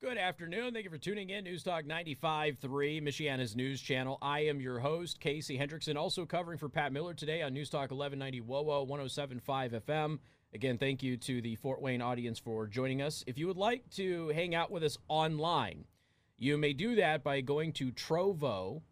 Good 0.00 0.16
afternoon. 0.16 0.74
Thank 0.74 0.84
you 0.84 0.92
for 0.92 0.98
tuning 0.98 1.30
in. 1.30 1.42
News 1.42 1.64
Talk 1.64 1.82
95.3, 1.82 3.02
Michiana's 3.02 3.56
news 3.56 3.80
channel. 3.80 4.16
I 4.22 4.44
am 4.44 4.60
your 4.60 4.78
host, 4.78 5.18
Casey 5.18 5.58
Hendrickson, 5.58 5.96
also 5.96 6.24
covering 6.24 6.56
for 6.56 6.68
Pat 6.68 6.92
Miller 6.92 7.14
today 7.14 7.42
on 7.42 7.52
News 7.52 7.68
Talk 7.68 7.90
1190 7.90 8.42
WOWO 8.42 8.86
107.5 8.88 9.80
FM. 9.82 10.20
Again, 10.54 10.78
thank 10.78 11.02
you 11.02 11.16
to 11.16 11.42
the 11.42 11.56
Fort 11.56 11.82
Wayne 11.82 12.00
audience 12.00 12.38
for 12.38 12.68
joining 12.68 13.02
us. 13.02 13.24
If 13.26 13.38
you 13.38 13.48
would 13.48 13.56
like 13.56 13.90
to 13.96 14.28
hang 14.28 14.54
out 14.54 14.70
with 14.70 14.84
us 14.84 14.96
online, 15.08 15.84
you 16.38 16.56
may 16.56 16.74
do 16.74 16.94
that 16.94 17.24
by 17.24 17.40
going 17.40 17.72
to 17.72 17.90
trovo.live 17.90 18.82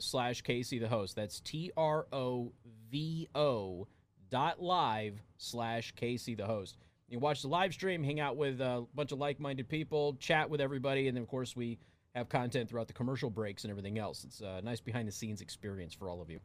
slash 0.00 0.42
Casey 0.42 0.80
the 0.80 0.88
host. 0.88 1.14
That's 1.14 1.38
T 1.38 1.70
R 1.76 2.08
O 2.12 2.52
V 2.90 3.28
O 3.32 3.86
dot 4.28 4.60
live 4.60 5.22
slash 5.36 5.92
Casey 5.92 6.34
the 6.34 6.46
host. 6.46 6.76
You 7.08 7.18
watch 7.18 7.42
the 7.42 7.48
live 7.48 7.72
stream, 7.72 8.04
hang 8.04 8.20
out 8.20 8.36
with 8.36 8.60
a 8.60 8.84
bunch 8.94 9.12
of 9.12 9.18
like 9.18 9.40
minded 9.40 9.68
people, 9.68 10.14
chat 10.20 10.50
with 10.50 10.60
everybody, 10.60 11.08
and 11.08 11.16
then, 11.16 11.22
of 11.22 11.28
course, 11.28 11.56
we 11.56 11.78
have 12.14 12.28
content 12.28 12.68
throughout 12.68 12.86
the 12.86 12.92
commercial 12.92 13.30
breaks 13.30 13.64
and 13.64 13.70
everything 13.70 13.98
else. 13.98 14.24
It's 14.24 14.40
a 14.40 14.60
nice 14.62 14.80
behind 14.80 15.08
the 15.08 15.12
scenes 15.12 15.40
experience 15.40 15.94
for 15.94 16.08
all 16.10 16.20
of 16.20 16.30
you. 16.30 16.40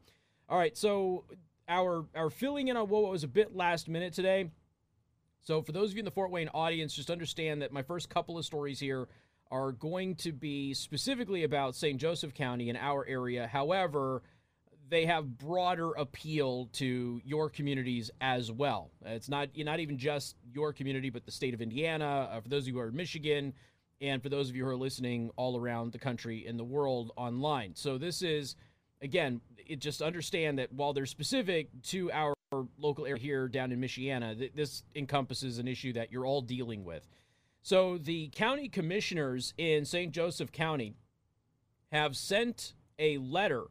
All 0.48 0.58
right, 0.58 0.76
so 0.76 1.24
our 1.68 2.06
our 2.14 2.30
filling 2.30 2.68
in 2.68 2.76
on 2.76 2.88
what 2.88 3.10
was 3.10 3.24
a 3.24 3.28
bit 3.28 3.54
last 3.54 3.88
minute 3.88 4.12
today. 4.14 4.50
So 5.42 5.60
for 5.60 5.72
those 5.72 5.90
of 5.90 5.96
you 5.96 6.00
in 6.00 6.04
the 6.06 6.10
Fort 6.10 6.30
Wayne 6.30 6.48
audience, 6.54 6.94
just 6.94 7.10
understand 7.10 7.60
that 7.60 7.72
my 7.72 7.82
first 7.82 8.08
couple 8.08 8.38
of 8.38 8.46
stories 8.46 8.80
here 8.80 9.08
are 9.50 9.72
going 9.72 10.14
to 10.16 10.32
be 10.32 10.72
specifically 10.72 11.44
about 11.44 11.74
St. 11.74 12.00
Joseph 12.00 12.32
County 12.32 12.70
and 12.70 12.78
our 12.78 13.06
area. 13.06 13.46
However, 13.46 14.22
they 14.88 15.06
have 15.06 15.38
broader 15.38 15.92
appeal 15.92 16.68
to 16.74 17.20
your 17.24 17.48
communities 17.48 18.10
as 18.20 18.50
well. 18.50 18.90
It's 19.04 19.28
not 19.28 19.48
not 19.56 19.80
even 19.80 19.98
just 19.98 20.36
your 20.52 20.72
community, 20.72 21.10
but 21.10 21.24
the 21.24 21.32
state 21.32 21.54
of 21.54 21.62
Indiana. 21.62 22.28
Uh, 22.30 22.40
for 22.40 22.48
those 22.48 22.64
of 22.64 22.68
you 22.68 22.74
who 22.74 22.80
are 22.80 22.88
in 22.88 22.96
Michigan, 22.96 23.54
and 24.00 24.22
for 24.22 24.28
those 24.28 24.50
of 24.50 24.56
you 24.56 24.64
who 24.64 24.70
are 24.70 24.76
listening 24.76 25.30
all 25.36 25.58
around 25.58 25.92
the 25.92 25.98
country 25.98 26.46
and 26.46 26.58
the 26.58 26.64
world 26.64 27.12
online. 27.16 27.74
So 27.74 27.98
this 27.98 28.22
is 28.22 28.56
again, 29.00 29.40
it 29.66 29.80
just 29.80 30.02
understand 30.02 30.58
that 30.58 30.72
while 30.72 30.92
they're 30.92 31.06
specific 31.06 31.68
to 31.84 32.10
our 32.12 32.34
local 32.78 33.06
area 33.06 33.20
here 33.20 33.48
down 33.48 33.72
in 33.72 33.80
Michiana, 33.80 34.38
th- 34.38 34.52
this 34.54 34.82
encompasses 34.94 35.58
an 35.58 35.68
issue 35.68 35.92
that 35.94 36.12
you're 36.12 36.26
all 36.26 36.40
dealing 36.40 36.84
with. 36.84 37.06
So 37.62 37.98
the 37.98 38.28
county 38.28 38.68
commissioners 38.68 39.54
in 39.56 39.84
St. 39.84 40.12
Joseph 40.12 40.52
County 40.52 40.94
have 41.90 42.16
sent 42.16 42.74
a 42.98 43.18
letter 43.18 43.64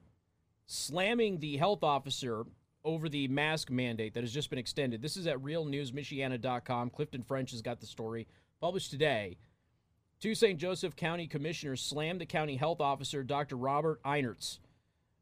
slamming 0.66 1.40
the 1.40 1.58
health 1.58 1.84
officer 1.84 2.46
over 2.86 3.08
the 3.08 3.28
mask 3.28 3.70
mandate 3.70 4.14
that 4.14 4.24
has 4.24 4.34
just 4.34 4.50
been 4.50 4.60
extended. 4.60 5.02
This 5.02 5.18
is 5.18 5.28
at 5.28 5.38
realnewsmichiana.com. 5.38 6.90
Clifton 6.90 7.24
French 7.24 7.52
has 7.52 7.62
got 7.62 7.80
the 7.80 7.86
story 7.86 8.28
published 8.60 8.92
today. 8.92 9.38
Two 10.20 10.36
St. 10.36 10.60
Joseph 10.60 10.96
County 10.96 11.28
commissioners 11.28 11.82
slammed 11.82 12.22
the 12.22 12.26
county 12.26 12.56
health 12.56 12.82
officer, 12.82 13.24
Dr. 13.24 13.58
Robert 13.58 14.02
Einterz, 14.04 14.60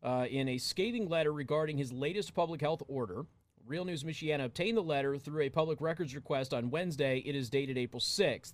uh, 0.03 0.25
in 0.29 0.47
a 0.47 0.57
scathing 0.57 1.09
letter 1.09 1.33
regarding 1.33 1.77
his 1.77 1.91
latest 1.91 2.33
public 2.33 2.61
health 2.61 2.81
order. 2.87 3.25
Real 3.65 3.83
News 3.85 4.03
Michiana 4.03 4.45
obtained 4.45 4.77
the 4.77 4.81
letter 4.81 5.17
through 5.17 5.41
a 5.41 5.49
public 5.49 5.81
records 5.81 6.15
request 6.15 6.53
on 6.53 6.71
Wednesday. 6.71 7.19
It 7.19 7.35
is 7.35 7.49
dated 7.49 7.77
April 7.77 7.99
6th. 7.99 8.53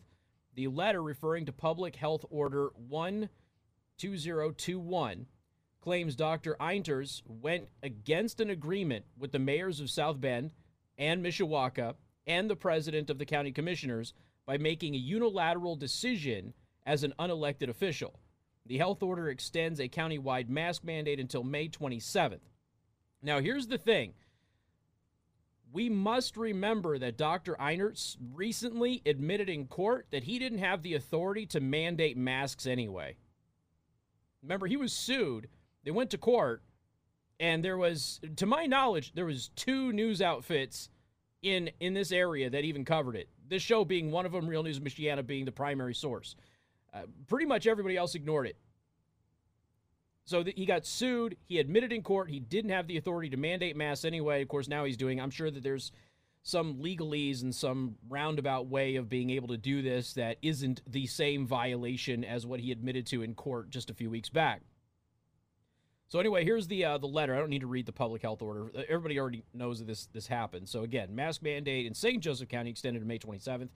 The 0.56 0.68
letter, 0.68 1.04
referring 1.04 1.46
to 1.46 1.54
Public 1.54 1.96
Health 1.96 2.26
Order 2.30 2.72
12021, 2.90 5.28
claims 5.82 6.16
Dr. 6.16 6.56
Einterz 6.60 7.22
went 7.26 7.70
against 7.84 8.40
an 8.40 8.50
agreement 8.50 9.06
with 9.18 9.32
the 9.32 9.40
mayors 9.40 9.80
of 9.80 9.90
South 9.90 10.20
Bend 10.20 10.54
and 10.98 11.24
Mishawaka 11.24 11.96
and 12.26 12.50
the 12.50 12.56
president 12.56 13.10
of 13.10 13.18
the 13.18 13.26
county 13.26 13.52
commissioners 13.52 14.14
by 14.46 14.58
making 14.58 14.96
a 14.96 15.00
unilateral 15.00 15.76
decision 15.76 16.54
as 16.86 17.04
an 17.04 17.14
unelected 17.20 17.70
official. 17.70 18.20
The 18.66 18.78
health 18.78 19.02
order 19.02 19.30
extends 19.30 19.80
a 19.80 19.88
countywide 19.88 20.50
mask 20.50 20.84
mandate 20.84 21.20
until 21.20 21.44
May 21.44 21.70
27th. 21.70 22.40
Now, 23.22 23.40
here's 23.40 23.68
the 23.68 23.78
thing. 23.78 24.14
We 25.72 25.90
must 25.90 26.38
remember 26.38 26.98
that 26.98 27.18
Dr. 27.18 27.56
Einterz 27.60 28.18
recently 28.34 29.02
admitted 29.06 29.50
in 29.50 29.68
court 29.68 30.08
that 30.12 30.24
he 30.24 30.40
didn't 30.40 30.60
have 30.60 30.82
the 30.82 30.94
authority 30.94 31.46
to 31.48 31.60
mandate 31.60 32.18
masks 32.18 32.66
anyway. 32.66 33.18
Remember, 34.42 34.68
he 34.68 34.78
was 34.78 34.94
sued 34.94 35.50
they 35.88 35.92
went 35.92 36.10
to 36.10 36.18
court, 36.18 36.64
and 37.40 37.64
there 37.64 37.78
was, 37.78 38.20
to 38.36 38.46
my 38.46 38.66
knowledge, 38.66 39.14
there 39.14 39.24
was 39.24 39.52
two 39.56 39.94
news 39.94 40.22
outfits 40.22 40.90
in 41.42 41.70
in 41.80 41.94
this 41.94 42.12
area 42.12 42.50
that 42.50 42.66
even 42.66 42.84
covered 42.84 43.16
it. 43.16 43.30
This 43.48 43.62
show 43.62 43.86
being 43.86 44.12
one 44.12 44.26
of 44.26 44.34
them, 44.34 44.50
Real 44.50 44.64
News 44.64 44.80
of 44.80 44.84
Michiana 44.84 45.26
being 45.26 45.46
the 45.46 45.52
primary 45.54 45.96
source. 45.96 46.36
Uh, 46.94 47.04
pretty 47.28 47.46
much 47.46 47.68
everybody 47.68 47.96
else 47.96 48.16
ignored 48.16 48.48
it. 48.48 48.58
So 50.26 50.44
he 50.44 50.66
got 50.66 50.86
sued. 50.86 51.38
He 51.46 51.58
admitted 51.58 51.94
in 51.94 52.04
court 52.04 52.30
he 52.30 52.42
didn't 52.42 52.72
have 52.72 52.88
the 52.88 52.98
authority 52.98 53.30
to 53.30 53.38
mandate 53.38 53.78
masks 53.78 54.04
anyway. 54.04 54.42
Of 54.42 54.50
course, 54.50 54.68
now 54.68 54.84
he's 54.84 54.98
doing. 54.98 55.22
I'm 55.22 55.32
sure 55.32 55.50
that 55.50 55.64
there's 55.64 55.94
some 56.44 56.76
legalese 56.82 57.44
and 57.44 57.56
some 57.56 57.96
roundabout 58.10 58.68
way 58.68 58.98
of 58.98 59.08
being 59.08 59.30
able 59.30 59.48
to 59.48 59.58
do 59.58 59.82
this 59.82 60.12
that 60.16 60.36
isn't 60.42 60.82
the 60.86 61.08
same 61.08 61.48
violation 61.48 62.26
as 62.26 62.46
what 62.46 62.60
he 62.60 62.74
admitted 62.74 63.06
to 63.06 63.22
in 63.22 63.34
court 63.36 63.70
just 63.70 63.90
a 63.90 63.94
few 63.94 64.10
weeks 64.10 64.28
back. 64.28 64.64
So 66.10 66.20
anyway, 66.20 66.46
here's 66.46 66.68
the 66.68 66.86
uh, 66.86 66.98
the 66.98 67.08
letter. 67.08 67.36
I 67.36 67.40
don't 67.40 67.50
need 67.50 67.62
to 67.62 67.68
read 67.68 67.86
the 67.86 67.92
public 67.92 68.22
health 68.22 68.42
order. 68.42 68.72
Uh, 68.76 68.84
everybody 68.88 69.20
already 69.20 69.44
knows 69.54 69.80
that 69.80 69.86
this 69.86 70.08
this 70.08 70.28
happened. 70.28 70.70
So 70.70 70.84
again, 70.84 71.14
mask 71.14 71.42
mandate 71.42 71.86
in 71.86 71.94
St. 71.94 72.24
Joseph 72.24 72.48
County 72.48 72.70
extended 72.70 73.00
to 73.00 73.06
May 73.06 73.20
27th. 73.20 73.70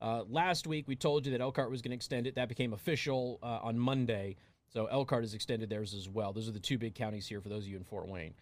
Uh, 0.00 0.22
last 0.28 0.66
week 0.66 0.86
we 0.86 0.96
told 0.96 1.24
you 1.24 1.32
that 1.32 1.40
Elkhart 1.40 1.70
was 1.70 1.80
going 1.80 1.90
to 1.90 1.96
extend 1.96 2.26
it. 2.26 2.34
That 2.34 2.48
became 2.48 2.72
official 2.72 3.38
uh, 3.42 3.60
on 3.62 3.78
Monday. 3.78 4.36
So 4.72 4.86
Elkhart 4.86 5.22
has 5.22 5.32
extended 5.32 5.70
theirs 5.70 5.94
as 5.94 6.08
well. 6.08 6.32
Those 6.32 6.48
are 6.48 6.52
the 6.52 6.60
two 6.60 6.76
big 6.76 6.94
counties 6.94 7.26
here 7.26 7.40
for 7.40 7.48
those 7.48 7.64
of 7.64 7.70
you 7.70 7.78
in 7.78 7.84
Fort 7.84 8.06
Wayne. 8.06 8.34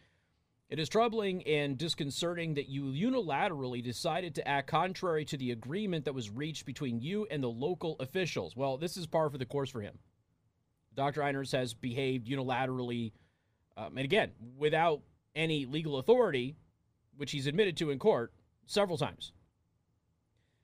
It 0.68 0.80
is 0.80 0.88
troubling 0.88 1.46
and 1.46 1.78
disconcerting 1.78 2.54
that 2.54 2.68
you 2.68 2.86
unilaterally 2.86 3.82
decided 3.82 4.34
to 4.34 4.48
act 4.48 4.66
contrary 4.66 5.24
to 5.26 5.36
the 5.36 5.52
agreement 5.52 6.04
that 6.04 6.14
was 6.14 6.28
reached 6.28 6.66
between 6.66 7.00
you 7.00 7.28
and 7.30 7.40
the 7.40 7.48
local 7.48 7.94
officials. 8.00 8.56
Well, 8.56 8.76
this 8.76 8.96
is 8.96 9.06
par 9.06 9.30
for 9.30 9.38
the 9.38 9.46
course 9.46 9.70
for 9.70 9.80
him. 9.80 9.96
Dr. 10.96 11.20
Einterz 11.20 11.52
has 11.52 11.72
behaved 11.74 12.26
unilaterally 12.26 13.12
um, 13.76 13.96
and 13.96 14.04
again, 14.04 14.32
without 14.56 15.02
any 15.34 15.66
legal 15.66 15.98
authority, 15.98 16.56
which 17.16 17.32
he's 17.32 17.46
admitted 17.46 17.76
to 17.76 17.90
in 17.90 17.98
court 17.98 18.32
several 18.66 18.98
times. 18.98 19.32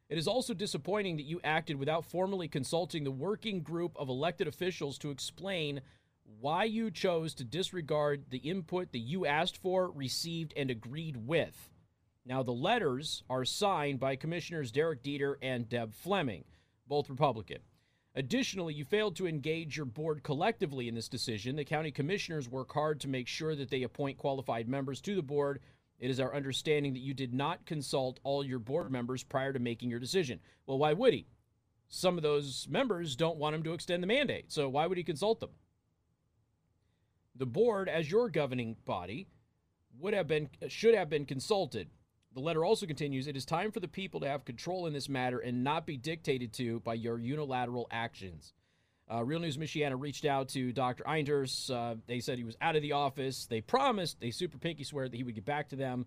It 0.08 0.18
is 0.18 0.28
also 0.28 0.52
disappointing 0.52 1.16
that 1.16 1.24
you 1.24 1.40
acted 1.42 1.76
without 1.76 2.04
formally 2.04 2.48
consulting 2.48 3.04
the 3.04 3.10
working 3.10 3.62
group 3.62 3.96
of 3.96 4.08
elected 4.08 4.46
officials 4.46 4.98
to 4.98 5.10
explain 5.10 5.80
why 6.40 6.64
you 6.64 6.90
chose 6.90 7.34
to 7.34 7.44
disregard 7.44 8.24
the 8.30 8.38
input 8.38 8.92
that 8.92 8.98
you 8.98 9.26
asked 9.26 9.56
for, 9.56 9.90
received, 9.90 10.52
and 10.56 10.70
agreed 10.70 11.16
with. 11.16 11.70
Now, 12.24 12.42
the 12.42 12.52
letters 12.52 13.22
are 13.28 13.44
signed 13.44 14.00
by 14.00 14.16
Commissioners 14.16 14.70
Derek 14.70 15.02
Dieter 15.02 15.36
and 15.42 15.68
Deb 15.68 15.94
Fleming, 15.94 16.44
both 16.86 17.10
Republican. 17.10 17.58
Additionally, 18.14 18.74
you 18.74 18.84
failed 18.84 19.16
to 19.16 19.26
engage 19.26 19.76
your 19.76 19.86
board 19.86 20.22
collectively 20.22 20.86
in 20.86 20.94
this 20.94 21.08
decision. 21.08 21.56
The 21.56 21.64
county 21.64 21.90
commissioners 21.90 22.48
work 22.48 22.72
hard 22.72 23.00
to 23.00 23.08
make 23.08 23.26
sure 23.26 23.56
that 23.56 23.70
they 23.70 23.84
appoint 23.84 24.18
qualified 24.18 24.68
members 24.68 25.00
to 25.02 25.14
the 25.14 25.22
board. 25.22 25.60
It 25.98 26.10
is 26.10 26.20
our 26.20 26.34
understanding 26.34 26.92
that 26.92 27.00
you 27.00 27.14
did 27.14 27.32
not 27.32 27.64
consult 27.64 28.20
all 28.22 28.44
your 28.44 28.58
board 28.58 28.90
members 28.90 29.22
prior 29.22 29.52
to 29.52 29.58
making 29.58 29.88
your 29.88 30.00
decision. 30.00 30.40
Well, 30.66 30.78
why 30.78 30.92
would 30.92 31.14
he? 31.14 31.26
Some 31.88 32.16
of 32.16 32.22
those 32.22 32.66
members 32.68 33.16
don't 33.16 33.38
want 33.38 33.54
him 33.54 33.62
to 33.62 33.72
extend 33.72 34.02
the 34.02 34.06
mandate, 34.08 34.50
so 34.52 34.68
why 34.68 34.86
would 34.86 34.98
he 34.98 35.04
consult 35.04 35.40
them? 35.40 35.50
The 37.36 37.46
board, 37.46 37.88
as 37.88 38.10
your 38.10 38.28
governing 38.28 38.76
body, 38.84 39.28
would 39.98 40.12
have 40.12 40.26
been 40.26 40.48
should 40.68 40.94
have 40.94 41.08
been 41.08 41.24
consulted. 41.24 41.88
The 42.34 42.40
letter 42.40 42.64
also 42.64 42.86
continues 42.86 43.26
It 43.26 43.36
is 43.36 43.44
time 43.44 43.70
for 43.70 43.80
the 43.80 43.88
people 43.88 44.20
to 44.20 44.28
have 44.28 44.44
control 44.44 44.86
in 44.86 44.92
this 44.92 45.08
matter 45.08 45.38
and 45.38 45.62
not 45.62 45.86
be 45.86 45.96
dictated 45.96 46.52
to 46.54 46.80
by 46.80 46.94
your 46.94 47.18
unilateral 47.18 47.86
actions. 47.90 48.54
Uh, 49.12 49.22
Real 49.22 49.40
News 49.40 49.58
Michiana 49.58 50.00
reached 50.00 50.24
out 50.24 50.48
to 50.50 50.72
Dr. 50.72 51.04
Einterz. 51.04 51.70
Uh, 51.70 51.96
they 52.06 52.20
said 52.20 52.38
he 52.38 52.44
was 52.44 52.56
out 52.62 52.76
of 52.76 52.82
the 52.82 52.92
office. 52.92 53.46
They 53.46 53.60
promised, 53.60 54.20
they 54.20 54.30
super 54.30 54.58
pinky 54.58 54.84
swear 54.84 55.08
that 55.08 55.16
he 55.16 55.22
would 55.22 55.34
get 55.34 55.44
back 55.44 55.68
to 55.70 55.76
them. 55.76 56.06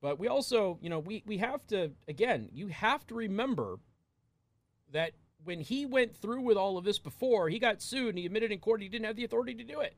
But 0.00 0.18
we 0.18 0.28
also, 0.28 0.78
you 0.80 0.88
know, 0.88 1.00
we, 1.00 1.24
we 1.26 1.38
have 1.38 1.66
to, 1.68 1.90
again, 2.06 2.48
you 2.52 2.68
have 2.68 3.06
to 3.08 3.14
remember 3.14 3.80
that 4.92 5.12
when 5.44 5.60
he 5.60 5.86
went 5.86 6.14
through 6.14 6.42
with 6.42 6.56
all 6.56 6.78
of 6.78 6.84
this 6.84 6.98
before, 6.98 7.48
he 7.48 7.58
got 7.58 7.82
sued 7.82 8.10
and 8.10 8.18
he 8.18 8.26
admitted 8.26 8.52
in 8.52 8.60
court 8.60 8.82
he 8.82 8.88
didn't 8.88 9.06
have 9.06 9.16
the 9.16 9.24
authority 9.24 9.54
to 9.54 9.64
do 9.64 9.80
it. 9.80 9.96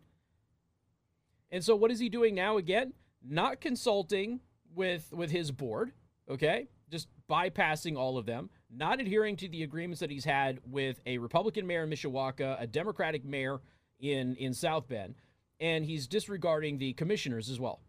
And 1.51 1.63
so 1.63 1.77
what 1.77 1.91
is 1.91 1.99
he 1.99 2.09
doing 2.09 2.35
now 2.35 2.57
again? 2.57 2.95
Not 3.23 3.61
consulting 3.61 4.41
with 4.75 5.13
with 5.13 5.31
his 5.31 5.51
board, 5.51 5.93
okay? 6.29 6.69
Just 6.91 7.09
bypassing 7.29 7.97
all 7.97 8.19
of 8.19 8.27
them, 8.27 8.51
not 8.71 9.01
adhering 9.01 9.37
to 9.37 9.49
the 9.49 9.63
agreements 9.63 10.01
that 10.01 10.11
he's 10.11 10.25
had 10.25 10.61
with 10.69 11.01
a 11.07 11.19
Republican 11.19 11.67
mayor 11.67 11.85
in 11.85 11.91
Mishawaka, 11.91 12.61
a 12.61 12.67
Democratic 12.67 13.25
mayor 13.25 13.61
in 14.01 14.37
in 14.37 14.55
South 14.55 14.89
Bend, 14.89 15.15
and 15.61 15.85
he's 15.85 16.07
disregarding 16.07 16.79
the 16.79 16.93
commissioners 16.95 17.49
as 17.49 17.59
well. 17.59 17.81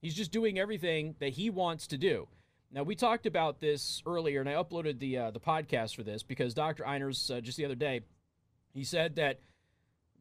He's 0.00 0.14
just 0.14 0.32
doing 0.32 0.58
everything 0.58 1.14
that 1.20 1.34
he 1.34 1.50
wants 1.50 1.86
to 1.88 1.98
do. 1.98 2.26
Now 2.72 2.82
we 2.82 2.94
talked 2.96 3.26
about 3.26 3.60
this 3.60 4.02
earlier, 4.06 4.40
and 4.40 4.48
I 4.48 4.54
uploaded 4.54 4.98
the 4.98 5.18
uh, 5.18 5.30
the 5.30 5.40
podcast 5.40 5.94
for 5.94 6.02
this 6.02 6.22
because 6.22 6.54
Dr. 6.54 6.84
Einterz 6.84 7.30
uh, 7.30 7.40
just 7.40 7.58
the 7.58 7.64
other 7.64 7.74
day 7.74 8.00
he 8.72 8.84
said 8.84 9.16
that 9.16 9.40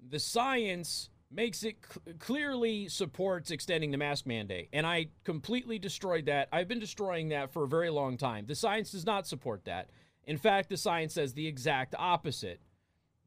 the 0.09 0.19
science 0.19 1.09
makes 1.31 1.63
it 1.63 1.77
cl- 1.89 2.17
clearly 2.19 2.87
supports 2.89 3.51
extending 3.51 3.91
the 3.91 3.97
mask 3.97 4.25
mandate, 4.25 4.69
and 4.73 4.85
I 4.85 5.07
completely 5.23 5.79
destroyed 5.79 6.25
that. 6.25 6.49
I've 6.51 6.67
been 6.67 6.79
destroying 6.79 7.29
that 7.29 7.51
for 7.51 7.63
a 7.63 7.67
very 7.67 7.89
long 7.89 8.17
time. 8.17 8.45
The 8.47 8.55
science 8.55 8.91
does 8.91 9.05
not 9.05 9.27
support 9.27 9.65
that. 9.65 9.89
In 10.25 10.37
fact, 10.37 10.69
the 10.69 10.77
science 10.77 11.13
says 11.13 11.33
the 11.33 11.47
exact 11.47 11.95
opposite. 11.97 12.61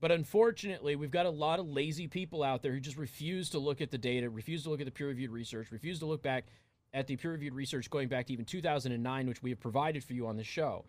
But 0.01 0.13
unfortunately, 0.13 0.97
we've 0.97 1.11
got 1.11 1.25
a 1.25 1.31
lot 1.31 1.59
of 1.59 1.67
lazy 1.67 2.09
people 2.09 2.43
out 2.43 2.63
there 2.63 2.73
who 2.73 2.81
just 2.81 2.99
refuse 2.99 3.49
to 3.51 3.59
look 3.59 3.81
at 3.81 3.91
the 3.91 3.99
data, 3.99 4.29
refuse 4.29 4.65
to 4.65 4.71
look 4.71 4.81
at 4.81 4.87
the 4.87 4.93
peer 4.93 5.09
reviewed 5.09 5.31
research, 5.31 5.73
refuse 5.73 5.99
to 6.01 6.07
look 6.07 6.23
back 6.23 6.45
at 6.93 7.07
the 7.07 7.17
peer 7.17 7.33
reviewed 7.33 7.55
research 7.55 7.89
going 7.89 8.09
back 8.09 8.27
to 8.27 8.33
even 8.33 8.45
2009, 8.45 9.27
which 9.27 9.43
we 9.43 9.51
have 9.51 9.61
provided 9.61 10.05
for 10.05 10.13
you 10.13 10.27
on 10.27 10.37
the 10.37 10.45
show. 10.45 10.85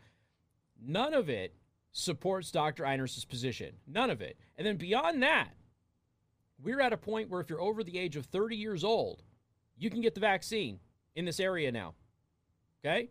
None 0.86 1.14
of 1.14 1.30
it 1.30 1.56
supports 1.94 2.52
Dr. 2.52 2.84
Einterz' 2.84 3.28
position. 3.28 3.76
None 3.88 4.10
of 4.10 4.22
it. 4.22 4.38
And 4.58 4.68
then 4.68 4.76
beyond 4.76 5.24
that, 5.24 5.54
we're 6.62 6.82
at 6.82 6.94
a 6.94 6.98
point 6.98 7.30
where 7.30 7.42
if 7.42 7.50
you're 7.50 7.62
over 7.62 7.84
the 7.84 7.98
age 7.98 8.16
of 8.16 8.26
30 8.26 8.56
years 8.56 8.84
old, 8.84 9.24
you 9.78 9.90
can 9.90 10.02
get 10.02 10.14
the 10.14 10.22
vaccine 10.22 10.80
in 11.16 11.26
this 11.26 11.40
area 11.40 11.72
now. 11.72 11.94
Okay? 12.84 13.10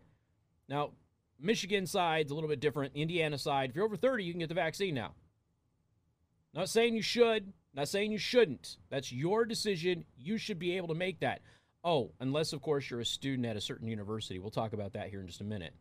Now, 0.67 0.91
Michigan 1.39 1.85
side's 1.85 2.31
a 2.31 2.35
little 2.35 2.49
bit 2.49 2.59
different. 2.59 2.95
Indiana 2.95 3.37
side, 3.37 3.69
if 3.69 3.75
you're 3.75 3.85
over 3.85 3.97
30, 3.97 4.23
you 4.23 4.33
can 4.33 4.39
get 4.39 4.49
the 4.49 4.55
vaccine 4.55 4.95
now. 4.95 5.13
Not 6.53 6.69
saying 6.69 6.95
you 6.95 7.01
should, 7.01 7.51
not 7.73 7.89
saying 7.89 8.11
you 8.11 8.17
shouldn't. 8.17 8.77
That's 8.89 9.11
your 9.11 9.45
decision. 9.45 10.05
You 10.17 10.37
should 10.37 10.57
be 10.57 10.77
able 10.77 10.87
to 10.87 10.95
make 10.95 11.19
that. 11.19 11.41
Oh, 11.83 12.13
unless, 12.19 12.53
of 12.53 12.61
course, 12.61 12.89
you're 12.89 13.01
a 13.01 13.05
student 13.05 13.45
at 13.45 13.57
a 13.57 13.61
certain 13.61 13.87
university. 13.87 14.39
We'll 14.39 14.51
talk 14.51 14.73
about 14.73 14.93
that 14.93 15.09
here 15.09 15.19
in 15.19 15.27
just 15.27 15.41
a 15.41 15.45
minute. 15.45 15.73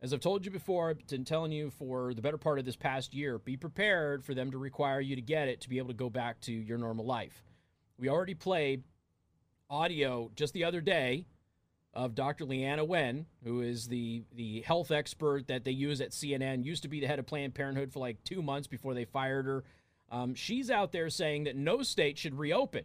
As 0.00 0.12
I've 0.12 0.20
told 0.20 0.44
you 0.44 0.52
before, 0.52 0.90
I've 0.90 1.06
been 1.08 1.24
telling 1.24 1.50
you 1.50 1.70
for 1.70 2.14
the 2.14 2.22
better 2.22 2.38
part 2.38 2.60
of 2.60 2.64
this 2.64 2.76
past 2.76 3.14
year, 3.14 3.38
be 3.38 3.56
prepared 3.56 4.24
for 4.24 4.32
them 4.32 4.52
to 4.52 4.58
require 4.58 5.00
you 5.00 5.16
to 5.16 5.22
get 5.22 5.48
it 5.48 5.60
to 5.62 5.68
be 5.68 5.78
able 5.78 5.88
to 5.88 5.94
go 5.94 6.08
back 6.08 6.40
to 6.42 6.52
your 6.52 6.78
normal 6.78 7.04
life. 7.04 7.42
We 7.98 8.08
already 8.08 8.34
played 8.34 8.84
audio 9.68 10.30
just 10.36 10.54
the 10.54 10.62
other 10.62 10.80
day 10.80 11.26
of 11.94 12.14
Dr. 12.14 12.44
Leanna 12.44 12.84
Wen, 12.84 13.26
who 13.42 13.60
is 13.60 13.88
the, 13.88 14.22
the 14.36 14.60
health 14.60 14.92
expert 14.92 15.48
that 15.48 15.64
they 15.64 15.72
use 15.72 16.00
at 16.00 16.12
CNN, 16.12 16.64
used 16.64 16.84
to 16.84 16.88
be 16.88 17.00
the 17.00 17.08
head 17.08 17.18
of 17.18 17.26
Planned 17.26 17.54
Parenthood 17.54 17.92
for 17.92 17.98
like 17.98 18.22
two 18.22 18.40
months 18.40 18.68
before 18.68 18.94
they 18.94 19.04
fired 19.04 19.46
her. 19.46 19.64
Um, 20.12 20.36
she's 20.36 20.70
out 20.70 20.92
there 20.92 21.10
saying 21.10 21.44
that 21.44 21.56
no 21.56 21.82
state 21.82 22.18
should 22.18 22.38
reopen. 22.38 22.84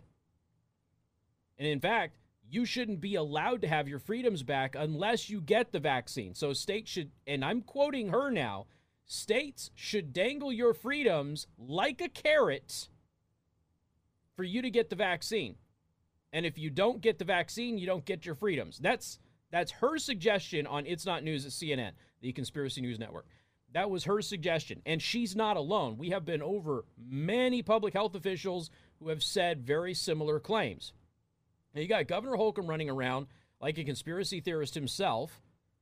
And 1.60 1.68
in 1.68 1.80
fact, 1.80 2.18
you 2.54 2.66
shouldn't 2.66 3.02
be 3.02 3.16
allowed 3.16 3.62
to 3.62 3.68
have 3.68 3.88
your 3.88 3.98
freedoms 3.98 4.44
back 4.44 4.76
unless 4.78 5.28
you 5.28 5.42
get 5.42 5.72
the 5.72 5.80
vaccine. 5.80 6.36
So 6.36 6.54
states 6.54 6.92
should, 6.92 7.10
and 7.26 7.44
I'm 7.44 7.62
quoting 7.62 8.10
her 8.10 8.30
now, 8.30 8.68
states 9.06 9.72
should 9.74 10.14
dangle 10.14 10.54
your 10.54 10.76
freedoms 10.76 11.48
like 11.58 12.00
a 12.00 12.10
carrot 12.10 12.90
for 14.36 14.44
you 14.44 14.62
to 14.62 14.70
get 14.70 14.92
the 14.92 14.96
vaccine. 14.96 15.56
And 16.32 16.46
if 16.46 16.60
you 16.60 16.70
don't 16.70 17.02
get 17.02 17.18
the 17.18 17.26
vaccine, 17.26 17.80
you 17.80 17.88
don't 17.88 18.06
get 18.06 18.26
your 18.26 18.36
freedoms. 18.36 18.78
That's 18.78 19.20
that's 19.52 19.72
her 19.72 19.98
suggestion 19.98 20.68
on 20.68 20.86
It's 20.86 21.06
Not 21.06 21.24
News 21.24 21.46
at 21.46 21.52
CNN, 21.52 21.92
the 22.22 22.34
conspiracy 22.34 22.82
news 22.82 23.00
network. 23.00 23.28
That 23.72 23.90
was 23.90 24.04
her 24.04 24.22
suggestion. 24.22 24.82
And 24.86 25.02
she's 25.02 25.36
not 25.36 25.58
alone. 25.58 25.98
We 25.98 26.10
have 26.10 26.26
been 26.26 26.42
over 26.42 26.86
many 26.98 27.64
public 27.64 27.94
health 27.94 28.16
officials 28.16 28.70
who 29.00 29.10
have 29.10 29.24
said 29.24 29.66
very 29.66 29.94
similar 29.94 30.40
claims. 30.40 30.94
Now 31.74 31.82
you 31.82 31.88
got 31.88 32.08
Governor 32.08 32.36
Holcomb 32.36 32.68
running 32.68 32.90
around 32.90 33.28
like 33.60 33.78
a 33.78 33.84
conspiracy 33.84 34.40
theorist 34.42 34.76
himself. 34.76 35.42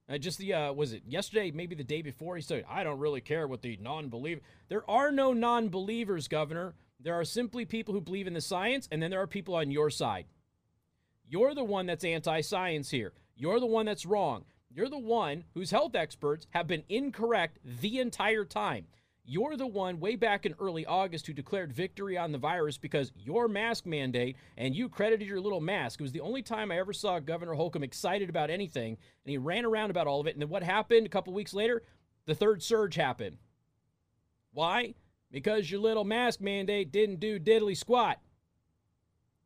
Uh, 0.10 0.18
just 0.18 0.40
the 0.40 0.54
uh, 0.54 0.74
was 0.74 0.94
it 0.94 1.04
yesterday, 1.06 1.52
maybe 1.52 1.76
the 1.76 1.84
day 1.84 2.02
before, 2.02 2.36
he 2.36 2.42
said, 2.42 2.66
"I 2.70 2.84
don't 2.84 3.00
really 3.00 3.22
care 3.22 3.48
what 3.48 3.62
the 3.62 3.78
non-believer." 3.82 4.42
There 4.70 4.90
are 4.90 5.12
no 5.12 5.34
non-believers, 5.34 6.28
Governor. 6.28 6.76
There 7.00 7.16
are 7.16 7.26
simply 7.26 7.66
people 7.66 7.94
who 7.94 8.02
believe 8.02 8.28
in 8.28 8.34
the 8.34 8.42
science, 8.42 8.88
and 8.92 9.02
then 9.02 9.10
there 9.10 9.22
are 9.22 9.28
people 9.28 9.56
on 9.56 9.72
your 9.72 9.90
side. 9.90 10.26
You're 11.28 11.56
the 11.56 11.64
one 11.64 11.86
that's 11.86 12.04
anti 12.04 12.42
science 12.42 12.90
here. 12.90 13.14
You're 13.36 13.60
the 13.60 13.66
one 13.66 13.86
that's 13.86 14.06
wrong. 14.06 14.46
You're 14.74 14.90
the 14.90 14.98
one 14.98 15.46
whose 15.54 15.72
health 15.72 15.96
experts 15.96 16.48
have 16.52 16.68
been 16.68 16.84
incorrect 16.90 17.60
the 17.64 18.00
entire 18.00 18.46
time. 18.46 18.88
You're 19.32 19.56
the 19.56 19.66
one 19.66 20.02
way 20.02 20.18
back 20.18 20.46
in 20.46 20.56
early 20.60 20.86
August 20.86 21.26
who 21.26 21.32
declared 21.32 21.72
victory 21.72 22.18
on 22.18 22.34
the 22.34 22.38
virus 22.38 22.78
because 22.78 23.14
your 23.16 23.48
mask 23.48 23.86
mandate 23.86 24.36
and 24.58 24.76
you 24.76 24.90
credited 24.90 25.26
your 25.26 25.40
little 25.40 25.62
mask. 25.62 26.02
It 26.02 26.04
was 26.04 26.12
the 26.12 26.20
only 26.20 26.42
time 26.42 26.70
I 26.70 26.80
ever 26.80 26.92
saw 26.92 27.18
Governor 27.20 27.54
Holcomb 27.54 27.82
excited 27.82 28.30
about 28.30 28.50
anything, 28.50 28.98
and 29.24 29.32
he 29.32 29.38
ran 29.38 29.64
around 29.64 29.90
about 29.90 30.06
all 30.06 30.20
of 30.20 30.28
it. 30.28 30.36
And 30.36 30.42
then 30.42 30.50
what 30.50 30.64
happened 30.64 31.06
a 31.06 31.10
couple 31.10 31.32
weeks 31.32 31.54
later? 31.54 31.82
The 32.26 32.36
third 32.36 32.62
surge 32.62 32.96
happened. 32.96 33.38
Why? 34.52 34.96
Because 35.32 35.72
your 35.72 35.80
little 35.80 36.04
mask 36.04 36.42
mandate 36.42 36.92
didn't 36.92 37.22
do 37.22 37.40
diddly 37.40 37.78
squat. 37.78 38.20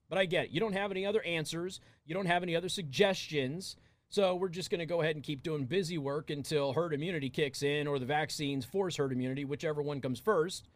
But 0.09 0.17
I 0.17 0.25
get 0.25 0.45
it. 0.45 0.49
You 0.49 0.59
don't 0.59 0.73
have 0.73 0.89
any 0.89 1.05
other 1.05 1.21
answers. 1.21 1.79
You 2.07 2.15
don't 2.15 2.25
have 2.25 2.41
any 2.41 2.55
other 2.55 2.69
suggestions. 2.69 3.75
So 4.09 4.35
we're 4.35 4.49
just 4.49 4.69
going 4.69 4.79
to 4.79 4.85
go 4.85 5.01
ahead 5.01 5.15
and 5.15 5.23
keep 5.23 5.43
doing 5.43 5.65
busy 5.65 5.97
work 5.97 6.29
until 6.29 6.73
herd 6.73 6.93
immunity 6.93 7.29
kicks 7.29 7.63
in 7.63 7.87
or 7.87 7.99
the 7.99 8.05
vaccines 8.05 8.63
force 8.63 8.97
herd 8.97 9.11
immunity, 9.11 9.45
whichever 9.45 9.81
one 9.81 10.01
comes 10.01 10.19
first. 10.19 10.69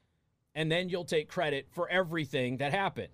And 0.55 0.71
then 0.71 0.89
you'll 0.89 1.05
take 1.05 1.29
credit 1.29 1.67
for 1.71 1.87
everything 1.89 2.57
that 2.57 2.73
happened, 2.73 3.13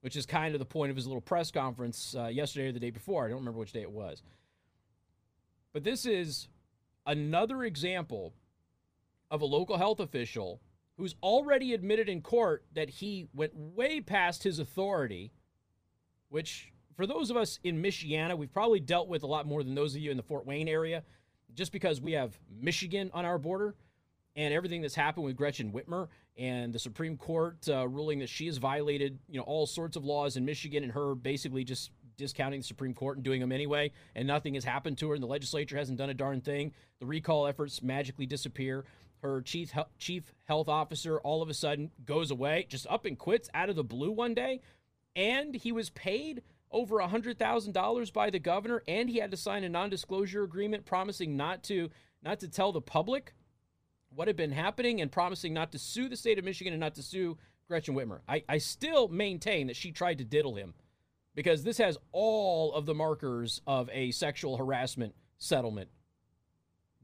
which 0.00 0.16
is 0.16 0.26
kind 0.26 0.54
of 0.54 0.58
the 0.58 0.64
point 0.64 0.90
of 0.90 0.96
his 0.96 1.06
little 1.06 1.20
press 1.20 1.50
conference 1.50 2.16
uh, 2.18 2.26
yesterday 2.26 2.68
or 2.68 2.72
the 2.72 2.80
day 2.80 2.90
before. 2.90 3.24
I 3.24 3.28
don't 3.28 3.38
remember 3.38 3.60
which 3.60 3.72
day 3.72 3.82
it 3.82 3.92
was. 3.92 4.22
But 5.72 5.84
this 5.84 6.06
is 6.06 6.48
another 7.06 7.62
example 7.62 8.34
of 9.30 9.42
a 9.42 9.46
local 9.46 9.76
health 9.76 10.00
official 10.00 10.60
who's 10.96 11.14
already 11.22 11.72
admitted 11.72 12.08
in 12.08 12.20
court 12.20 12.64
that 12.74 12.90
he 12.90 13.28
went 13.32 13.54
way 13.54 14.00
past 14.00 14.42
his 14.42 14.58
authority 14.58 15.32
which 16.32 16.71
for 16.96 17.06
those 17.06 17.30
of 17.30 17.36
us 17.36 17.58
in 17.64 17.82
Michiana, 17.82 18.36
we've 18.36 18.52
probably 18.52 18.80
dealt 18.80 19.08
with 19.08 19.22
a 19.22 19.26
lot 19.26 19.46
more 19.46 19.62
than 19.62 19.74
those 19.74 19.94
of 19.94 20.00
you 20.00 20.10
in 20.10 20.16
the 20.16 20.22
Fort 20.22 20.46
Wayne 20.46 20.68
area, 20.68 21.02
just 21.54 21.72
because 21.72 22.00
we 22.00 22.12
have 22.12 22.38
Michigan 22.50 23.10
on 23.14 23.24
our 23.24 23.38
border 23.38 23.74
and 24.36 24.54
everything 24.54 24.80
that's 24.80 24.94
happened 24.94 25.26
with 25.26 25.36
Gretchen 25.36 25.72
Whitmer 25.72 26.08
and 26.38 26.72
the 26.72 26.78
Supreme 26.78 27.16
Court 27.16 27.56
uh, 27.68 27.86
ruling 27.86 28.20
that 28.20 28.28
she 28.28 28.46
has 28.46 28.56
violated, 28.56 29.18
you 29.28 29.38
know, 29.38 29.44
all 29.44 29.66
sorts 29.66 29.96
of 29.96 30.04
laws 30.04 30.36
in 30.36 30.44
Michigan 30.44 30.82
and 30.82 30.92
her 30.92 31.14
basically 31.14 31.64
just 31.64 31.90
discounting 32.16 32.60
the 32.60 32.66
Supreme 32.66 32.94
Court 32.94 33.16
and 33.16 33.24
doing 33.24 33.40
them 33.40 33.52
anyway, 33.52 33.90
and 34.14 34.26
nothing 34.26 34.54
has 34.54 34.64
happened 34.64 34.98
to 34.98 35.08
her, 35.08 35.14
and 35.14 35.22
the 35.22 35.28
legislature 35.28 35.76
hasn't 35.76 35.98
done 35.98 36.10
a 36.10 36.14
darn 36.14 36.40
thing. 36.40 36.72
The 37.00 37.06
recall 37.06 37.46
efforts 37.46 37.82
magically 37.82 38.26
disappear. 38.26 38.84
Her 39.22 39.40
chief 39.40 39.72
chief 39.98 40.34
health 40.44 40.68
officer 40.68 41.20
all 41.20 41.42
of 41.42 41.48
a 41.48 41.54
sudden 41.54 41.90
goes 42.04 42.30
away, 42.30 42.66
just 42.68 42.86
up 42.88 43.04
and 43.04 43.18
quits 43.18 43.48
out 43.54 43.68
of 43.68 43.76
the 43.76 43.84
blue 43.84 44.10
one 44.10 44.34
day 44.34 44.60
and 45.14 45.54
he 45.54 45.72
was 45.72 45.90
paid 45.90 46.42
over 46.72 46.96
$100,000 46.96 48.12
by 48.12 48.30
the 48.30 48.38
governor 48.38 48.82
and 48.88 49.08
he 49.08 49.18
had 49.18 49.30
to 49.30 49.36
sign 49.36 49.64
a 49.64 49.68
non-disclosure 49.68 50.42
agreement 50.42 50.84
promising 50.86 51.36
not 51.36 51.62
to 51.64 51.90
not 52.22 52.40
to 52.40 52.48
tell 52.48 52.72
the 52.72 52.80
public 52.80 53.34
what 54.10 54.28
had 54.28 54.36
been 54.36 54.52
happening 54.52 55.00
and 55.00 55.10
promising 55.10 55.52
not 55.52 55.72
to 55.72 55.78
sue 55.78 56.08
the 56.08 56.16
state 56.16 56.38
of 56.38 56.44
Michigan 56.44 56.72
and 56.72 56.80
not 56.80 56.94
to 56.94 57.02
sue 57.02 57.36
Gretchen 57.66 57.94
Whitmer. 57.94 58.20
I, 58.28 58.44
I 58.48 58.58
still 58.58 59.08
maintain 59.08 59.66
that 59.66 59.76
she 59.76 59.90
tried 59.90 60.18
to 60.18 60.24
diddle 60.24 60.54
him 60.54 60.74
because 61.34 61.64
this 61.64 61.78
has 61.78 61.98
all 62.12 62.72
of 62.74 62.86
the 62.86 62.94
markers 62.94 63.60
of 63.66 63.88
a 63.92 64.10
sexual 64.10 64.56
harassment 64.56 65.14
settlement. 65.38 65.88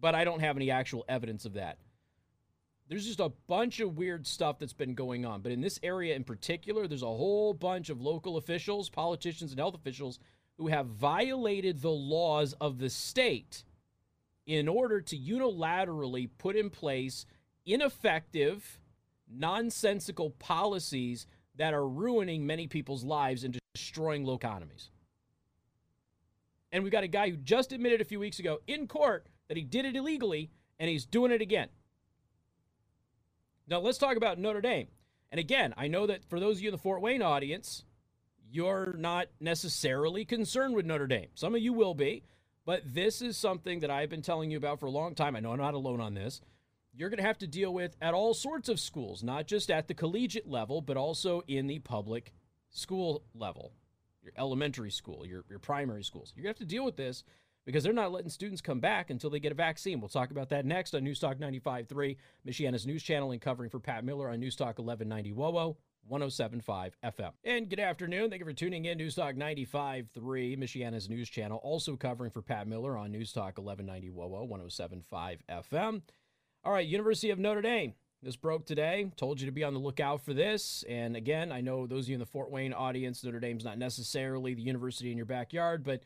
But 0.01 0.15
I 0.15 0.25
don't 0.25 0.41
have 0.41 0.57
any 0.57 0.71
actual 0.71 1.05
evidence 1.09 1.45
of 1.45 1.55
that 1.55 1.79
there's 2.89 3.07
just 3.07 3.21
a 3.21 3.33
bunch 3.47 3.81
of 3.81 3.97
weird 3.97 4.27
stuff 4.27 4.59
that's 4.59 4.73
been 4.73 4.95
going 4.95 5.27
on. 5.27 5.43
But 5.43 5.53
in 5.53 5.61
this 5.61 5.79
area 5.83 6.17
in 6.17 6.25
particular, 6.25 6.89
there's 6.89 7.03
a 7.03 7.07
whole 7.07 7.53
bunch 7.53 7.91
of 7.91 8.01
local 8.01 8.37
officials, 8.37 8.89
politicians, 8.89 9.51
and 9.51 9.61
health 9.61 9.75
officials 9.75 10.19
who 10.57 10.69
have 10.69 10.87
violated 10.87 11.83
the 11.83 11.91
laws 11.91 12.55
of 12.61 12.79
the 12.79 12.91
state 12.91 13.65
in 14.47 14.67
order 14.67 15.01
to 15.03 15.17
unilaterally 15.17 16.31
put 16.39 16.57
in 16.57 16.71
place 16.71 17.27
ineffective, 17.67 18.81
nonsensical 19.31 20.31
policies 20.31 21.27
that 21.57 21.75
are 21.75 21.87
ruining 21.87 22.47
many 22.47 22.67
people's 22.67 23.05
lives 23.05 23.45
and 23.45 23.59
destroying 23.75 24.25
local 24.25 24.49
economies. 24.49 24.91
And 26.73 26.83
we've 26.83 26.93
got 26.93 27.05
a 27.05 27.09
guy 27.09 27.31
who 27.31 27.37
just 27.37 27.73
admitted 27.73 28.01
a 28.01 28.05
few 28.05 28.19
weeks 28.19 28.39
ago 28.39 28.61
in 28.67 28.87
court 28.87 29.27
that 29.49 29.57
he 29.57 29.65
did 29.65 29.85
it 29.85 29.97
illegally 29.97 30.51
and 30.79 30.89
he's 30.89 31.05
doing 31.05 31.33
it 31.33 31.43
again. 31.43 31.69
Now, 33.69 33.81
let's 33.81 33.99
talk 33.99 34.17
about 34.17 34.39
Notre 34.39 34.63
Dame. 34.63 34.89
And 35.31 35.39
again, 35.39 35.75
I 35.77 35.89
know 35.89 36.07
that 36.07 36.25
for 36.31 36.41
those 36.41 36.57
of 36.57 36.63
you 36.63 36.69
in 36.71 36.73
the 36.73 36.79
Fort 36.79 37.03
Wayne 37.03 37.21
audience, 37.21 37.85
you're 38.51 38.95
not 38.97 39.29
necessarily 39.41 40.25
concerned 40.25 40.75
with 40.75 40.87
Notre 40.87 41.07
Dame. 41.07 41.29
Some 41.35 41.55
of 41.55 41.61
you 41.61 41.75
will 41.75 41.95
be, 41.95 42.23
but 42.65 42.83
this 42.87 43.21
is 43.21 43.37
something 43.37 43.81
that 43.81 43.91
I've 43.91 44.09
been 44.09 44.23
telling 44.23 44.51
you 44.51 44.57
about 44.57 44.81
for 44.81 44.87
a 44.87 44.91
long 44.91 45.15
time. 45.15 45.37
I 45.37 45.41
know 45.41 45.53
I'm 45.53 45.59
not 45.59 45.75
alone 45.75 46.01
on 46.01 46.15
this. 46.15 46.41
You're 46.95 47.11
going 47.11 47.19
to 47.19 47.27
have 47.27 47.39
to 47.39 47.47
deal 47.47 47.73
with 47.73 47.95
at 48.01 48.15
all 48.15 48.33
sorts 48.33 48.71
of 48.71 48.81
schools, 48.81 49.23
not 49.23 49.47
just 49.47 49.71
at 49.71 49.87
the 49.87 49.95
collegiate 49.95 50.49
level, 50.49 50.81
but 50.81 50.97
also 50.97 51.43
in 51.47 51.67
the 51.67 51.79
public 51.79 52.33
school 52.71 53.23
level, 53.35 53.73
your 54.23 54.33
elementary 54.39 54.91
school, 54.91 55.27
your, 55.27 55.45
your 55.51 55.59
primary 55.59 56.03
schools. 56.03 56.33
You're 56.35 56.45
going 56.45 56.55
to 56.55 56.61
have 56.61 56.69
to 56.69 56.75
deal 56.75 56.87
with 56.87 56.97
this 56.97 57.23
because 57.69 57.85
they're 57.85 57.93
not 57.93 58.13
letting 58.13 58.31
students 58.31 58.63
come 58.63 58.81
back 58.81 59.11
until 59.11 59.29
they 59.29 59.39
get 59.39 59.53
a 59.53 59.55
vaccine. 59.55 60.01
We'll 60.01 60.09
talk 60.09 60.31
about 60.31 60.49
that 60.49 60.65
next 60.65 60.95
on 60.95 61.03
Newstalk 61.03 61.39
95.3, 61.39 62.17
Michiana's 62.49 62.87
news 62.87 63.03
channel, 63.03 63.31
and 63.31 63.43
covering 63.43 63.69
for 63.69 63.79
Pat 63.79 64.07
Miller 64.07 64.31
on 64.31 64.41
Newstalk 64.41 64.79
1190 64.79 65.35
WOWO. 65.35 65.77
1075 66.07 66.97
FM. 67.05 67.33
And 67.45 67.69
good 67.69 67.81
afternoon. 67.81 68.31
Thank 68.31 68.41
you 68.41 68.47
for 68.47 68.55
tuning 68.55 68.87
in. 68.87 68.97
NewsTalk 68.97 69.37
95.3, 69.37 70.59
Michiana's 70.59 71.11
news 71.11 71.29
channel. 71.29 71.61
Also 71.63 71.97
covering 71.97 72.31
for 72.31 72.41
Pat 72.41 72.67
Miller 72.67 72.97
on 72.97 73.13
Newstalk 73.13 73.59
1190 73.59 74.09
WOWO 74.13 74.49
1075 74.49 75.43
FM. 75.51 76.01
All 76.65 76.73
right, 76.73 76.87
University 76.87 77.29
of 77.29 77.39
Notre 77.39 77.61
Dame. 77.61 77.93
This 78.23 78.37
broke 78.37 78.65
today. 78.65 79.13
Told 79.17 79.39
you 79.39 79.45
to 79.45 79.53
be 79.53 79.65
on 79.65 79.75
the 79.75 79.81
lookout 79.81 80.23
for 80.23 80.33
this. 80.33 80.85
And 80.89 81.15
again, 81.15 81.53
I 81.53 81.61
know 81.61 81.87
those 81.87 82.07
of 82.07 82.09
you 82.09 82.15
in 82.15 82.21
the 82.21 82.25
Fort 82.25 82.51
Wayne 82.51 82.73
audience, 82.73 83.23
Notre 83.23 83.41
Dame's 83.41 83.67
not 83.67 83.77
necessarily 83.77 84.55
the 84.55 84.63
university 84.63 85.11
in 85.11 85.19
your 85.19 85.27
backyard, 85.27 85.85
but 85.85 86.01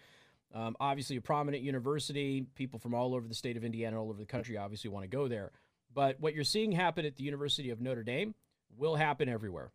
um, 0.54 0.76
obviously 0.80 1.16
a 1.16 1.20
prominent 1.20 1.62
university. 1.62 2.46
People 2.54 2.78
from 2.78 2.94
all 2.94 3.14
over 3.14 3.26
the 3.26 3.34
state 3.34 3.56
of 3.56 3.64
Indiana, 3.64 4.00
all 4.00 4.10
over 4.10 4.18
the 4.18 4.26
country, 4.26 4.56
obviously 4.56 4.90
want 4.90 5.04
to 5.04 5.08
go 5.08 5.28
there. 5.28 5.52
But 5.94 6.20
what 6.20 6.34
you're 6.34 6.44
seeing 6.44 6.72
happen 6.72 7.04
at 7.04 7.16
the 7.16 7.24
University 7.24 7.70
of 7.70 7.80
Notre 7.80 8.02
Dame 8.02 8.34
will 8.76 8.96
happen 8.96 9.28
everywhere. 9.28 9.70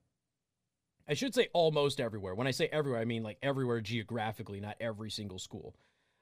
I 1.07 1.13
should 1.13 1.33
say 1.33 1.47
almost 1.53 1.99
everywhere. 1.99 2.35
When 2.35 2.47
I 2.47 2.51
say 2.51 2.67
everywhere, 2.71 2.99
I 2.99 3.05
mean 3.05 3.23
like 3.23 3.37
everywhere 3.41 3.81
geographically, 3.81 4.59
not 4.59 4.75
every 4.79 5.09
single 5.09 5.39
school. 5.39 5.75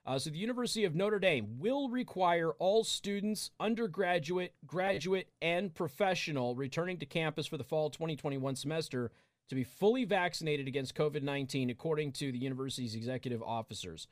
Uh, 0.06 0.20
so 0.20 0.30
the 0.30 0.38
University 0.38 0.86
of 0.86 0.94
Notre 0.94 1.18
Dame 1.18 1.58
will 1.58 1.90
require 1.90 2.52
all 2.52 2.84
students, 2.84 3.50
undergraduate, 3.60 4.54
graduate, 4.68 5.30
and 5.42 5.74
professional 5.74 6.56
returning 6.56 6.98
to 6.98 7.08
campus 7.08 7.48
for 7.48 7.58
the 7.58 7.64
fall 7.64 7.90
2021 7.90 8.56
semester 8.56 9.12
to 9.50 9.56
be 9.56 9.64
fully 9.64 10.06
vaccinated 10.06 10.68
against 10.68 10.96
COVID 10.96 11.24
19, 11.24 11.72
according 11.72 12.12
to 12.14 12.32
the 12.32 12.38
university's 12.38 12.94
executive 12.94 13.42
officers. 13.42 14.08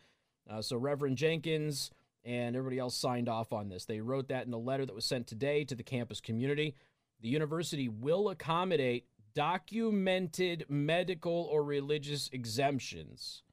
Uh, 0.50 0.62
so 0.62 0.78
Reverend 0.78 1.18
Jenkins 1.18 1.92
and 2.26 2.56
everybody 2.56 2.80
else 2.80 2.96
signed 2.96 3.28
off 3.28 3.52
on 3.52 3.70
this. 3.70 3.86
They 3.86 4.02
wrote 4.02 4.30
that 4.30 4.46
in 4.46 4.54
a 4.54 4.58
letter 4.58 4.86
that 4.86 4.96
was 4.96 5.06
sent 5.06 5.28
today 5.28 5.64
to 5.66 5.76
the 5.76 5.84
campus 5.84 6.22
community. 6.22 6.76
The 7.22 7.30
university 7.30 7.88
will 7.88 8.30
accommodate 8.30 9.06
documented 9.34 10.66
medical 10.70 11.48
or 11.52 11.64
religious 11.64 12.30
exemptions. 12.32 13.44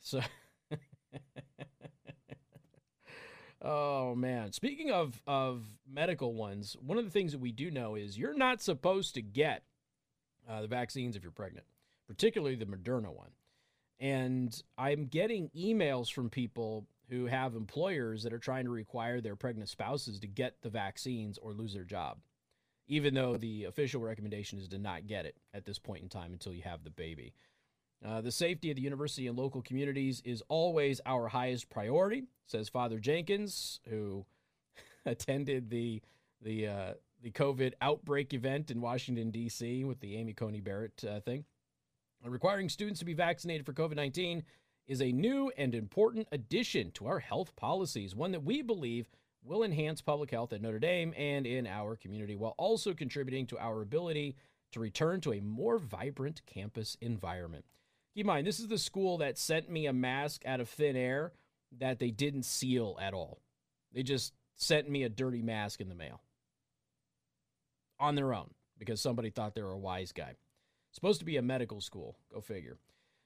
So. 0.00 0.20
oh 3.62 4.14
man. 4.14 4.52
Speaking 4.52 4.90
of 4.90 5.20
of 5.26 5.64
medical 5.90 6.34
ones, 6.34 6.76
one 6.84 6.98
of 6.98 7.04
the 7.04 7.10
things 7.10 7.32
that 7.32 7.40
we 7.40 7.52
do 7.52 7.70
know 7.70 7.94
is 7.94 8.18
you're 8.18 8.36
not 8.36 8.60
supposed 8.60 9.14
to 9.14 9.22
get 9.22 9.62
uh, 10.48 10.62
the 10.62 10.68
vaccines 10.68 11.16
if 11.16 11.22
you're 11.22 11.32
pregnant, 11.32 11.66
particularly 12.06 12.56
the 12.56 12.66
Moderna 12.66 13.14
one. 13.14 13.30
And 14.04 14.62
I'm 14.76 15.06
getting 15.06 15.48
emails 15.56 16.12
from 16.12 16.28
people 16.28 16.86
who 17.08 17.24
have 17.24 17.54
employers 17.54 18.22
that 18.22 18.34
are 18.34 18.38
trying 18.38 18.66
to 18.66 18.70
require 18.70 19.22
their 19.22 19.34
pregnant 19.34 19.70
spouses 19.70 20.20
to 20.20 20.26
get 20.26 20.60
the 20.60 20.68
vaccines 20.68 21.38
or 21.38 21.54
lose 21.54 21.72
their 21.72 21.84
job, 21.84 22.18
even 22.86 23.14
though 23.14 23.38
the 23.38 23.64
official 23.64 24.02
recommendation 24.02 24.58
is 24.58 24.68
to 24.68 24.78
not 24.78 25.06
get 25.06 25.24
it 25.24 25.38
at 25.54 25.64
this 25.64 25.78
point 25.78 26.02
in 26.02 26.10
time 26.10 26.34
until 26.34 26.52
you 26.52 26.60
have 26.60 26.84
the 26.84 26.90
baby. 26.90 27.32
Uh, 28.04 28.20
the 28.20 28.30
safety 28.30 28.68
of 28.68 28.76
the 28.76 28.82
university 28.82 29.26
and 29.26 29.38
local 29.38 29.62
communities 29.62 30.20
is 30.26 30.42
always 30.50 31.00
our 31.06 31.26
highest 31.28 31.70
priority, 31.70 32.24
says 32.44 32.68
Father 32.68 32.98
Jenkins, 32.98 33.80
who 33.88 34.26
attended 35.06 35.70
the 35.70 36.02
the 36.42 36.68
uh, 36.68 36.92
the 37.22 37.30
COVID 37.30 37.72
outbreak 37.80 38.34
event 38.34 38.70
in 38.70 38.82
Washington 38.82 39.30
D.C. 39.30 39.82
with 39.84 40.00
the 40.00 40.16
Amy 40.16 40.34
Coney 40.34 40.60
Barrett 40.60 41.02
uh, 41.08 41.20
thing. 41.20 41.46
Requiring 42.24 42.70
students 42.70 43.00
to 43.00 43.04
be 43.04 43.12
vaccinated 43.12 43.66
for 43.66 43.74
COVID 43.74 43.96
19 43.96 44.42
is 44.86 45.02
a 45.02 45.12
new 45.12 45.52
and 45.58 45.74
important 45.74 46.26
addition 46.32 46.90
to 46.92 47.06
our 47.06 47.18
health 47.18 47.54
policies, 47.54 48.14
one 48.16 48.32
that 48.32 48.44
we 48.44 48.62
believe 48.62 49.08
will 49.42 49.62
enhance 49.62 50.00
public 50.00 50.30
health 50.30 50.52
at 50.54 50.62
Notre 50.62 50.78
Dame 50.78 51.12
and 51.18 51.46
in 51.46 51.66
our 51.66 51.96
community, 51.96 52.34
while 52.34 52.54
also 52.56 52.94
contributing 52.94 53.46
to 53.48 53.58
our 53.58 53.82
ability 53.82 54.36
to 54.72 54.80
return 54.80 55.20
to 55.20 55.34
a 55.34 55.40
more 55.40 55.78
vibrant 55.78 56.40
campus 56.46 56.96
environment. 57.02 57.66
Keep 58.14 58.24
in 58.24 58.26
mind, 58.26 58.46
this 58.46 58.58
is 58.58 58.68
the 58.68 58.78
school 58.78 59.18
that 59.18 59.36
sent 59.36 59.70
me 59.70 59.86
a 59.86 59.92
mask 59.92 60.46
out 60.46 60.60
of 60.60 60.68
thin 60.68 60.96
air 60.96 61.32
that 61.78 61.98
they 61.98 62.10
didn't 62.10 62.44
seal 62.44 62.98
at 63.02 63.12
all. 63.12 63.40
They 63.92 64.02
just 64.02 64.32
sent 64.56 64.88
me 64.88 65.02
a 65.02 65.10
dirty 65.10 65.42
mask 65.42 65.80
in 65.80 65.90
the 65.90 65.94
mail 65.94 66.22
on 68.00 68.14
their 68.14 68.32
own 68.32 68.50
because 68.78 69.00
somebody 69.00 69.28
thought 69.28 69.54
they 69.54 69.62
were 69.62 69.72
a 69.72 69.78
wise 69.78 70.12
guy. 70.12 70.36
Supposed 70.94 71.18
to 71.18 71.26
be 71.26 71.36
a 71.36 71.42
medical 71.42 71.80
school. 71.80 72.16
Go 72.32 72.40
figure. 72.40 72.78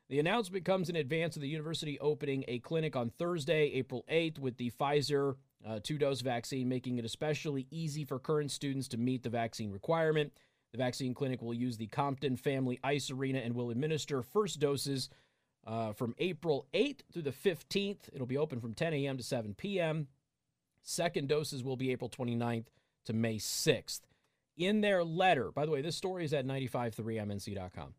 The 0.09 0.19
announcement 0.19 0.65
comes 0.65 0.89
in 0.89 0.97
advance 0.97 1.37
of 1.37 1.43
the 1.43 1.49
university 1.49 2.01
opening 2.01 2.43
a 2.49 2.61
clinic 2.61 2.97
on 2.97 3.11
Thursday, 3.11 3.71
April 3.75 4.07
8th, 4.11 4.39
with 4.39 4.57
the 4.57 4.71
Pfizer 4.71 5.35
uh, 5.67 5.79
two 5.83 5.99
dose 5.99 6.23
vaccine, 6.23 6.67
making 6.67 6.97
it 6.97 7.05
especially 7.05 7.67
easy 7.71 8.07
for 8.07 8.19
current 8.19 8.51
students 8.51 8.89
to 8.89 8.97
meet 8.97 9.23
the 9.23 9.29
vaccine 9.29 9.71
requirement. 9.71 10.33
The 10.73 10.79
vaccine 10.79 11.13
clinic 11.13 11.43
will 11.43 11.53
use 11.53 11.77
the 11.77 11.89
Compton 11.89 12.39
Family 12.39 12.81
Ice 12.83 13.11
Arena 13.11 13.41
and 13.41 13.55
will 13.55 13.69
administer 13.69 14.23
first 14.23 14.61
doses 14.61 15.11
uh, 15.67 15.93
from 15.93 16.15
April 16.19 16.67
8th 16.73 17.01
through 17.13 17.23
the 17.23 17.33
15th. 17.33 18.09
It'll 18.15 18.27
be 18.27 18.39
open 18.39 18.61
from 18.61 18.73
10 18.73 18.95
a.m. 18.95 19.19
to 19.19 19.23
7 19.23 19.55
p.m. 19.55 20.09
Second 20.83 21.29
doses 21.29 21.63
will 21.63 21.77
be 21.77 21.91
April 21.91 22.09
29th 22.09 22.67
to 23.05 23.13
May 23.13 23.37
6th. 23.37 24.01
In 24.59 24.81
their 24.81 25.05
letter, 25.05 25.53
by 25.53 25.65
the 25.65 25.71
way, 25.71 25.83
this 25.83 25.95
story 25.95 26.25
is 26.25 26.35
at 26.35 26.45
953mnc.com. 26.45 27.95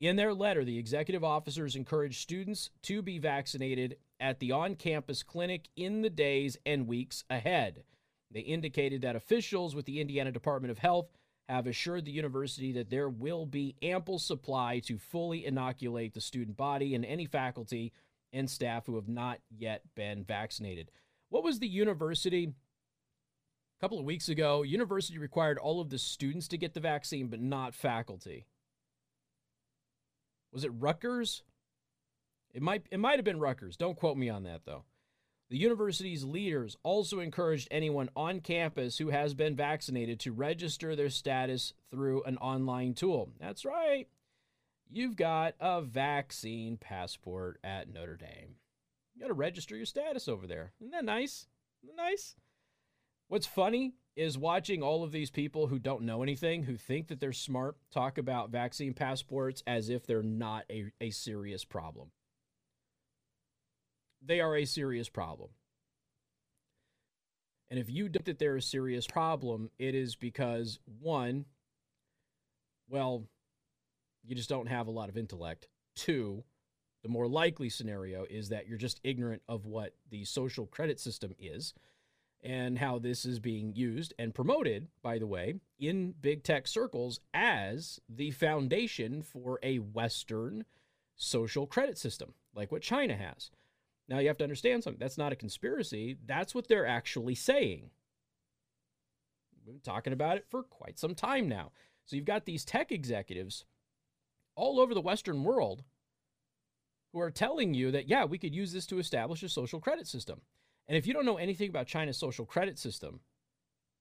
In 0.00 0.14
their 0.14 0.32
letter, 0.32 0.64
the 0.64 0.78
executive 0.78 1.24
officers 1.24 1.74
encourage 1.74 2.22
students 2.22 2.70
to 2.82 3.02
be 3.02 3.18
vaccinated 3.18 3.96
at 4.20 4.38
the 4.38 4.52
on 4.52 4.76
campus 4.76 5.24
clinic 5.24 5.68
in 5.76 6.02
the 6.02 6.10
days 6.10 6.56
and 6.64 6.86
weeks 6.86 7.24
ahead. 7.28 7.82
They 8.30 8.40
indicated 8.40 9.02
that 9.02 9.16
officials 9.16 9.74
with 9.74 9.86
the 9.86 10.00
Indiana 10.00 10.30
Department 10.30 10.70
of 10.70 10.78
Health 10.78 11.08
have 11.48 11.66
assured 11.66 12.04
the 12.04 12.12
university 12.12 12.72
that 12.72 12.90
there 12.90 13.08
will 13.08 13.44
be 13.44 13.74
ample 13.82 14.18
supply 14.18 14.80
to 14.80 14.98
fully 14.98 15.44
inoculate 15.44 16.14
the 16.14 16.20
student 16.20 16.56
body 16.56 16.94
and 16.94 17.04
any 17.04 17.26
faculty 17.26 17.92
and 18.32 18.48
staff 18.48 18.86
who 18.86 18.94
have 18.96 19.08
not 19.08 19.40
yet 19.50 19.82
been 19.94 20.24
vaccinated. 20.24 20.90
What 21.28 21.44
was 21.44 21.58
the 21.58 21.68
university? 21.68 22.52
A 23.78 23.80
couple 23.80 23.98
of 23.98 24.04
weeks 24.04 24.28
ago, 24.28 24.62
university 24.62 25.18
required 25.18 25.58
all 25.58 25.80
of 25.80 25.90
the 25.90 25.98
students 25.98 26.48
to 26.48 26.58
get 26.58 26.74
the 26.74 26.80
vaccine, 26.80 27.28
but 27.28 27.40
not 27.40 27.74
faculty. 27.74 28.46
Was 30.52 30.64
it 30.64 30.72
Rutgers? 30.78 31.42
It 32.52 32.62
might 32.62 32.86
it 32.90 33.00
might 33.00 33.16
have 33.16 33.24
been 33.24 33.40
Rutgers. 33.40 33.76
Don't 33.76 33.96
quote 33.96 34.16
me 34.16 34.28
on 34.30 34.44
that 34.44 34.64
though. 34.64 34.84
The 35.50 35.58
university's 35.58 36.24
leaders 36.24 36.76
also 36.82 37.20
encouraged 37.20 37.68
anyone 37.70 38.08
on 38.16 38.40
campus 38.40 38.98
who 38.98 39.10
has 39.10 39.34
been 39.34 39.54
vaccinated 39.54 40.18
to 40.20 40.32
register 40.32 40.96
their 40.96 41.10
status 41.10 41.74
through 41.90 42.22
an 42.22 42.38
online 42.38 42.94
tool. 42.94 43.30
That's 43.38 43.64
right. 43.64 44.08
You've 44.90 45.16
got 45.16 45.54
a 45.60 45.82
vaccine 45.82 46.76
passport 46.76 47.58
at 47.62 47.92
Notre 47.92 48.16
Dame. 48.16 48.56
You 49.14 49.20
got 49.20 49.28
to 49.28 49.34
register 49.34 49.76
your 49.76 49.86
status 49.86 50.28
over 50.28 50.46
there. 50.46 50.72
Isn't 50.80 50.92
that 50.92 51.04
nice? 51.04 51.46
Isn't 51.82 51.96
that 51.96 52.02
nice? 52.02 52.36
What's 53.28 53.46
funny 53.46 53.94
is 54.16 54.38
watching 54.38 54.82
all 54.82 55.02
of 55.02 55.12
these 55.12 55.30
people 55.30 55.66
who 55.66 55.78
don't 55.78 56.02
know 56.02 56.22
anything, 56.22 56.62
who 56.62 56.76
think 56.76 57.08
that 57.08 57.20
they're 57.20 57.32
smart, 57.32 57.76
talk 57.92 58.18
about 58.18 58.50
vaccine 58.50 58.94
passports 58.94 59.62
as 59.66 59.88
if 59.88 60.06
they're 60.06 60.22
not 60.22 60.64
a, 60.70 60.92
a 61.00 61.10
serious 61.10 61.64
problem 61.64 62.10
they 64.26 64.40
are 64.40 64.56
a 64.56 64.64
serious 64.64 65.08
problem. 65.08 65.50
And 67.70 67.78
if 67.78 67.90
you 67.90 68.08
think 68.08 68.24
that 68.24 68.38
they're 68.38 68.56
a 68.56 68.62
serious 68.62 69.06
problem, 69.06 69.70
it 69.78 69.94
is 69.94 70.16
because 70.16 70.78
one, 71.00 71.46
well, 72.88 73.24
you 74.24 74.34
just 74.34 74.48
don't 74.48 74.68
have 74.68 74.86
a 74.86 74.92
lot 74.92 75.08
of 75.08 75.16
intellect. 75.16 75.68
Two, 75.96 76.44
the 77.02 77.08
more 77.08 77.26
likely 77.26 77.68
scenario 77.68 78.24
is 78.28 78.50
that 78.50 78.66
you're 78.66 78.78
just 78.78 79.00
ignorant 79.02 79.42
of 79.48 79.66
what 79.66 79.94
the 80.10 80.24
social 80.24 80.66
credit 80.66 81.00
system 81.00 81.34
is 81.38 81.74
and 82.44 82.78
how 82.78 82.98
this 82.98 83.24
is 83.24 83.38
being 83.40 83.74
used 83.74 84.12
and 84.18 84.34
promoted, 84.34 84.86
by 85.02 85.18
the 85.18 85.26
way, 85.26 85.54
in 85.78 86.14
big 86.20 86.44
tech 86.44 86.68
circles 86.68 87.18
as 87.32 87.98
the 88.08 88.30
foundation 88.32 89.22
for 89.22 89.58
a 89.62 89.78
Western 89.78 90.64
social 91.16 91.66
credit 91.66 91.96
system, 91.96 92.34
like 92.54 92.70
what 92.70 92.82
China 92.82 93.16
has. 93.16 93.50
Now 94.08 94.18
you 94.18 94.28
have 94.28 94.36
to 94.38 94.44
understand 94.44 94.84
something. 94.84 95.00
That's 95.00 95.16
not 95.16 95.32
a 95.32 95.36
conspiracy. 95.36 96.18
That's 96.26 96.54
what 96.54 96.68
they're 96.68 96.86
actually 96.86 97.34
saying. 97.34 97.90
We've 99.56 99.74
been 99.74 99.80
talking 99.80 100.12
about 100.12 100.36
it 100.36 100.44
for 100.50 100.62
quite 100.64 100.98
some 100.98 101.14
time 101.14 101.48
now. 101.48 101.72
So 102.04 102.16
you've 102.16 102.26
got 102.26 102.44
these 102.44 102.66
tech 102.66 102.92
executives 102.92 103.64
all 104.54 104.78
over 104.78 104.92
the 104.92 105.00
Western 105.00 105.42
world 105.42 105.82
who 107.14 107.20
are 107.20 107.30
telling 107.30 107.72
you 107.72 107.90
that, 107.92 108.08
yeah, 108.08 108.26
we 108.26 108.36
could 108.36 108.54
use 108.54 108.72
this 108.72 108.86
to 108.88 108.98
establish 108.98 109.42
a 109.42 109.48
social 109.48 109.80
credit 109.80 110.06
system. 110.06 110.42
And 110.86 110.96
if 110.96 111.06
you 111.06 111.14
don't 111.14 111.24
know 111.24 111.38
anything 111.38 111.70
about 111.70 111.86
China's 111.86 112.18
social 112.18 112.44
credit 112.44 112.78
system, 112.78 113.20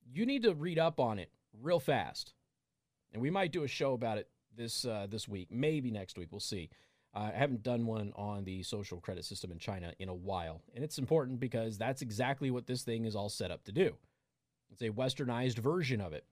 you 0.05 0.25
need 0.25 0.43
to 0.43 0.53
read 0.53 0.79
up 0.79 0.99
on 0.99 1.19
it 1.19 1.31
real 1.61 1.79
fast. 1.79 2.33
And 3.13 3.21
we 3.21 3.29
might 3.29 3.51
do 3.51 3.63
a 3.63 3.67
show 3.67 3.93
about 3.93 4.17
it 4.17 4.29
this 4.55 4.85
uh, 4.85 5.07
this 5.09 5.27
week, 5.27 5.49
maybe 5.51 5.91
next 5.91 6.17
week. 6.17 6.29
We'll 6.31 6.39
see. 6.39 6.69
I 7.13 7.29
haven't 7.29 7.61
done 7.61 7.85
one 7.85 8.11
on 8.15 8.43
the 8.43 8.63
social 8.63 8.99
credit 8.99 9.23
system 9.23 9.51
in 9.51 9.59
China 9.59 9.93
in 9.99 10.09
a 10.09 10.15
while. 10.15 10.61
And 10.73 10.83
it's 10.83 10.97
important 10.97 11.39
because 11.39 11.77
that's 11.77 12.01
exactly 12.01 12.49
what 12.49 12.65
this 12.65 12.81
thing 12.81 13.05
is 13.05 13.15
all 13.15 13.29
set 13.29 13.51
up 13.51 13.63
to 13.65 13.71
do. 13.71 13.95
It's 14.71 14.81
a 14.81 14.89
westernized 14.89 15.59
version 15.59 16.01
of 16.01 16.13
it. 16.13 16.25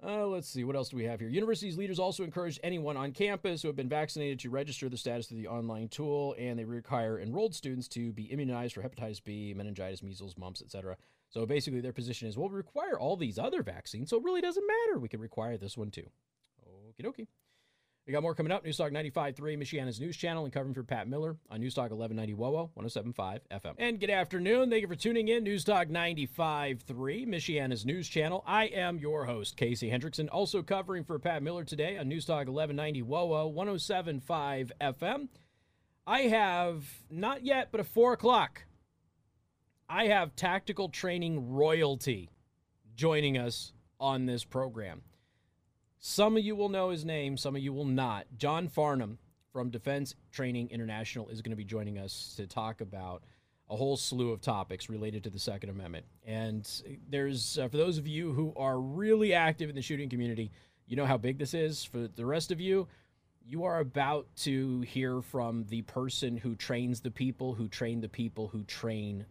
Uh, 0.00 0.26
let's 0.26 0.48
see, 0.48 0.62
what 0.62 0.76
else 0.76 0.90
do 0.90 0.96
we 0.96 1.04
have 1.04 1.18
here? 1.18 1.28
Universities 1.28 1.76
leaders 1.76 1.98
also 1.98 2.22
encourage 2.22 2.60
anyone 2.62 2.96
on 2.96 3.10
campus 3.10 3.60
who 3.60 3.68
have 3.68 3.74
been 3.74 3.88
vaccinated 3.88 4.38
to 4.38 4.48
register 4.48 4.88
the 4.88 4.96
status 4.96 5.28
of 5.32 5.36
the 5.36 5.48
online 5.48 5.88
tool, 5.88 6.36
and 6.38 6.56
they 6.56 6.64
require 6.64 7.18
enrolled 7.18 7.52
students 7.52 7.88
to 7.88 8.12
be 8.12 8.24
immunized 8.24 8.74
for 8.74 8.82
hepatitis 8.82 9.22
B, 9.22 9.52
meningitis, 9.56 10.00
measles, 10.00 10.36
mumps, 10.38 10.62
etc. 10.62 10.96
So 11.30 11.44
basically, 11.46 11.80
their 11.80 11.92
position 11.92 12.28
is, 12.28 12.38
well, 12.38 12.48
we 12.48 12.54
require 12.54 12.96
all 12.96 13.16
these 13.16 13.40
other 13.40 13.64
vaccines, 13.64 14.10
so 14.10 14.18
it 14.18 14.24
really 14.24 14.40
doesn't 14.40 14.64
matter. 14.66 15.00
We 15.00 15.08
can 15.08 15.20
require 15.20 15.56
this 15.56 15.76
one 15.76 15.90
too. 15.90 16.08
Okie 16.64 17.04
dokie. 17.04 17.26
We 18.08 18.12
got 18.12 18.22
more 18.22 18.34
coming 18.34 18.52
up. 18.52 18.64
Newstalk 18.64 18.90
95.3, 18.90 19.58
Michiana's 19.58 20.00
news 20.00 20.16
channel, 20.16 20.44
and 20.44 20.52
covering 20.52 20.72
for 20.72 20.82
Pat 20.82 21.06
Miller 21.08 21.36
on 21.50 21.60
Newstalk 21.60 21.90
1190 21.90 22.32
WOWO 22.36 22.70
107.5 22.74 23.40
FM. 23.52 23.74
And 23.76 24.00
good 24.00 24.08
afternoon. 24.08 24.70
Thank 24.70 24.80
you 24.80 24.88
for 24.88 24.94
tuning 24.94 25.28
in. 25.28 25.44
Newstalk 25.44 25.90
95.3, 25.90 26.80
Michiana's 27.28 27.84
news 27.84 28.08
channel. 28.08 28.42
I 28.46 28.68
am 28.68 28.98
your 28.98 29.26
host, 29.26 29.58
Casey 29.58 29.90
Hendrickson, 29.90 30.30
also 30.32 30.62
covering 30.62 31.04
for 31.04 31.18
Pat 31.18 31.42
Miller 31.42 31.64
today 31.64 31.98
on 31.98 32.06
Newstalk 32.06 32.48
1190 32.48 33.02
WOWO 33.02 33.54
107.5 33.54 34.70
FM. 34.80 35.28
I 36.06 36.20
have 36.20 36.86
not 37.10 37.44
yet, 37.44 37.68
but 37.70 37.80
at 37.80 37.86
4 37.88 38.14
o'clock, 38.14 38.64
I 39.86 40.06
have 40.06 40.34
tactical 40.34 40.88
training 40.88 41.50
royalty 41.50 42.30
joining 42.94 43.36
us 43.36 43.74
on 44.00 44.24
this 44.24 44.44
program. 44.44 45.02
Some 46.00 46.36
of 46.36 46.44
you 46.44 46.54
will 46.54 46.68
know 46.68 46.90
his 46.90 47.04
name, 47.04 47.36
some 47.36 47.56
of 47.56 47.62
you 47.62 47.72
will 47.72 47.84
not. 47.84 48.26
John 48.36 48.68
Farnam 48.68 49.16
from 49.52 49.70
Defense 49.70 50.14
Training 50.30 50.68
International 50.70 51.28
is 51.28 51.42
going 51.42 51.50
to 51.50 51.56
be 51.56 51.64
joining 51.64 51.98
us 51.98 52.34
to 52.36 52.46
talk 52.46 52.80
about 52.80 53.22
a 53.68 53.76
whole 53.76 53.96
slew 53.96 54.30
of 54.30 54.40
topics 54.40 54.88
related 54.88 55.24
to 55.24 55.30
the 55.30 55.38
Second 55.38 55.70
Amendment. 55.70 56.06
And 56.24 56.68
there's, 57.10 57.58
uh, 57.58 57.68
for 57.68 57.76
those 57.76 57.98
of 57.98 58.06
you 58.06 58.32
who 58.32 58.52
are 58.56 58.80
really 58.80 59.34
active 59.34 59.68
in 59.68 59.74
the 59.74 59.82
shooting 59.82 60.08
community, 60.08 60.50
you 60.86 60.96
know 60.96 61.04
how 61.04 61.18
big 61.18 61.38
this 61.38 61.52
is. 61.52 61.84
For 61.84 62.08
the 62.08 62.24
rest 62.24 62.50
of 62.50 62.60
you, 62.60 62.88
you 63.44 63.64
are 63.64 63.80
about 63.80 64.26
to 64.36 64.82
hear 64.82 65.20
from 65.20 65.64
the 65.68 65.82
person 65.82 66.36
who 66.36 66.54
trains 66.54 67.00
the 67.00 67.10
people 67.10 67.54
who 67.54 67.68
train 67.68 68.00
the 68.00 68.08
people 68.08 68.48
who 68.48 68.62
train 68.64 69.26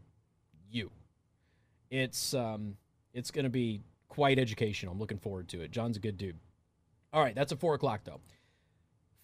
you. 0.70 0.92
It's 1.90 2.34
um, 2.34 2.78
it's 3.14 3.32
going 3.32 3.46
to 3.46 3.50
be 3.50 3.82
quite 4.10 4.38
educational. 4.38 4.94
I'm 4.94 5.00
looking 5.00 5.20
forward 5.20 5.48
to 5.50 5.62
it. 5.62 5.72
John's 5.72 5.98
a 5.98 6.00
good 6.00 6.18
dude. 6.18 6.38
All 7.14 7.22
right, 7.22 7.36
that's 7.36 7.52
at 7.52 7.60
four 7.60 7.76
o'clock, 7.76 8.02
though. 8.04 8.20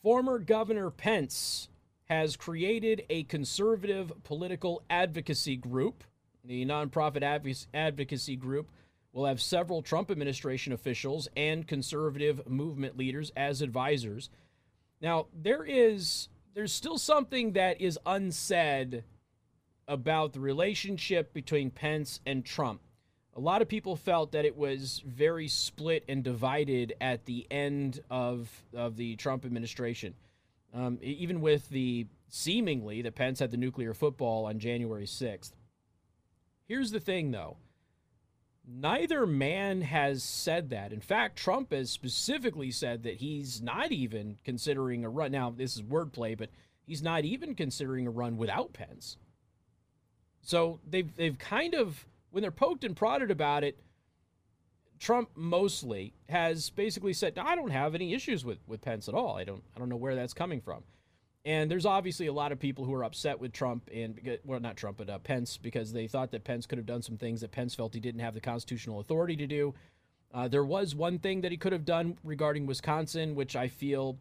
Former 0.02 0.40
Governor 0.40 0.90
Pence 0.90 1.70
has 2.06 2.36
created 2.36 3.06
a 3.10 3.24
conservative 3.24 4.12
political 4.24 4.84
advocacy 4.90 5.56
group. 5.56 6.04
The 6.44 6.66
nonprofit 6.66 7.66
advocacy 7.74 8.36
group 8.36 8.70
will 9.14 9.26
have 9.26 9.42
several 9.42 9.82
Trump 9.82 10.12
administration 10.12 10.74
officials 10.74 11.28
and 11.38 11.68
conservative 11.68 12.48
movement 12.48 12.98
leaders 12.98 13.32
as 13.38 13.62
advisors. 13.62 14.30
Now, 15.02 15.28
there 15.34 15.64
is 15.64 16.30
there's 16.54 16.74
still 16.74 16.98
something 16.98 17.54
that 17.54 17.82
is 17.82 17.98
unsaid 18.06 19.04
about 19.88 20.34
the 20.34 20.40
relationship 20.40 21.34
between 21.34 21.72
Pence 21.72 22.20
and 22.26 22.46
Trump 22.46 22.82
a 23.36 23.40
lot 23.40 23.62
of 23.62 23.68
people 23.68 23.96
felt 23.96 24.32
that 24.34 24.46
it 24.46 24.56
was 24.56 25.02
very 25.06 25.48
split 25.48 26.04
and 26.08 26.24
divided 26.24 26.94
at 27.02 27.26
the 27.26 27.48
end 27.50 28.00
of 28.10 28.50
of 28.74 28.96
the 28.98 29.16
Trump 29.16 29.46
administration. 29.46 30.14
Um, 30.74 30.98
even 31.02 31.42
with 31.42 31.70
the 31.70 32.08
seemingly 32.30 33.04
that 33.04 33.14
Pence 33.16 33.40
had 33.40 33.52
the 33.52 33.58
nuclear 33.58 33.94
football 33.94 34.46
on 34.46 34.58
January 34.58 35.06
6th. 35.06 35.52
Here's 36.66 36.90
the 36.90 37.00
thing, 37.00 37.30
though. 37.30 37.58
Neither 38.66 39.28
man 39.28 39.82
has 39.82 40.24
said 40.24 40.72
that. 40.72 40.92
In 40.92 41.02
fact, 41.02 41.38
Trump 41.38 41.72
has 41.72 41.92
specifically 41.92 42.72
said 42.72 43.04
that 43.04 43.18
he's 43.18 43.62
not 43.62 43.92
even 43.92 44.38
considering 44.44 45.06
a 45.06 45.10
run. 45.10 45.32
Now, 45.32 45.52
this 45.52 45.76
is 45.76 45.84
wordplay, 45.84 46.36
but 46.36 46.50
he's 46.88 47.04
not 47.04 47.24
even 47.24 47.54
considering 47.54 48.08
a 48.08 48.12
run 48.12 48.38
without 48.38 48.74
Pence. 48.74 49.18
So 50.42 50.80
they've 50.90 51.14
they've 51.16 51.38
kind 51.38 51.76
of 51.76 52.08
when 52.34 52.42
they're 52.42 52.52
poked 52.52 52.84
and 52.84 52.96
prodded 52.96 53.30
about 53.30 53.64
it, 53.64 53.80
Trump 55.00 55.30
mostly 55.36 56.14
has 56.30 56.72
basically 56.72 57.14
said, 57.14 57.38
"I 57.38 57.56
don't 57.56 57.70
have 57.70 57.94
any 57.94 58.14
issues 58.14 58.44
with 58.44 58.58
with 58.68 58.82
Pence 58.82 59.08
at 59.08 59.14
all. 59.14 59.38
I 59.38 59.44
don't 59.44 59.64
I 59.76 59.80
don't 59.80 59.90
know 59.90 59.96
where 59.96 60.16
that's 60.16 60.34
coming 60.34 60.60
from." 60.60 60.84
And 61.46 61.70
there's 61.70 61.86
obviously 61.86 62.28
a 62.28 62.34
lot 62.34 62.52
of 62.52 62.60
people 62.60 62.86
who 62.86 62.94
are 62.94 63.04
upset 63.04 63.40
with 63.40 63.52
Trump 63.52 63.90
and 63.94 64.40
well, 64.46 64.60
not 64.60 64.78
Trump, 64.78 64.98
but 64.98 65.10
uh, 65.10 65.20
Pence 65.20 65.58
because 65.58 65.94
they 65.94 66.08
thought 66.08 66.32
that 66.32 66.44
Pence 66.44 66.66
could 66.66 66.80
have 66.80 66.88
done 66.88 67.04
some 67.04 67.18
things 67.18 67.42
that 67.42 67.52
Pence 67.52 67.76
felt 67.76 67.94
he 67.94 68.00
didn't 68.00 68.22
have 68.22 68.34
the 68.34 68.42
constitutional 68.42 69.00
authority 69.00 69.36
to 69.36 69.46
do. 69.46 69.76
Uh, 70.34 70.48
there 70.48 70.66
was 70.66 70.96
one 70.96 71.20
thing 71.20 71.42
that 71.42 71.52
he 71.52 71.58
could 71.58 71.74
have 71.74 71.86
done 71.86 72.18
regarding 72.24 72.66
Wisconsin, 72.66 73.36
which 73.36 73.56
I 73.56 73.68
feel 73.68 74.18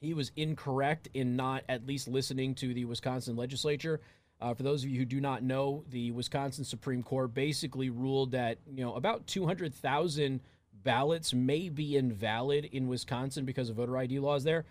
he 0.00 0.14
was 0.14 0.30
incorrect 0.36 1.08
in 1.14 1.34
not 1.34 1.64
at 1.68 1.86
least 1.86 2.06
listening 2.06 2.54
to 2.56 2.72
the 2.72 2.84
Wisconsin 2.84 3.34
legislature. 3.34 4.00
Uh, 4.42 4.54
for 4.54 4.64
those 4.64 4.82
of 4.82 4.90
you 4.90 4.98
who 4.98 5.04
do 5.04 5.20
not 5.20 5.44
know, 5.44 5.84
the 5.88 6.10
Wisconsin 6.10 6.64
Supreme 6.64 7.04
Court 7.04 7.32
basically 7.32 7.90
ruled 7.90 8.32
that 8.32 8.58
you 8.68 8.84
know 8.84 8.94
about 8.94 9.24
200,000 9.28 10.40
ballots 10.82 11.32
may 11.32 11.68
be 11.68 11.96
invalid 11.96 12.64
in 12.64 12.88
Wisconsin 12.88 13.44
because 13.44 13.70
of 13.70 13.76
voter 13.76 13.96
ID 13.96 14.18
laws 14.18 14.42
there. 14.42 14.64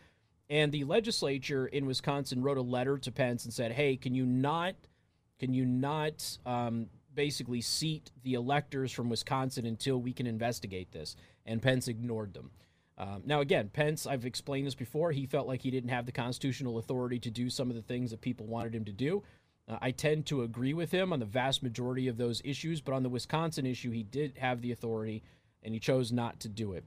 And 0.50 0.74
the 0.74 0.84
legislature 0.84 1.68
in 1.68 1.86
Wisconsin 1.86 2.42
wrote 2.42 2.58
a 2.58 2.62
letter 2.62 2.98
to 2.98 3.12
Pence 3.14 3.46
and 3.46 3.54
said, 3.54 3.72
"Hey, 3.72 3.96
can 3.96 4.14
you 4.14 4.26
not, 4.26 4.76
can 5.40 5.54
you 5.54 5.64
not 5.66 6.38
um, 6.46 6.88
basically 7.16 7.62
seat 7.62 8.12
the 8.24 8.34
electors 8.34 8.92
from 8.92 9.10
Wisconsin 9.10 9.66
until 9.66 10.02
we 10.02 10.12
can 10.12 10.28
investigate 10.28 10.92
this?" 10.92 11.16
And 11.46 11.62
Pence 11.62 11.88
ignored 11.88 12.34
them. 12.34 12.52
Um, 12.98 13.24
now, 13.26 13.40
again, 13.40 13.70
Pence, 13.70 14.06
I've 14.06 14.26
explained 14.26 14.68
this 14.68 14.76
before. 14.76 15.14
He 15.14 15.26
felt 15.26 15.48
like 15.48 15.62
he 15.62 15.72
didn't 15.72 15.90
have 15.92 16.06
the 16.06 16.12
constitutional 16.12 16.78
authority 16.78 17.20
to 17.20 17.32
do 17.32 17.50
some 17.50 17.70
of 17.70 17.78
the 17.78 17.82
things 17.82 18.12
that 18.12 18.20
people 18.20 18.46
wanted 18.46 18.76
him 18.76 18.84
to 18.84 18.92
do. 18.92 19.24
Uh, 19.68 19.78
I 19.82 19.92
tend 19.92 20.26
to 20.28 20.44
agree 20.44 20.74
with 20.74 20.92
him 20.92 21.14
on 21.14 21.20
the 21.20 21.26
vast 21.26 21.64
majority 21.64 22.08
of 22.08 22.18
those 22.18 22.42
issues, 22.44 22.82
but 22.82 22.94
on 22.94 23.04
the 23.04 23.10
Wisconsin 23.10 23.66
issue, 23.66 23.92
he 23.92 24.04
did 24.04 24.38
have 24.38 24.62
the 24.62 24.72
authority 24.72 25.24
and 25.64 25.74
he 25.74 25.80
chose 25.80 26.12
not 26.12 26.40
to 26.42 26.50
do 26.50 26.74
it. 26.74 26.84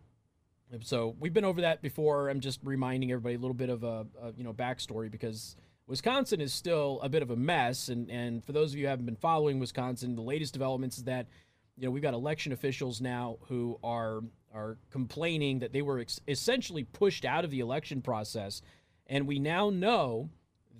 So 0.83 1.15
we've 1.21 1.33
been 1.33 1.45
over 1.45 1.61
that 1.61 1.83
before. 1.83 2.29
I'm 2.29 2.41
just 2.41 2.61
reminding 2.65 3.13
everybody 3.13 3.37
a 3.37 3.39
little 3.39 3.55
bit 3.55 3.71
of 3.71 3.85
a, 3.85 4.07
a, 4.21 4.33
you 4.37 4.43
know 4.43 4.53
backstory 4.53 5.11
because 5.11 5.57
Wisconsin 5.87 6.41
is 6.41 6.53
still 6.53 7.01
a 7.03 7.09
bit 7.09 7.23
of 7.23 7.31
a 7.31 7.37
mess. 7.37 7.89
And 7.89 8.11
and 8.11 8.45
for 8.45 8.53
those 8.53 8.73
of 8.73 8.79
you 8.79 8.87
who 8.87 8.91
haven't 8.91 9.07
been 9.07 9.17
following 9.17 9.61
Wisconsin, 9.61 10.17
the 10.17 10.23
latest 10.23 10.53
developments 10.53 10.99
is 10.99 11.05
that 11.05 11.29
you 11.77 11.85
know 11.85 11.91
we've 11.91 12.03
got 12.03 12.15
election 12.15 12.53
officials 12.53 13.01
now 13.01 13.39
who 13.49 13.79
are 13.85 14.23
are 14.53 14.79
complaining 14.91 15.61
that 15.61 15.73
they 15.73 15.83
were 15.83 16.01
ex- 16.01 16.21
essentially 16.27 16.85
pushed 16.85 17.25
out 17.25 17.45
of 17.45 17.51
the 17.51 17.61
election 17.61 18.01
process, 18.03 18.63
and 19.07 19.27
we 19.27 19.39
now 19.39 19.71
know 19.71 20.31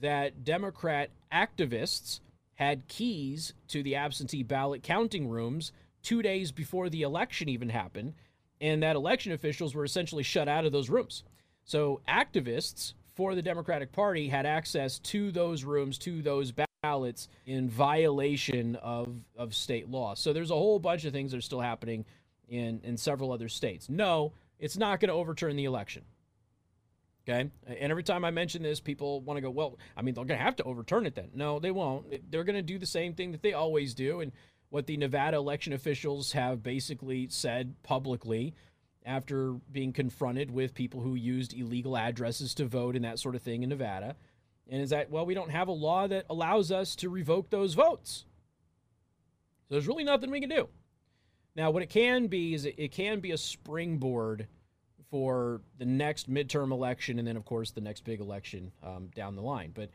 that 0.01 0.45
Democrat 0.45 1.11
activists 1.33 2.21
had 2.55 2.87
keys 2.89 3.53
to 3.69 3.83
the 3.83 3.97
absentee 3.97 4.43
ballot 4.43 4.83
counting 4.83 5.29
rooms 5.29 5.73
two 6.03 6.23
days 6.23 6.53
before 6.53 6.89
the 6.89 7.03
election 7.03 7.49
even 7.49 7.69
happened, 7.69 8.15
and 8.61 8.83
that 8.83 8.97
election 8.97 9.33
officials 9.33 9.75
were 9.75 9.85
essentially 9.85 10.23
shut 10.23 10.49
out 10.49 10.65
of 10.65 10.73
those 10.73 10.91
rooms. 10.91 11.25
So 11.65 12.01
activists 12.09 12.95
for 13.15 13.35
the 13.35 13.43
Democratic 13.43 13.93
Party 13.93 14.29
had 14.29 14.47
access 14.47 14.99
to 15.01 15.31
those 15.31 15.65
rooms, 15.65 15.99
to 15.99 16.23
those 16.23 16.53
ballots 16.83 17.29
in 17.47 17.69
violation 17.69 18.77
of, 18.77 19.09
of 19.37 19.55
state 19.55 19.89
law. 19.89 20.15
So 20.15 20.33
there's 20.33 20.51
a 20.51 20.55
whole 20.55 20.79
bunch 20.79 21.05
of 21.05 21.13
things 21.13 21.31
that 21.31 21.39
are 21.39 21.43
still 21.43 21.61
happening 21.61 22.05
in, 22.49 22.81
in 22.85 22.97
several 22.97 23.33
other 23.33 23.49
states. 23.49 23.89
No, 23.89 24.33
it's 24.59 24.77
not 24.77 25.01
going 25.01 25.09
to 25.09 25.15
overturn 25.15 25.57
the 25.57 25.65
election. 25.65 26.03
Okay. 27.27 27.51
And 27.67 27.91
every 27.91 28.03
time 28.03 28.25
I 28.25 28.31
mention 28.31 28.63
this, 28.63 28.81
people 28.81 29.23
want 29.23 29.39
to 29.39 29.41
go, 29.41 29.51
well, 29.51 29.79
I 29.97 30.03
mean, 30.03 30.15
they're 30.15 30.25
going 30.25 30.39
to 30.39 30.45
have 30.45 30.57
to 30.57 30.65
overturn 30.65 31.07
it 31.07 31.15
then. 31.15 31.31
No, 31.35 31.59
they 31.59 31.71
won't. 31.71 32.31
They're 32.31 32.45
going 32.45 32.57
to 32.57 32.63
do 32.63 32.79
the 32.79 32.87
same 32.87 33.15
thing 33.15 33.33
that 33.33 33.43
they 33.43 33.55
always 33.55 33.95
do. 33.95 34.21
And 34.21 34.33
what 34.69 34.87
the 34.87 34.97
Nevada 34.97 35.39
election 35.39 35.73
officials 35.73 36.33
have 36.33 36.63
basically 36.63 37.29
said 37.29 37.75
publicly 37.83 38.55
after 39.07 39.53
being 39.73 39.93
confronted 39.93 40.51
with 40.51 40.75
people 40.75 41.01
who 41.01 41.15
used 41.15 41.55
illegal 41.55 41.97
addresses 41.97 42.55
to 42.55 42.67
vote 42.67 42.97
and 42.97 43.05
that 43.05 43.19
sort 43.19 43.35
of 43.35 43.43
thing 43.43 43.63
in 43.63 43.69
Nevada. 43.71 44.17
And 44.69 44.83
is 44.83 44.91
that, 44.91 45.11
well, 45.11 45.27
we 45.27 45.35
don't 45.35 45.51
have 45.51 45.69
a 45.69 45.73
law 45.73 46.07
that 46.07 46.27
allows 46.29 46.73
us 46.73 46.97
to 46.97 47.09
revoke 47.09 47.51
those 47.51 47.75
votes. 47.75 48.25
So 49.69 49.75
there's 49.75 49.87
really 49.87 50.05
nothing 50.05 50.31
we 50.31 50.41
can 50.41 50.51
do. 50.51 50.69
Now, 51.57 51.71
what 51.71 51.83
it 51.83 51.91
can 51.91 52.27
be 52.27 52.55
is 52.55 52.65
it, 52.65 52.75
it 52.77 52.93
can 52.93 53.21
be 53.21 53.31
a 53.31 53.39
springboard 53.39 54.49
for 55.11 55.61
the 55.79 55.85
next 55.85 56.33
midterm 56.33 56.71
election 56.71 57.19
and 57.19 57.27
then 57.27 57.37
of 57.37 57.45
course 57.45 57.71
the 57.71 57.81
next 57.81 58.05
big 58.05 58.21
election 58.21 58.73
um, 58.83 59.09
down 59.14 59.37
the 59.37 59.43
line. 59.43 59.73
But 59.75 59.90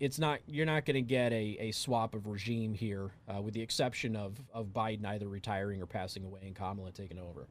it's 0.00 0.18
not 0.18 0.40
you're 0.46 0.66
not 0.66 0.84
going 0.84 0.94
to 0.94 1.02
get 1.02 1.32
a, 1.32 1.56
a 1.60 1.72
swap 1.72 2.14
of 2.14 2.26
regime 2.26 2.74
here 2.74 3.10
uh, 3.28 3.40
with 3.40 3.54
the 3.54 3.62
exception 3.62 4.16
of, 4.16 4.40
of 4.52 4.68
biden 4.68 5.04
either 5.06 5.28
retiring 5.28 5.82
or 5.82 5.86
passing 5.86 6.24
away 6.24 6.40
and 6.44 6.54
kamala 6.54 6.92
taking 6.92 7.18
over. 7.18 7.46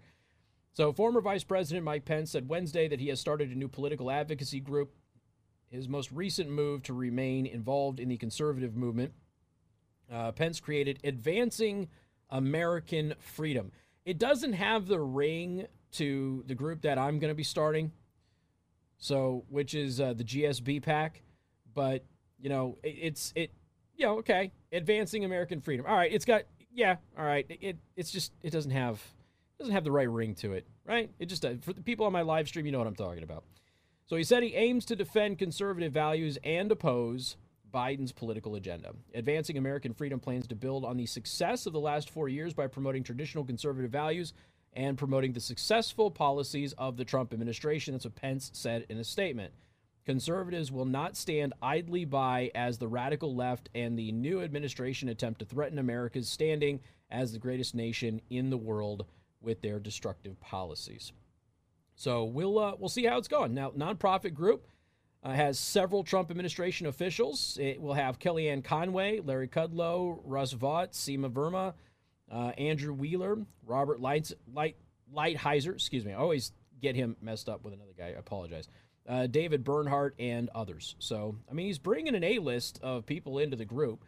So 0.74 0.92
former 0.92 1.22
vice 1.22 1.44
president 1.44 1.86
mike 1.86 2.06
pence 2.06 2.32
said 2.32 2.50
wednesday 2.50 2.88
that 2.88 3.00
he 3.00 3.10
has 3.10 3.20
started 3.20 3.52
a 3.52 3.56
new 3.56 3.68
political 3.68 4.10
advocacy 4.10 4.60
group. 4.60 4.94
His 5.70 5.90
most 5.90 6.12
recent 6.12 6.50
move 6.50 6.84
to 6.84 6.94
remain 6.94 7.46
involved 7.46 8.00
in 8.00 8.08
the 8.08 8.18
conservative 8.18 8.76
movement, 8.76 9.14
uh, 10.12 10.32
Pence 10.32 10.60
created 10.60 11.00
Advancing 11.04 11.90
American 12.30 13.14
Freedom. 13.20 13.72
It 14.06 14.20
doesn't 14.20 14.54
have 14.54 14.88
the 14.88 15.00
ring 15.00 15.68
to 15.98 16.44
the 16.48 16.56
group 16.56 16.82
that 16.82 16.98
I'm 16.98 17.20
going 17.20 17.32
to 17.32 17.36
be 17.36 17.44
starting, 17.44 17.92
so 18.98 19.46
which 19.50 19.74
is 19.74 20.00
uh, 20.00 20.14
the 20.14 20.24
GSB 20.24 20.82
pack, 20.84 21.22
but 21.74 22.04
you 22.40 22.50
know 22.50 22.78
it, 22.84 22.96
it's 23.02 23.34
it, 23.36 23.52
you 23.96 24.06
know, 24.06 24.18
okay, 24.20 24.52
Advancing 24.72 25.26
American 25.26 25.62
Freedom. 25.62 25.86
All 25.88 25.96
right, 25.96 26.12
it's 26.12 26.26
got 26.26 26.44
yeah, 26.74 26.98
all 27.18 27.26
right, 27.26 27.46
it, 27.50 27.58
it 27.62 27.78
it's 27.96 28.12
just 28.12 28.34
it 28.42 28.52
doesn't 28.52 28.72
have 28.72 28.96
it 28.96 29.64
doesn't 29.64 29.74
have 29.74 29.84
the 29.84 29.92
right 29.92 30.10
ring 30.10 30.36
to 30.36 30.54
it, 30.54 30.68
right? 30.86 31.10
It 31.20 31.28
just 31.28 31.42
does 31.42 31.58
for 31.62 31.74
the 31.74 31.82
people 31.82 32.06
on 32.06 32.12
my 32.12 32.22
live 32.22 32.48
stream, 32.48 32.66
you 32.66 32.72
know 32.72 32.80
what 32.80 32.88
I'm 32.88 32.96
talking 32.96 33.24
about. 33.24 33.44
So 34.08 34.16
he 34.16 34.24
said 34.24 34.44
he 34.44 34.54
aims 34.54 34.86
to 34.86 34.96
defend 34.96 35.40
conservative 35.40 35.92
values 35.92 36.38
and 36.44 36.72
oppose 36.72 37.38
Biden's 37.74 38.12
political 38.12 38.56
agenda. 38.56 38.94
Advancing 39.14 39.58
American 39.58 39.94
Freedom 39.94 40.20
plans 40.20 40.48
to 40.48 40.56
build 40.56 40.86
on 40.86 40.96
the 40.96 41.06
success 41.06 41.66
of 41.66 41.74
the 41.74 41.80
last 41.80 42.10
four 42.10 42.30
years 42.30 42.54
by 42.54 42.68
promoting 42.68 43.04
traditional 43.04 43.44
conservative 43.44 43.92
values 43.92 44.34
and 44.76 44.98
promoting 44.98 45.34
the 45.34 45.40
successful 45.40 46.12
policies 46.12 46.74
of 46.74 46.98
the 46.98 47.06
Trump 47.06 47.34
administration. 47.34 47.94
That's 47.94 48.06
what 48.06 48.16
Pence 48.16 48.52
said 48.54 48.86
in 48.90 48.98
a 48.98 49.04
statement. 49.04 49.54
Conservatives 50.06 50.72
will 50.72 50.86
not 50.86 51.18
stand 51.18 51.54
idly 51.62 52.06
by 52.06 52.52
as 52.54 52.78
the 52.78 52.88
radical 52.88 53.36
left 53.36 53.70
and 53.74 53.98
the 53.98 54.12
new 54.12 54.42
administration 54.42 55.10
attempt 55.10 55.40
to 55.40 55.46
threaten 55.46 55.80
America's 55.80 56.30
standing 56.30 56.80
as 57.10 57.32
the 57.32 57.40
greatest 57.40 57.74
nation 57.74 58.22
in 58.30 58.50
the 58.50 58.58
world 58.58 59.06
with 59.42 59.62
their 59.62 59.80
destructive 59.80 60.40
policies. 60.42 61.12
So 61.96 62.26
we'll 62.26 62.60
uh, 62.60 62.74
we'll 62.78 62.90
see 62.90 63.06
how 63.06 63.18
it's 63.18 63.28
going. 63.28 63.54
Now, 63.54 63.72
nonprofit 63.72 64.34
group 64.34 64.68
uh, 65.24 65.32
has 65.32 65.58
several 65.58 66.04
Trump 66.04 66.30
administration 66.30 66.88
officials. 66.88 67.58
It 67.60 67.82
will 67.82 67.94
have 67.94 68.20
Kellyanne 68.20 68.64
Conway, 68.64 69.22
Larry 69.22 69.48
Kudlow, 69.48 70.20
Russ 70.24 70.52
Vought, 70.52 70.92
Seema 70.92 71.32
Verma, 71.32 71.74
uh, 72.32 72.52
Andrew 72.58 72.94
Wheeler, 72.94 73.38
Robert 73.66 74.00
Light, 74.00 74.32
Light, 74.54 74.76
Lighthizer. 75.14 75.74
Excuse 75.74 76.06
me, 76.06 76.14
I 76.14 76.18
always 76.18 76.52
get 76.82 76.96
him 76.96 77.16
messed 77.22 77.50
up 77.50 77.64
with 77.64 77.74
another 77.74 77.94
guy. 77.98 78.08
I 78.08 78.20
apologize. 78.20 78.68
Uh, 79.08 79.28
David 79.28 79.64
Bernhardt 79.64 80.16
and 80.20 80.50
others. 80.56 80.96
So, 81.00 81.36
I 81.50 81.54
mean, 81.54 81.68
he's 81.68 81.78
bringing 81.78 82.16
an 82.16 82.24
A 82.24 82.40
list 82.40 82.80
of 82.82 83.06
people 83.06 83.38
into 83.40 83.56
the 83.56 83.66
group. 83.66 84.04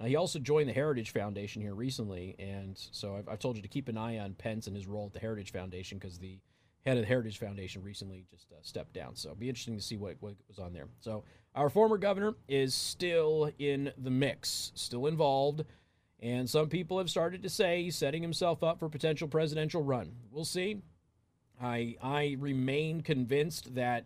Uh, 0.00 0.04
he 0.04 0.16
also 0.16 0.38
joined 0.38 0.68
the 0.68 0.74
Heritage 0.74 1.10
Foundation 1.10 1.62
here 1.62 1.74
recently, 1.74 2.36
and 2.38 2.76
so 2.92 3.16
I've, 3.16 3.28
I've, 3.28 3.38
told 3.38 3.56
you 3.56 3.62
to 3.62 3.68
keep 3.68 3.88
an 3.88 3.96
eye 3.96 4.18
on 4.18 4.34
Pence 4.34 4.66
and 4.66 4.76
his 4.76 4.86
role 4.86 5.06
at 5.06 5.14
the 5.14 5.18
Heritage 5.18 5.52
Foundation 5.52 5.98
because 5.98 6.18
the 6.18 6.38
head 6.84 6.96
of 6.96 7.02
the 7.02 7.08
Heritage 7.08 7.38
Foundation 7.38 7.82
recently 7.82 8.24
just 8.30 8.52
uh, 8.52 8.56
stepped 8.62 8.92
down. 8.92 9.16
So 9.16 9.30
it'll 9.30 9.38
be 9.38 9.48
interesting 9.48 9.76
to 9.76 9.82
see 9.82 9.96
what, 9.96 10.16
what 10.20 10.34
was 10.48 10.58
on 10.58 10.72
there. 10.72 10.86
So 11.00 11.24
our 11.54 11.68
former 11.68 11.98
governor 11.98 12.34
is 12.46 12.74
still 12.74 13.50
in 13.58 13.90
the 13.98 14.10
mix, 14.10 14.70
still 14.74 15.06
involved, 15.06 15.64
and 16.20 16.48
some 16.48 16.68
people 16.68 16.98
have 16.98 17.10
started 17.10 17.42
to 17.42 17.48
say 17.48 17.82
he's 17.82 17.96
setting 17.96 18.22
himself 18.22 18.62
up 18.62 18.78
for 18.78 18.88
potential 18.88 19.28
presidential 19.28 19.82
run. 19.82 20.12
We'll 20.30 20.44
see. 20.44 20.78
I 21.60 21.96
I 22.02 22.36
remain 22.38 23.02
convinced 23.02 23.74
that 23.74 24.04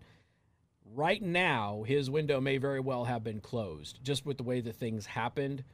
right 0.94 1.22
now 1.22 1.84
his 1.86 2.10
window 2.10 2.40
may 2.40 2.58
very 2.58 2.80
well 2.80 3.04
have 3.04 3.22
been 3.22 3.40
closed 3.40 4.00
just 4.02 4.26
with 4.26 4.36
the 4.36 4.42
way 4.42 4.60
that 4.60 4.76
things 4.76 5.06
happened 5.06 5.64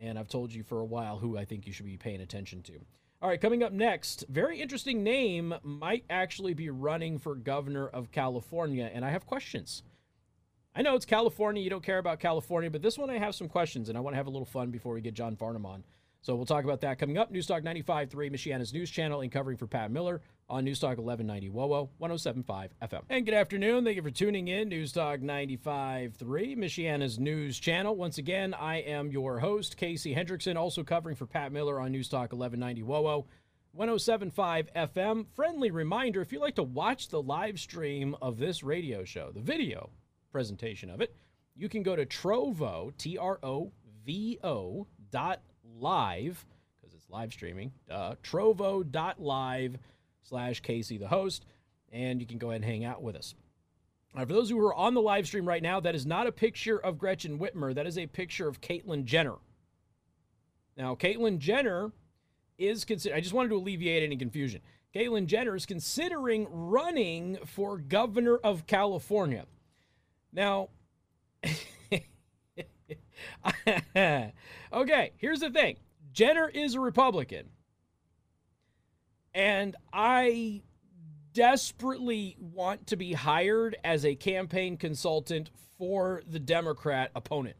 and 0.00 0.18
I've 0.18 0.28
told 0.28 0.52
you 0.52 0.62
for 0.62 0.80
a 0.80 0.84
while 0.84 1.18
who 1.18 1.36
I 1.36 1.44
think 1.44 1.66
you 1.66 1.72
should 1.72 1.86
be 1.86 1.96
paying 1.96 2.20
attention 2.20 2.62
to. 2.64 2.72
All 3.20 3.28
right, 3.28 3.40
coming 3.40 3.64
up 3.64 3.72
next, 3.72 4.24
very 4.28 4.60
interesting 4.60 5.02
name 5.02 5.52
might 5.64 6.04
actually 6.08 6.54
be 6.54 6.70
running 6.70 7.18
for 7.18 7.34
governor 7.34 7.88
of 7.88 8.12
California, 8.12 8.88
and 8.92 9.04
I 9.04 9.10
have 9.10 9.26
questions. 9.26 9.82
I 10.78 10.82
know 10.82 10.94
it's 10.94 11.04
California, 11.04 11.60
you 11.60 11.70
don't 11.70 11.82
care 11.82 11.98
about 11.98 12.20
California, 12.20 12.70
but 12.70 12.82
this 12.82 12.96
one 12.96 13.10
I 13.10 13.18
have 13.18 13.34
some 13.34 13.48
questions, 13.48 13.88
and 13.88 13.98
I 13.98 14.00
want 14.00 14.14
to 14.14 14.16
have 14.16 14.28
a 14.28 14.30
little 14.30 14.46
fun 14.46 14.70
before 14.70 14.94
we 14.94 15.00
get 15.00 15.12
John 15.12 15.34
Farnam 15.34 15.66
on. 15.66 15.82
So 16.20 16.36
we'll 16.36 16.46
talk 16.46 16.62
about 16.62 16.82
that 16.82 17.00
coming 17.00 17.18
up. 17.18 17.32
Newstalk 17.32 17.64
95.3, 17.64 18.12
Michiana's 18.30 18.72
news 18.72 18.88
channel, 18.88 19.22
and 19.22 19.32
covering 19.32 19.56
for 19.56 19.66
Pat 19.66 19.90
Miller 19.90 20.20
on 20.48 20.64
Newstalk 20.64 20.98
1190 20.98 21.50
WOWO 21.50 21.88
107.5 22.00 22.68
FM. 22.80 23.02
And 23.10 23.24
good 23.24 23.34
afternoon. 23.34 23.84
Thank 23.84 23.96
you 23.96 24.04
for 24.04 24.12
tuning 24.12 24.46
in. 24.46 24.70
Newstalk 24.70 25.20
95.3, 25.20 26.56
Michiana's 26.56 27.18
news 27.18 27.58
channel. 27.58 27.96
Once 27.96 28.18
again, 28.18 28.54
I 28.54 28.76
am 28.76 29.10
your 29.10 29.40
host, 29.40 29.76
Casey 29.76 30.14
Hendrickson, 30.14 30.54
also 30.54 30.84
covering 30.84 31.16
for 31.16 31.26
Pat 31.26 31.50
Miller 31.50 31.80
on 31.80 31.92
Newstalk 31.92 32.32
1190 32.32 32.84
WOWO 32.84 33.24
107.5 33.76 34.72
FM. 34.76 35.26
Friendly 35.34 35.72
reminder 35.72 36.20
if 36.20 36.32
you'd 36.32 36.40
like 36.40 36.54
to 36.54 36.62
watch 36.62 37.08
the 37.08 37.20
live 37.20 37.58
stream 37.58 38.14
of 38.22 38.38
this 38.38 38.62
radio 38.62 39.02
show, 39.02 39.32
the 39.34 39.40
video 39.40 39.90
presentation 40.30 40.90
of 40.90 41.00
it, 41.00 41.14
you 41.56 41.68
can 41.68 41.82
go 41.82 41.96
to 41.96 42.06
Trovo, 42.06 42.96
T 42.96 43.18
R 43.18 43.38
O 43.42 43.72
V 44.04 44.38
O 44.44 44.86
dot 45.10 45.40
live, 45.78 46.44
because 46.80 46.94
it's 46.94 47.08
live 47.10 47.32
streaming, 47.32 47.72
uh, 47.90 48.14
trovo.live 48.22 49.78
slash 50.22 50.60
Casey 50.60 50.98
the 50.98 51.08
host, 51.08 51.46
and 51.92 52.20
you 52.20 52.26
can 52.26 52.38
go 52.38 52.50
ahead 52.50 52.62
and 52.62 52.70
hang 52.70 52.84
out 52.84 53.02
with 53.02 53.16
us. 53.16 53.34
for 54.14 54.26
those 54.26 54.50
who 54.50 54.58
are 54.60 54.74
on 54.74 54.94
the 54.94 55.02
live 55.02 55.26
stream 55.26 55.46
right 55.46 55.62
now, 55.62 55.80
that 55.80 55.94
is 55.94 56.04
not 56.04 56.26
a 56.26 56.32
picture 56.32 56.78
of 56.78 56.98
Gretchen 56.98 57.38
Whitmer. 57.38 57.74
That 57.74 57.86
is 57.86 57.96
a 57.96 58.06
picture 58.06 58.48
of 58.48 58.60
Caitlyn 58.60 59.04
Jenner. 59.04 59.36
Now, 60.76 60.94
Caitlyn 60.94 61.38
Jenner 61.38 61.92
is 62.56 62.84
considered, 62.84 63.16
I 63.16 63.20
just 63.20 63.34
wanted 63.34 63.50
to 63.50 63.56
alleviate 63.56 64.02
any 64.02 64.16
confusion. 64.16 64.60
Caitlyn 64.94 65.26
Jenner 65.26 65.54
is 65.54 65.66
considering 65.66 66.46
running 66.50 67.38
for 67.44 67.78
governor 67.78 68.36
of 68.38 68.66
California. 68.66 69.46
Now, 70.38 70.68
okay, 74.72 75.12
here's 75.16 75.40
the 75.40 75.50
thing 75.50 75.78
Jenner 76.12 76.48
is 76.48 76.76
a 76.76 76.80
Republican. 76.80 77.48
And 79.34 79.74
I 79.92 80.62
desperately 81.32 82.36
want 82.38 82.86
to 82.86 82.96
be 82.96 83.14
hired 83.14 83.76
as 83.82 84.04
a 84.04 84.14
campaign 84.14 84.76
consultant 84.76 85.50
for 85.76 86.22
the 86.30 86.38
Democrat 86.38 87.10
opponent. 87.16 87.56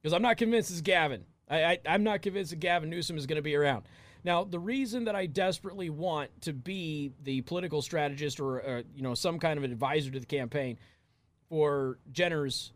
Because 0.00 0.14
I'm 0.14 0.22
not 0.22 0.38
convinced 0.38 0.70
it's 0.70 0.80
Gavin. 0.80 1.26
I, 1.50 1.78
am 1.84 2.02
not 2.02 2.22
convinced 2.22 2.48
that 2.50 2.60
Gavin 2.60 2.88
Newsom 2.88 3.18
is 3.18 3.26
going 3.26 3.36
to 3.36 3.42
be 3.42 3.56
around. 3.56 3.84
Now, 4.24 4.42
the 4.42 4.58
reason 4.58 5.04
that 5.04 5.14
I 5.14 5.26
desperately 5.26 5.90
want 5.90 6.30
to 6.42 6.54
be 6.54 7.12
the 7.22 7.42
political 7.42 7.82
strategist 7.82 8.40
or, 8.40 8.66
uh, 8.66 8.82
you 8.94 9.02
know, 9.02 9.14
some 9.14 9.38
kind 9.38 9.58
of 9.58 9.64
advisor 9.64 10.10
to 10.10 10.18
the 10.18 10.26
campaign 10.26 10.78
for 11.48 11.98
Jenner's 12.12 12.72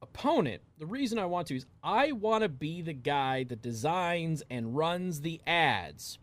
opponent, 0.00 0.62
the 0.78 0.86
reason 0.86 1.18
I 1.18 1.26
want 1.26 1.46
to 1.48 1.56
is 1.56 1.66
I 1.82 2.12
want 2.12 2.42
to 2.42 2.48
be 2.48 2.82
the 2.82 2.92
guy 2.92 3.44
that 3.44 3.62
designs 3.62 4.42
and 4.50 4.76
runs 4.76 5.20
the 5.20 5.40
ads 5.46 6.18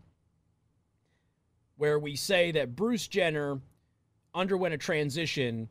where 1.76 1.98
we 1.98 2.14
say 2.14 2.52
that 2.52 2.76
Bruce 2.76 3.08
Jenner 3.08 3.58
underwent 4.34 4.74
a 4.74 4.78
transition 4.78 5.68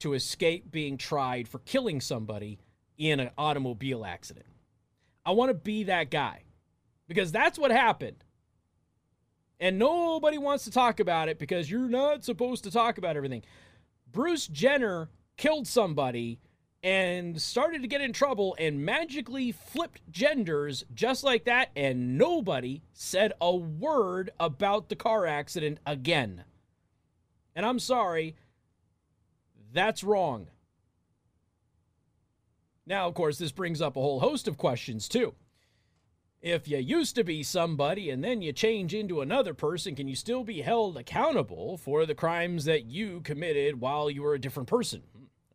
to 0.00 0.12
escape 0.12 0.70
being 0.70 0.98
tried 0.98 1.48
for 1.48 1.58
killing 1.60 2.00
somebody 2.00 2.58
in 2.98 3.18
an 3.18 3.30
automobile 3.38 4.04
accident. 4.04 4.46
I 5.24 5.32
want 5.32 5.50
to 5.50 5.54
be 5.54 5.84
that 5.84 6.10
guy 6.10 6.42
because 7.08 7.32
that's 7.32 7.58
what 7.58 7.70
happened. 7.70 8.22
And 9.60 9.78
nobody 9.78 10.38
wants 10.38 10.64
to 10.64 10.70
talk 10.70 11.00
about 11.00 11.28
it 11.28 11.38
because 11.38 11.70
you're 11.70 11.88
not 11.88 12.24
supposed 12.24 12.64
to 12.64 12.70
talk 12.70 12.98
about 12.98 13.16
everything. 13.16 13.42
Bruce 14.12 14.46
Jenner 14.46 15.08
killed 15.36 15.66
somebody 15.66 16.40
and 16.82 17.40
started 17.40 17.82
to 17.82 17.88
get 17.88 18.00
in 18.00 18.12
trouble 18.12 18.54
and 18.58 18.84
magically 18.84 19.52
flipped 19.52 20.00
genders 20.10 20.84
just 20.94 21.24
like 21.24 21.44
that, 21.44 21.70
and 21.74 22.16
nobody 22.16 22.82
said 22.92 23.32
a 23.40 23.54
word 23.54 24.30
about 24.38 24.88
the 24.88 24.96
car 24.96 25.26
accident 25.26 25.78
again. 25.84 26.44
And 27.56 27.66
I'm 27.66 27.80
sorry, 27.80 28.36
that's 29.72 30.04
wrong. 30.04 30.48
Now, 32.86 33.08
of 33.08 33.14
course, 33.14 33.38
this 33.38 33.52
brings 33.52 33.82
up 33.82 33.96
a 33.96 34.00
whole 34.00 34.20
host 34.20 34.48
of 34.48 34.56
questions, 34.56 35.08
too. 35.08 35.34
If 36.40 36.68
you 36.68 36.78
used 36.78 37.16
to 37.16 37.24
be 37.24 37.42
somebody 37.42 38.10
and 38.10 38.22
then 38.22 38.42
you 38.42 38.52
change 38.52 38.94
into 38.94 39.20
another 39.20 39.54
person, 39.54 39.96
can 39.96 40.06
you 40.06 40.14
still 40.14 40.44
be 40.44 40.60
held 40.60 40.96
accountable 40.96 41.76
for 41.76 42.06
the 42.06 42.14
crimes 42.14 42.64
that 42.66 42.84
you 42.84 43.20
committed 43.22 43.80
while 43.80 44.08
you 44.08 44.22
were 44.22 44.34
a 44.34 44.40
different 44.40 44.68
person? 44.68 45.02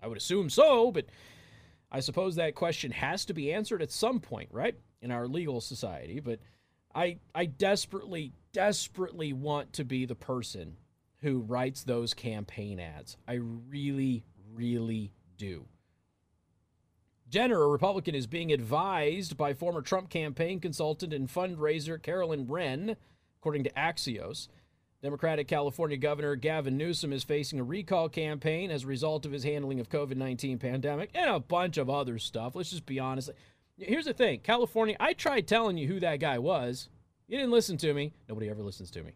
I 0.01 0.07
would 0.07 0.17
assume 0.17 0.49
so, 0.49 0.91
but 0.91 1.05
I 1.89 2.01
suppose 2.01 2.35
that 2.35 2.55
question 2.55 2.91
has 2.91 3.23
to 3.25 3.33
be 3.33 3.53
answered 3.53 3.81
at 3.81 3.91
some 3.91 4.19
point, 4.19 4.49
right? 4.51 4.75
In 5.01 5.11
our 5.11 5.27
legal 5.27 5.61
society. 5.61 6.19
But 6.19 6.39
I 6.93 7.19
I 7.33 7.45
desperately, 7.45 8.33
desperately 8.51 9.31
want 9.31 9.71
to 9.73 9.85
be 9.85 10.05
the 10.05 10.15
person 10.15 10.75
who 11.21 11.39
writes 11.39 11.83
those 11.83 12.13
campaign 12.13 12.81
ads. 12.81 13.15
I 13.25 13.35
really, 13.35 14.25
really 14.53 15.13
do. 15.37 15.65
Jenner, 17.33 17.63
a 17.63 17.67
Republican, 17.67 18.13
is 18.13 18.27
being 18.27 18.53
advised 18.53 19.37
by 19.37 19.55
former 19.55 19.81
Trump 19.81 20.11
campaign 20.11 20.59
consultant 20.59 21.11
and 21.11 21.27
fundraiser 21.27 21.99
Carolyn 21.99 22.45
Wren, 22.45 22.95
according 23.39 23.63
to 23.63 23.71
Axios 23.71 24.49
Democratic 25.01 25.47
California 25.47 25.97
Governor 25.97 26.35
Gavin 26.35 26.77
Newsom 26.77 27.11
is 27.11 27.23
facing 27.23 27.59
a 27.59 27.63
recall 27.63 28.07
campaign 28.07 28.69
as 28.69 28.83
a 28.83 28.87
result 28.87 29.25
of 29.25 29.31
his 29.31 29.43
handling 29.43 29.79
of 29.79 29.89
COVID-19 29.89 30.59
pandemic 30.59 31.09
and 31.15 31.27
a 31.27 31.39
bunch 31.39 31.77
of 31.77 31.89
other 31.89 32.19
stuff. 32.19 32.53
Let's 32.53 32.69
just 32.69 32.85
be 32.85 32.99
honest. 32.99 33.31
Here's 33.79 34.05
the 34.05 34.13
thing, 34.13 34.41
California, 34.41 34.95
I 34.99 35.13
tried 35.13 35.47
telling 35.47 35.79
you 35.79 35.87
who 35.87 35.99
that 36.01 36.19
guy 36.19 36.37
was. 36.37 36.87
You 37.27 37.39
didn't 37.39 37.49
listen 37.49 37.77
to 37.77 37.95
me. 37.95 38.13
Nobody 38.29 38.47
ever 38.47 38.61
listens 38.61 38.91
to 38.91 39.01
me. 39.01 39.13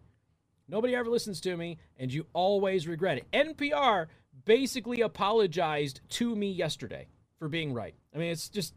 Nobody 0.68 0.96
ever 0.96 1.12
listens 1.12 1.40
to 1.42 1.56
me, 1.56 1.78
and 1.98 2.12
you 2.12 2.26
always 2.34 2.88
regret 2.88 3.20
it. 3.20 3.32
NPR 3.32 4.08
basically 4.44 5.02
apologized 5.02 6.02
to 6.10 6.36
me 6.36 6.52
yesterday 6.52 7.06
for 7.40 7.48
being 7.48 7.74
right. 7.74 7.96
I 8.14 8.18
mean, 8.18 8.32
it's 8.32 8.50
just 8.50 8.74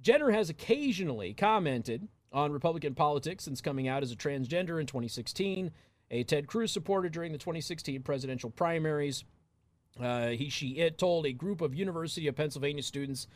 Jenner 0.00 0.30
has 0.30 0.50
occasionally 0.50 1.34
commented 1.34 2.08
on 2.32 2.52
Republican 2.52 2.94
politics 2.94 3.44
since 3.44 3.60
coming 3.60 3.88
out 3.88 4.02
as 4.02 4.12
a 4.12 4.16
transgender 4.16 4.80
in 4.80 4.86
2016 4.86 5.70
a 6.12 6.22
Ted 6.22 6.46
Cruz 6.46 6.70
supporter 6.70 7.08
during 7.08 7.32
the 7.32 7.38
2016 7.38 8.02
presidential 8.02 8.50
primaries. 8.50 9.24
Uh, 10.00 10.28
he, 10.28 10.50
she, 10.50 10.78
it 10.78 10.98
told 10.98 11.26
a 11.26 11.32
group 11.32 11.60
of 11.60 11.74
University 11.74 12.28
of 12.28 12.36
Pennsylvania 12.36 12.82
students 12.82 13.26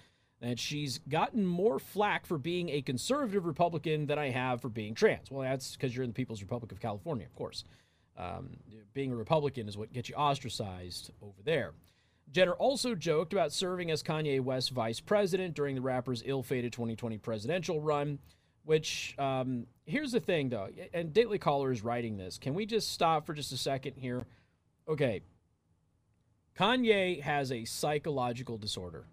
that 0.40 0.59
she's 0.59 0.98
gotten 1.09 1.46
more 1.46 1.79
flack 1.79 2.26
for 2.26 2.37
being 2.37 2.68
a 2.68 2.83
conservative 2.83 3.46
Republican 3.46 4.07
than 4.07 4.18
I 4.18 4.29
have 4.29 4.61
for 4.61 4.68
being 4.68 4.94
trans. 4.94 5.31
Well, 5.31 5.42
that's 5.42 5.72
because 5.72 5.96
you're 5.96 6.05
in 6.05 6.11
the 6.11 6.14
People's 6.14 6.42
Republic 6.42 6.70
of 6.70 6.79
California, 6.79 7.24
of 7.24 7.35
course. 7.35 7.64
Um, 8.18 8.50
being 8.92 9.12
a 9.12 9.16
Republican 9.16 9.68
is 9.68 9.76
what 9.76 9.92
gets 9.92 10.11
you 10.11 10.14
ostracized 10.14 11.11
over 11.22 11.42
there. 11.44 11.72
Jenner 12.31 12.53
also 12.53 12.95
joked 12.95 13.33
about 13.33 13.53
serving 13.53 13.91
as 13.91 14.03
Kanye 14.03 14.41
West's 14.41 14.71
vice 14.71 15.01
president 15.01 15.55
during 15.55 15.75
the 15.75 15.81
rapper's 15.81 16.23
ill 16.27 16.43
fated 16.43 16.73
2020 16.73 17.19
presidential 17.19 17.81
run. 17.81 18.19
Which 18.65 19.15
um, 19.17 19.67
here's 19.85 20.11
the 20.11 20.19
thing 20.19 20.49
though, 20.49 20.69
and 20.93 21.12
Daily 21.12 21.39
Caller 21.39 21.71
is 21.71 21.85
writing 21.85 22.17
this. 22.17 22.37
Can 22.37 22.53
we 22.53 22.67
just 22.67 22.91
stop 22.91 23.25
for 23.25 23.33
just 23.33 23.53
a 23.53 23.57
second 23.57 23.95
here? 23.97 24.27
Okay. 24.89 25.21
Kanye 26.59 27.21
has 27.21 27.53
a 27.53 27.65
psychological 27.65 28.59
disorder. 28.59 29.05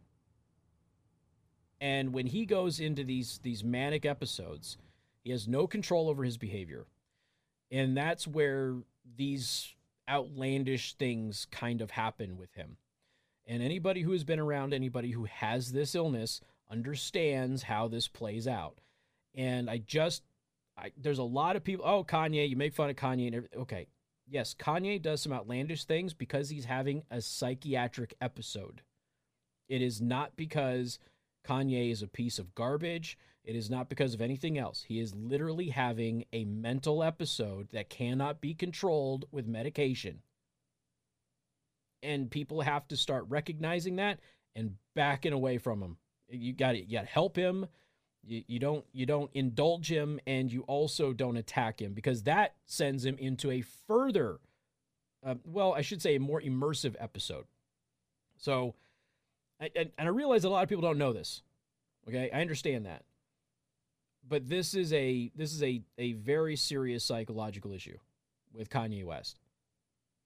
And 1.79 2.13
when 2.13 2.27
he 2.27 2.45
goes 2.45 2.79
into 2.79 3.03
these 3.03 3.39
these 3.43 3.63
manic 3.63 4.05
episodes, 4.05 4.77
he 5.23 5.29
has 5.29 5.47
no 5.47 5.67
control 5.67 6.09
over 6.09 6.23
his 6.23 6.37
behavior. 6.37 6.87
And 7.69 7.95
that's 7.95 8.25
where 8.25 8.77
these 9.17 9.75
outlandish 10.09 10.93
things 10.93 11.45
kind 11.51 11.81
of 11.81 11.91
happen 11.91 12.37
with 12.37 12.53
him. 12.53 12.77
And 13.45 13.61
anybody 13.61 14.01
who 14.01 14.11
has 14.13 14.23
been 14.23 14.39
around 14.39 14.73
anybody 14.73 15.11
who 15.11 15.25
has 15.25 15.71
this 15.71 15.95
illness 15.95 16.41
understands 16.69 17.63
how 17.63 17.87
this 17.87 18.07
plays 18.07 18.47
out. 18.47 18.79
And 19.35 19.69
I 19.69 19.77
just, 19.79 20.23
I, 20.77 20.91
there's 20.97 21.19
a 21.19 21.23
lot 21.23 21.55
of 21.55 21.63
people. 21.63 21.85
Oh, 21.85 22.03
Kanye, 22.03 22.49
you 22.49 22.55
make 22.55 22.73
fun 22.73 22.89
of 22.89 22.95
Kanye 22.95 23.27
and 23.27 23.35
everything. 23.35 23.59
Okay, 23.59 23.87
yes, 24.27 24.55
Kanye 24.57 25.01
does 25.01 25.21
some 25.21 25.33
outlandish 25.33 25.85
things 25.85 26.13
because 26.13 26.49
he's 26.49 26.65
having 26.65 27.03
a 27.11 27.21
psychiatric 27.21 28.15
episode. 28.21 28.81
It 29.67 29.81
is 29.81 30.01
not 30.01 30.35
because 30.35 30.99
Kanye 31.45 31.91
is 31.91 32.01
a 32.01 32.07
piece 32.07 32.39
of 32.39 32.55
garbage. 32.55 33.17
It 33.43 33.55
is 33.55 33.69
not 33.69 33.89
because 33.89 34.13
of 34.13 34.21
anything 34.21 34.57
else. 34.57 34.83
He 34.83 34.99
is 34.99 35.13
literally 35.13 35.69
having 35.69 36.25
a 36.31 36.45
mental 36.45 37.03
episode 37.03 37.69
that 37.71 37.89
cannot 37.89 38.39
be 38.39 38.53
controlled 38.53 39.25
with 39.31 39.47
medication. 39.47 40.21
And 42.03 42.29
people 42.29 42.61
have 42.61 42.87
to 42.89 42.97
start 42.97 43.25
recognizing 43.29 43.95
that 43.97 44.19
and 44.55 44.75
backing 44.95 45.33
away 45.33 45.57
from 45.57 45.81
him. 45.81 45.97
You 46.29 46.53
got 46.53 46.73
to 46.73 46.79
you 46.83 46.97
got 46.97 47.05
to 47.05 47.11
help 47.11 47.35
him. 47.35 47.67
You, 48.25 48.43
you 48.47 48.59
don't 48.59 48.85
you 48.91 49.05
don't 49.05 49.31
indulge 49.33 49.89
him 49.89 50.19
and 50.27 50.51
you 50.51 50.61
also 50.61 51.13
don't 51.13 51.37
attack 51.37 51.81
him 51.81 51.93
because 51.93 52.23
that 52.23 52.55
sends 52.65 53.05
him 53.05 53.17
into 53.17 53.51
a 53.51 53.61
further 53.61 54.39
uh, 55.25 55.35
well, 55.45 55.73
I 55.73 55.81
should 55.81 56.01
say 56.01 56.15
a 56.15 56.19
more 56.19 56.41
immersive 56.41 56.95
episode. 56.99 57.45
So 58.37 58.75
and, 59.59 59.91
and 59.97 60.07
I 60.07 60.11
realize 60.11 60.43
a 60.43 60.49
lot 60.49 60.63
of 60.63 60.69
people 60.69 60.81
don't 60.81 60.97
know 60.97 61.13
this. 61.13 61.41
Okay? 62.07 62.29
I 62.33 62.41
understand 62.41 62.85
that. 62.85 63.03
But 64.27 64.47
this 64.47 64.73
is 64.73 64.93
a 64.93 65.31
this 65.35 65.53
is 65.53 65.61
a 65.63 65.81
a 65.97 66.13
very 66.13 66.55
serious 66.55 67.03
psychological 67.03 67.73
issue 67.73 67.97
with 68.53 68.69
Kanye 68.69 69.03
West. 69.03 69.39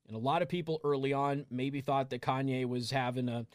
And 0.07 0.15
a 0.15 0.19
lot 0.19 0.41
of 0.41 0.47
people 0.47 0.79
early 0.83 1.13
on 1.13 1.45
maybe 1.51 1.81
thought 1.81 2.09
that 2.11 2.21
Kanye 2.21 2.65
was 2.65 2.91
having 2.91 3.27
a 3.29 3.45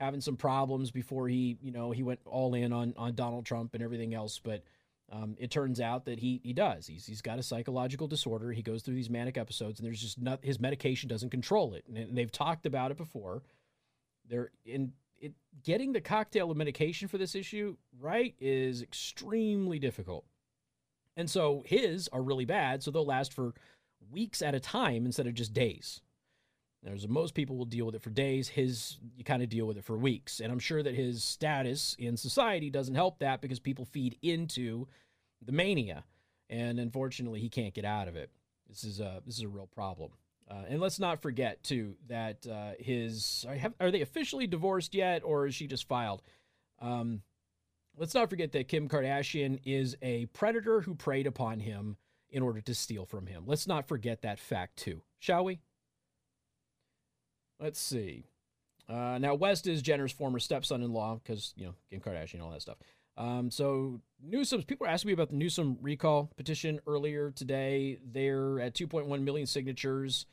having 0.00 0.20
some 0.20 0.36
problems 0.36 0.90
before 0.90 1.28
he, 1.28 1.56
you 1.62 1.70
know, 1.70 1.92
he 1.92 2.02
went 2.02 2.20
all 2.24 2.54
in 2.54 2.72
on 2.72 2.94
on 2.96 3.14
Donald 3.14 3.46
Trump 3.46 3.74
and 3.74 3.82
everything 3.82 4.14
else. 4.14 4.38
But 4.38 4.62
um, 5.12 5.36
it 5.38 5.50
turns 5.50 5.80
out 5.80 6.06
that 6.06 6.18
he 6.18 6.40
he 6.42 6.52
does. 6.52 6.86
He's 6.86 7.06
he's 7.06 7.22
got 7.22 7.38
a 7.38 7.42
psychological 7.42 8.08
disorder. 8.08 8.52
He 8.52 8.62
goes 8.62 8.82
through 8.82 8.94
these 8.94 9.10
manic 9.10 9.36
episodes, 9.36 9.78
and 9.78 9.86
there's 9.86 10.00
just 10.00 10.20
not 10.20 10.40
his 10.42 10.58
medication 10.58 11.08
doesn't 11.08 11.30
control 11.30 11.74
it. 11.74 11.84
And, 11.86 12.16
they've 12.16 12.32
talked 12.32 12.66
about 12.66 12.90
it 12.90 12.96
before. 12.96 13.42
They're 14.28 14.50
in 14.64 14.92
it 15.20 15.34
getting 15.62 15.92
the 15.92 16.00
cocktail 16.00 16.50
of 16.50 16.56
medication 16.56 17.06
for 17.06 17.18
this 17.18 17.34
issue 17.34 17.76
right 18.00 18.34
is 18.40 18.82
extremely 18.82 19.78
difficult. 19.78 20.24
And 21.16 21.30
so 21.30 21.62
his 21.64 22.08
are 22.08 22.22
really 22.22 22.44
bad, 22.44 22.82
so 22.82 22.90
they'll 22.90 23.06
last 23.06 23.32
for 23.32 23.54
weeks 24.10 24.42
at 24.42 24.54
a 24.54 24.60
time 24.60 25.06
instead 25.06 25.26
of 25.26 25.34
just 25.34 25.52
days. 25.52 26.00
There's 26.82 27.08
most 27.08 27.34
people 27.34 27.56
will 27.56 27.64
deal 27.64 27.86
with 27.86 27.94
it 27.94 28.02
for 28.02 28.10
days. 28.10 28.48
His 28.48 28.98
you 29.16 29.24
kind 29.24 29.42
of 29.42 29.48
deal 29.48 29.66
with 29.66 29.78
it 29.78 29.84
for 29.84 29.96
weeks, 29.96 30.40
and 30.40 30.52
I'm 30.52 30.58
sure 30.58 30.82
that 30.82 30.94
his 30.94 31.24
status 31.24 31.96
in 31.98 32.16
society 32.18 32.68
doesn't 32.68 32.94
help 32.94 33.20
that 33.20 33.40
because 33.40 33.58
people 33.58 33.86
feed 33.86 34.18
into 34.20 34.86
the 35.42 35.52
mania, 35.52 36.04
and 36.50 36.78
unfortunately, 36.78 37.40
he 37.40 37.48
can't 37.48 37.72
get 37.72 37.86
out 37.86 38.06
of 38.06 38.16
it. 38.16 38.30
This 38.68 38.84
is 38.84 39.00
a 39.00 39.22
this 39.24 39.36
is 39.36 39.42
a 39.42 39.48
real 39.48 39.66
problem. 39.66 40.10
Uh, 40.50 40.64
and 40.68 40.78
let's 40.78 40.98
not 40.98 41.22
forget 41.22 41.62
too 41.62 41.96
that 42.06 42.46
uh, 42.46 42.72
his 42.78 43.46
are, 43.48 43.54
have, 43.54 43.72
are, 43.80 43.90
they 43.90 44.02
officially 44.02 44.46
divorced 44.46 44.94
yet, 44.94 45.22
or 45.24 45.46
is 45.46 45.54
she 45.54 45.66
just 45.66 45.88
filed? 45.88 46.20
Um, 46.82 47.22
let's 47.96 48.14
not 48.14 48.28
forget 48.28 48.52
that 48.52 48.68
Kim 48.68 48.90
Kardashian 48.90 49.58
is 49.64 49.96
a 50.02 50.26
predator 50.26 50.82
who 50.82 50.94
preyed 50.94 51.26
upon 51.26 51.60
him 51.60 51.96
in 52.34 52.42
order 52.42 52.60
to 52.60 52.74
steal 52.74 53.06
from 53.06 53.26
him. 53.26 53.44
Let's 53.46 53.68
not 53.68 53.86
forget 53.86 54.22
that 54.22 54.40
fact 54.40 54.76
too, 54.76 55.02
shall 55.20 55.44
we? 55.44 55.60
Let's 57.60 57.78
see. 57.78 58.24
Uh, 58.88 59.18
now, 59.18 59.34
West 59.34 59.68
is 59.68 59.80
Jenner's 59.80 60.10
former 60.10 60.40
stepson-in-law 60.40 61.20
because 61.22 61.54
you 61.56 61.64
know 61.64 61.74
Kim 61.90 62.00
Kardashian, 62.00 62.34
and 62.34 62.42
all 62.42 62.50
that 62.50 62.60
stuff. 62.60 62.76
Um, 63.16 63.52
so 63.52 64.00
Newsom, 64.20 64.64
people 64.64 64.86
were 64.86 64.90
asking 64.90 65.10
me 65.10 65.12
about 65.12 65.30
the 65.30 65.36
Newsom 65.36 65.78
recall 65.80 66.32
petition 66.36 66.80
earlier 66.88 67.30
today. 67.30 67.98
They're 68.04 68.58
at 68.58 68.74
2.1 68.74 69.22
million 69.22 69.46
signatures. 69.46 70.26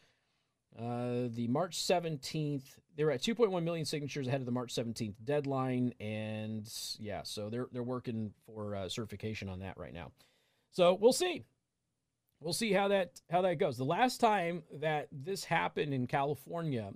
Uh, 0.75 1.29
the 1.29 1.47
March 1.49 1.77
17th, 1.77 2.63
they 2.95 3.03
were 3.03 3.11
at 3.11 3.21
2.1 3.21 3.63
million 3.63 3.85
signatures 3.85 4.27
ahead 4.27 4.39
of 4.39 4.47
the 4.47 4.51
March 4.51 4.73
17th 4.73 5.13
deadline, 5.23 5.93
and 5.99 6.67
yeah, 6.99 7.21
so 7.21 7.51
they're 7.51 7.67
they're 7.71 7.83
working 7.83 8.33
for 8.47 8.75
uh, 8.75 8.89
certification 8.89 9.49
on 9.49 9.59
that 9.59 9.77
right 9.77 9.93
now. 9.93 10.11
So 10.71 10.97
we'll 10.99 11.13
see. 11.13 11.43
We'll 12.41 12.53
see 12.53 12.73
how 12.73 12.87
that 12.89 13.21
how 13.29 13.43
that 13.43 13.59
goes. 13.59 13.77
The 13.77 13.85
last 13.85 14.19
time 14.19 14.63
that 14.73 15.07
this 15.11 15.45
happened 15.45 15.93
in 15.93 16.07
California 16.07 16.91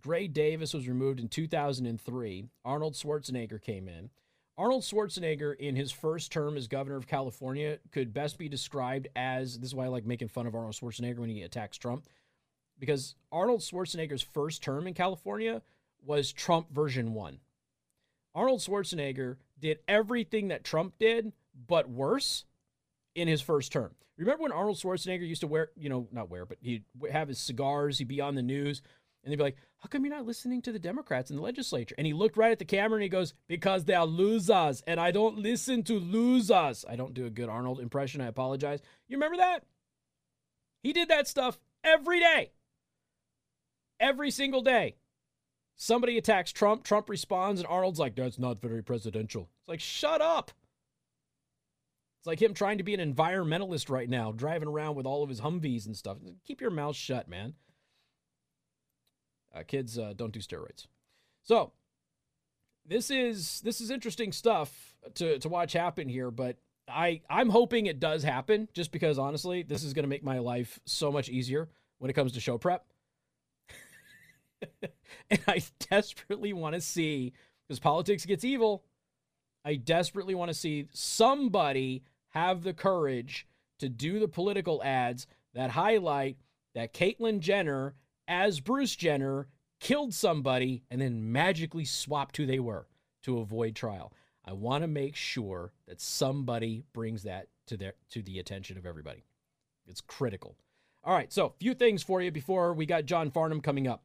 Gray 0.00 0.28
Davis 0.28 0.72
was 0.72 0.88
removed 0.88 1.20
in 1.20 1.28
2003. 1.28 2.44
Arnold 2.64 2.94
Schwarzenegger 2.94 3.60
came 3.60 3.88
in. 3.88 4.10
Arnold 4.56 4.82
Schwarzenegger, 4.82 5.56
in 5.56 5.74
his 5.74 5.90
first 5.90 6.30
term 6.30 6.56
as 6.56 6.68
governor 6.68 6.96
of 6.96 7.06
California, 7.06 7.78
could 7.92 8.12
best 8.12 8.38
be 8.38 8.48
described 8.48 9.08
as 9.16 9.58
this 9.58 9.70
is 9.70 9.74
why 9.74 9.86
I 9.86 9.88
like 9.88 10.04
making 10.04 10.28
fun 10.28 10.46
of 10.46 10.54
Arnold 10.54 10.74
Schwarzenegger 10.74 11.18
when 11.18 11.30
he 11.30 11.42
attacks 11.42 11.78
Trump. 11.78 12.04
Because 12.78 13.14
Arnold 13.32 13.60
Schwarzenegger's 13.60 14.22
first 14.22 14.62
term 14.62 14.86
in 14.86 14.94
California 14.94 15.62
was 16.04 16.32
Trump 16.32 16.70
version 16.70 17.14
one. 17.14 17.40
Arnold 18.34 18.60
Schwarzenegger 18.60 19.36
did 19.58 19.80
everything 19.88 20.48
that 20.48 20.64
Trump 20.64 20.94
did, 20.98 21.32
but 21.66 21.88
worse 21.88 22.44
in 23.14 23.28
his 23.28 23.40
first 23.40 23.72
term. 23.72 23.94
Remember 24.16 24.42
when 24.42 24.52
Arnold 24.52 24.76
Schwarzenegger 24.76 25.26
used 25.26 25.40
to 25.40 25.46
wear, 25.46 25.70
you 25.76 25.88
know, 25.88 26.06
not 26.12 26.28
wear, 26.28 26.44
but 26.44 26.58
he'd 26.60 26.84
have 27.10 27.28
his 27.28 27.38
cigars, 27.38 27.98
he'd 27.98 28.08
be 28.08 28.20
on 28.20 28.34
the 28.34 28.42
news, 28.42 28.82
and 29.22 29.32
they'd 29.32 29.36
be 29.36 29.42
like, 29.42 29.56
How 29.78 29.88
come 29.88 30.04
you're 30.04 30.14
not 30.14 30.26
listening 30.26 30.62
to 30.62 30.72
the 30.72 30.78
Democrats 30.78 31.30
in 31.30 31.36
the 31.36 31.42
legislature? 31.42 31.94
And 31.96 32.06
he 32.06 32.12
looked 32.12 32.36
right 32.36 32.52
at 32.52 32.58
the 32.58 32.64
camera 32.64 32.96
and 32.96 33.02
he 33.02 33.08
goes, 33.08 33.34
Because 33.48 33.84
they 33.84 33.94
are 33.94 34.06
losers, 34.06 34.82
and 34.86 35.00
I 35.00 35.10
don't 35.10 35.38
listen 35.38 35.82
to 35.84 35.98
losers. 35.98 36.84
I 36.88 36.96
don't 36.96 37.14
do 37.14 37.26
a 37.26 37.30
good 37.30 37.48
Arnold 37.48 37.80
impression. 37.80 38.20
I 38.20 38.26
apologize. 38.26 38.80
You 39.08 39.16
remember 39.16 39.38
that? 39.38 39.64
He 40.82 40.92
did 40.92 41.08
that 41.08 41.28
stuff 41.28 41.58
every 41.84 42.20
day. 42.20 42.52
Every 43.98 44.30
single 44.30 44.62
day. 44.62 44.96
Somebody 45.76 46.18
attacks 46.18 46.52
Trump, 46.52 46.84
Trump 46.84 47.08
responds, 47.08 47.60
and 47.60 47.66
Arnold's 47.66 47.98
like, 47.98 48.16
That's 48.16 48.38
not 48.38 48.60
very 48.60 48.82
presidential. 48.82 49.48
It's 49.60 49.68
like, 49.68 49.80
Shut 49.80 50.20
up. 50.20 50.50
It's 52.20 52.26
like 52.26 52.42
him 52.42 52.52
trying 52.52 52.76
to 52.76 52.84
be 52.84 52.92
an 52.92 53.14
environmentalist 53.14 53.88
right 53.88 54.08
now, 54.08 54.30
driving 54.30 54.68
around 54.68 54.94
with 54.94 55.06
all 55.06 55.22
of 55.22 55.30
his 55.30 55.40
Humvees 55.40 55.86
and 55.86 55.96
stuff. 55.96 56.18
Keep 56.44 56.60
your 56.60 56.70
mouth 56.70 56.94
shut, 56.94 57.28
man. 57.28 57.54
Uh, 59.54 59.62
kids 59.66 59.98
uh, 59.98 60.12
don't 60.14 60.30
do 60.30 60.40
steroids. 60.40 60.86
So 61.44 61.72
this 62.86 63.10
is 63.10 63.62
this 63.62 63.80
is 63.80 63.90
interesting 63.90 64.32
stuff 64.32 64.94
to 65.14 65.38
to 65.38 65.48
watch 65.48 65.72
happen 65.72 66.10
here. 66.10 66.30
But 66.30 66.58
I 66.86 67.22
I'm 67.30 67.48
hoping 67.48 67.86
it 67.86 68.00
does 68.00 68.22
happen 68.22 68.68
just 68.74 68.92
because 68.92 69.18
honestly, 69.18 69.62
this 69.62 69.82
is 69.82 69.94
going 69.94 70.02
to 70.02 70.08
make 70.08 70.22
my 70.22 70.40
life 70.40 70.78
so 70.84 71.10
much 71.10 71.30
easier 71.30 71.70
when 72.00 72.10
it 72.10 72.14
comes 72.14 72.32
to 72.32 72.40
show 72.40 72.58
prep. 72.58 72.84
and 75.30 75.40
I 75.48 75.62
desperately 75.88 76.52
want 76.52 76.74
to 76.74 76.82
see 76.82 77.32
because 77.66 77.80
politics 77.80 78.26
gets 78.26 78.44
evil. 78.44 78.84
I 79.64 79.76
desperately 79.76 80.34
want 80.34 80.50
to 80.50 80.54
see 80.54 80.86
somebody 80.92 82.02
have 82.30 82.62
the 82.62 82.72
courage 82.72 83.46
to 83.78 83.88
do 83.88 84.18
the 84.18 84.28
political 84.28 84.82
ads 84.82 85.26
that 85.54 85.70
highlight 85.70 86.36
that 86.74 86.94
Caitlyn 86.94 87.40
Jenner 87.40 87.94
as 88.28 88.60
Bruce 88.60 88.94
Jenner 88.94 89.48
killed 89.80 90.14
somebody 90.14 90.82
and 90.90 91.00
then 91.00 91.32
magically 91.32 91.84
swapped 91.84 92.36
who 92.36 92.46
they 92.46 92.60
were 92.60 92.86
to 93.22 93.38
avoid 93.38 93.74
trial. 93.74 94.12
I 94.44 94.52
want 94.52 94.82
to 94.82 94.88
make 94.88 95.16
sure 95.16 95.72
that 95.86 96.00
somebody 96.00 96.84
brings 96.92 97.24
that 97.24 97.48
to 97.66 97.76
their 97.76 97.94
to 98.10 98.22
the 98.22 98.38
attention 98.38 98.78
of 98.78 98.86
everybody. 98.86 99.24
It's 99.86 100.00
critical. 100.00 100.56
All 101.02 101.14
right, 101.14 101.32
so 101.32 101.46
a 101.46 101.52
few 101.58 101.74
things 101.74 102.02
for 102.02 102.20
you 102.20 102.30
before 102.30 102.74
we 102.74 102.84
got 102.84 103.06
John 103.06 103.30
Farnam 103.30 103.62
coming 103.62 103.88
up. 103.88 104.04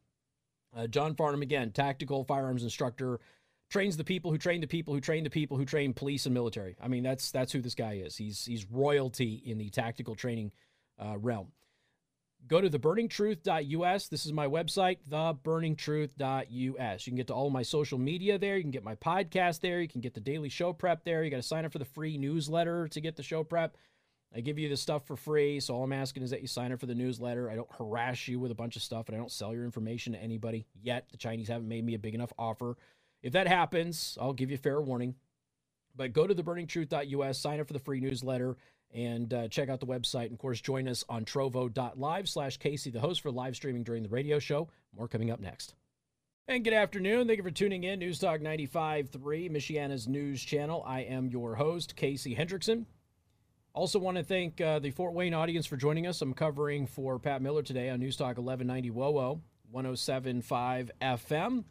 Uh, 0.76 0.88
John 0.88 1.14
Farnam 1.14 1.42
again, 1.42 1.72
tactical 1.72 2.24
firearms 2.24 2.64
instructor, 2.64 3.20
trains 3.70 3.98
the 3.98 4.04
people 4.04 4.32
who 4.32 4.38
train 4.38 4.62
the 4.62 4.68
people 4.68 4.94
who 4.94 5.02
train 5.02 5.24
the 5.24 5.30
people 5.30 5.58
who 5.58 5.66
train 5.66 5.94
police 5.94 6.26
and 6.26 6.34
military. 6.34 6.76
I 6.82 6.88
mean, 6.88 7.04
that's 7.04 7.32
that's 7.32 7.52
who 7.52 7.62
this 7.62 7.76
guy 7.76 7.94
is. 7.94 8.16
He's 8.16 8.46
he's 8.46 8.66
royalty 8.70 9.42
in 9.46 9.58
the 9.58 9.70
tactical 9.70 10.16
training 10.16 10.52
uh, 11.00 11.18
realm 11.18 11.52
go 12.48 12.62
to 12.62 12.70
theburningtruth.us. 12.70 14.08
This 14.08 14.26
is 14.26 14.34
my 14.34 14.48
website, 14.48 14.98
theburningtruth.us. 15.10 17.08
You 17.08 17.12
can 17.12 17.18
get 17.18 17.28
to 17.28 17.34
all 17.34 17.50
my 17.50 17.64
social 17.64 17.98
media 17.98 18.38
there. 18.38 18.58
You 18.58 18.64
can 18.64 18.72
get 18.72 18.84
my 18.84 18.96
podcast 18.96 19.62
there. 19.62 19.82
You 19.82 19.88
can 19.88 20.02
get 20.02 20.14
the 20.14 20.20
daily 20.20 20.50
show 20.50 20.74
prep 20.74 21.04
there. 21.04 21.24
You 21.24 21.32
got 21.32 21.38
to 21.38 21.44
sign 21.44 21.66
up 21.66 21.72
for 21.72 21.80
the 21.80 21.86
free 21.86 22.18
newsletter 22.18 22.88
to 22.90 23.02
get 23.02 23.16
the 23.16 23.24
show 23.24 23.44
prep. 23.44 23.78
I 24.36 24.42
give 24.42 24.60
you 24.60 24.68
the 24.68 24.78
stuff 24.78 25.06
for 25.08 25.16
free. 25.16 25.60
So 25.60 25.76
all 25.76 25.84
I'm 25.84 25.94
asking 25.94 26.24
is 26.24 26.32
that 26.32 26.42
you 26.42 26.48
sign 26.48 26.72
up 26.72 26.80
for 26.80 26.88
the 26.88 26.96
newsletter. 26.96 27.50
I 27.50 27.56
don't 27.56 27.72
harass 27.72 28.28
you 28.28 28.40
with 28.40 28.52
a 28.52 28.56
bunch 28.56 28.76
of 28.76 28.82
stuff 28.84 29.08
and 29.08 29.16
I 29.16 29.20
don't 29.20 29.32
sell 29.32 29.54
your 29.54 29.64
information 29.64 30.14
to 30.14 30.20
anybody 30.20 30.66
yet. 30.82 31.08
The 31.10 31.18
Chinese 31.18 31.48
haven't 31.48 31.70
made 31.70 31.86
me 31.86 31.96
a 31.96 32.00
big 32.00 32.16
enough 32.16 32.34
offer. 32.38 32.76
If 33.26 33.34
that 33.34 33.48
happens, 33.48 34.20
I'll 34.22 34.34
give 34.34 34.52
you 34.52 34.56
a 34.56 34.60
fair 34.60 34.80
warning. 34.80 35.16
But 35.96 36.14
go 36.14 36.28
to 36.28 36.36
theburningtruth.us, 36.36 37.40
sign 37.40 37.60
up 37.60 37.66
for 37.66 37.74
the 37.74 37.80
free 37.80 38.00
newsletter 38.00 38.56
and 38.94 39.34
uh, 39.34 39.48
check 39.48 39.68
out 39.68 39.80
the 39.80 39.88
website. 39.88 40.26
And 40.26 40.34
of 40.34 40.38
course, 40.38 40.62
join 40.62 40.88
us 40.88 41.04
on 41.10 41.26
trovo.live 41.26 42.30
slash 42.30 42.58
Casey, 42.58 42.92
the 42.92 43.00
host 43.00 43.22
for 43.22 43.32
live 43.32 43.56
streaming 43.56 43.82
during 43.82 44.04
the 44.04 44.10
radio 44.10 44.38
show. 44.38 44.70
More 44.96 45.08
coming 45.08 45.32
up 45.32 45.40
next. 45.40 45.74
And 46.48 46.64
good 46.64 46.74
afternoon. 46.74 47.26
Thank 47.26 47.38
you 47.38 47.44
for 47.44 47.50
tuning 47.50 47.84
in. 47.84 47.98
News 47.98 48.20
Talk 48.20 48.42
95.3, 48.42 49.10
Michiana's 49.50 50.08
news 50.08 50.44
channel. 50.44 50.84
I 50.86 51.00
am 51.00 51.28
your 51.28 51.56
host, 51.56 51.96
Casey 51.96 52.36
Hendrickson. 52.36 52.86
Also, 53.74 53.98
want 53.98 54.18
to 54.18 54.24
thank 54.24 54.62
uh, 54.62 54.78
the 54.78 54.92
Fort 54.92 55.14
Wayne 55.14 55.34
audience 55.34 55.66
for 55.66 55.78
joining 55.78 56.06
us. 56.06 56.22
I'm 56.22 56.36
covering 56.36 56.86
for 56.86 57.18
Pat 57.18 57.42
Miller 57.42 57.64
today 57.64 57.90
on 57.90 58.00
News 58.00 58.18
Talk 58.18 58.38
1190 58.38 58.92
WOWO, 58.92 59.42
107.5 59.74 60.92
FM. 61.02 61.64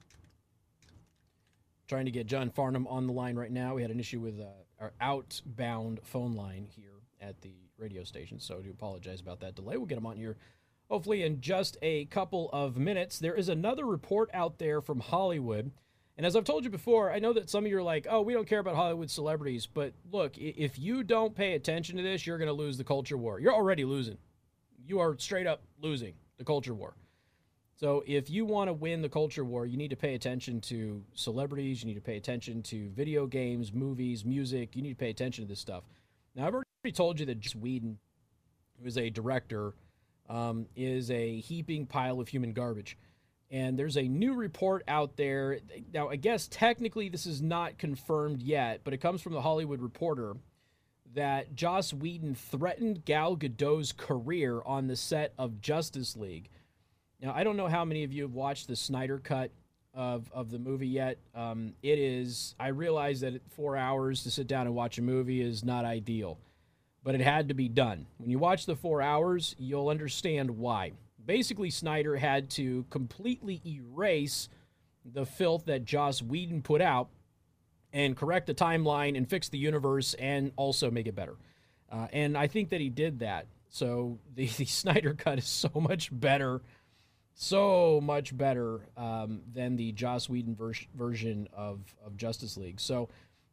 Trying 1.86 2.06
to 2.06 2.10
get 2.10 2.26
John 2.26 2.50
Farnam 2.50 2.90
on 2.90 3.06
the 3.06 3.12
line 3.12 3.36
right 3.36 3.52
now. 3.52 3.74
We 3.74 3.82
had 3.82 3.90
an 3.90 4.00
issue 4.00 4.20
with 4.20 4.40
uh, 4.40 4.46
our 4.80 4.92
outbound 5.00 6.00
phone 6.02 6.34
line 6.34 6.66
here 6.68 7.02
at 7.20 7.40
the 7.42 7.54
radio 7.76 8.04
station. 8.04 8.40
So 8.40 8.58
I 8.58 8.62
do 8.62 8.70
apologize 8.70 9.20
about 9.20 9.40
that 9.40 9.54
delay. 9.54 9.76
We'll 9.76 9.86
get 9.86 9.98
him 9.98 10.06
on 10.06 10.16
here 10.16 10.36
hopefully 10.88 11.22
in 11.22 11.40
just 11.40 11.76
a 11.82 12.04
couple 12.06 12.50
of 12.52 12.76
minutes. 12.76 13.18
There 13.18 13.34
is 13.34 13.48
another 13.48 13.84
report 13.84 14.30
out 14.32 14.58
there 14.58 14.80
from 14.80 15.00
Hollywood. 15.00 15.70
And 16.16 16.24
as 16.24 16.36
I've 16.36 16.44
told 16.44 16.64
you 16.64 16.70
before, 16.70 17.12
I 17.12 17.18
know 17.18 17.32
that 17.32 17.50
some 17.50 17.64
of 17.64 17.70
you 17.70 17.78
are 17.78 17.82
like, 17.82 18.06
oh, 18.08 18.22
we 18.22 18.32
don't 18.32 18.46
care 18.46 18.60
about 18.60 18.76
Hollywood 18.76 19.10
celebrities. 19.10 19.66
But 19.66 19.94
look, 20.12 20.38
if 20.38 20.78
you 20.78 21.02
don't 21.02 21.34
pay 21.34 21.54
attention 21.54 21.96
to 21.96 22.02
this, 22.02 22.26
you're 22.26 22.38
going 22.38 22.48
to 22.48 22.52
lose 22.52 22.78
the 22.78 22.84
culture 22.84 23.16
war. 23.16 23.40
You're 23.40 23.54
already 23.54 23.84
losing. 23.84 24.18
You 24.86 25.00
are 25.00 25.18
straight 25.18 25.46
up 25.46 25.62
losing 25.80 26.14
the 26.38 26.44
culture 26.44 26.74
war. 26.74 26.94
So 27.76 28.04
if 28.06 28.30
you 28.30 28.44
want 28.44 28.68
to 28.68 28.72
win 28.72 29.02
the 29.02 29.08
culture 29.08 29.44
war, 29.44 29.66
you 29.66 29.76
need 29.76 29.90
to 29.90 29.96
pay 29.96 30.14
attention 30.14 30.60
to 30.62 31.02
celebrities. 31.14 31.82
You 31.82 31.88
need 31.88 31.94
to 31.94 32.00
pay 32.00 32.16
attention 32.16 32.62
to 32.64 32.88
video 32.90 33.26
games, 33.26 33.72
movies, 33.72 34.24
music. 34.24 34.76
You 34.76 34.82
need 34.82 34.90
to 34.90 34.96
pay 34.96 35.10
attention 35.10 35.44
to 35.44 35.48
this 35.48 35.60
stuff. 35.60 35.82
Now, 36.36 36.46
I've 36.46 36.54
already 36.54 36.92
told 36.92 37.18
you 37.18 37.26
that 37.26 37.40
Joss 37.40 37.56
Whedon, 37.56 37.98
who 38.80 38.86
is 38.86 38.96
a 38.96 39.10
director, 39.10 39.74
um, 40.28 40.66
is 40.76 41.10
a 41.10 41.40
heaping 41.40 41.86
pile 41.86 42.20
of 42.20 42.28
human 42.28 42.52
garbage. 42.52 42.96
And 43.50 43.78
there's 43.78 43.96
a 43.96 44.02
new 44.02 44.34
report 44.34 44.84
out 44.88 45.16
there. 45.16 45.58
Now, 45.92 46.08
I 46.08 46.16
guess 46.16 46.48
technically 46.48 47.08
this 47.08 47.26
is 47.26 47.42
not 47.42 47.78
confirmed 47.78 48.40
yet, 48.40 48.80
but 48.84 48.94
it 48.94 48.98
comes 48.98 49.20
from 49.20 49.32
the 49.32 49.42
Hollywood 49.42 49.80
Reporter 49.80 50.36
that 51.14 51.54
Joss 51.54 51.92
Whedon 51.92 52.34
threatened 52.34 53.04
Gal 53.04 53.36
Gadot's 53.36 53.92
career 53.92 54.62
on 54.64 54.86
the 54.86 54.96
set 54.96 55.32
of 55.38 55.60
Justice 55.60 56.16
League. 56.16 56.50
Now, 57.24 57.32
I 57.34 57.42
don't 57.42 57.56
know 57.56 57.68
how 57.68 57.84
many 57.84 58.04
of 58.04 58.12
you 58.12 58.22
have 58.22 58.34
watched 58.34 58.68
the 58.68 58.76
Snyder 58.76 59.18
Cut 59.18 59.50
of, 59.94 60.30
of 60.32 60.50
the 60.50 60.58
movie 60.58 60.86
yet. 60.86 61.18
Um, 61.34 61.72
it 61.82 61.98
is, 61.98 62.54
I 62.60 62.68
realize 62.68 63.20
that 63.20 63.40
four 63.50 63.76
hours 63.76 64.22
to 64.24 64.30
sit 64.30 64.46
down 64.46 64.66
and 64.66 64.76
watch 64.76 64.98
a 64.98 65.02
movie 65.02 65.40
is 65.40 65.64
not 65.64 65.84
ideal 65.84 66.38
but 67.04 67.14
it 67.14 67.20
had 67.20 67.48
to 67.48 67.54
be 67.54 67.68
done. 67.68 68.06
When 68.16 68.30
you 68.30 68.38
watch 68.38 68.64
the 68.64 68.74
four 68.74 69.02
hours, 69.02 69.54
you'll 69.58 69.90
understand 69.90 70.50
why. 70.50 70.92
Basically, 71.24 71.70
Snyder 71.70 72.16
had 72.16 72.50
to 72.52 72.86
completely 72.90 73.60
erase 73.64 74.48
the 75.04 75.26
filth 75.26 75.66
that 75.66 75.84
Joss 75.84 76.22
Whedon 76.22 76.62
put 76.62 76.80
out 76.80 77.10
and 77.92 78.16
correct 78.16 78.46
the 78.46 78.54
timeline 78.54 79.16
and 79.16 79.28
fix 79.28 79.50
the 79.50 79.58
universe 79.58 80.14
and 80.14 80.50
also 80.56 80.90
make 80.90 81.06
it 81.06 81.14
better. 81.14 81.36
Uh, 81.92 82.08
and 82.12 82.36
I 82.36 82.46
think 82.46 82.70
that 82.70 82.80
he 82.80 82.88
did 82.88 83.18
that. 83.18 83.46
So 83.68 84.18
the, 84.34 84.46
the 84.56 84.64
Snyder 84.64 85.12
cut 85.12 85.38
is 85.38 85.46
so 85.46 85.70
much 85.74 86.08
better, 86.10 86.62
so 87.34 88.00
much 88.02 88.36
better 88.36 88.80
um, 88.96 89.42
than 89.52 89.76
the 89.76 89.92
Joss 89.92 90.28
Whedon 90.28 90.54
ver- 90.54 90.72
version 90.96 91.48
of, 91.52 91.80
of 92.04 92.16
Justice 92.16 92.56
League. 92.56 92.80
So 92.80 93.08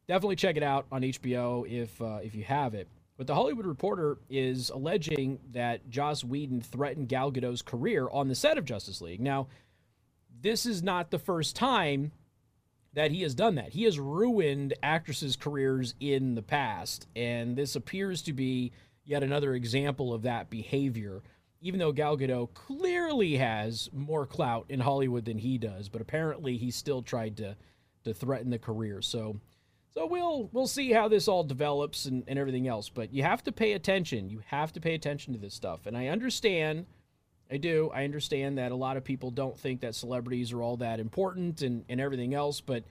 definitely 0.06 0.36
check 0.36 0.56
it 0.56 0.62
out 0.62 0.86
on 0.90 1.02
HBO 1.02 1.68
if 1.68 2.00
uh, 2.00 2.20
if 2.22 2.34
you 2.34 2.44
have 2.44 2.74
it. 2.74 2.88
But 3.16 3.26
the 3.26 3.34
Hollywood 3.34 3.66
Reporter 3.66 4.18
is 4.30 4.70
alleging 4.70 5.38
that 5.52 5.88
Joss 5.90 6.24
Whedon 6.24 6.60
threatened 6.60 7.08
Gal 7.08 7.30
Gadot's 7.30 7.62
career 7.62 8.08
on 8.10 8.28
the 8.28 8.34
set 8.34 8.56
of 8.56 8.64
Justice 8.64 9.00
League. 9.00 9.20
Now, 9.20 9.48
this 10.40 10.64
is 10.64 10.82
not 10.82 11.10
the 11.10 11.18
first 11.18 11.54
time 11.54 12.12
that 12.94 13.10
he 13.10 13.22
has 13.22 13.34
done 13.34 13.54
that. 13.56 13.72
He 13.72 13.84
has 13.84 13.98
ruined 13.98 14.74
actresses' 14.82 15.36
careers 15.36 15.94
in 16.00 16.34
the 16.34 16.42
past, 16.42 17.06
and 17.14 17.56
this 17.56 17.76
appears 17.76 18.22
to 18.22 18.32
be 18.32 18.72
yet 19.04 19.22
another 19.22 19.54
example 19.54 20.12
of 20.12 20.22
that 20.22 20.50
behavior. 20.50 21.22
Even 21.62 21.78
though 21.78 21.92
Gal 21.92 22.18
Gadot 22.18 22.52
clearly 22.54 23.36
has 23.36 23.88
more 23.92 24.26
clout 24.26 24.66
in 24.68 24.80
Hollywood 24.80 25.24
than 25.24 25.38
he 25.38 25.58
does, 25.58 25.88
but 25.88 26.02
apparently 26.02 26.56
he 26.56 26.70
still 26.70 27.02
tried 27.02 27.36
to 27.38 27.56
to 28.04 28.12
threaten 28.12 28.50
the 28.50 28.58
career. 28.58 29.00
So 29.00 29.40
so 29.94 30.06
we'll 30.06 30.48
we'll 30.52 30.66
see 30.66 30.90
how 30.90 31.08
this 31.08 31.28
all 31.28 31.44
develops 31.44 32.06
and, 32.06 32.24
and 32.26 32.38
everything 32.38 32.66
else. 32.66 32.88
But 32.88 33.12
you 33.12 33.22
have 33.22 33.44
to 33.44 33.52
pay 33.52 33.74
attention. 33.74 34.28
You 34.28 34.42
have 34.46 34.72
to 34.72 34.80
pay 34.80 34.94
attention 34.94 35.34
to 35.34 35.38
this 35.38 35.54
stuff. 35.54 35.86
And 35.86 35.96
I 35.96 36.08
understand, 36.08 36.86
I 37.50 37.58
do, 37.58 37.90
I 37.94 38.04
understand 38.04 38.58
that 38.58 38.72
a 38.72 38.76
lot 38.76 38.96
of 38.96 39.04
people 39.04 39.30
don't 39.30 39.58
think 39.58 39.82
that 39.82 39.94
celebrities 39.94 40.52
are 40.52 40.62
all 40.62 40.78
that 40.78 40.98
important 40.98 41.62
and, 41.62 41.84
and 41.88 42.00
everything 42.00 42.34
else, 42.34 42.60
but 42.60 42.84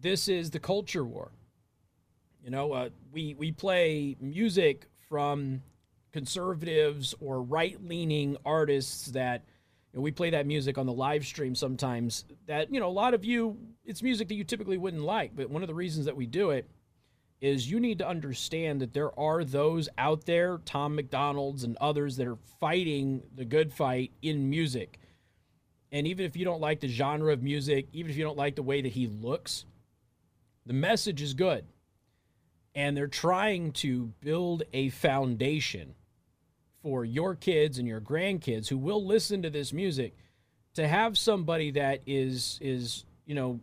this 0.00 0.28
is 0.28 0.50
the 0.50 0.58
culture 0.58 1.04
war. 1.04 1.30
You 2.44 2.50
know, 2.50 2.72
uh, 2.72 2.88
we 3.12 3.34
we 3.34 3.52
play 3.52 4.16
music 4.20 4.88
from 5.08 5.62
conservatives 6.16 7.14
or 7.20 7.42
right 7.42 7.76
leaning 7.84 8.38
artists 8.46 9.08
that 9.08 9.44
and 9.92 10.02
we 10.02 10.10
play 10.10 10.30
that 10.30 10.46
music 10.46 10.78
on 10.78 10.86
the 10.86 10.92
live 10.92 11.26
stream 11.26 11.54
sometimes 11.54 12.24
that 12.46 12.72
you 12.72 12.80
know 12.80 12.88
a 12.88 12.88
lot 12.88 13.12
of 13.12 13.22
you 13.22 13.54
it's 13.84 14.02
music 14.02 14.26
that 14.28 14.34
you 14.34 14.42
typically 14.42 14.78
wouldn't 14.78 15.02
like 15.02 15.36
but 15.36 15.50
one 15.50 15.62
of 15.62 15.68
the 15.68 15.74
reasons 15.74 16.06
that 16.06 16.16
we 16.16 16.24
do 16.24 16.52
it 16.52 16.66
is 17.42 17.70
you 17.70 17.78
need 17.78 17.98
to 17.98 18.08
understand 18.08 18.80
that 18.80 18.94
there 18.94 19.18
are 19.20 19.44
those 19.44 19.90
out 19.98 20.24
there 20.24 20.56
tom 20.64 20.94
MacDonald's 20.94 21.64
and 21.64 21.76
others 21.82 22.16
that 22.16 22.26
are 22.26 22.38
fighting 22.58 23.22
the 23.34 23.44
good 23.44 23.70
fight 23.70 24.10
in 24.22 24.48
music. 24.48 24.98
And 25.92 26.06
even 26.06 26.24
if 26.24 26.34
you 26.34 26.46
don't 26.46 26.62
like 26.62 26.80
the 26.80 26.88
genre 26.88 27.30
of 27.30 27.42
music 27.42 27.88
even 27.92 28.10
if 28.10 28.16
you 28.16 28.24
don't 28.24 28.38
like 28.38 28.56
the 28.56 28.62
way 28.62 28.80
that 28.80 28.92
he 28.92 29.06
looks 29.06 29.66
the 30.64 30.72
message 30.72 31.20
is 31.20 31.34
good. 31.34 31.66
And 32.74 32.96
they're 32.96 33.06
trying 33.06 33.72
to 33.72 34.12
build 34.22 34.62
a 34.72 34.88
foundation 34.88 35.94
for 36.86 37.04
your 37.04 37.34
kids 37.34 37.80
and 37.80 37.88
your 37.88 38.00
grandkids 38.00 38.68
who 38.68 38.78
will 38.78 39.04
listen 39.04 39.42
to 39.42 39.50
this 39.50 39.72
music 39.72 40.16
to 40.72 40.86
have 40.86 41.18
somebody 41.18 41.72
that 41.72 42.00
is 42.06 42.60
is 42.62 43.04
you 43.24 43.34
know 43.34 43.58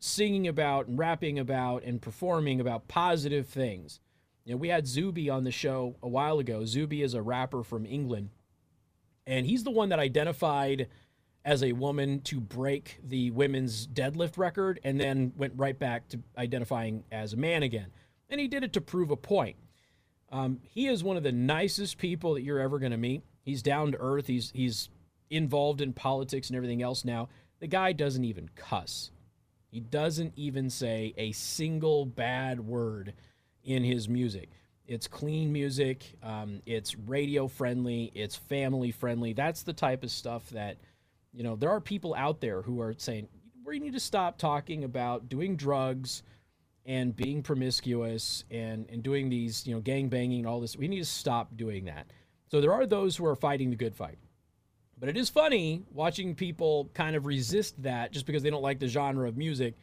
singing 0.00 0.48
about 0.48 0.88
and 0.88 0.98
rapping 0.98 1.38
about 1.38 1.84
and 1.84 2.02
performing 2.02 2.60
about 2.60 2.88
positive 2.88 3.46
things. 3.46 4.00
You 4.44 4.54
know, 4.54 4.56
we 4.56 4.66
had 4.66 4.88
Zuby 4.88 5.30
on 5.30 5.44
the 5.44 5.52
show 5.52 5.94
a 6.02 6.08
while 6.08 6.40
ago. 6.40 6.64
Zuby 6.64 7.02
is 7.02 7.14
a 7.14 7.22
rapper 7.22 7.62
from 7.62 7.86
England, 7.86 8.30
and 9.28 9.46
he's 9.46 9.62
the 9.62 9.70
one 9.70 9.90
that 9.90 10.00
identified 10.00 10.88
as 11.44 11.62
a 11.62 11.70
woman 11.70 12.20
to 12.22 12.40
break 12.40 12.98
the 13.04 13.30
women's 13.30 13.86
deadlift 13.86 14.36
record 14.36 14.80
and 14.82 14.98
then 14.98 15.32
went 15.36 15.52
right 15.56 15.78
back 15.78 16.08
to 16.08 16.18
identifying 16.36 17.04
as 17.12 17.32
a 17.32 17.36
man 17.36 17.62
again. 17.62 17.92
And 18.28 18.40
he 18.40 18.48
did 18.48 18.64
it 18.64 18.72
to 18.72 18.80
prove 18.80 19.12
a 19.12 19.16
point. 19.16 19.54
Um, 20.30 20.60
he 20.62 20.86
is 20.86 21.02
one 21.02 21.16
of 21.16 21.22
the 21.22 21.32
nicest 21.32 21.98
people 21.98 22.34
that 22.34 22.42
you're 22.42 22.60
ever 22.60 22.78
going 22.78 22.92
to 22.92 22.98
meet. 22.98 23.22
He's 23.42 23.62
down 23.62 23.92
to 23.92 23.98
earth. 24.00 24.26
He's 24.26 24.52
he's 24.54 24.88
involved 25.28 25.80
in 25.80 25.92
politics 25.92 26.48
and 26.48 26.56
everything 26.56 26.82
else 26.82 27.04
now. 27.04 27.28
The 27.60 27.66
guy 27.66 27.92
doesn't 27.92 28.24
even 28.24 28.48
cuss. 28.54 29.10
He 29.70 29.80
doesn't 29.80 30.32
even 30.36 30.70
say 30.70 31.14
a 31.16 31.32
single 31.32 32.04
bad 32.04 32.60
word 32.60 33.14
in 33.64 33.84
his 33.84 34.08
music. 34.08 34.48
It's 34.86 35.06
clean 35.06 35.52
music. 35.52 36.16
Um, 36.22 36.62
it's 36.66 36.96
radio 36.96 37.46
friendly. 37.46 38.10
It's 38.14 38.34
family 38.34 38.90
friendly. 38.90 39.32
That's 39.32 39.62
the 39.62 39.72
type 39.72 40.02
of 40.02 40.10
stuff 40.10 40.48
that, 40.50 40.78
you 41.32 41.44
know, 41.44 41.54
there 41.54 41.70
are 41.70 41.80
people 41.80 42.14
out 42.16 42.40
there 42.40 42.62
who 42.62 42.80
are 42.80 42.94
saying, 42.98 43.28
we 43.64 43.78
need 43.78 43.92
to 43.92 44.00
stop 44.00 44.36
talking 44.36 44.82
about 44.82 45.28
doing 45.28 45.54
drugs 45.54 46.24
and 46.86 47.14
being 47.14 47.42
promiscuous 47.42 48.44
and, 48.50 48.88
and 48.90 49.02
doing 49.02 49.28
these, 49.28 49.66
you 49.66 49.74
know, 49.74 49.80
gang 49.80 50.08
banging 50.08 50.40
and 50.40 50.48
all 50.48 50.60
this. 50.60 50.76
We 50.76 50.88
need 50.88 50.98
to 50.98 51.04
stop 51.04 51.56
doing 51.56 51.84
that. 51.84 52.06
So 52.50 52.60
there 52.60 52.72
are 52.72 52.86
those 52.86 53.16
who 53.16 53.26
are 53.26 53.36
fighting 53.36 53.70
the 53.70 53.76
good 53.76 53.94
fight. 53.94 54.18
But 54.98 55.08
it 55.08 55.16
is 55.16 55.30
funny 55.30 55.82
watching 55.92 56.34
people 56.34 56.90
kind 56.92 57.16
of 57.16 57.24
resist 57.24 57.82
that 57.82 58.12
just 58.12 58.26
because 58.26 58.42
they 58.42 58.50
don't 58.50 58.62
like 58.62 58.78
the 58.78 58.88
genre 58.88 59.28
of 59.28 59.36
music. 59.36 59.74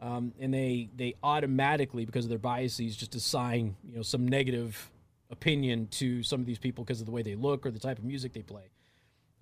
Um, 0.00 0.32
and 0.40 0.52
they 0.52 0.90
they 0.96 1.14
automatically, 1.22 2.04
because 2.04 2.24
of 2.24 2.28
their 2.28 2.38
biases, 2.38 2.96
just 2.96 3.14
assign 3.14 3.76
you 3.88 3.96
know 3.96 4.02
some 4.02 4.26
negative 4.26 4.90
opinion 5.30 5.86
to 5.88 6.22
some 6.22 6.40
of 6.40 6.46
these 6.46 6.58
people 6.58 6.84
because 6.84 7.00
of 7.00 7.06
the 7.06 7.12
way 7.12 7.22
they 7.22 7.34
look 7.34 7.64
or 7.64 7.70
the 7.70 7.78
type 7.78 7.98
of 7.98 8.04
music 8.04 8.32
they 8.32 8.42
play. 8.42 8.70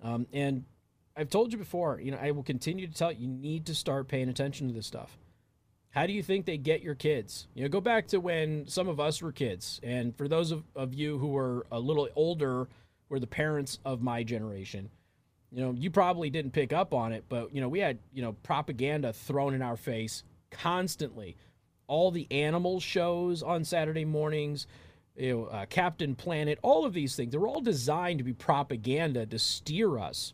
Um, 0.01 0.27
and 0.33 0.65
I've 1.15 1.29
told 1.29 1.51
you 1.51 1.57
before, 1.57 1.99
you 2.01 2.11
know, 2.11 2.17
I 2.21 2.31
will 2.31 2.43
continue 2.43 2.87
to 2.87 2.93
tell 2.93 3.11
you, 3.11 3.21
you 3.21 3.27
need 3.27 3.65
to 3.67 3.75
start 3.75 4.07
paying 4.07 4.29
attention 4.29 4.67
to 4.67 4.73
this 4.73 4.87
stuff. 4.87 5.17
How 5.93 6.07
do 6.07 6.13
you 6.13 6.23
think 6.23 6.47
they 6.47 6.57
get 6.57 6.81
your 6.81 6.95
kids? 6.95 7.47
You 7.53 7.63
know, 7.63 7.69
go 7.69 7.79
back 7.79 8.07
to 8.07 8.19
when 8.19 8.67
some 8.67 8.87
of 8.87 8.99
us 8.99 9.21
were 9.21 9.31
kids. 9.31 9.79
And 9.83 10.15
for 10.17 10.27
those 10.27 10.49
of, 10.49 10.63
of 10.75 10.95
you 10.95 11.19
who 11.19 11.27
were 11.27 11.67
a 11.71 11.79
little 11.79 12.09
older, 12.15 12.67
were 13.09 13.19
the 13.19 13.27
parents 13.27 13.77
of 13.85 14.01
my 14.01 14.23
generation, 14.23 14.89
you 15.51 15.61
know, 15.61 15.75
you 15.77 15.91
probably 15.91 16.31
didn't 16.31 16.49
pick 16.49 16.73
up 16.73 16.95
on 16.95 17.11
it, 17.11 17.25
but, 17.29 17.53
you 17.53 17.61
know, 17.61 17.69
we 17.69 17.77
had, 17.77 17.99
you 18.11 18.23
know, 18.23 18.33
propaganda 18.41 19.13
thrown 19.13 19.53
in 19.53 19.61
our 19.61 19.77
face 19.77 20.23
constantly. 20.49 21.37
All 21.85 22.09
the 22.09 22.25
animal 22.31 22.79
shows 22.79 23.43
on 23.43 23.63
Saturday 23.63 24.03
mornings, 24.03 24.65
you 25.15 25.31
know, 25.31 25.45
uh, 25.45 25.67
Captain 25.67 26.15
Planet, 26.15 26.57
all 26.63 26.85
of 26.85 26.93
these 26.93 27.15
things, 27.15 27.31
they're 27.31 27.45
all 27.45 27.61
designed 27.61 28.17
to 28.17 28.23
be 28.23 28.33
propaganda 28.33 29.27
to 29.27 29.37
steer 29.37 29.99
us 29.99 30.33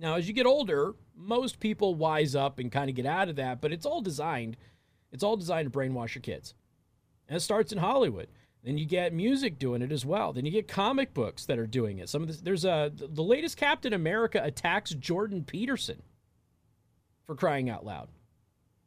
now, 0.00 0.14
as 0.14 0.26
you 0.26 0.32
get 0.32 0.46
older, 0.46 0.94
most 1.20 1.60
people 1.60 1.94
wise 1.94 2.34
up 2.34 2.58
and 2.58 2.72
kind 2.72 2.88
of 2.88 2.96
get 2.96 3.06
out 3.06 3.28
of 3.28 3.36
that, 3.36 3.60
but 3.60 3.72
it's 3.72 3.86
all 3.86 4.00
designed. 4.00 4.56
It's 5.12 5.22
all 5.22 5.36
designed 5.36 5.70
to 5.70 5.78
brainwash 5.78 6.14
your 6.14 6.22
kids. 6.22 6.54
And 7.28 7.36
it 7.36 7.40
starts 7.40 7.72
in 7.72 7.78
Hollywood. 7.78 8.28
Then 8.64 8.76
you 8.76 8.84
get 8.84 9.12
music 9.12 9.58
doing 9.58 9.82
it 9.82 9.92
as 9.92 10.04
well. 10.04 10.32
Then 10.32 10.44
you 10.44 10.50
get 10.50 10.68
comic 10.68 11.14
books 11.14 11.46
that 11.46 11.58
are 11.58 11.66
doing 11.66 11.98
it. 11.98 12.08
Some 12.08 12.22
of 12.22 12.28
this, 12.28 12.40
there's 12.40 12.64
a 12.64 12.92
the 12.94 13.22
latest 13.22 13.56
Captain 13.56 13.92
America 13.92 14.40
attacks 14.42 14.90
Jordan 14.90 15.44
Peterson 15.44 16.02
for 17.26 17.34
crying 17.34 17.70
out 17.70 17.86
loud. 17.86 18.08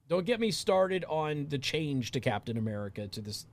Don't 0.09 0.25
get 0.25 0.39
me 0.39 0.51
started 0.51 1.05
on 1.09 1.47
the 1.49 1.57
change 1.57 2.11
to 2.11 2.19
Captain 2.19 2.57
America 2.57 3.07
to 3.07 3.21
this 3.21 3.47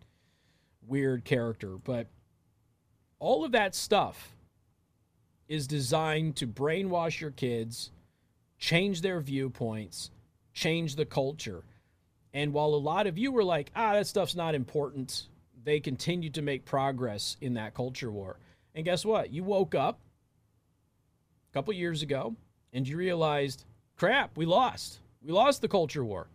weird 0.86 1.24
character, 1.24 1.76
but 1.82 2.08
all 3.18 3.44
of 3.44 3.52
that 3.52 3.74
stuff 3.74 4.34
is 5.48 5.66
designed 5.66 6.36
to 6.36 6.46
brainwash 6.46 7.20
your 7.20 7.30
kids, 7.30 7.90
change 8.60 9.00
their 9.00 9.20
viewpoints, 9.20 10.10
change 10.52 10.94
the 10.94 11.06
culture. 11.06 11.64
And 12.32 12.52
while 12.52 12.68
a 12.68 12.76
lot 12.76 13.08
of 13.08 13.18
you 13.18 13.32
were 13.32 13.42
like, 13.42 13.72
ah, 13.74 13.94
that 13.94 14.06
stuff's 14.06 14.36
not 14.36 14.54
important, 14.54 15.26
they 15.64 15.80
continued 15.80 16.34
to 16.34 16.42
make 16.42 16.64
progress 16.64 17.36
in 17.40 17.54
that 17.54 17.74
culture 17.74 18.10
war. 18.10 18.36
And 18.74 18.84
guess 18.84 19.04
what? 19.04 19.32
You 19.32 19.42
woke 19.42 19.74
up 19.74 19.98
a 21.50 21.54
couple 21.54 21.72
years 21.72 22.02
ago 22.02 22.36
and 22.72 22.86
you 22.86 22.96
realized, 22.96 23.64
crap, 23.96 24.36
we 24.36 24.46
lost. 24.46 25.00
We 25.22 25.32
lost 25.32 25.62
the 25.62 25.68
culture 25.68 26.04
war. 26.04 26.28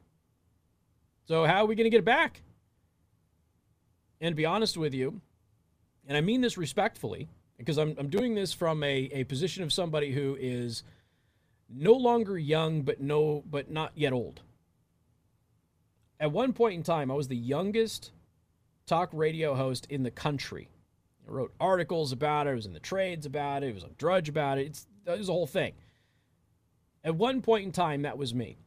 So, 1.27 1.45
how 1.45 1.63
are 1.63 1.65
we 1.65 1.75
going 1.75 1.85
to 1.85 1.89
get 1.89 1.99
it 1.99 2.05
back? 2.05 2.41
And 4.19 4.33
to 4.33 4.35
be 4.35 4.45
honest 4.45 4.77
with 4.77 4.93
you, 4.93 5.21
and 6.07 6.17
I 6.17 6.21
mean 6.21 6.41
this 6.41 6.57
respectfully, 6.57 7.27
because 7.57 7.77
I'm, 7.77 7.95
I'm 7.97 8.09
doing 8.09 8.35
this 8.35 8.53
from 8.53 8.83
a, 8.83 9.09
a 9.11 9.23
position 9.23 9.63
of 9.63 9.73
somebody 9.73 10.11
who 10.11 10.37
is 10.39 10.83
no 11.69 11.93
longer 11.93 12.37
young 12.37 12.81
but 12.81 13.01
no 13.01 13.43
but 13.49 13.69
not 13.69 13.91
yet 13.95 14.13
old. 14.13 14.41
At 16.19 16.31
one 16.31 16.53
point 16.53 16.75
in 16.75 16.83
time 16.83 17.11
i 17.11 17.13
was 17.13 17.27
the 17.27 17.35
youngest 17.35 18.11
talk 18.85 19.09
radio 19.13 19.55
host 19.55 19.87
in 19.89 20.03
the 20.03 20.11
country. 20.11 20.69
I 21.27 21.31
wrote 21.31 21.53
articles 21.59 22.11
about 22.11 22.47
it 22.47 22.51
i 22.51 22.53
was 22.53 22.65
in 22.65 22.73
the 22.73 22.79
trades 22.79 23.25
about 23.25 23.63
it 23.63 23.69
it 23.69 23.75
was 23.75 23.83
on 23.83 23.95
drudge 23.97 24.29
about 24.29 24.57
it. 24.57 24.67
It's 24.67 24.87
it 25.05 25.17
was 25.17 25.29
a 25.29 25.33
whole 25.33 25.47
thing. 25.47 25.73
At 27.03 27.15
one 27.15 27.41
point 27.41 27.65
in 27.65 27.71
time 27.71 28.03
that 28.03 28.17
was 28.17 28.33
me. 28.33 28.57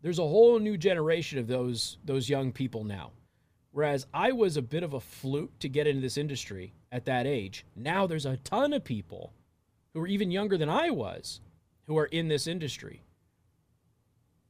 There's 0.00 0.20
a 0.20 0.22
whole 0.22 0.60
new 0.60 0.76
generation 0.76 1.38
of 1.38 1.46
those 1.46 1.98
those 2.04 2.28
young 2.28 2.52
people 2.52 2.84
now. 2.84 3.12
Whereas 3.70 4.06
i 4.12 4.32
was 4.32 4.56
a 4.56 4.62
bit 4.62 4.82
of 4.82 4.94
a 4.94 5.00
fluke 5.00 5.58
to 5.60 5.68
get 5.68 5.86
into 5.86 6.00
this 6.00 6.16
industry 6.16 6.74
at 6.90 7.04
that 7.04 7.26
age. 7.26 7.64
Now 7.76 8.06
there's 8.06 8.26
a 8.26 8.36
ton 8.38 8.72
of 8.72 8.84
people 8.84 9.32
who 9.92 10.00
are 10.00 10.06
even 10.06 10.30
younger 10.30 10.56
than 10.56 10.68
I 10.68 10.90
was 10.90 11.40
who 11.88 11.96
are 11.96 12.06
in 12.06 12.28
this 12.28 12.46
industry. 12.46 13.02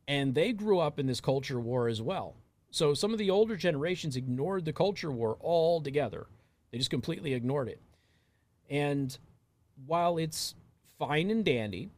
And 0.07 0.35
they 0.35 0.53
grew 0.53 0.81
up 0.81 0.99
in 0.99 1.07
this 1.07 1.21
culture 1.21 1.61
war 1.61 1.89
as 1.89 2.03
well. 2.03 2.35
So 2.71 2.93
some 2.93 3.13
of 3.13 3.19
the 3.19 3.31
older 3.31 3.57
generations 3.57 4.17
ignored 4.17 4.65
the 4.65 4.73
culture 4.73 5.11
war 5.11 5.39
altogether. 5.41 6.27
They 6.71 6.79
just 6.79 6.91
completely 6.91 7.33
ignored 7.33 7.69
it. 7.69 7.81
And 8.69 9.17
while 9.87 10.19
it's 10.19 10.55
fine 10.99 11.31
and 11.31 11.45
dandy 11.45 11.91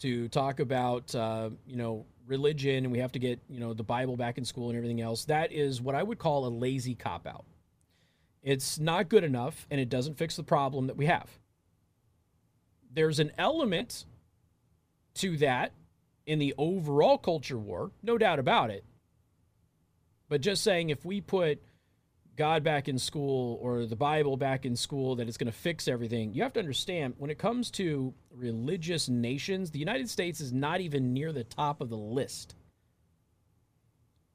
to 0.00 0.28
talk 0.28 0.60
about, 0.60 1.12
uh, 1.14 1.50
you 1.66 1.76
know, 1.76 2.04
religion 2.26 2.84
and 2.84 2.92
we 2.92 2.98
have 2.98 3.12
to 3.12 3.18
get, 3.18 3.40
you 3.48 3.58
know, 3.58 3.72
the 3.72 3.82
Bible 3.82 4.16
back 4.16 4.36
in 4.36 4.44
school 4.44 4.68
and 4.68 4.76
everything 4.76 5.00
else, 5.00 5.24
that 5.24 5.52
is 5.52 5.80
what 5.80 5.94
I 5.94 6.02
would 6.02 6.18
call 6.18 6.46
a 6.46 6.50
lazy 6.50 6.94
cop 6.94 7.26
out. 7.26 7.46
It's 8.42 8.78
not 8.78 9.08
good 9.08 9.24
enough 9.24 9.66
and 9.70 9.80
it 9.80 9.88
doesn't 9.88 10.18
fix 10.18 10.36
the 10.36 10.42
problem 10.42 10.86
that 10.88 10.96
we 10.96 11.06
have. 11.06 11.30
There's 12.92 13.18
an 13.18 13.32
element 13.38 14.04
to 15.18 15.36
that 15.38 15.72
in 16.26 16.38
the 16.38 16.54
overall 16.58 17.18
culture 17.18 17.58
war, 17.58 17.90
no 18.02 18.18
doubt 18.18 18.38
about 18.38 18.70
it. 18.70 18.84
But 20.28 20.42
just 20.42 20.62
saying 20.62 20.90
if 20.90 21.04
we 21.04 21.20
put 21.20 21.62
God 22.36 22.62
back 22.62 22.86
in 22.86 22.98
school 22.98 23.58
or 23.60 23.86
the 23.86 23.96
Bible 23.96 24.36
back 24.36 24.64
in 24.64 24.76
school, 24.76 25.16
that 25.16 25.26
it's 25.26 25.38
going 25.38 25.50
to 25.50 25.58
fix 25.58 25.88
everything, 25.88 26.34
you 26.34 26.42
have 26.42 26.52
to 26.52 26.60
understand 26.60 27.14
when 27.18 27.30
it 27.30 27.38
comes 27.38 27.70
to 27.72 28.14
religious 28.30 29.08
nations, 29.08 29.70
the 29.70 29.78
United 29.78 30.08
States 30.08 30.40
is 30.40 30.52
not 30.52 30.80
even 30.80 31.12
near 31.12 31.32
the 31.32 31.44
top 31.44 31.80
of 31.80 31.88
the 31.88 31.96
list. 31.96 32.54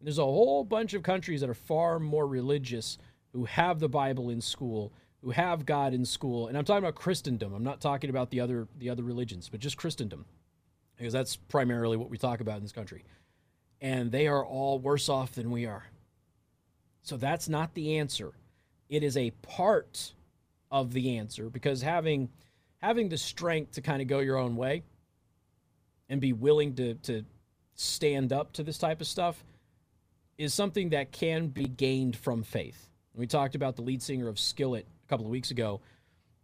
There's 0.01 0.17
a 0.17 0.23
whole 0.23 0.65
bunch 0.65 0.93
of 0.93 1.03
countries 1.03 1.41
that 1.41 1.49
are 1.49 1.53
far 1.53 1.97
more 1.97 2.27
religious 2.27 2.97
who 3.31 3.45
have 3.45 3.79
the 3.79 3.87
Bible 3.87 4.29
in 4.29 4.41
school, 4.41 4.91
who 5.21 5.31
have 5.31 5.65
God 5.65 5.93
in 5.93 6.03
school, 6.03 6.47
and 6.47 6.57
I'm 6.57 6.65
talking 6.65 6.83
about 6.83 6.95
Christendom. 6.95 7.53
I'm 7.53 7.63
not 7.63 7.79
talking 7.79 8.09
about 8.09 8.29
the 8.29 8.41
other 8.41 8.67
the 8.77 8.89
other 8.89 9.03
religions, 9.03 9.47
but 9.47 9.61
just 9.61 9.77
Christendom, 9.77 10.25
because 10.97 11.13
that's 11.13 11.35
primarily 11.35 11.97
what 11.97 12.09
we 12.09 12.17
talk 12.17 12.39
about 12.39 12.57
in 12.57 12.63
this 12.63 12.71
country. 12.71 13.03
And 13.81 14.11
they 14.11 14.27
are 14.27 14.45
all 14.45 14.79
worse 14.79 15.09
off 15.09 15.33
than 15.33 15.51
we 15.51 15.65
are. 15.65 15.83
So 17.01 17.17
that's 17.17 17.49
not 17.49 17.73
the 17.73 17.97
answer. 17.97 18.31
It 18.89 19.03
is 19.03 19.17
a 19.17 19.31
part 19.41 20.13
of 20.71 20.93
the 20.93 21.17
answer 21.17 21.49
because 21.49 21.81
having 21.81 22.29
having 22.77 23.09
the 23.09 23.17
strength 23.17 23.73
to 23.73 23.81
kind 23.81 24.01
of 24.01 24.07
go 24.07 24.19
your 24.19 24.37
own 24.37 24.55
way 24.55 24.83
and 26.09 26.21
be 26.21 26.33
willing 26.33 26.75
to 26.75 26.95
to 26.95 27.23
stand 27.75 28.31
up 28.31 28.53
to 28.53 28.63
this 28.63 28.77
type 28.77 29.01
of 29.01 29.07
stuff 29.07 29.43
is 30.37 30.53
something 30.53 30.89
that 30.89 31.11
can 31.11 31.47
be 31.47 31.65
gained 31.65 32.15
from 32.15 32.43
faith. 32.43 32.89
We 33.15 33.27
talked 33.27 33.55
about 33.55 33.75
the 33.75 33.81
lead 33.83 34.01
singer 34.01 34.27
of 34.27 34.39
Skillet 34.39 34.87
a 35.05 35.09
couple 35.09 35.25
of 35.25 35.31
weeks 35.31 35.51
ago, 35.51 35.81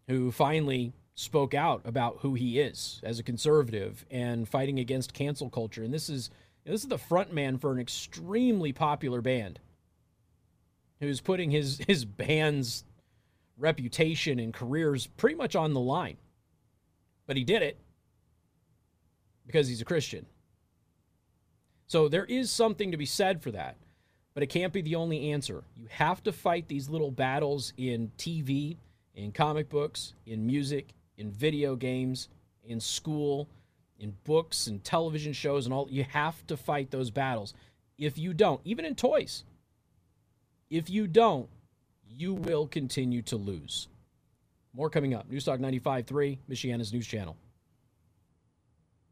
who 0.08 0.32
finally 0.32 0.93
spoke 1.20 1.53
out 1.53 1.82
about 1.84 2.20
who 2.22 2.34
he 2.34 2.61
is 2.61 3.01
as 3.03 3.20
a 3.20 3.24
conservative 3.24 4.05
and 4.09 4.47
fighting 4.47 4.80
against 4.80 5.13
cancel 5.13 5.49
culture. 5.49 5.84
And 5.84 5.93
this 5.93 6.09
is 6.09 6.30
this 6.63 6.82
is 6.82 6.88
the 6.88 6.97
front 6.97 7.34
man 7.34 7.57
for 7.57 7.74
an 7.74 7.80
extremely 7.80 8.72
popular 8.72 9.22
band 9.22 9.59
who's 11.01 11.20
putting 11.20 11.51
his 11.51 11.82
his 11.88 12.05
band's 12.05 12.86
reputation 13.57 14.39
and 14.39 14.53
careers 14.53 15.07
pretty 15.07 15.36
much 15.36 15.57
on 15.57 15.74
the 15.74 15.82
line. 15.82 16.15
But 17.28 17.36
he 17.36 17.43
did 17.43 17.63
it 17.63 17.78
because 19.45 19.67
he's 19.67 19.82
a 19.82 19.86
Christian. 19.86 20.26
So 21.88 22.07
there 22.07 22.26
is 22.26 22.49
something 22.49 22.91
to 22.91 22.97
be 22.97 23.05
said 23.05 23.43
for 23.43 23.51
that 23.51 23.76
but 24.36 24.43
it 24.43 24.47
can't 24.47 24.72
be 24.72 24.82
the 24.82 24.95
only 24.95 25.32
answer. 25.32 25.63
You 25.76 25.88
have 25.89 26.24
to 26.24 26.32
fight 26.32 26.70
these 26.70 26.88
little 26.88 27.11
battles 27.11 27.74
in 27.76 28.11
TV, 28.17 28.78
in 29.15 29.34
comic 29.34 29.67
books, 29.67 30.13
in 30.26 30.47
music, 30.47 30.93
in 31.20 31.32
video 31.32 31.76
games, 31.76 32.30
in 32.63 32.80
school, 32.80 33.47
in 33.99 34.15
books 34.24 34.67
and 34.67 34.84
television 34.84 35.34
shows 35.34 35.65
and 35.65 35.74
all. 35.74 35.88
You 35.91 36.05
have 36.05 36.47
to 36.47 36.57
fight 36.57 36.89
those 36.89 37.11
battles. 37.11 37.53
If 37.97 38.17
you 38.17 38.34
don't, 38.34 38.61
even 38.63 38.86
in 38.86 38.95
toys, 38.95 39.43
If 40.70 40.89
you 40.89 41.07
don't, 41.07 41.49
you 42.07 42.34
will 42.34 42.67
continue 42.67 43.22
to 43.24 43.36
lose. 43.36 43.88
More 44.74 44.89
coming 44.89 45.13
up. 45.15 45.30
Newstalk 45.30 45.59
95.3, 45.59 46.38
Michiana's 46.49 46.93
news 46.93 47.07
channel. 47.07 47.36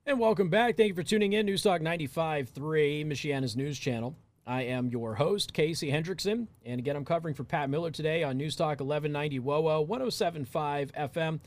And 0.05 0.19
welcome 0.19 0.49
back. 0.49 0.77
Thank 0.77 0.89
you 0.89 0.93
for 0.93 1.03
tuning 1.03 1.33
in. 1.33 1.47
Newstalk 1.47 1.81
95.3, 1.81 3.05
Michiana's 3.05 3.55
news 3.55 3.77
channel. 3.77 4.15
I 4.45 4.61
am 4.61 4.87
your 4.87 5.15
host, 5.15 5.51
Casey 5.51 5.91
Hendrickson. 5.91 6.47
And 6.65 6.79
again, 6.79 6.95
I'm 6.95 7.03
covering 7.03 7.35
for 7.35 7.43
Pat 7.43 7.69
Miller 7.69 7.91
today 7.91 8.23
on 8.23 8.39
Newstalk 8.39 8.79
1190 8.79 9.39
WOWO 9.39 9.85
1075 9.85 10.93
FM. 10.93 11.39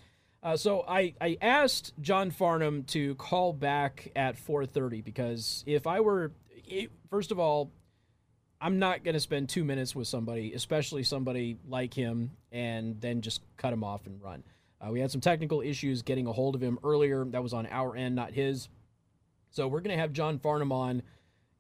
Uh, 0.42 0.56
so 0.56 0.84
I, 0.88 1.14
I 1.20 1.36
asked 1.40 1.92
John 2.00 2.30
Farnam 2.30 2.86
to 2.88 3.14
call 3.16 3.52
back 3.52 4.10
at 4.16 4.36
4:30 4.36 5.04
because 5.04 5.64
if 5.66 5.86
I 5.86 6.00
were, 6.00 6.32
first 7.10 7.30
of 7.30 7.38
all, 7.38 7.70
I'm 8.60 8.78
not 8.78 9.04
going 9.04 9.14
to 9.14 9.20
spend 9.20 9.48
two 9.48 9.64
minutes 9.64 9.94
with 9.94 10.06
somebody, 10.06 10.52
especially 10.54 11.02
somebody 11.02 11.58
like 11.66 11.94
him, 11.94 12.30
and 12.52 13.00
then 13.00 13.20
just 13.22 13.42
cut 13.56 13.72
him 13.72 13.84
off 13.84 14.06
and 14.06 14.20
run. 14.22 14.42
Uh, 14.80 14.90
we 14.90 15.00
had 15.00 15.10
some 15.10 15.20
technical 15.20 15.60
issues 15.60 16.02
getting 16.02 16.26
a 16.26 16.32
hold 16.32 16.54
of 16.54 16.62
him 16.62 16.78
earlier. 16.84 17.24
That 17.24 17.42
was 17.42 17.52
on 17.52 17.66
our 17.66 17.96
end, 17.96 18.14
not 18.14 18.32
his. 18.32 18.68
So 19.50 19.66
we're 19.68 19.80
going 19.80 19.96
to 19.96 20.00
have 20.00 20.12
John 20.12 20.38
Farnam 20.38 20.72
on. 20.72 21.02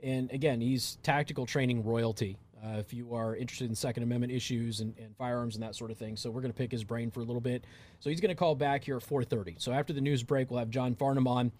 And 0.02 0.30
again, 0.30 0.60
he's 0.60 0.96
tactical 1.02 1.44
training 1.44 1.84
royalty. 1.84 2.38
Uh, 2.62 2.78
if 2.78 2.92
you 2.92 3.14
are 3.14 3.34
interested 3.34 3.70
in 3.70 3.74
Second 3.74 4.02
Amendment 4.02 4.32
issues 4.32 4.80
and, 4.80 4.94
and, 4.98 5.16
firearms 5.16 5.54
and 5.54 5.62
that 5.62 5.74
sort 5.74 5.90
of 5.90 5.96
thing, 5.96 6.16
so 6.16 6.30
we're 6.30 6.42
going 6.42 6.52
to 6.52 6.58
pick 6.58 6.70
his 6.70 6.84
brain 6.84 7.10
for 7.10 7.20
a 7.20 7.24
little 7.24 7.40
bit. 7.40 7.64
So 8.00 8.10
he's 8.10 8.20
going 8.20 8.30
to 8.30 8.34
call 8.34 8.54
back 8.54 8.84
here 8.84 8.96
at 8.96 9.02
4:30. 9.02 9.60
So 9.60 9.72
after 9.72 9.92
the 9.92 10.00
news 10.00 10.22
break, 10.22 10.50
we'll 10.50 10.58
have 10.58 10.70
John 10.70 10.94
Farnam 10.94 11.26
on, 11.26 11.52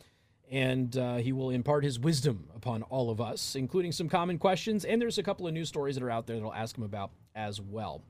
and 0.50 0.96
uh, 0.96 1.16
he 1.16 1.32
will 1.32 1.50
impart 1.50 1.84
his 1.84 1.98
wisdom 1.98 2.48
upon 2.54 2.82
all 2.84 3.10
of 3.10 3.20
us, 3.20 3.54
including 3.54 3.92
some 3.92 4.08
common 4.08 4.38
questions. 4.38 4.84
And 4.84 5.00
there's 5.00 5.18
a 5.18 5.22
couple 5.22 5.46
of 5.46 5.54
news 5.54 5.68
stories 5.68 5.94
that 5.94 6.04
are 6.04 6.10
out 6.10 6.26
there 6.26 6.36
that 6.36 6.44
I'll 6.44 6.52
ask 6.52 6.76
him 6.76 6.84
about 6.84 7.10
as 7.34 7.60
well. 7.60 8.02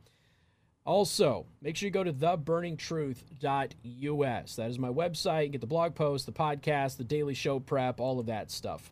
Also, 0.87 1.47
make 1.61 1.77
sure 1.77 1.87
you 1.87 1.93
go 1.93 2.03
to 2.03 2.13
theburningtruth.us. 2.13 4.57
That 4.57 4.71
is 4.71 4.79
my 4.79 4.89
website. 4.89 5.53
Get 5.53 5.61
the 5.61 5.67
blog 5.67 5.95
post, 5.95 6.27
the 6.27 6.33
podcast, 6.33 6.97
the 6.97 7.05
daily 7.05 7.35
show 7.35 7.61
prep, 7.61 8.01
all 8.01 8.19
of 8.19 8.27
that 8.27 8.51
stuff. 8.51 8.91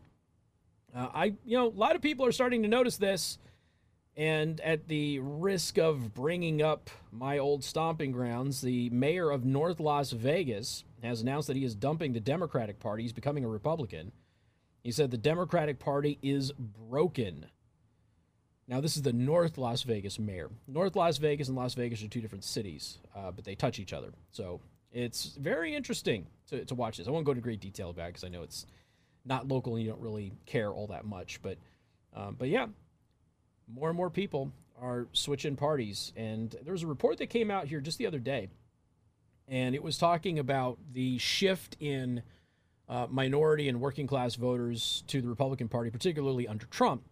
Uh, 0.94 1.08
I, 1.14 1.24
you 1.44 1.56
know, 1.56 1.66
a 1.66 1.68
lot 1.68 1.96
of 1.96 2.02
people 2.02 2.26
are 2.26 2.32
starting 2.32 2.62
to 2.62 2.68
notice 2.68 2.96
this, 2.96 3.38
and 4.18 4.60
at 4.62 4.88
the 4.88 5.20
risk 5.20 5.78
of 5.78 6.12
bringing 6.12 6.60
up 6.60 6.90
my 7.12 7.38
old 7.38 7.62
stomping 7.62 8.10
grounds, 8.10 8.60
the 8.60 8.90
mayor 8.90 9.30
of 9.30 9.44
North 9.44 9.78
Las 9.78 10.10
Vegas 10.10 10.82
has 11.04 11.20
announced 11.20 11.46
that 11.46 11.56
he 11.56 11.64
is 11.64 11.76
dumping 11.76 12.12
the 12.12 12.20
Democratic 12.20 12.80
Party. 12.80 13.04
He's 13.04 13.12
becoming 13.12 13.44
a 13.44 13.48
Republican. 13.48 14.10
He 14.82 14.90
said 14.90 15.12
the 15.12 15.16
Democratic 15.16 15.78
Party 15.78 16.18
is 16.20 16.50
broken. 16.50 17.46
Now, 18.66 18.80
this 18.80 18.96
is 18.96 19.02
the 19.02 19.12
North 19.12 19.56
Las 19.56 19.84
Vegas 19.84 20.18
mayor. 20.18 20.50
North 20.66 20.96
Las 20.96 21.18
Vegas 21.18 21.46
and 21.46 21.56
Las 21.56 21.74
Vegas 21.74 22.02
are 22.02 22.08
two 22.08 22.20
different 22.20 22.44
cities, 22.44 22.98
uh, 23.14 23.30
but 23.30 23.44
they 23.44 23.54
touch 23.54 23.78
each 23.78 23.92
other. 23.92 24.12
So 24.32 24.60
it's 24.92 25.36
very 25.40 25.76
interesting 25.76 26.26
to, 26.48 26.64
to 26.64 26.74
watch 26.74 26.96
this. 26.96 27.06
I 27.06 27.12
won't 27.12 27.24
go 27.24 27.30
into 27.30 27.40
great 27.40 27.60
detail 27.60 27.90
about 27.90 28.06
it 28.06 28.14
because 28.14 28.24
I 28.24 28.28
know 28.28 28.42
it's 28.42 28.66
not 29.24 29.46
local 29.46 29.76
and 29.76 29.84
you 29.84 29.90
don't 29.90 30.02
really 30.02 30.32
care 30.44 30.72
all 30.72 30.88
that 30.88 31.04
much. 31.04 31.40
But, 31.40 31.56
um, 32.16 32.34
but 32.36 32.48
yeah, 32.48 32.66
more 33.72 33.88
and 33.88 33.96
more 33.96 34.10
people 34.10 34.52
are 34.80 35.08
switching 35.12 35.56
parties. 35.56 36.12
And 36.16 36.54
there 36.62 36.72
was 36.72 36.82
a 36.82 36.86
report 36.86 37.18
that 37.18 37.28
came 37.28 37.50
out 37.50 37.66
here 37.66 37.80
just 37.80 37.98
the 37.98 38.06
other 38.06 38.18
day, 38.18 38.48
and 39.46 39.74
it 39.74 39.82
was 39.82 39.98
talking 39.98 40.38
about 40.38 40.78
the 40.92 41.18
shift 41.18 41.76
in 41.80 42.22
uh, 42.88 43.06
minority 43.10 43.68
and 43.68 43.80
working 43.80 44.06
class 44.06 44.34
voters 44.34 45.02
to 45.08 45.20
the 45.20 45.28
Republican 45.28 45.68
Party, 45.68 45.90
particularly 45.90 46.48
under 46.48 46.66
Trump. 46.66 47.02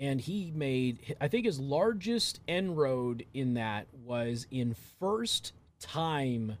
And 0.00 0.20
he 0.20 0.50
made 0.52 1.16
i 1.20 1.28
think 1.28 1.46
his 1.46 1.60
largest 1.60 2.40
inroad 2.48 3.24
in 3.32 3.54
that 3.54 3.86
was 4.04 4.44
in 4.50 4.74
first 4.98 5.52
time 5.78 6.56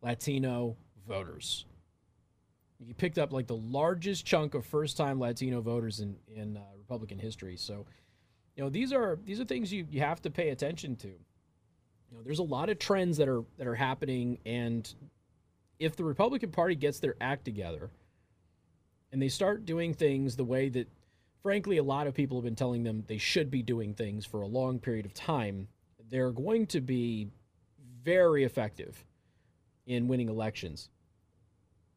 latino 0.00 0.76
voters. 1.06 1.66
He 2.78 2.94
picked 2.94 3.18
up 3.18 3.32
like 3.32 3.46
the 3.46 3.56
largest 3.56 4.24
chunk 4.24 4.54
of 4.54 4.64
first 4.64 4.96
time 4.96 5.20
latino 5.20 5.60
voters 5.60 6.00
in 6.00 6.16
in 6.34 6.56
uh, 6.56 6.60
republican 6.78 7.18
history. 7.18 7.56
So 7.58 7.84
you 8.56 8.62
know 8.62 8.70
these 8.70 8.92
are 8.92 9.18
these 9.24 9.40
are 9.40 9.44
things 9.44 9.72
you 9.72 9.86
you 9.90 10.00
have 10.00 10.20
to 10.22 10.30
pay 10.30 10.50
attention 10.50 10.96
to 10.96 11.08
you 11.08 12.16
know 12.16 12.22
there's 12.22 12.38
a 12.38 12.44
lot 12.44 12.68
of 12.68 12.78
trends 12.78 13.16
that 13.16 13.28
are 13.28 13.44
that 13.58 13.66
are 13.66 13.74
happening 13.74 14.38
and 14.44 14.94
if 15.78 15.96
the 15.96 16.04
republican 16.04 16.50
party 16.50 16.74
gets 16.74 16.98
their 16.98 17.14
act 17.20 17.44
together 17.44 17.90
and 19.12 19.20
they 19.20 19.28
start 19.28 19.64
doing 19.64 19.94
things 19.94 20.36
the 20.36 20.44
way 20.44 20.68
that 20.68 20.88
frankly, 21.42 21.78
a 21.78 21.82
lot 21.82 22.06
of 22.06 22.14
people 22.14 22.36
have 22.38 22.44
been 22.44 22.54
telling 22.54 22.82
them 22.82 23.04
they 23.06 23.18
should 23.18 23.50
be 23.50 23.62
doing 23.62 23.94
things 23.94 24.26
for 24.26 24.42
a 24.42 24.46
long 24.46 24.78
period 24.78 25.06
of 25.06 25.14
time. 25.14 25.68
They're 26.08 26.32
going 26.32 26.66
to 26.68 26.80
be 26.80 27.28
very 28.02 28.44
effective 28.44 29.04
in 29.86 30.08
winning 30.08 30.28
elections. 30.28 30.90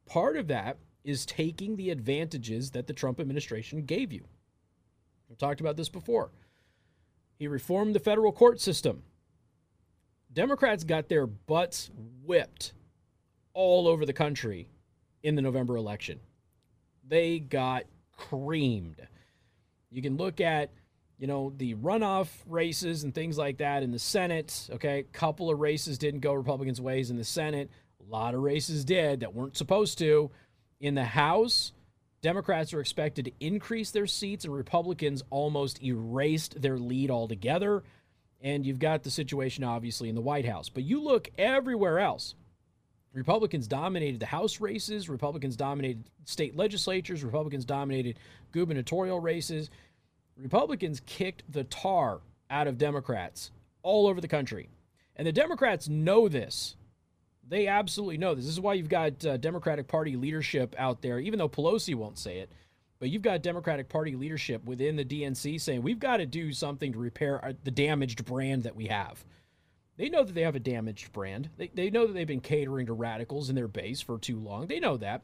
Part 0.05 0.37
of 0.37 0.47
that 0.47 0.77
is 1.03 1.25
taking 1.25 1.75
the 1.75 1.89
advantages 1.89 2.71
that 2.71 2.87
the 2.87 2.93
Trump 2.93 3.19
administration 3.19 3.83
gave 3.83 4.11
you. 4.13 4.23
I've 5.29 5.37
talked 5.37 5.61
about 5.61 5.77
this 5.77 5.89
before. 5.89 6.31
He 7.43 7.47
reformed 7.49 7.93
the 7.93 7.99
federal 7.99 8.31
court 8.31 8.61
system. 8.61 9.03
Democrats 10.31 10.85
got 10.85 11.09
their 11.09 11.27
butts 11.27 11.91
whipped 12.23 12.71
all 13.53 13.85
over 13.85 14.05
the 14.05 14.13
country 14.13 14.69
in 15.23 15.35
the 15.35 15.41
November 15.41 15.75
election. 15.75 16.21
They 17.05 17.39
got 17.39 17.83
creamed. 18.15 19.05
You 19.91 20.01
can 20.01 20.15
look 20.15 20.39
at, 20.39 20.71
you 21.17 21.27
know, 21.27 21.51
the 21.57 21.75
runoff 21.75 22.29
races 22.47 23.03
and 23.03 23.13
things 23.13 23.37
like 23.37 23.57
that 23.57 23.83
in 23.83 23.91
the 23.91 23.99
Senate. 23.99 24.69
Okay, 24.71 24.99
a 24.99 25.03
couple 25.03 25.49
of 25.49 25.59
races 25.59 25.97
didn't 25.97 26.21
go 26.21 26.31
Republicans' 26.31 26.79
ways 26.79 27.09
in 27.09 27.17
the 27.17 27.25
Senate. 27.25 27.69
A 27.99 28.09
lot 28.09 28.35
of 28.35 28.41
races 28.41 28.85
did 28.85 29.19
that 29.19 29.35
weren't 29.35 29.57
supposed 29.57 29.97
to. 29.97 30.31
In 30.79 30.95
the 30.95 31.03
House, 31.03 31.73
Democrats 32.23 32.73
are 32.73 32.79
expected 32.79 33.25
to 33.25 33.31
increase 33.41 33.91
their 33.91 34.07
seats, 34.07 34.45
and 34.45 34.55
Republicans 34.55 35.23
almost 35.29 35.83
erased 35.83 36.61
their 36.61 36.79
lead 36.79 37.11
altogether. 37.11 37.83
And 38.41 38.65
you've 38.65 38.79
got 38.79 39.03
the 39.03 39.11
situation, 39.11 39.65
obviously, 39.65 40.07
in 40.07 40.15
the 40.15 40.21
White 40.21 40.45
House. 40.45 40.69
But 40.69 40.83
you 40.83 41.01
look 41.01 41.29
everywhere 41.37 41.99
else. 41.99 42.35
Republicans 43.11 43.67
dominated 43.67 44.21
the 44.21 44.25
House 44.25 44.61
races, 44.61 45.09
Republicans 45.09 45.57
dominated 45.57 46.05
state 46.23 46.55
legislatures, 46.55 47.23
Republicans 47.25 47.65
dominated 47.65 48.17
gubernatorial 48.53 49.19
races. 49.19 49.69
Republicans 50.37 51.01
kicked 51.05 51.43
the 51.51 51.65
tar 51.65 52.21
out 52.49 52.67
of 52.67 52.77
Democrats 52.77 53.51
all 53.83 54.07
over 54.07 54.21
the 54.21 54.27
country. 54.29 54.69
And 55.17 55.27
the 55.27 55.33
Democrats 55.33 55.89
know 55.89 56.29
this. 56.29 56.77
They 57.47 57.67
absolutely 57.67 58.17
know 58.17 58.35
this. 58.35 58.45
This 58.45 58.53
is 58.53 58.59
why 58.59 58.73
you've 58.73 58.89
got 58.89 59.25
uh, 59.25 59.37
Democratic 59.37 59.87
Party 59.87 60.15
leadership 60.15 60.75
out 60.77 61.01
there, 61.01 61.19
even 61.19 61.39
though 61.39 61.49
Pelosi 61.49 61.93
won't 61.93 62.17
say 62.17 62.39
it. 62.39 62.51
But 62.99 63.09
you've 63.09 63.21
got 63.21 63.41
Democratic 63.41 63.89
Party 63.89 64.15
leadership 64.15 64.63
within 64.63 64.95
the 64.95 65.03
DNC 65.03 65.59
saying 65.59 65.81
we've 65.81 65.99
got 65.99 66.17
to 66.17 66.25
do 66.25 66.53
something 66.53 66.93
to 66.93 66.99
repair 66.99 67.43
our, 67.43 67.53
the 67.63 67.71
damaged 67.71 68.23
brand 68.23 68.63
that 68.63 68.75
we 68.75 68.87
have. 68.87 69.25
They 69.97 70.09
know 70.09 70.23
that 70.23 70.33
they 70.33 70.43
have 70.43 70.55
a 70.55 70.59
damaged 70.59 71.11
brand. 71.11 71.49
They, 71.57 71.69
they 71.73 71.89
know 71.89 72.07
that 72.07 72.13
they've 72.13 72.25
been 72.25 72.39
catering 72.39 72.87
to 72.87 72.93
radicals 72.93 73.49
in 73.49 73.55
their 73.55 73.67
base 73.67 74.01
for 74.01 74.17
too 74.17 74.39
long. 74.39 74.67
They 74.67 74.79
know 74.79 74.97
that. 74.97 75.21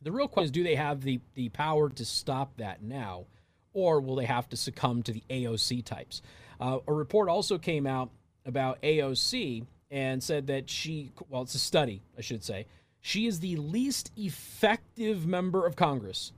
The 0.00 0.12
real 0.12 0.28
question 0.28 0.46
is 0.46 0.50
do 0.52 0.62
they 0.62 0.76
have 0.76 1.02
the, 1.02 1.20
the 1.34 1.48
power 1.48 1.90
to 1.90 2.04
stop 2.04 2.56
that 2.58 2.82
now? 2.82 3.26
Or 3.72 4.00
will 4.00 4.16
they 4.16 4.24
have 4.24 4.48
to 4.50 4.56
succumb 4.56 5.02
to 5.02 5.12
the 5.12 5.24
AOC 5.28 5.84
types? 5.84 6.22
Uh, 6.60 6.78
a 6.86 6.92
report 6.92 7.28
also 7.28 7.58
came 7.58 7.86
out 7.86 8.10
about 8.46 8.80
AOC 8.82 9.66
and 9.90 10.22
said 10.22 10.46
that 10.48 10.68
she, 10.68 11.12
well, 11.28 11.42
it's 11.42 11.54
a 11.54 11.58
study, 11.58 12.02
I 12.18 12.20
should 12.20 12.42
say, 12.42 12.66
she 13.00 13.26
is 13.26 13.40
the 13.40 13.56
least 13.56 14.10
effective 14.16 15.26
member 15.26 15.64
of 15.64 15.76
Congress. 15.76 16.32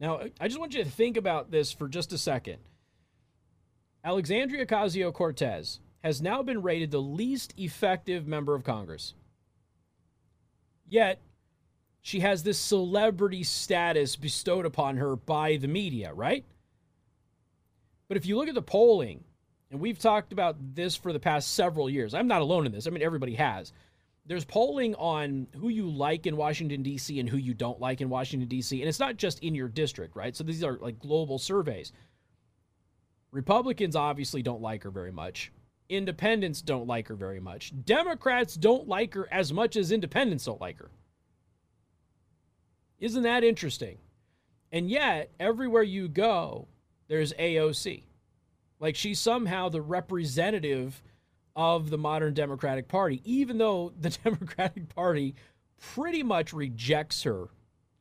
Now, 0.00 0.20
I 0.40 0.48
just 0.48 0.58
want 0.58 0.74
you 0.74 0.82
to 0.82 0.90
think 0.90 1.16
about 1.16 1.50
this 1.50 1.72
for 1.72 1.86
just 1.86 2.12
a 2.12 2.18
second. 2.18 2.56
Alexandria 4.02 4.66
Ocasio 4.66 5.12
Cortez 5.12 5.78
has 6.02 6.22
now 6.22 6.42
been 6.42 6.62
rated 6.62 6.90
the 6.90 7.02
least 7.02 7.52
effective 7.58 8.26
member 8.26 8.54
of 8.54 8.64
Congress. 8.64 9.14
Yet, 10.88 11.20
she 12.00 12.20
has 12.20 12.42
this 12.42 12.58
celebrity 12.58 13.44
status 13.44 14.16
bestowed 14.16 14.64
upon 14.64 14.96
her 14.96 15.16
by 15.16 15.58
the 15.58 15.68
media, 15.68 16.12
right? 16.14 16.44
But 18.08 18.16
if 18.16 18.24
you 18.24 18.36
look 18.36 18.48
at 18.48 18.54
the 18.54 18.62
polling, 18.62 19.22
and 19.70 19.80
we've 19.80 19.98
talked 19.98 20.32
about 20.32 20.56
this 20.74 20.96
for 20.96 21.12
the 21.12 21.20
past 21.20 21.54
several 21.54 21.88
years, 21.88 22.14
I'm 22.14 22.28
not 22.28 22.42
alone 22.42 22.66
in 22.66 22.72
this. 22.72 22.86
I 22.86 22.90
mean, 22.90 23.02
everybody 23.02 23.34
has. 23.36 23.72
There's 24.26 24.44
polling 24.44 24.94
on 24.96 25.46
who 25.56 25.68
you 25.68 25.88
like 25.88 26.26
in 26.26 26.36
Washington, 26.36 26.82
D.C., 26.82 27.18
and 27.18 27.28
who 27.28 27.36
you 27.36 27.54
don't 27.54 27.80
like 27.80 28.00
in 28.00 28.08
Washington, 28.08 28.48
D.C., 28.48 28.80
and 28.80 28.88
it's 28.88 28.98
not 28.98 29.16
just 29.16 29.40
in 29.40 29.54
your 29.54 29.68
district, 29.68 30.16
right? 30.16 30.36
So 30.36 30.44
these 30.44 30.62
are 30.64 30.78
like 30.78 30.98
global 30.98 31.38
surveys. 31.38 31.92
Republicans 33.30 33.96
obviously 33.96 34.42
don't 34.42 34.60
like 34.60 34.82
her 34.82 34.90
very 34.90 35.12
much. 35.12 35.52
Independents 35.88 36.62
don't 36.62 36.86
like 36.86 37.08
her 37.08 37.14
very 37.14 37.40
much. 37.40 37.72
Democrats 37.84 38.54
don't 38.54 38.88
like 38.88 39.14
her 39.14 39.28
as 39.32 39.52
much 39.52 39.76
as 39.76 39.92
independents 39.92 40.44
don't 40.44 40.60
like 40.60 40.78
her. 40.78 40.90
Isn't 42.98 43.22
that 43.22 43.44
interesting? 43.44 43.98
And 44.72 44.90
yet, 44.90 45.30
everywhere 45.40 45.82
you 45.82 46.08
go, 46.08 46.68
there's 47.08 47.32
AOC. 47.32 48.04
Like 48.80 48.96
she's 48.96 49.20
somehow 49.20 49.68
the 49.68 49.82
representative 49.82 51.02
of 51.54 51.90
the 51.90 51.98
modern 51.98 52.34
Democratic 52.34 52.88
Party, 52.88 53.20
even 53.24 53.58
though 53.58 53.92
the 54.00 54.10
Democratic 54.24 54.88
Party 54.94 55.34
pretty 55.78 56.22
much 56.22 56.52
rejects 56.52 57.22
her 57.22 57.48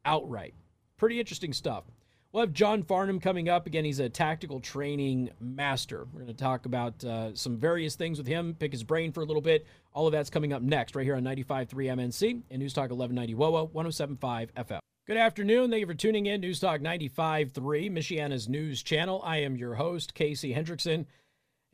outright. 0.06 0.54
Pretty 0.98 1.20
interesting 1.20 1.54
stuff. 1.54 1.84
We'll 2.32 2.42
have 2.42 2.54
John 2.54 2.84
Farnam 2.84 3.20
coming 3.20 3.50
up. 3.50 3.66
Again, 3.66 3.84
he's 3.84 4.00
a 4.00 4.08
tactical 4.08 4.60
training 4.60 5.32
master. 5.40 6.06
We're 6.14 6.22
going 6.22 6.28
to 6.28 6.34
talk 6.34 6.68
about 6.68 7.04
uh, 7.04 7.34
some 7.34 7.58
various 7.58 7.96
things 7.96 8.20
with 8.20 8.28
him, 8.28 8.56
pick 8.60 8.72
his 8.72 8.84
brain 8.84 9.12
for 9.12 9.22
a 9.22 9.26
little 9.26 9.42
bit. 9.42 9.66
All 9.94 10.06
of 10.06 10.12
that's 10.12 10.30
coming 10.30 10.54
up 10.54 10.62
next, 10.62 10.96
right 10.96 11.06
here 11.06 11.16
on 11.16 11.24
95.3 11.24 11.68
MNC 11.68 12.42
and 12.52 12.60
News 12.60 12.74
Talk 12.74 12.92
1190 12.92 13.34
WOWO 13.34 13.72
1075 13.74 14.54
FM. 14.54 14.80
Good 15.10 15.18
afternoon. 15.18 15.72
Thank 15.72 15.80
you 15.80 15.88
for 15.88 15.96
tuning 15.96 16.28
in. 16.28 16.40
News 16.40 16.60
Talk 16.60 16.82
95.3, 16.82 17.52
Michiana's 17.92 18.48
news 18.48 18.84
channel. 18.84 19.24
I 19.26 19.38
am 19.38 19.56
your 19.56 19.74
host, 19.74 20.14
Casey 20.14 20.54
Hendrickson. 20.54 21.08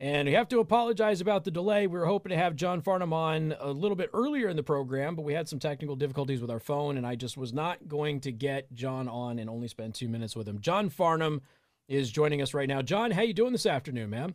And 0.00 0.26
we 0.26 0.32
have 0.32 0.48
to 0.48 0.60
apologize 0.60 1.20
about 1.20 1.44
the 1.44 1.50
delay. 1.50 1.86
We 1.86 1.98
were 1.98 2.06
hoping 2.06 2.30
to 2.30 2.36
have 2.38 2.56
John 2.56 2.80
Farnam 2.80 3.12
on 3.12 3.54
a 3.60 3.70
little 3.72 3.94
bit 3.94 4.08
earlier 4.14 4.48
in 4.48 4.56
the 4.56 4.62
program, 4.62 5.16
but 5.16 5.26
we 5.26 5.34
had 5.34 5.50
some 5.50 5.58
technical 5.58 5.96
difficulties 5.96 6.40
with 6.40 6.50
our 6.50 6.58
phone, 6.58 6.96
and 6.96 7.06
I 7.06 7.14
just 7.14 7.36
was 7.36 7.52
not 7.52 7.86
going 7.86 8.20
to 8.20 8.32
get 8.32 8.72
John 8.72 9.06
on 9.06 9.38
and 9.38 9.50
only 9.50 9.68
spend 9.68 9.94
two 9.94 10.08
minutes 10.08 10.34
with 10.34 10.48
him. 10.48 10.58
John 10.58 10.88
Farnam 10.88 11.42
is 11.88 12.10
joining 12.10 12.40
us 12.40 12.54
right 12.54 12.70
now. 12.70 12.80
John, 12.80 13.10
how 13.10 13.20
you 13.20 13.34
doing 13.34 13.52
this 13.52 13.66
afternoon, 13.66 14.08
man? 14.08 14.32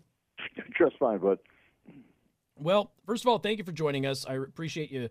Just 0.78 1.00
fine, 1.00 1.18
bud. 1.18 1.40
Well, 2.56 2.92
first 3.08 3.24
of 3.24 3.30
all, 3.30 3.40
thank 3.40 3.58
you 3.58 3.64
for 3.64 3.72
joining 3.72 4.06
us. 4.06 4.28
I 4.28 4.36
appreciate 4.36 4.92
you 4.92 5.10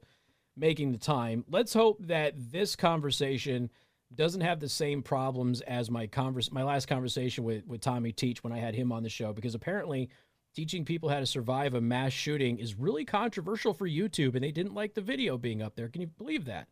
making 0.60 0.92
the 0.92 0.98
time. 0.98 1.44
Let's 1.48 1.74
hope 1.74 1.98
that 2.06 2.34
this 2.36 2.76
conversation 2.76 3.70
doesn't 4.14 4.42
have 4.42 4.60
the 4.60 4.68
same 4.68 5.02
problems 5.02 5.60
as 5.62 5.90
my 5.90 6.06
converse, 6.06 6.52
my 6.52 6.62
last 6.62 6.86
conversation 6.86 7.42
with, 7.44 7.66
with 7.66 7.80
Tommy 7.80 8.12
Teach 8.12 8.44
when 8.44 8.52
I 8.52 8.58
had 8.58 8.74
him 8.74 8.92
on 8.92 9.02
the 9.02 9.08
show, 9.08 9.32
because 9.32 9.54
apparently– 9.54 10.10
teaching 10.54 10.84
people 10.84 11.08
how 11.08 11.20
to 11.20 11.26
survive 11.26 11.74
a 11.74 11.80
mass 11.80 12.12
shooting 12.12 12.58
is 12.58 12.74
really 12.74 13.04
controversial 13.04 13.72
for 13.72 13.88
YouTube, 13.88 14.34
and 14.34 14.42
they 14.42 14.50
didn't 14.50 14.74
like 14.74 14.94
the 14.94 15.00
video 15.00 15.38
being 15.38 15.62
up 15.62 15.74
there. 15.76 15.88
Can 15.88 16.00
you 16.00 16.08
believe 16.08 16.44
that? 16.46 16.68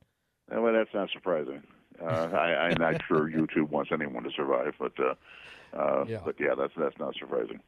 Well, 0.51 0.73
that's 0.73 0.93
not 0.95 1.11
surprising. 1.13 1.63
Uh, 2.01 2.05
I, 2.33 2.71
am 2.71 2.81
not 2.81 3.01
sure 3.07 3.31
YouTube 3.31 3.71
wants 3.71 3.91
anyone 3.93 4.25
to 4.25 4.31
survive, 4.35 4.75
but 4.79 4.93
uh, 4.99 5.15
uh, 5.77 6.05
yeah. 6.07 6.21
but 6.25 6.37
yeah, 6.39 6.55
that's 6.57 6.73
that's 6.77 6.99
not 6.99 7.15
surprising. 7.19 7.61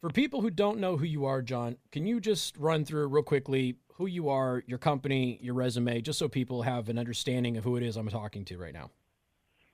For 0.00 0.10
people 0.10 0.40
who 0.40 0.50
don't 0.50 0.78
know 0.78 0.96
who 0.96 1.04
you 1.04 1.26
are, 1.26 1.42
John, 1.42 1.76
can 1.92 2.06
you 2.06 2.20
just 2.20 2.56
run 2.56 2.84
through 2.84 3.08
real 3.08 3.22
quickly 3.22 3.76
who 4.00 4.06
you 4.06 4.30
are, 4.30 4.62
your 4.66 4.78
company, 4.78 5.38
your 5.42 5.54
resume, 5.54 6.00
just 6.00 6.18
so 6.18 6.28
people 6.28 6.62
have 6.62 6.88
an 6.88 6.98
understanding 6.98 7.58
of 7.58 7.64
who 7.64 7.76
it 7.76 7.82
is 7.82 7.96
I'm 7.96 8.08
talking 8.08 8.44
to 8.46 8.56
right 8.56 8.72
now? 8.72 8.90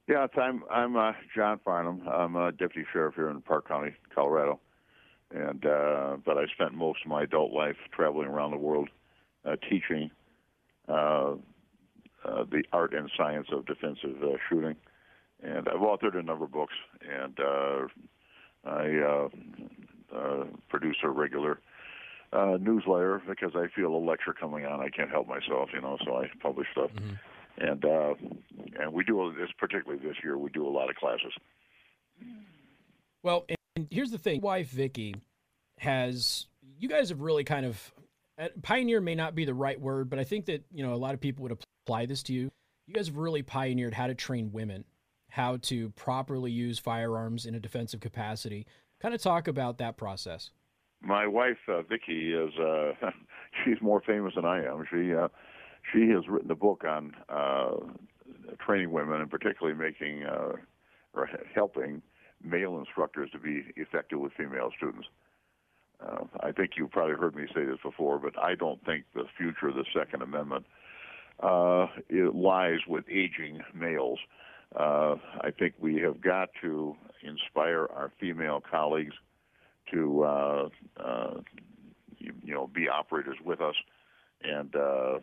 Yeah, 0.09 0.27
I'm 0.37 0.65
I'm 0.71 0.97
uh, 0.97 1.13
John 1.35 1.61
Farnam. 1.67 2.07
I'm 2.09 2.37
a 2.37 2.53
deputy 2.53 2.87
sheriff 2.93 3.15
here 3.15 3.31
in 3.31 3.41
Park 3.41 3.69
County, 3.69 3.93
Colorado 4.15 4.61
and 5.35 5.67
uh, 5.67 6.17
but 6.25 6.39
I 6.39 6.45
spent 6.55 6.75
most 6.75 7.01
of 7.05 7.11
my 7.11 7.25
adult 7.25 7.53
life 7.53 7.77
traveling 7.93 8.29
around 8.29 8.53
the 8.53 8.57
world, 8.57 8.89
uh, 9.45 9.57
teaching 9.69 10.11
uh, 10.89 11.35
uh, 12.25 12.45
the 12.51 12.63
art 12.73 12.95
and 12.95 13.11
science 13.17 13.49
of 13.53 13.67
defensive 13.67 14.23
uh, 14.23 14.37
shooting, 14.49 14.77
and 15.43 15.69
I've 15.69 15.81
authored 15.81 16.17
a 16.17 16.23
number 16.23 16.45
of 16.45 16.53
books, 16.53 16.75
and 17.01 17.37
I 18.65 19.29
produce 20.69 20.97
a 21.03 21.09
regular 21.09 21.61
uh, 22.37 22.59
newsletter 22.61 23.23
because 23.27 23.53
I 23.55 23.67
feel 23.75 23.95
a 23.95 23.99
lecture 23.99 24.33
coming 24.33 24.67
on. 24.67 24.81
I 24.81 24.89
can't 24.89 25.11
help 25.11 25.29
myself, 25.29 25.71
you 25.73 25.81
know, 25.81 25.97
so 26.05 26.17
I 26.17 26.31
publish 26.41 26.67
stuff. 26.73 26.91
Mm-hmm. 26.95 27.15
And 27.59 27.85
uh, 27.85 28.15
and 28.81 28.93
we 28.93 29.03
do 29.05 29.33
this 29.39 29.49
particularly 29.59 30.03
this 30.07 30.17
year. 30.23 30.37
We 30.37 30.51
do 30.51 30.67
a 30.67 30.71
lot 30.71 30.91
of 30.91 30.97
classes. 30.97 31.33
Well, 33.23 33.47
and 33.75 33.89
here's 33.91 34.11
the 34.11 34.19
thing, 34.19 34.43
wife 34.43 34.69
Vicki 34.69 35.15
has 35.79 36.47
you 36.79 36.89
guys 36.89 37.09
have 37.09 37.21
really 37.21 37.45
kind 37.45 37.65
of 37.65 37.93
uh, 38.39 38.49
pioneer 38.63 39.01
may 39.01 39.15
not 39.15 39.35
be 39.35 39.47
the 39.47 39.55
right 39.55 39.81
word, 39.81 40.11
but 40.11 40.19
I 40.19 40.25
think 40.25 40.47
that 40.47 40.65
you 40.71 40.85
know 40.85 40.93
a 40.93 40.97
lot 40.97 41.15
of 41.15 41.21
people 41.21 41.45
would 41.45 41.57
apply 41.87 42.05
this 42.05 42.23
to 42.25 42.35
you. 42.35 42.51
You 42.87 42.95
guys 42.95 43.07
have 43.07 43.17
really 43.17 43.43
pioneered 43.43 43.95
how 43.95 44.07
to 44.07 44.15
train 44.15 44.53
women 44.53 44.85
how 45.37 45.59
to 45.59 45.91
properly 45.91 46.51
use 46.51 46.79
firearms 46.79 47.45
in 47.45 47.55
a 47.55 47.61
defensive 47.61 48.01
capacity. 48.01 48.67
Kind 49.03 49.15
of 49.15 49.21
talk 49.21 49.49
about 49.49 49.77
that 49.77 49.99
process. 49.99 50.51
My 51.03 51.27
wife 51.27 51.59
uh, 51.69 51.83
Vicki 51.83 52.33
is 52.35 52.53
uh, 52.59 52.93
she's 53.65 53.81
more 53.81 54.01
famous 54.01 54.35
than 54.35 54.45
I 54.45 54.65
am. 54.65 54.85
She 54.91 55.15
uh, 55.15 55.29
she 55.93 56.09
has 56.11 56.27
written 56.29 56.51
a 56.51 56.57
book 56.57 56.85
on 56.89 57.13
uh, 57.29 57.77
training 58.65 58.91
women 58.91 59.21
and 59.21 59.31
particularly 59.31 59.79
making 59.79 60.25
uh, 60.25 60.53
or 61.15 61.29
helping 61.55 62.03
male 62.43 62.79
instructors 62.79 63.31
to 63.33 63.39
be 63.39 63.65
effective 63.77 64.21
with 64.21 64.33
female 64.33 64.71
students. 64.77 65.07
Uh, 66.05 66.25
I 66.41 66.53
think 66.53 66.73
you've 66.77 66.91
probably 66.91 67.15
heard 67.15 67.35
me 67.35 67.47
say 67.55 67.65
this 67.65 67.79
before, 67.83 68.19
but 68.19 68.39
I 68.39 68.55
don't 68.55 68.85
think 68.85 69.05
the 69.15 69.25
future 69.39 69.69
of 69.69 69.77
the 69.77 69.85
Second 69.95 70.23
Amendment 70.23 70.67
uh, 71.43 71.87
it 72.09 72.35
lies 72.35 72.81
with 72.89 73.05
aging 73.11 73.61
males. 73.75 74.19
Uh, 74.75 75.17
I 75.41 75.51
think 75.59 75.75
we 75.79 75.97
have 75.97 76.21
got 76.21 76.49
to 76.63 76.97
inspire 77.23 77.87
our 77.95 78.11
female 78.21 78.63
colleagues 78.69 79.15
to, 79.93 80.23
uh, 80.25 80.69
uh, 80.99 81.35
you, 82.19 82.33
you, 82.43 82.55
know, 82.55 82.67
be 82.67 82.89
operators 82.89 83.37
with 83.45 83.61
us 83.61 83.75
and 84.43 84.75
uh, 84.77 85.19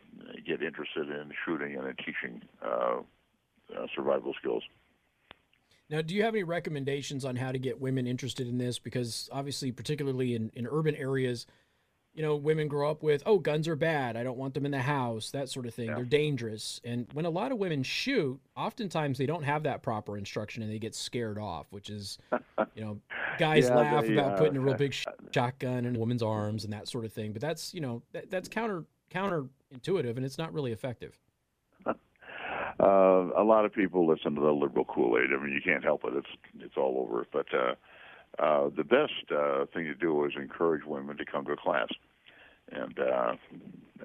get 0.45 0.61
interested 0.61 1.09
in 1.09 1.31
shooting 1.45 1.75
and 1.75 1.87
in 1.87 1.95
teaching 1.97 2.41
uh, 2.65 2.99
uh, 3.75 3.87
survival 3.95 4.33
skills. 4.39 4.63
Now, 5.89 6.01
do 6.01 6.15
you 6.15 6.23
have 6.23 6.33
any 6.33 6.43
recommendations 6.43 7.25
on 7.25 7.35
how 7.35 7.51
to 7.51 7.59
get 7.59 7.79
women 7.79 8.07
interested 8.07 8.47
in 8.47 8.57
this? 8.57 8.79
Because 8.79 9.29
obviously, 9.31 9.71
particularly 9.71 10.33
in, 10.33 10.49
in 10.55 10.65
urban 10.65 10.95
areas, 10.95 11.45
you 12.13 12.21
know, 12.21 12.35
women 12.35 12.67
grow 12.67 12.91
up 12.91 13.01
with, 13.01 13.23
oh, 13.25 13.39
guns 13.39 13.67
are 13.67 13.75
bad. 13.75 14.15
I 14.15 14.23
don't 14.23 14.37
want 14.37 14.53
them 14.53 14.65
in 14.65 14.71
the 14.71 14.81
house, 14.81 15.31
that 15.31 15.49
sort 15.49 15.65
of 15.65 15.73
thing. 15.73 15.87
Yeah. 15.87 15.95
They're 15.95 16.05
dangerous. 16.05 16.79
And 16.83 17.07
when 17.13 17.25
a 17.25 17.29
lot 17.29 17.51
of 17.51 17.57
women 17.57 17.81
shoot, 17.81 18.39
oftentimes 18.55 19.17
they 19.17 19.25
don't 19.25 19.43
have 19.43 19.63
that 19.63 19.81
proper 19.81 20.17
instruction 20.17 20.61
and 20.61 20.71
they 20.71 20.77
get 20.77 20.93
scared 20.93 21.39
off, 21.39 21.65
which 21.71 21.89
is, 21.89 22.19
you 22.75 22.83
know, 22.83 22.99
guys 23.39 23.65
yeah, 23.65 23.75
laugh 23.75 24.05
they, 24.05 24.13
about 24.13 24.33
uh, 24.33 24.37
putting 24.37 24.57
a 24.57 24.61
real 24.61 24.73
big 24.77 24.93
shotgun 25.31 25.85
in 25.85 25.95
a 25.95 25.99
woman's 25.99 26.21
arms 26.21 26.63
and 26.63 26.73
that 26.73 26.87
sort 26.87 27.03
of 27.03 27.11
thing. 27.11 27.33
But 27.33 27.41
that's, 27.41 27.73
you 27.73 27.81
know, 27.81 28.03
that, 28.11 28.29
that's 28.29 28.47
counter 28.47 28.85
counterintuitive 29.11 30.17
and 30.17 30.25
it's 30.25 30.37
not 30.37 30.53
really 30.53 30.71
effective. 30.71 31.17
Uh, 32.79 33.29
a 33.37 33.43
lot 33.43 33.65
of 33.65 33.73
people 33.73 34.07
listen 34.07 34.33
to 34.33 34.41
the 34.41 34.51
liberal 34.51 34.83
Kool-Aid. 34.83 35.29
I 35.31 35.41
mean, 35.41 35.53
you 35.53 35.61
can't 35.63 35.83
help 35.83 36.03
it. 36.05 36.13
It's 36.15 36.27
it's 36.59 36.75
all 36.75 37.07
over. 37.07 37.25
But 37.31 37.45
uh, 37.53 37.75
uh, 38.39 38.69
the 38.75 38.83
best 38.83 39.31
uh, 39.31 39.65
thing 39.73 39.85
to 39.85 39.95
do 39.95 40.25
is 40.25 40.33
encourage 40.35 40.83
women 40.85 41.17
to 41.17 41.25
come 41.25 41.45
to 41.45 41.55
class. 41.55 41.89
And 42.71 42.97
uh, 42.99 43.35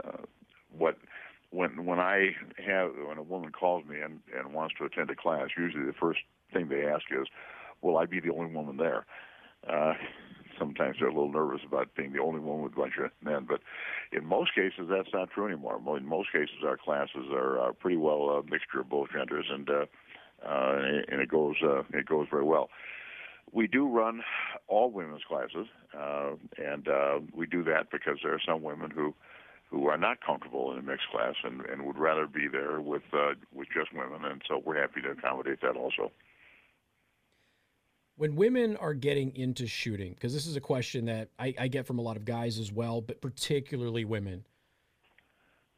uh, 0.05 0.23
what 0.77 0.97
when 1.51 1.87
when 1.87 1.99
I 1.99 2.31
have 2.65 2.91
when 3.07 3.19
a 3.19 3.23
woman 3.23 3.53
calls 3.53 3.85
me 3.87 4.01
and 4.01 4.21
and 4.37 4.53
wants 4.53 4.75
to 4.79 4.85
attend 4.85 5.11
a 5.11 5.17
class, 5.17 5.49
usually 5.57 5.87
the 5.87 5.93
first 5.93 6.21
thing 6.53 6.69
they 6.69 6.87
ask 6.87 7.05
is, 7.11 7.27
"Will 7.81 7.97
I 7.97 8.07
be 8.07 8.21
the 8.21 8.33
only 8.33 8.53
woman 8.53 8.77
there?" 8.77 9.07
Uh, 9.69 9.95
sometimes 10.59 10.97
they're 10.99 11.09
a 11.09 11.15
little 11.15 11.33
nervous 11.33 11.61
about 11.67 11.95
being 11.95 12.13
the 12.13 12.21
only 12.21 12.41
one 12.41 12.63
with 12.63 12.73
a 12.73 12.77
bunch 12.77 12.95
of 13.03 13.11
men. 13.23 13.47
But 13.49 13.61
in 14.13 14.27
most 14.27 14.55
cases, 14.55 14.89
that's 14.91 15.13
not 15.13 15.31
true 15.31 15.47
anymore. 15.47 15.81
In 15.97 16.07
most 16.07 16.33
cases, 16.33 16.57
our 16.67 16.77
classes 16.77 17.27
are 17.33 17.61
uh, 17.61 17.73
pretty 17.73 17.97
well 17.97 18.31
a 18.31 18.43
mixture 18.43 18.81
of 18.81 18.89
both 18.89 19.09
genders, 19.13 19.47
and 19.51 19.71
uh, 19.71 19.87
uh, 20.47 20.77
and 21.09 21.21
it 21.21 21.29
goes 21.29 21.57
uh, 21.63 21.83
it 21.93 22.07
goes 22.07 22.27
very 22.31 22.45
well. 22.45 22.69
We 23.53 23.67
do 23.67 23.89
run 23.89 24.23
all 24.67 24.91
women's 24.91 25.25
classes, 25.25 25.67
uh, 25.99 26.33
and 26.57 26.89
uh, 26.89 27.21
we 27.35 27.47
do 27.47 27.65
that 27.65 27.91
because 27.91 28.19
there 28.23 28.35
are 28.35 28.41
some 28.47 28.63
women 28.63 28.91
who 28.91 29.15
who 29.71 29.87
are 29.87 29.99
not 29.99 30.19
comfortable 30.25 30.73
in 30.73 30.79
a 30.79 30.83
mixed 30.83 31.09
class 31.13 31.35
and, 31.45 31.61
and 31.67 31.85
would 31.85 31.99
rather 31.99 32.27
be 32.27 32.49
there 32.49 32.81
with 32.81 33.03
uh, 33.13 33.35
with 33.55 33.69
just 33.75 33.93
women, 33.93 34.25
and 34.25 34.43
so 34.49 34.63
we're 34.65 34.81
happy 34.81 35.01
to 35.03 35.11
accommodate 35.11 35.61
that 35.63 35.77
also 35.77 36.11
when 38.19 38.35
women 38.35 38.77
are 38.77 38.95
getting 38.95 39.35
into 39.37 39.69
shooting, 39.69 40.13
because 40.13 40.35
this 40.35 40.47
is 40.47 40.57
a 40.57 40.61
question 40.61 41.05
that 41.05 41.29
I, 41.39 41.55
I, 41.57 41.69
get 41.69 41.87
from 41.87 42.01
a 42.01 42.03
lot 42.03 42.17
of 42.17 42.25
guys 42.25 42.59
as 42.59 42.73
well, 42.73 43.01
but 43.01 43.21
particularly 43.21 44.05
women, 44.05 44.45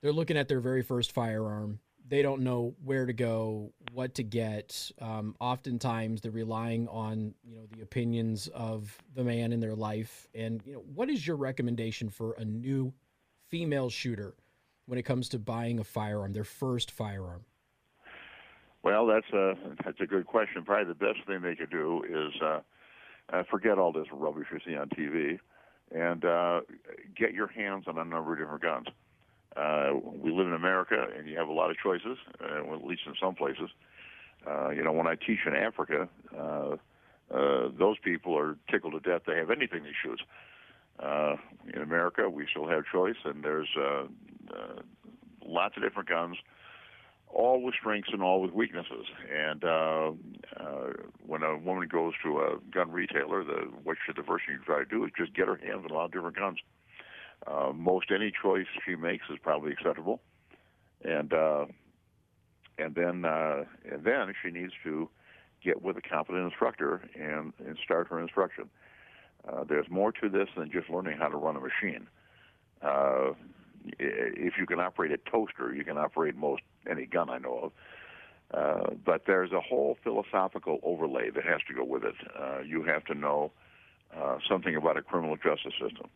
they're 0.01 0.13
looking 0.13 0.39
at 0.39 0.49
their 0.49 0.61
very 0.61 0.81
first 0.81 1.13
firearm. 1.13 1.81
They 2.11 2.23
don't 2.23 2.43
know 2.43 2.75
where 2.85 3.07
to 3.07 3.13
go, 3.13 3.73
what 3.93 4.17
to 4.17 4.25
get. 4.25 4.91
Um, 5.01 5.37
oftentimes, 5.39 6.21
they're 6.21 6.33
relying 6.33 6.89
on 6.89 7.35
you 7.45 7.57
know 7.57 7.67
the 7.73 7.83
opinions 7.83 8.49
of 8.49 8.99
the 9.15 9.23
man 9.23 9.53
in 9.53 9.61
their 9.61 9.77
life. 9.77 10.27
And 10.35 10.61
you 10.67 10.73
know, 10.73 10.85
what 10.93 11.09
is 11.09 11.25
your 11.25 11.37
recommendation 11.37 12.11
for 12.11 12.33
a 12.33 12.45
new 12.45 12.93
female 13.49 13.91
shooter 13.91 14.35
when 14.87 14.99
it 14.99 15.05
comes 15.05 15.29
to 15.29 15.39
buying 15.39 15.79
a 15.79 15.85
firearm, 15.85 16.33
their 16.33 16.43
first 16.43 16.91
firearm? 16.91 17.45
Well, 18.83 19.07
that's 19.07 19.31
a 19.33 19.55
that's 19.85 20.01
a 20.01 20.07
good 20.07 20.27
question. 20.27 20.65
Probably 20.65 20.87
the 20.87 20.95
best 20.95 21.25
thing 21.29 21.43
they 21.43 21.55
could 21.55 21.71
do 21.71 22.03
is 22.09 22.43
uh, 22.43 22.61
uh, 23.33 23.45
forget 23.49 23.79
all 23.79 23.93
this 23.93 24.09
rubbish 24.13 24.49
you 24.53 24.59
see 24.67 24.77
on 24.77 24.89
TV, 24.89 25.39
and 25.93 26.25
uh, 26.25 26.63
get 27.15 27.35
your 27.35 27.47
hands 27.47 27.85
on 27.87 27.99
a 27.99 28.05
number 28.05 28.33
of 28.33 28.41
different 28.41 28.63
guns. 28.63 28.89
Uh, 29.57 29.91
we 30.05 30.31
live 30.31 30.47
in 30.47 30.55
America, 30.55 31.07
and 31.17 31.29
you 31.29 31.37
have 31.37 31.49
a 31.49 31.53
lot 31.53 31.71
of 31.71 31.77
choices, 31.79 32.19
uh, 32.41 32.75
at 32.75 32.85
least 32.85 33.03
in 33.07 33.15
some 33.21 33.35
places. 33.35 33.71
Uh, 34.47 34.71
you 34.71 34.83
know, 34.83 34.93
when 34.93 35.07
I 35.07 35.17
teach 35.17 35.41
in 35.47 35.55
Africa, 35.55 36.09
uh, 36.37 36.77
uh, 37.33 37.69
those 37.79 37.99
people 37.99 38.37
are 38.37 38.57
tickled 38.71 38.93
to 38.93 39.01
death 39.01 39.25
to 39.27 39.35
have 39.35 39.51
anything 39.51 39.83
they 39.83 39.93
shoot. 40.03 40.21
Uh, 40.99 41.37
in 41.73 41.83
America, 41.83 42.29
we 42.29 42.47
still 42.51 42.69
have 42.69 42.85
choice, 42.93 43.17
and 43.25 43.43
there's 43.43 43.69
uh, 43.77 44.05
uh, 44.55 44.81
lots 45.45 45.77
of 45.77 45.83
different 45.83 46.09
guns, 46.09 46.37
all 47.29 47.63
with 47.63 47.75
strengths 47.75 48.11
and 48.13 48.23
all 48.23 48.43
with 48.43 48.53
weaknesses. 48.53 49.07
And 49.33 49.65
uh, 49.65 50.13
uh, 50.57 50.93
when 51.27 51.43
a 51.43 51.57
woman 51.57 51.89
goes 51.89 52.13
to 52.25 52.39
a 52.41 52.59
gun 52.73 52.91
retailer, 52.91 53.45
the 53.45 53.71
what 53.83 53.97
should 54.05 54.17
the 54.17 54.23
first 54.23 54.47
thing 54.47 54.57
you 54.57 54.65
try 54.65 54.79
to 54.81 54.85
do 54.85 55.05
is 55.05 55.11
just 55.17 55.35
get 55.35 55.47
her 55.47 55.57
hands 55.57 55.85
on 55.85 55.91
a 55.91 55.95
lot 55.95 56.07
of 56.07 56.13
different 56.13 56.37
guns. 56.37 56.59
Uh, 56.61 56.80
most 57.75 58.07
any 58.15 58.33
choice 58.43 58.67
she 58.85 58.97
makes 58.97 59.25
is 59.31 59.39
probably 59.43 59.73
acceptable, 59.73 60.21
and 61.05 61.33
uh, 61.33 61.67
and 62.79 62.95
then 62.95 63.25
uh, 63.25 63.65
and 63.91 64.05
then 64.05 64.33
she 64.43 64.51
needs 64.51 64.73
to 64.85 65.09
get 65.63 65.83
with 65.83 65.97
a 65.97 66.03
competent 66.03 66.45
instructor 66.45 67.03
and, 67.15 67.53
and 67.67 67.77
start 67.85 68.09
her 68.09 68.21
instruction. 68.21 68.69
Uh, 69.47 69.65
there's 69.65 69.89
more 69.91 70.13
to 70.13 70.29
this 70.29 70.49
than 70.57 70.71
just 70.71 70.89
learning 70.91 71.17
how 71.19 71.29
to 71.29 71.37
run 71.37 71.57
a 71.57 71.61
machine. 71.61 72.07
Uh, 72.83 73.33
if 73.99 74.55
you 74.59 74.67
can 74.67 74.81
operate 74.81 75.11
a 75.13 75.19
toaster, 75.31 75.75
you 75.75 75.85
can 75.85 75.97
operate 75.97 76.37
most 76.37 76.63
any 76.91 77.07
gun 77.07 77.31
I 77.31 77.39
know 77.39 77.59
of. 77.65 77.73
Uh, 78.53 78.95
but 79.05 79.23
there's 79.27 79.53
a 79.53 79.61
whole 79.61 79.97
philosophical 80.03 80.81
overlay 80.83 81.31
that 81.31 81.45
has 81.45 81.61
to 81.69 81.75
go 81.75 81.85
with 81.85 82.05
it. 82.05 82.17
Uh, 82.39 82.61
you 82.61 82.83
have 82.83 83.05
to 83.05 83.15
know 83.15 83.53
uh, 84.17 84.39
something 84.49 84.75
about 84.75 84.97
a 84.97 85.03
criminal 85.03 85.37
justice 85.37 85.73
system. 85.81 86.09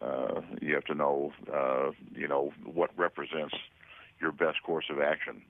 Uh, 0.00 0.42
you 0.60 0.74
have 0.74 0.84
to 0.84 0.94
know, 0.94 1.32
uh, 1.52 1.90
you 2.14 2.28
know, 2.28 2.52
what 2.64 2.90
represents 2.96 3.54
your 4.20 4.32
best 4.32 4.62
course 4.62 4.86
of 4.90 5.00
action 5.00 5.42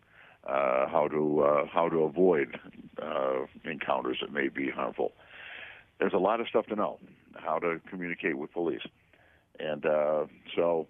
uh, 0.46 0.86
how 0.88 1.08
to 1.08 1.40
uh, 1.40 1.66
how 1.72 1.88
to 1.88 2.02
avoid 2.02 2.58
uh, 3.02 3.46
encounters 3.64 4.18
that 4.20 4.32
may 4.32 4.48
be 4.48 4.70
harmful. 4.70 5.12
There's 5.98 6.12
a 6.12 6.18
lot 6.18 6.40
of 6.40 6.48
stuff 6.48 6.66
to 6.66 6.76
know. 6.76 6.98
How 7.34 7.58
to 7.58 7.80
communicate 7.90 8.38
with 8.38 8.52
police, 8.52 8.82
and 9.58 9.84
uh, 9.84 10.26
so 10.54 10.86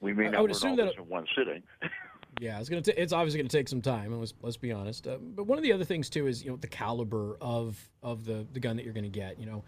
we 0.00 0.12
may 0.14 0.24
not 0.24 0.36
I 0.36 0.40
would 0.40 0.50
assume 0.50 0.76
that 0.76 0.94
in 0.96 1.08
one 1.08 1.26
sitting. 1.36 1.62
Yeah, 2.38 2.60
it's 2.60 2.68
gonna. 2.68 2.82
T- 2.82 2.92
it's 2.94 3.14
obviously 3.14 3.40
gonna 3.40 3.48
take 3.48 3.66
some 3.66 3.80
time, 3.80 4.12
and 4.12 4.20
let's, 4.20 4.34
let's 4.42 4.58
be 4.58 4.70
honest. 4.70 5.06
Uh, 5.06 5.16
but 5.16 5.46
one 5.46 5.56
of 5.56 5.62
the 5.62 5.72
other 5.72 5.84
things 5.84 6.10
too 6.10 6.26
is 6.26 6.44
you 6.44 6.50
know 6.50 6.58
the 6.58 6.66
caliber 6.66 7.38
of 7.40 7.78
of 8.02 8.26
the 8.26 8.46
the 8.52 8.60
gun 8.60 8.76
that 8.76 8.84
you're 8.84 8.92
gonna 8.92 9.08
get. 9.08 9.40
You 9.40 9.46
know, 9.46 9.64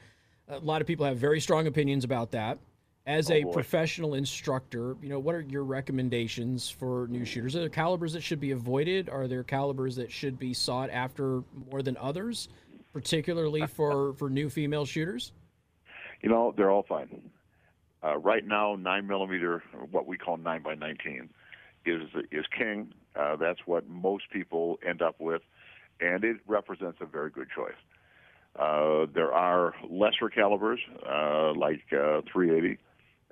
a 0.49 0.59
lot 0.59 0.81
of 0.81 0.87
people 0.87 1.07
have 1.07 1.17
very 1.19 1.41
strong 1.41 1.67
opinions 1.67 2.05
about 2.05 2.31
that. 2.33 2.59
As 3.07 3.31
Oh, 3.31 3.35
a 3.35 3.43
boy. 3.43 3.53
professional 3.53 4.15
instructor, 4.15 4.95
you 5.01 5.09
know, 5.09 5.19
what 5.19 5.35
are 5.35 5.41
your 5.41 5.65
recommendations 5.65 6.69
for 6.69 7.07
new 7.09 7.25
shooters? 7.25 7.57
Are 7.57 7.61
there 7.61 7.69
calibers 7.71 8.13
that 8.13 8.23
should 8.23 8.41
be 8.41 8.51
avoided? 8.51 9.09
Are 9.09 9.27
there 9.27 9.43
calibers 9.43 9.97
that 9.97 10.13
should 10.13 10.39
be 10.39 10.53
sought 10.53 10.91
after 10.91 11.43
more 11.71 11.83
than 11.83 11.97
others, 11.97 12.49
particularly 12.93 13.67
for 13.77 14.13
for 14.15 14.29
new 14.29 14.51
female 14.51 14.85
shooters? 14.85 15.33
You 16.21 16.29
know, 16.29 16.53
they're 16.55 16.71
all 16.71 16.83
fine. 16.83 17.31
Uh, 18.05 18.19
right 18.19 18.47
now, 18.47 18.77
nine 18.77 19.07
millimeter, 19.07 19.63
what 19.91 20.07
we 20.07 20.19
call 20.19 20.37
nine 20.37 20.63
by 20.63 20.75
nineteen, 20.75 21.31
is 21.87 22.03
is 22.31 22.45
king. 22.57 22.93
Uh, 23.17 23.37
that's 23.37 23.61
what 23.67 23.89
most 23.89 24.29
people 24.31 24.79
end 24.87 25.01
up 25.01 25.17
with, 25.19 25.41
and 26.01 26.23
it 26.25 26.37
represents 26.47 26.99
a 27.01 27.07
very 27.07 27.31
good 27.31 27.49
choice. 27.57 27.73
Uh, 28.59 29.07
there 29.15 29.33
are 29.33 29.75
lesser 29.89 30.29
calibers 30.29 30.81
uh, 31.09 31.53
like 31.55 31.81
uh, 31.93 32.23
380 32.33 32.77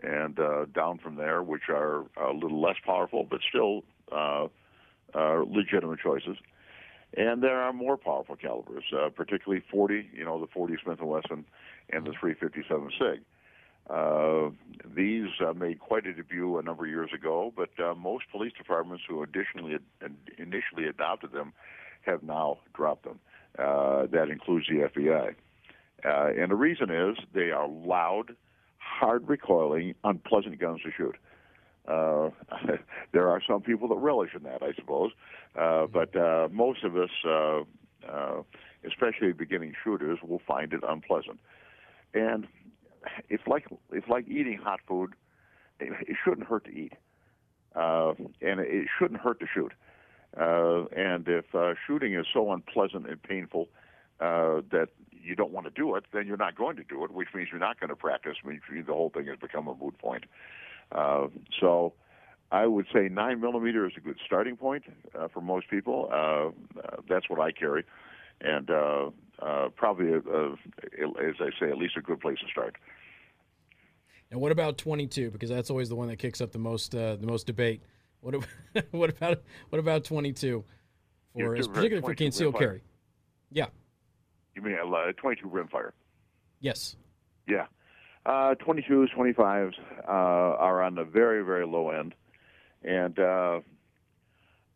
and 0.03 0.39
uh, 0.39 0.67
down 0.67 0.99
from 0.99 1.17
there, 1.17 1.43
which 1.43 1.69
are 1.69 2.05
a 2.17 2.33
little 2.33 2.61
less 2.61 2.77
powerful, 2.85 3.27
but 3.29 3.41
still 3.49 3.83
uh, 4.13 4.47
legitimate 5.49 5.99
choices. 5.99 6.37
And 7.17 7.43
there 7.43 7.61
are 7.61 7.73
more 7.73 7.97
powerful 7.97 8.37
calibers, 8.37 8.85
particularly 9.17 9.65
40, 9.71 10.11
you 10.13 10.25
know, 10.25 10.39
the 10.41 10.49
40 10.49 10.77
Smith 10.85 11.01
& 11.01 11.01
Wesson 11.01 11.45
and 11.91 12.05
the 12.05 12.13
357 12.21 12.91
SIG. 12.99 13.23
These 14.95 15.31
made 15.57 15.81
quite 15.81 16.07
a 16.07 16.13
debut 16.13 16.59
a 16.59 16.63
number 16.63 16.85
of 16.85 16.91
years 16.91 17.11
ago, 17.15 17.53
but 17.57 17.71
most 17.97 18.25
police 18.31 18.53
departments 18.59 19.05
who 19.09 19.23
additionally 19.23 19.79
initially 20.37 20.87
adopted 20.89 21.33
them 21.33 21.53
have 22.03 22.23
now 22.23 22.59
dropped 22.75 23.05
them. 23.05 23.19
Uh, 23.59 24.07
that 24.13 24.29
includes 24.29 24.67
the 24.69 24.89
FBI. 24.89 25.35
Uh, 26.05 26.41
and 26.41 26.51
the 26.51 26.57
reason 26.57 26.91
is 26.91 27.17
they 27.35 27.51
are 27.51 27.67
loud, 27.69 28.37
hard 28.79 29.29
recoiling, 29.29 29.95
unpleasant 30.05 30.59
guns 30.59 30.81
to 30.83 30.91
shoot. 30.97 31.17
Uh, 31.89 32.31
there 33.13 33.29
are 33.31 33.41
some 33.47 33.63
people 33.63 33.89
that 33.89 33.97
relish 33.97 34.31
in 34.35 34.43
that, 34.43 34.63
I 34.63 34.73
suppose, 34.75 35.13
uh, 35.59 35.87
but 35.87 36.15
uh, 36.17 36.49
most 36.51 36.85
of 36.85 36.97
us, 36.97 37.11
uh, 37.25 37.61
uh, 38.09 38.43
especially 38.87 39.33
beginning 39.33 39.73
shooters, 39.83 40.19
will 40.23 40.43
find 40.47 40.73
it 40.73 40.81
unpleasant. 40.87 41.39
And 42.13 42.47
it's 43.29 43.47
like 43.47 43.67
it's 43.93 44.09
like 44.09 44.29
eating 44.29 44.59
hot 44.59 44.81
food. 44.87 45.15
It, 45.81 45.93
it 46.09 46.17
shouldn't 46.25 46.47
hurt 46.47 46.65
to 46.65 46.71
eat, 46.71 46.95
uh, 47.75 48.15
and 48.41 48.61
it 48.61 48.89
shouldn't 48.99 49.21
hurt 49.21 49.41
to 49.41 49.47
shoot. 49.53 49.73
Uh, 49.73 49.86
and 50.37 51.27
if 51.29 51.55
uh, 51.55 51.75
shooting 51.87 52.15
is 52.15 52.27
so 52.33 52.53
unpleasant 52.53 53.09
and 53.09 53.23
painful 53.23 53.69
uh, 54.21 54.61
that 54.71 54.89
you 55.11 55.35
don't 55.35 55.51
want 55.51 55.67
to 55.67 55.71
do 55.71 55.95
it, 55.97 56.05
then 56.13 56.27
you're 56.27 56.37
not 56.37 56.57
going 56.57 56.77
to 56.77 56.85
do 56.85 57.05
it, 57.05 57.11
which 57.11 57.29
means 57.35 57.49
you're 57.51 57.61
not 57.61 57.81
going 57.81 57.91
to 57.91 57.97
practice. 57.97 58.37
Which 58.43 58.61
means 58.71 58.87
the 58.87 58.93
whole 58.93 59.11
thing 59.11 59.27
has 59.27 59.39
become 59.39 59.69
a 59.69 59.75
moot 59.75 59.99
point. 59.99 60.25
Uh, 60.93 61.27
so, 61.61 61.95
I 62.53 62.67
would 62.67 62.87
say 62.93 63.09
nine 63.09 63.41
millimeter 63.41 63.87
is 63.87 63.93
a 63.97 64.01
good 64.01 64.19
starting 64.25 64.57
point 64.57 64.85
uh, 65.19 65.29
for 65.29 65.41
most 65.41 65.69
people. 65.69 66.09
Uh, 66.13 66.49
uh, 66.79 66.97
that's 67.09 67.29
what 67.29 67.41
I 67.41 67.51
carry, 67.51 67.85
and 68.41 68.71
uh, 68.71 69.11
uh, 69.41 69.69
probably, 69.75 70.13
a, 70.13 70.19
a, 70.19 70.53
as 70.53 71.35
I 71.41 71.51
say, 71.59 71.71
at 71.71 71.77
least 71.77 71.97
a 71.97 72.01
good 72.01 72.21
place 72.21 72.39
to 72.39 72.47
start. 72.51 72.77
And 74.31 74.41
what 74.41 74.53
about 74.53 74.79
22? 74.79 75.31
Because 75.31 75.51
that's 75.51 75.71
always 75.71 75.89
the 75.89 75.97
one 75.97 76.09
that 76.09 76.19
kicks 76.19 76.41
up 76.41 76.53
the 76.53 76.59
most 76.59 76.95
uh, 76.95 77.17
the 77.17 77.27
most 77.27 77.47
debate. 77.47 77.83
What 78.21 78.35
ab- 78.35 78.85
what 78.91 79.11
about 79.11 79.43
what 79.71 79.79
about 79.79 80.05
22 80.05 80.65
for 81.33 81.39
you're 81.39 81.55
particularly 81.57 82.03
for 82.03 82.15
concealed 82.15 82.59
carry? 82.59 82.83
Yeah. 83.51 83.67
You 84.55 84.63
mean 84.63 84.77
uh, 84.81 85.13
22 85.13 85.49
rimfire? 85.49 85.93
Yes. 86.61 86.97
Yeah. 87.47 87.67
Uh, 88.25 88.55
22s, 88.57 89.15
25s 89.17 89.75
uh, 90.09 90.11
are 90.11 90.83
on 90.83 90.97
the 90.97 91.05
very, 91.05 91.45
very 91.45 91.65
low 91.65 91.91
end. 91.91 92.15
And 92.83 93.19
uh, 93.19 93.61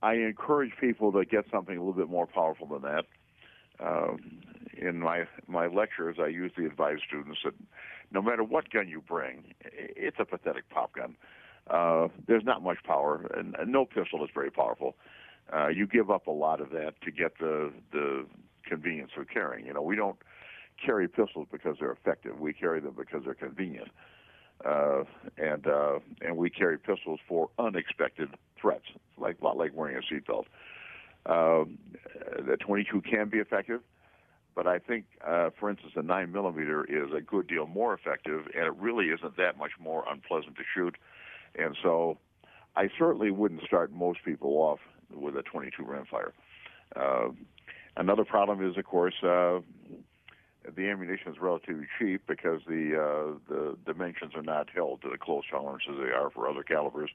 I 0.03 0.15
encourage 0.15 0.73
people 0.81 1.11
to 1.13 1.25
get 1.25 1.47
something 1.51 1.77
a 1.77 1.81
little 1.81 1.95
bit 1.95 2.09
more 2.09 2.27
powerful 2.27 2.67
than 2.69 2.83
that. 2.83 3.07
Um, 3.81 4.41
in 4.77 5.01
my 5.01 5.25
my 5.47 5.67
lectures, 5.67 6.17
I 6.21 6.29
usually 6.29 6.67
advise 6.67 6.99
students 7.07 7.41
that 7.45 7.55
no 8.13 8.23
matter 8.23 8.45
what 8.45 8.71
gun 8.71 8.89
you 8.89 9.01
bring, 9.01 9.55
it's 9.63 10.17
a 10.21 10.25
pathetic 10.25 10.69
pop 10.69 10.95
gun. 10.95 11.17
Uh, 11.71 12.09
there's 12.27 12.45
not 12.45 12.63
much 12.63 12.79
power, 12.85 13.31
and, 13.37 13.55
and 13.59 13.71
no 13.71 13.85
pistol 13.85 14.25
is 14.25 14.31
very 14.35 14.51
powerful. 14.51 14.97
Uh, 15.53 15.69
you 15.69 15.87
give 15.87 16.11
up 16.11 16.27
a 16.27 16.31
lot 16.31 16.61
of 16.61 16.71
that 16.71 16.95
to 17.03 17.11
get 17.11 17.39
the 17.39 17.73
the 17.93 18.27
convenience 18.67 19.13
of 19.19 19.29
carrying. 19.29 19.67
You 19.67 19.75
know, 19.75 19.83
we 19.83 19.97
don't 19.97 20.17
carry 20.85 21.09
pistols 21.09 21.47
because 21.51 21.77
they're 21.81 21.93
effective. 21.93 22.39
We 22.39 22.53
carry 22.53 22.81
them 22.81 22.95
because 22.97 23.23
they're 23.25 23.35
convenient, 23.35 23.89
uh, 24.65 25.05
and 25.39 25.67
uh, 25.67 25.99
and 26.21 26.37
we 26.37 26.51
carry 26.51 26.79
pistols 26.79 27.21
for 27.29 27.51
unexpected 27.59 28.31
threats, 28.61 28.87
like 29.19 29.41
lot 29.41 29.57
like 29.57 29.73
wearing 29.75 29.97
a 29.97 30.15
seatbelt. 30.15 30.45
Um, 31.27 31.79
the 32.47 32.57
22 32.57 33.03
can 33.03 33.29
be 33.29 33.39
effective, 33.39 33.83
but 34.55 34.67
I 34.67 34.79
think, 34.79 35.05
uh, 35.27 35.51
for 35.59 35.69
instance, 35.71 35.93
a 35.97 36.03
9 36.03 36.33
millimeter 36.33 36.85
is 36.85 37.13
a 37.15 37.21
good 37.21 37.47
deal 37.47 37.67
more 37.67 37.93
effective, 37.93 38.47
and 38.55 38.65
it 38.65 38.75
really 38.77 39.07
isn't 39.07 39.37
that 39.37 39.59
much 39.59 39.73
more 39.79 40.05
unpleasant 40.11 40.57
to 40.57 40.63
shoot. 40.75 40.97
And 41.57 41.77
so, 41.83 42.19
I 42.77 42.89
certainly 42.99 43.31
wouldn't 43.31 43.63
start 43.63 43.93
most 43.93 44.21
people 44.25 44.51
off 44.59 44.79
with 45.13 45.37
a 45.37 45.43
22 45.43 45.83
rimfire. 45.83 46.33
Uh, 46.95 47.33
another 47.97 48.25
problem 48.25 48.65
is, 48.69 48.77
of 48.79 48.85
course, 48.85 49.15
uh, 49.23 49.61
the 50.77 50.89
ammunition 50.89 51.33
is 51.33 51.39
relatively 51.41 51.87
cheap 51.99 52.23
because 52.27 52.61
the 52.67 52.95
uh, 52.95 53.39
the 53.49 53.77
dimensions 53.87 54.33
are 54.35 54.43
not 54.43 54.69
held 54.71 55.03
to 55.03 55.09
the 55.11 55.19
close 55.19 55.43
tolerances 55.51 55.95
they 55.99 56.13
are 56.13 56.31
for 56.31 56.49
other 56.49 56.63
calibers, 56.63 57.11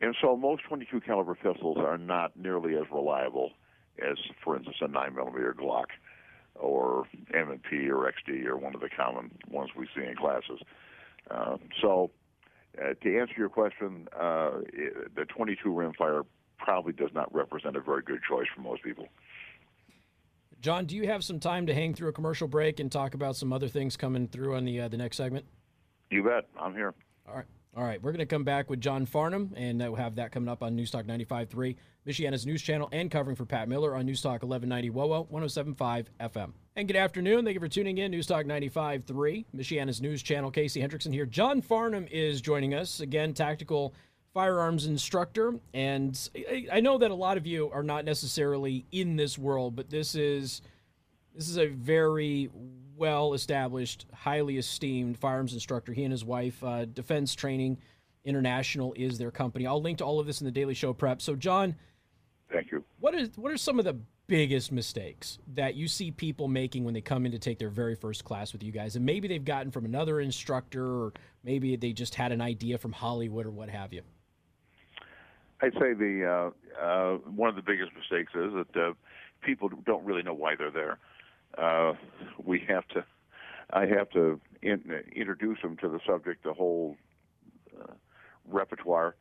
and 0.00 0.14
so 0.20 0.36
most 0.36 0.62
22 0.64 1.00
caliber 1.00 1.34
pistols 1.34 1.78
are 1.78 1.98
not 1.98 2.36
nearly 2.36 2.76
as 2.76 2.84
reliable 2.92 3.50
as, 3.98 4.16
for 4.42 4.56
instance, 4.56 4.76
a 4.80 4.88
9 4.88 5.14
millimeter 5.14 5.54
Glock 5.54 5.86
or 6.56 7.06
M&P 7.32 7.88
or 7.90 8.10
XD 8.10 8.46
or 8.46 8.56
one 8.56 8.74
of 8.74 8.80
the 8.80 8.88
common 8.88 9.30
ones 9.50 9.70
we 9.76 9.88
see 9.94 10.04
in 10.04 10.16
classes. 10.16 10.60
Uh, 11.30 11.56
so, 11.80 12.10
uh, 12.78 12.94
to 13.02 13.18
answer 13.18 13.34
your 13.36 13.48
question, 13.48 14.08
uh, 14.18 14.58
the 15.14 15.24
22 15.26 15.68
rimfire 15.68 16.24
probably 16.58 16.92
does 16.92 17.10
not 17.14 17.32
represent 17.34 17.76
a 17.76 17.80
very 17.80 18.02
good 18.02 18.20
choice 18.28 18.46
for 18.54 18.62
most 18.62 18.82
people. 18.82 19.06
John, 20.60 20.86
do 20.86 20.96
you 20.96 21.06
have 21.06 21.22
some 21.22 21.40
time 21.40 21.66
to 21.66 21.74
hang 21.74 21.94
through 21.94 22.08
a 22.08 22.12
commercial 22.12 22.48
break 22.48 22.80
and 22.80 22.90
talk 22.90 23.14
about 23.14 23.36
some 23.36 23.52
other 23.52 23.68
things 23.68 23.96
coming 23.96 24.26
through 24.26 24.56
on 24.56 24.64
the 24.64 24.80
uh, 24.80 24.88
the 24.88 24.96
next 24.96 25.18
segment? 25.18 25.44
You 26.10 26.22
bet. 26.22 26.46
I'm 26.58 26.74
here. 26.74 26.94
All 27.28 27.36
right. 27.36 27.44
All 27.76 27.82
right, 27.82 28.00
we're 28.00 28.12
going 28.12 28.20
to 28.20 28.26
come 28.26 28.44
back 28.44 28.70
with 28.70 28.80
John 28.80 29.04
Farnam, 29.04 29.50
and 29.56 29.80
we'll 29.80 29.96
have 29.96 30.14
that 30.14 30.30
coming 30.30 30.48
up 30.48 30.62
on 30.62 30.76
Newstalk 30.76 31.06
95.3, 31.06 31.74
Michiana's 32.06 32.46
news 32.46 32.62
channel, 32.62 32.88
and 32.92 33.10
covering 33.10 33.34
for 33.34 33.44
Pat 33.44 33.68
Miller 33.68 33.96
on 33.96 34.06
Newstalk 34.06 34.44
1190 34.44 34.90
WOWO 34.90 35.28
107.5 35.28 36.06
FM. 36.20 36.52
And 36.76 36.86
good 36.86 36.96
afternoon. 36.96 37.44
Thank 37.44 37.54
you 37.54 37.60
for 37.60 37.66
tuning 37.66 37.98
in. 37.98 38.12
Newstalk 38.12 38.44
95.3, 38.46 39.46
Michiana's 39.56 40.00
news 40.00 40.22
channel. 40.22 40.52
Casey 40.52 40.80
Hendrickson 40.80 41.12
here. 41.12 41.26
John 41.26 41.60
Farnam 41.60 42.08
is 42.12 42.40
joining 42.40 42.74
us. 42.74 43.00
Again, 43.00 43.34
tactical 43.34 43.92
firearms 44.32 44.86
instructor. 44.86 45.54
And 45.72 46.16
I 46.72 46.78
know 46.78 46.96
that 46.98 47.10
a 47.10 47.14
lot 47.14 47.36
of 47.36 47.44
you 47.44 47.70
are 47.72 47.82
not 47.82 48.04
necessarily 48.04 48.86
in 48.92 49.16
this 49.16 49.36
world, 49.36 49.74
but 49.74 49.90
this 49.90 50.14
is 50.14 50.62
this 51.34 51.48
is 51.48 51.58
a 51.58 51.66
very 51.66 52.50
well 52.96 53.34
established, 53.34 54.06
highly 54.14 54.56
esteemed 54.56 55.18
firearms 55.18 55.52
instructor. 55.52 55.92
He 55.92 56.04
and 56.04 56.12
his 56.12 56.24
wife, 56.24 56.62
uh, 56.62 56.84
Defense 56.84 57.34
Training 57.34 57.78
International, 58.24 58.94
is 58.96 59.18
their 59.18 59.30
company. 59.30 59.66
I'll 59.66 59.82
link 59.82 59.98
to 59.98 60.04
all 60.04 60.20
of 60.20 60.26
this 60.26 60.40
in 60.40 60.44
the 60.44 60.52
Daily 60.52 60.74
Show 60.74 60.92
prep. 60.92 61.20
So, 61.20 61.34
John, 61.34 61.74
thank 62.52 62.70
you. 62.70 62.84
What 63.00 63.14
is 63.14 63.30
what 63.36 63.50
are 63.52 63.56
some 63.56 63.78
of 63.78 63.84
the 63.84 63.98
biggest 64.26 64.72
mistakes 64.72 65.38
that 65.54 65.74
you 65.74 65.86
see 65.86 66.10
people 66.10 66.48
making 66.48 66.82
when 66.84 66.94
they 66.94 67.00
come 67.00 67.26
in 67.26 67.32
to 67.32 67.38
take 67.38 67.58
their 67.58 67.68
very 67.68 67.94
first 67.94 68.24
class 68.24 68.52
with 68.52 68.62
you 68.62 68.70
guys? 68.70 68.96
And 68.96 69.04
maybe 69.04 69.26
they've 69.26 69.44
gotten 69.44 69.72
from 69.72 69.84
another 69.84 70.20
instructor, 70.20 70.86
or 70.86 71.12
maybe 71.42 71.74
they 71.76 71.92
just 71.92 72.14
had 72.14 72.30
an 72.30 72.40
idea 72.40 72.78
from 72.78 72.92
Hollywood 72.92 73.44
or 73.44 73.50
what 73.50 73.68
have 73.68 73.92
you. 73.92 74.02
I'd 75.60 75.72
say 75.74 75.94
the 75.94 76.52
uh, 76.78 76.80
uh, 76.80 77.16
one 77.34 77.48
of 77.48 77.56
the 77.56 77.62
biggest 77.62 77.90
mistakes 77.96 78.32
is 78.34 78.52
that 78.52 78.80
uh, 78.80 78.92
people 79.42 79.68
don't 79.84 80.04
really 80.04 80.22
know 80.22 80.34
why 80.34 80.54
they're 80.56 80.70
there 80.70 80.98
uh, 81.58 81.92
we 82.44 82.62
have 82.68 82.86
to, 82.88 83.04
I 83.70 83.86
have 83.86 84.10
to 84.10 84.40
in, 84.62 85.02
introduce 85.14 85.60
them 85.62 85.76
to 85.78 85.88
the 85.88 86.00
subject, 86.06 86.44
the 86.44 86.52
whole 86.52 86.96
uh, 87.80 87.92
repertoire, 88.48 89.14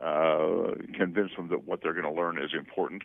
uh, 0.00 0.74
convince 0.94 1.30
them 1.36 1.48
that 1.48 1.66
what 1.66 1.80
they're 1.82 1.92
going 1.92 2.04
to 2.04 2.12
learn 2.12 2.38
is 2.38 2.50
important. 2.56 3.02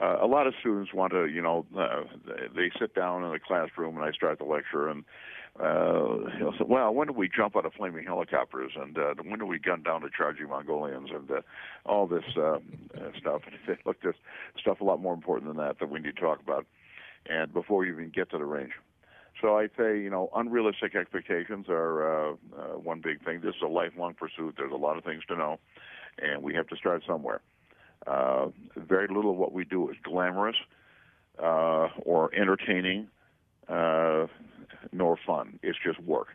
Uh, 0.00 0.16
a 0.22 0.26
lot 0.26 0.46
of 0.46 0.54
students 0.58 0.94
want 0.94 1.12
to, 1.12 1.26
you 1.26 1.42
know, 1.42 1.66
uh, 1.78 2.04
they 2.56 2.70
sit 2.80 2.94
down 2.94 3.22
in 3.22 3.30
the 3.30 3.38
classroom 3.38 3.96
and 3.96 4.04
I 4.04 4.12
start 4.12 4.38
the 4.38 4.44
lecture 4.44 4.88
and 4.88 5.04
uh, 5.60 6.30
he'll 6.38 6.52
say, 6.52 6.64
well, 6.66 6.94
when 6.94 7.08
do 7.08 7.12
we 7.12 7.28
jump 7.28 7.56
out 7.56 7.66
of 7.66 7.74
flaming 7.74 8.06
helicopters 8.06 8.72
and 8.74 8.96
uh, 8.96 9.14
when 9.22 9.38
do 9.38 9.44
we 9.44 9.58
gun 9.58 9.82
down 9.82 10.00
the 10.00 10.08
charging 10.16 10.48
Mongolians 10.48 11.10
and 11.10 11.30
uh, 11.30 11.40
all 11.84 12.06
this 12.06 12.24
uh, 12.38 12.58
stuff? 13.18 13.42
And 13.46 13.76
look, 13.84 13.98
there's 14.02 14.14
stuff 14.58 14.80
a 14.80 14.84
lot 14.84 14.98
more 14.98 15.12
important 15.12 15.48
than 15.48 15.58
that 15.58 15.78
that 15.78 15.90
we 15.90 16.00
need 16.00 16.16
to 16.16 16.20
talk 16.22 16.40
about 16.40 16.66
and 17.26 17.52
before 17.52 17.84
you 17.84 17.92
even 17.92 18.10
get 18.10 18.30
to 18.30 18.38
the 18.38 18.44
range. 18.44 18.72
So 19.40 19.56
I'd 19.56 19.70
say, 19.76 19.98
you 19.98 20.10
know, 20.10 20.30
unrealistic 20.34 20.94
expectations 20.94 21.66
are 21.68 22.30
uh, 22.30 22.32
uh, 22.56 22.78
one 22.78 23.00
big 23.00 23.24
thing. 23.24 23.40
This 23.40 23.54
is 23.56 23.62
a 23.62 23.68
lifelong 23.68 24.14
pursuit. 24.14 24.54
There's 24.56 24.72
a 24.72 24.76
lot 24.76 24.98
of 24.98 25.04
things 25.04 25.22
to 25.28 25.36
know, 25.36 25.58
and 26.18 26.42
we 26.42 26.54
have 26.54 26.66
to 26.68 26.76
start 26.76 27.02
somewhere. 27.06 27.40
Uh, 28.06 28.48
very 28.76 29.08
little 29.08 29.30
of 29.30 29.36
what 29.36 29.52
we 29.52 29.64
do 29.64 29.88
is 29.88 29.96
glamorous 30.02 30.56
uh, 31.42 31.88
or 32.04 32.34
entertaining, 32.34 33.08
uh, 33.68 34.26
nor 34.92 35.16
fun. 35.26 35.58
It's 35.62 35.78
just 35.84 36.00
work. 36.00 36.28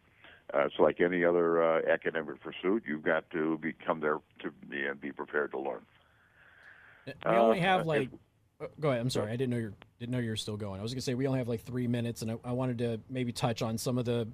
Uh, 0.53 0.65
it's 0.65 0.79
like 0.79 1.01
any 1.01 1.25
other 1.25 1.61
uh, 1.61 1.81
academic 1.91 2.41
pursuit. 2.41 2.83
You've 2.87 3.03
got 3.03 3.29
to 3.31 3.57
become 3.57 3.99
there 3.99 4.19
to 4.39 4.51
be 4.69 4.85
and 4.85 4.99
be 4.99 5.11
prepared 5.11 5.51
to 5.51 5.59
learn. 5.59 5.81
We 7.25 7.31
only 7.31 7.59
have 7.59 7.81
uh, 7.81 7.85
like 7.85 8.09
uh, 8.59 8.65
go 8.79 8.89
ahead. 8.89 9.01
I'm 9.01 9.09
sorry. 9.09 9.31
I 9.31 9.35
didn't 9.35 9.51
know 9.51 9.57
you 9.57 9.73
didn't 9.99 10.11
know 10.11 10.19
you 10.19 10.29
were 10.29 10.35
still 10.35 10.57
going. 10.57 10.79
I 10.79 10.83
was 10.83 10.93
gonna 10.93 11.01
say 11.01 11.13
we 11.13 11.27
only 11.27 11.39
have 11.39 11.47
like 11.47 11.61
three 11.61 11.87
minutes, 11.87 12.21
and 12.21 12.31
I, 12.31 12.35
I 12.43 12.51
wanted 12.51 12.77
to 12.79 12.99
maybe 13.09 13.31
touch 13.31 13.61
on 13.61 13.77
some 13.77 13.97
of 13.97 14.05
the 14.05 14.27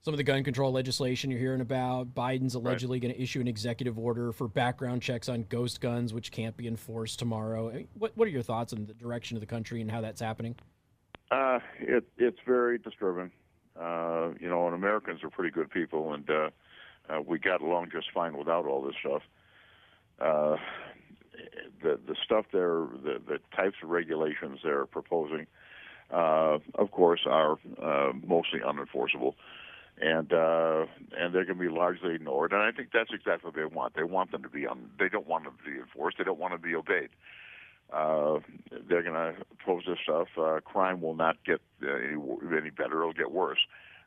some 0.00 0.14
of 0.14 0.18
the 0.18 0.24
gun 0.24 0.44
control 0.44 0.72
legislation 0.72 1.30
you're 1.30 1.40
hearing 1.40 1.60
about. 1.60 2.14
Biden's 2.14 2.54
allegedly 2.54 2.96
right. 2.96 3.02
going 3.02 3.14
to 3.14 3.20
issue 3.20 3.40
an 3.40 3.48
executive 3.48 3.98
order 3.98 4.32
for 4.32 4.48
background 4.48 5.02
checks 5.02 5.28
on 5.28 5.44
ghost 5.48 5.80
guns, 5.80 6.14
which 6.14 6.30
can't 6.30 6.56
be 6.56 6.66
enforced 6.66 7.18
tomorrow. 7.18 7.68
I 7.70 7.72
mean, 7.74 7.88
what 7.94 8.16
what 8.16 8.26
are 8.26 8.30
your 8.30 8.42
thoughts 8.42 8.72
on 8.72 8.86
the 8.86 8.94
direction 8.94 9.36
of 9.36 9.40
the 9.40 9.46
country 9.46 9.80
and 9.80 9.90
how 9.90 10.00
that's 10.00 10.20
happening? 10.20 10.54
Uh, 11.30 11.58
it 11.80 12.04
it's 12.16 12.38
very 12.46 12.78
disturbing. 12.78 13.30
Uh, 13.78 14.30
you 14.40 14.48
know, 14.48 14.66
and 14.66 14.74
Americans 14.74 15.22
are 15.22 15.30
pretty 15.30 15.52
good 15.52 15.70
people, 15.70 16.12
and 16.14 16.28
uh, 16.30 16.50
uh, 17.08 17.20
we 17.24 17.38
got 17.38 17.60
along 17.60 17.90
just 17.92 18.10
fine 18.12 18.36
without 18.36 18.66
all 18.66 18.82
this 18.82 18.94
stuff. 19.00 19.22
The 21.82 21.98
the 22.06 22.16
stuff 22.24 22.46
they're 22.52 22.86
the, 23.02 23.20
the 23.26 23.38
types 23.54 23.76
of 23.82 23.90
regulations 23.90 24.60
they're 24.62 24.86
proposing, 24.86 25.46
uh, 26.12 26.58
of 26.74 26.90
course, 26.90 27.20
are 27.26 27.58
uh, 27.82 28.12
mostly 28.26 28.60
unenforceable, 28.60 29.34
and 30.00 30.32
uh, 30.32 30.86
and 31.16 31.34
they're 31.34 31.44
going 31.44 31.58
to 31.58 31.64
be 31.64 31.68
largely 31.68 32.14
ignored. 32.14 32.52
And 32.52 32.62
I 32.62 32.72
think 32.72 32.88
that's 32.92 33.10
exactly 33.12 33.50
what 33.50 33.54
they 33.54 33.64
want. 33.64 33.94
They 33.94 34.02
want 34.02 34.32
them 34.32 34.42
to 34.42 34.48
be 34.48 34.66
un. 34.66 34.90
They 34.98 35.08
don't 35.08 35.26
want 35.26 35.44
them 35.44 35.54
to 35.64 35.70
be 35.70 35.78
enforced. 35.78 36.18
They 36.18 36.24
don't 36.24 36.38
want 36.38 36.54
to 36.54 36.58
be 36.58 36.74
obeyed. 36.74 37.10
Uh, 37.92 38.40
they're 38.88 39.02
going 39.02 39.14
to 39.14 39.34
pose 39.64 39.84
this 39.86 39.98
stuff. 40.02 40.28
Uh, 40.36 40.60
crime 40.64 41.00
will 41.00 41.14
not 41.14 41.36
get 41.44 41.60
uh, 41.82 41.94
any, 41.94 42.16
any 42.56 42.70
better; 42.70 43.00
it'll 43.00 43.12
get 43.12 43.32
worse. 43.32 43.60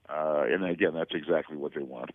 Uh, 0.09 0.43
and 0.49 0.65
again, 0.65 0.93
that's 0.93 1.13
exactly 1.13 1.57
what 1.57 1.73
they 1.73 1.82
want. 1.82 2.11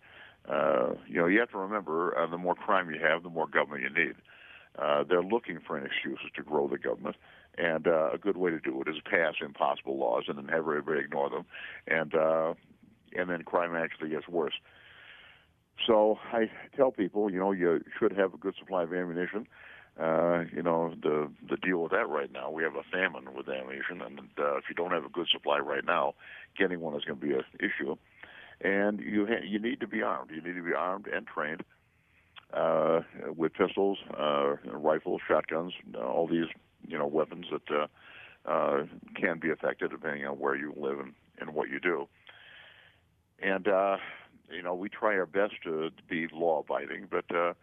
Uh, 0.47 0.93
you 1.07 1.15
know, 1.15 1.27
you 1.27 1.39
have 1.39 1.51
to 1.51 1.57
remember: 1.57 2.17
uh, 2.17 2.27
the 2.27 2.37
more 2.37 2.55
crime 2.55 2.89
you 2.89 2.99
have, 3.01 3.23
the 3.23 3.29
more 3.29 3.47
government 3.47 3.83
you 3.83 3.89
need. 3.89 4.11
Uh, 4.11 4.36
they're 5.07 5.23
looking 5.23 5.59
for 5.65 5.77
an 5.77 5.85
excuse 5.85 6.19
to 6.35 6.43
grow 6.43 6.67
the 6.67 6.77
government, 6.77 7.15
and 7.57 7.87
uh, 7.87 8.11
a 8.13 8.17
good 8.17 8.37
way 8.37 8.51
to 8.51 8.59
do 8.59 8.81
it 8.81 8.87
is 8.87 8.95
pass 9.09 9.35
impossible 9.41 9.97
laws 9.97 10.25
and 10.27 10.37
then 10.37 10.47
have 10.47 10.59
everybody 10.59 10.99
ignore 10.99 11.29
them, 11.29 11.45
and 11.87 12.13
uh, 12.15 12.53
and 13.15 13.29
then 13.29 13.43
crime 13.43 13.75
actually 13.75 14.09
gets 14.09 14.27
worse. 14.27 14.53
So 15.85 16.17
I 16.31 16.49
tell 16.75 16.91
people, 16.91 17.31
you 17.31 17.39
know, 17.39 17.51
you 17.51 17.83
should 17.99 18.11
have 18.13 18.33
a 18.33 18.37
good 18.37 18.55
supply 18.57 18.83
of 18.83 18.93
ammunition. 18.93 19.47
Uh, 19.99 20.43
you 20.53 20.61
know, 20.61 20.93
the 21.01 21.29
the 21.49 21.57
deal 21.57 21.79
with 21.79 21.91
that 21.91 22.07
right 22.07 22.31
now, 22.31 22.51
we 22.51 22.63
have 22.63 22.75
a 22.75 22.83
famine 22.91 23.33
with 23.35 23.47
ammunition, 23.49 24.01
and 24.01 24.19
uh, 24.37 24.57
if 24.57 24.65
you 24.69 24.75
don't 24.75 24.91
have 24.91 25.05
a 25.05 25.09
good 25.09 25.27
supply 25.31 25.57
right 25.57 25.85
now, 25.85 26.13
getting 26.57 26.79
one 26.79 26.95
is 26.95 27.03
going 27.03 27.19
to 27.19 27.25
be 27.25 27.33
an 27.33 27.43
issue. 27.59 27.95
And 28.61 28.99
you 28.99 29.25
ha- 29.25 29.43
you 29.43 29.59
need 29.59 29.79
to 29.79 29.87
be 29.87 30.01
armed. 30.03 30.31
You 30.31 30.41
need 30.41 30.55
to 30.55 30.63
be 30.63 30.73
armed 30.73 31.07
and 31.07 31.25
trained 31.25 31.63
uh, 32.53 33.01
with 33.35 33.53
pistols, 33.53 33.97
uh, 34.17 34.55
rifles, 34.71 35.21
shotguns, 35.27 35.73
all 35.95 36.27
these 36.27 36.47
you 36.87 36.97
know 36.97 37.07
weapons 37.07 37.45
that 37.51 37.75
uh, 37.75 38.49
uh, 38.49 38.85
can 39.15 39.39
be 39.39 39.49
effective 39.49 39.91
depending 39.91 40.25
on 40.25 40.39
where 40.39 40.55
you 40.55 40.73
live 40.77 40.99
and, 40.99 41.13
and 41.39 41.53
what 41.53 41.69
you 41.69 41.79
do. 41.79 42.07
And 43.41 43.67
uh, 43.67 43.97
you 44.49 44.61
know 44.61 44.73
we 44.73 44.89
try 44.89 45.17
our 45.17 45.25
best 45.25 45.53
to, 45.63 45.89
to 45.89 46.03
be 46.09 46.27
law 46.31 46.61
abiding, 46.61 47.07
but 47.11 47.25
uh, 47.35 47.53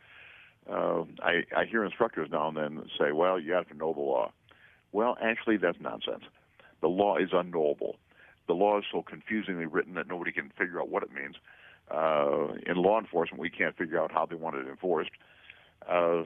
uh, 0.71 1.05
I, 1.23 1.45
I 1.57 1.65
hear 1.65 1.85
instructors 1.85 2.29
now 2.31 2.49
and 2.49 2.57
then 2.57 2.83
say, 2.99 3.13
"Well, 3.13 3.41
you 3.41 3.53
have 3.53 3.69
to 3.69 3.77
know 3.77 3.93
the 3.93 4.01
law." 4.01 4.33
Well, 4.93 5.17
actually, 5.21 5.57
that's 5.57 5.81
nonsense. 5.81 6.25
The 6.81 6.89
law 6.89 7.17
is 7.17 7.31
unknowable. 7.33 7.97
The 8.47 8.53
law 8.53 8.79
is 8.79 8.85
so 8.93 9.03
confusingly 9.03 9.67
written 9.67 9.95
that 9.95 10.07
nobody 10.07 10.31
can 10.31 10.53
figure 10.57 10.81
out 10.81 10.91
what 10.91 11.03
it 11.03 11.13
means 11.13 11.37
uh, 11.37 11.41
in 11.91 12.77
law 12.77 12.99
enforcement, 12.99 13.41
we 13.41 13.51
can't 13.51 13.77
figure 13.77 14.01
out 14.01 14.13
how 14.13 14.27
they 14.27 14.37
want 14.37 14.57
it 14.57 14.67
enforced. 14.67 15.11
Uh, 15.89 16.23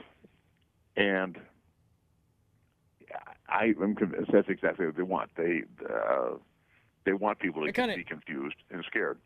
and 0.97 1.39
I 3.49 3.75
am 3.81 3.95
convinced 3.95 4.31
that's 4.33 4.49
exactly 4.49 4.87
what 4.87 4.97
they 4.97 5.03
want. 5.03 5.31
They 5.37 5.63
uh, 5.89 6.35
they 7.05 7.13
want 7.13 7.39
people 7.39 7.65
to 7.65 7.73
kinda, 7.73 7.97
be 7.97 8.05
confused 8.05 8.57
and 8.71 8.85
scared. 8.87 9.19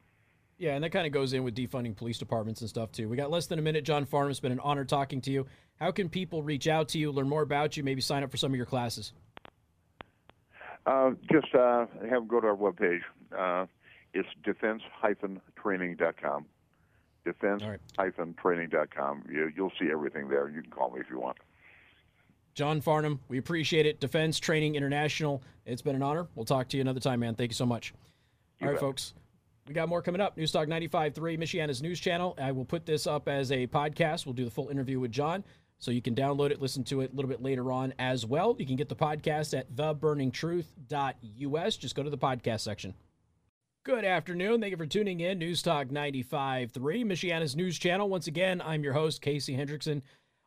Yeah, 0.58 0.74
and 0.74 0.84
that 0.84 0.90
kind 0.90 1.06
of 1.06 1.12
goes 1.12 1.32
in 1.32 1.42
with 1.42 1.56
defunding 1.56 1.96
police 1.96 2.18
departments 2.18 2.60
and 2.60 2.70
stuff 2.70 2.92
too. 2.92 3.08
We 3.08 3.16
got 3.16 3.30
less 3.30 3.46
than 3.46 3.58
a 3.58 3.62
minute. 3.62 3.84
John 3.84 4.06
Farnam, 4.06 4.30
it's 4.30 4.38
been 4.38 4.52
an 4.52 4.60
honor 4.60 4.84
talking 4.84 5.20
to 5.22 5.30
you. 5.30 5.46
How 5.80 5.90
can 5.90 6.08
people 6.08 6.42
reach 6.42 6.68
out 6.68 6.88
to 6.90 6.98
you, 6.98 7.10
learn 7.10 7.28
more 7.28 7.42
about 7.42 7.76
you, 7.76 7.82
maybe 7.82 8.00
sign 8.00 8.22
up 8.22 8.30
for 8.30 8.36
some 8.36 8.52
of 8.52 8.56
your 8.56 8.66
classes? 8.66 9.12
Uh, 10.86 11.12
just 11.30 11.52
uh, 11.54 11.86
have 12.02 12.10
them 12.10 12.26
go 12.28 12.40
to 12.40 12.46
our 12.48 12.56
webpage. 12.56 13.00
Uh, 13.36 13.66
it's 14.14 14.28
defense-training.com. 14.44 16.46
Defense-training.com. 17.24 19.24
You, 19.30 19.52
you'll 19.54 19.72
see 19.80 19.90
everything 19.90 20.28
there. 20.28 20.48
You 20.48 20.62
can 20.62 20.70
call 20.70 20.90
me 20.90 21.00
if 21.00 21.06
you 21.10 21.20
want. 21.20 21.38
John 22.54 22.82
Farnam, 22.82 23.18
we 23.28 23.38
appreciate 23.38 23.86
it. 23.86 24.00
Defense 24.00 24.38
Training 24.38 24.74
International. 24.74 25.42
It's 25.64 25.80
been 25.80 25.96
an 25.96 26.02
honor. 26.02 26.26
We'll 26.34 26.44
talk 26.44 26.68
to 26.68 26.76
you 26.76 26.82
another 26.82 27.00
time, 27.00 27.20
man. 27.20 27.34
Thank 27.34 27.50
you 27.50 27.54
so 27.54 27.64
much. 27.64 27.94
You 28.60 28.66
All 28.66 28.72
right, 28.72 28.74
bet. 28.74 28.80
folks. 28.80 29.14
We 29.66 29.74
got 29.74 29.88
more 29.88 30.02
coming 30.02 30.20
up. 30.20 30.36
Newstalk 30.36 30.66
95.3, 30.66 31.14
Michiana's 31.38 31.82
news 31.82 32.00
channel. 32.00 32.36
I 32.40 32.52
will 32.52 32.64
put 32.64 32.84
this 32.84 33.06
up 33.06 33.28
as 33.28 33.52
a 33.52 33.66
podcast. 33.68 34.26
We'll 34.26 34.34
do 34.34 34.44
the 34.44 34.50
full 34.50 34.68
interview 34.68 34.98
with 34.98 35.12
John. 35.12 35.44
So 35.78 35.90
you 35.90 36.02
can 36.02 36.14
download 36.14 36.50
it, 36.50 36.60
listen 36.60 36.84
to 36.84 37.00
it 37.00 37.12
a 37.12 37.16
little 37.16 37.28
bit 37.28 37.42
later 37.42 37.72
on 37.72 37.92
as 37.98 38.24
well. 38.24 38.54
You 38.58 38.66
can 38.66 38.76
get 38.76 38.88
the 38.88 38.94
podcast 38.94 39.58
at 39.58 39.74
theburningtruth.us. 39.74 41.76
Just 41.76 41.94
go 41.94 42.02
to 42.02 42.10
the 42.10 42.18
podcast 42.18 42.60
section. 42.60 42.94
Good 43.84 44.04
afternoon. 44.04 44.60
Thank 44.60 44.70
you 44.70 44.76
for 44.76 44.86
tuning 44.86 45.18
in. 45.20 45.38
News 45.38 45.60
Talk 45.60 45.88
95.3, 45.88 46.70
Michiana's 47.04 47.56
news 47.56 47.76
channel. 47.78 48.08
Once 48.08 48.28
again, 48.28 48.62
I'm 48.64 48.84
your 48.84 48.92
host, 48.92 49.20
Casey 49.20 49.56
Hendrickson. 49.56 50.02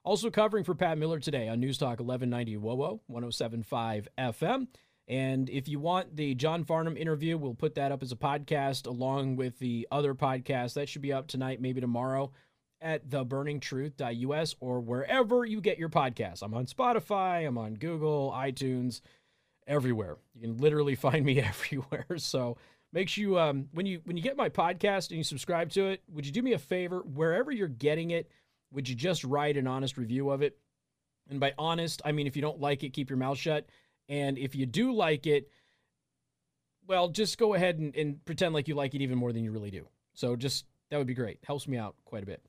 Also 0.05 0.29
covering 0.29 0.63
for 0.63 0.73
Pat 0.73 0.97
Miller 0.97 1.19
today 1.19 1.49
on 1.49 1.59
News 1.59 1.77
Talk 1.77 1.99
1190 1.99 2.55
WOWO, 2.57 3.01
107.5 3.11 4.07
FM. 4.17 4.67
And 5.09 5.49
if 5.49 5.67
you 5.67 5.81
want 5.81 6.15
the 6.15 6.33
John 6.36 6.63
Farnam 6.63 6.97
interview, 6.97 7.38
we'll 7.38 7.55
put 7.55 7.75
that 7.75 7.91
up 7.91 8.01
as 8.01 8.13
a 8.13 8.15
podcast 8.15 8.88
along 8.88 9.36
with 9.36 9.59
the 9.59 9.86
other 9.91 10.15
podcast. 10.15 10.75
That 10.75 10.88
should 10.88 11.01
be 11.01 11.11
up 11.11 11.27
tonight, 11.27 11.59
maybe 11.59 11.81
tomorrow. 11.81 12.31
at 12.79 13.09
theburningtruth.us 13.09 14.55
or 14.61 14.79
wherever 14.79 15.43
you 15.43 15.59
get 15.59 15.77
your 15.77 15.89
podcasts. 15.89 16.41
I'm 16.41 16.53
on 16.53 16.67
Spotify, 16.67 17.45
I'm 17.45 17.57
on 17.57 17.73
Google, 17.73 18.31
iTunes, 18.33 19.01
everywhere. 19.67 20.15
You 20.36 20.41
can 20.41 20.57
literally 20.57 20.95
find 20.95 21.25
me 21.25 21.41
everywhere. 21.41 22.05
So 22.17 22.55
make 22.95 23.09
sure 23.09 23.21
you 23.21 23.37
um, 23.37 23.67
when 23.73 23.85
you 23.85 24.01
when 24.05 24.17
you 24.17 24.23
get 24.23 24.37
my 24.37 24.49
podcast 24.49 25.09
and 25.09 25.17
you 25.17 25.23
subscribe 25.23 25.69
to 25.71 25.87
it, 25.87 26.01
would 26.11 26.25
you 26.25 26.31
do 26.31 26.41
me 26.41 26.53
a 26.53 26.57
favor 26.57 27.01
wherever 27.01 27.51
you're 27.51 27.67
getting 27.67 28.09
it, 28.09 28.31
would 28.71 28.89
you 28.89 28.95
just 28.95 29.23
write 29.23 29.57
an 29.57 29.67
honest 29.67 29.97
review 29.97 30.31
of 30.31 30.41
it? 30.41 30.57
And 31.29 31.39
by 31.39 31.53
honest, 31.59 32.01
I 32.03 32.13
mean 32.13 32.25
if 32.25 32.35
you 32.35 32.41
don't 32.41 32.59
like 32.59 32.83
it, 32.83 32.93
keep 32.93 33.11
your 33.11 33.17
mouth 33.17 33.37
shut. 33.37 33.67
And 34.07 34.37
if 34.37 34.55
you 34.55 34.65
do 34.65 34.93
like 34.93 35.27
it, 35.27 35.49
well, 36.87 37.09
just 37.09 37.37
go 37.37 37.53
ahead 37.53 37.79
and, 37.79 37.95
and 37.95 38.23
pretend 38.23 38.53
like 38.53 38.67
you 38.67 38.75
like 38.75 38.95
it 38.95 39.01
even 39.01 39.17
more 39.17 39.33
than 39.33 39.43
you 39.43 39.51
really 39.51 39.71
do. 39.71 39.87
So 40.13 40.35
just 40.35 40.65
that 40.89 40.97
would 40.97 41.07
be 41.07 41.13
great. 41.13 41.39
Helps 41.43 41.67
me 41.67 41.77
out 41.77 41.95
quite 42.05 42.23
a 42.23 42.27
bit. 42.27 42.41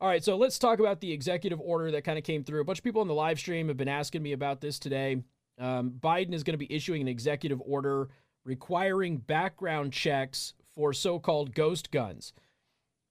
All 0.00 0.08
right, 0.08 0.24
so 0.24 0.36
let's 0.36 0.58
talk 0.58 0.80
about 0.80 1.00
the 1.00 1.12
executive 1.12 1.60
order 1.60 1.92
that 1.92 2.02
kind 2.02 2.18
of 2.18 2.24
came 2.24 2.42
through. 2.42 2.60
A 2.60 2.64
bunch 2.64 2.78
of 2.78 2.84
people 2.84 3.02
on 3.02 3.06
the 3.06 3.14
live 3.14 3.38
stream 3.38 3.68
have 3.68 3.76
been 3.76 3.86
asking 3.86 4.20
me 4.20 4.32
about 4.32 4.60
this 4.60 4.80
today. 4.80 5.22
Um, 5.60 5.92
Biden 6.00 6.34
is 6.34 6.42
going 6.42 6.54
to 6.54 6.58
be 6.58 6.74
issuing 6.74 7.02
an 7.02 7.06
executive 7.06 7.62
order 7.64 8.08
requiring 8.44 9.18
background 9.18 9.92
checks 9.92 10.54
for 10.74 10.92
so 10.92 11.18
called 11.18 11.54
ghost 11.54 11.90
guns. 11.90 12.32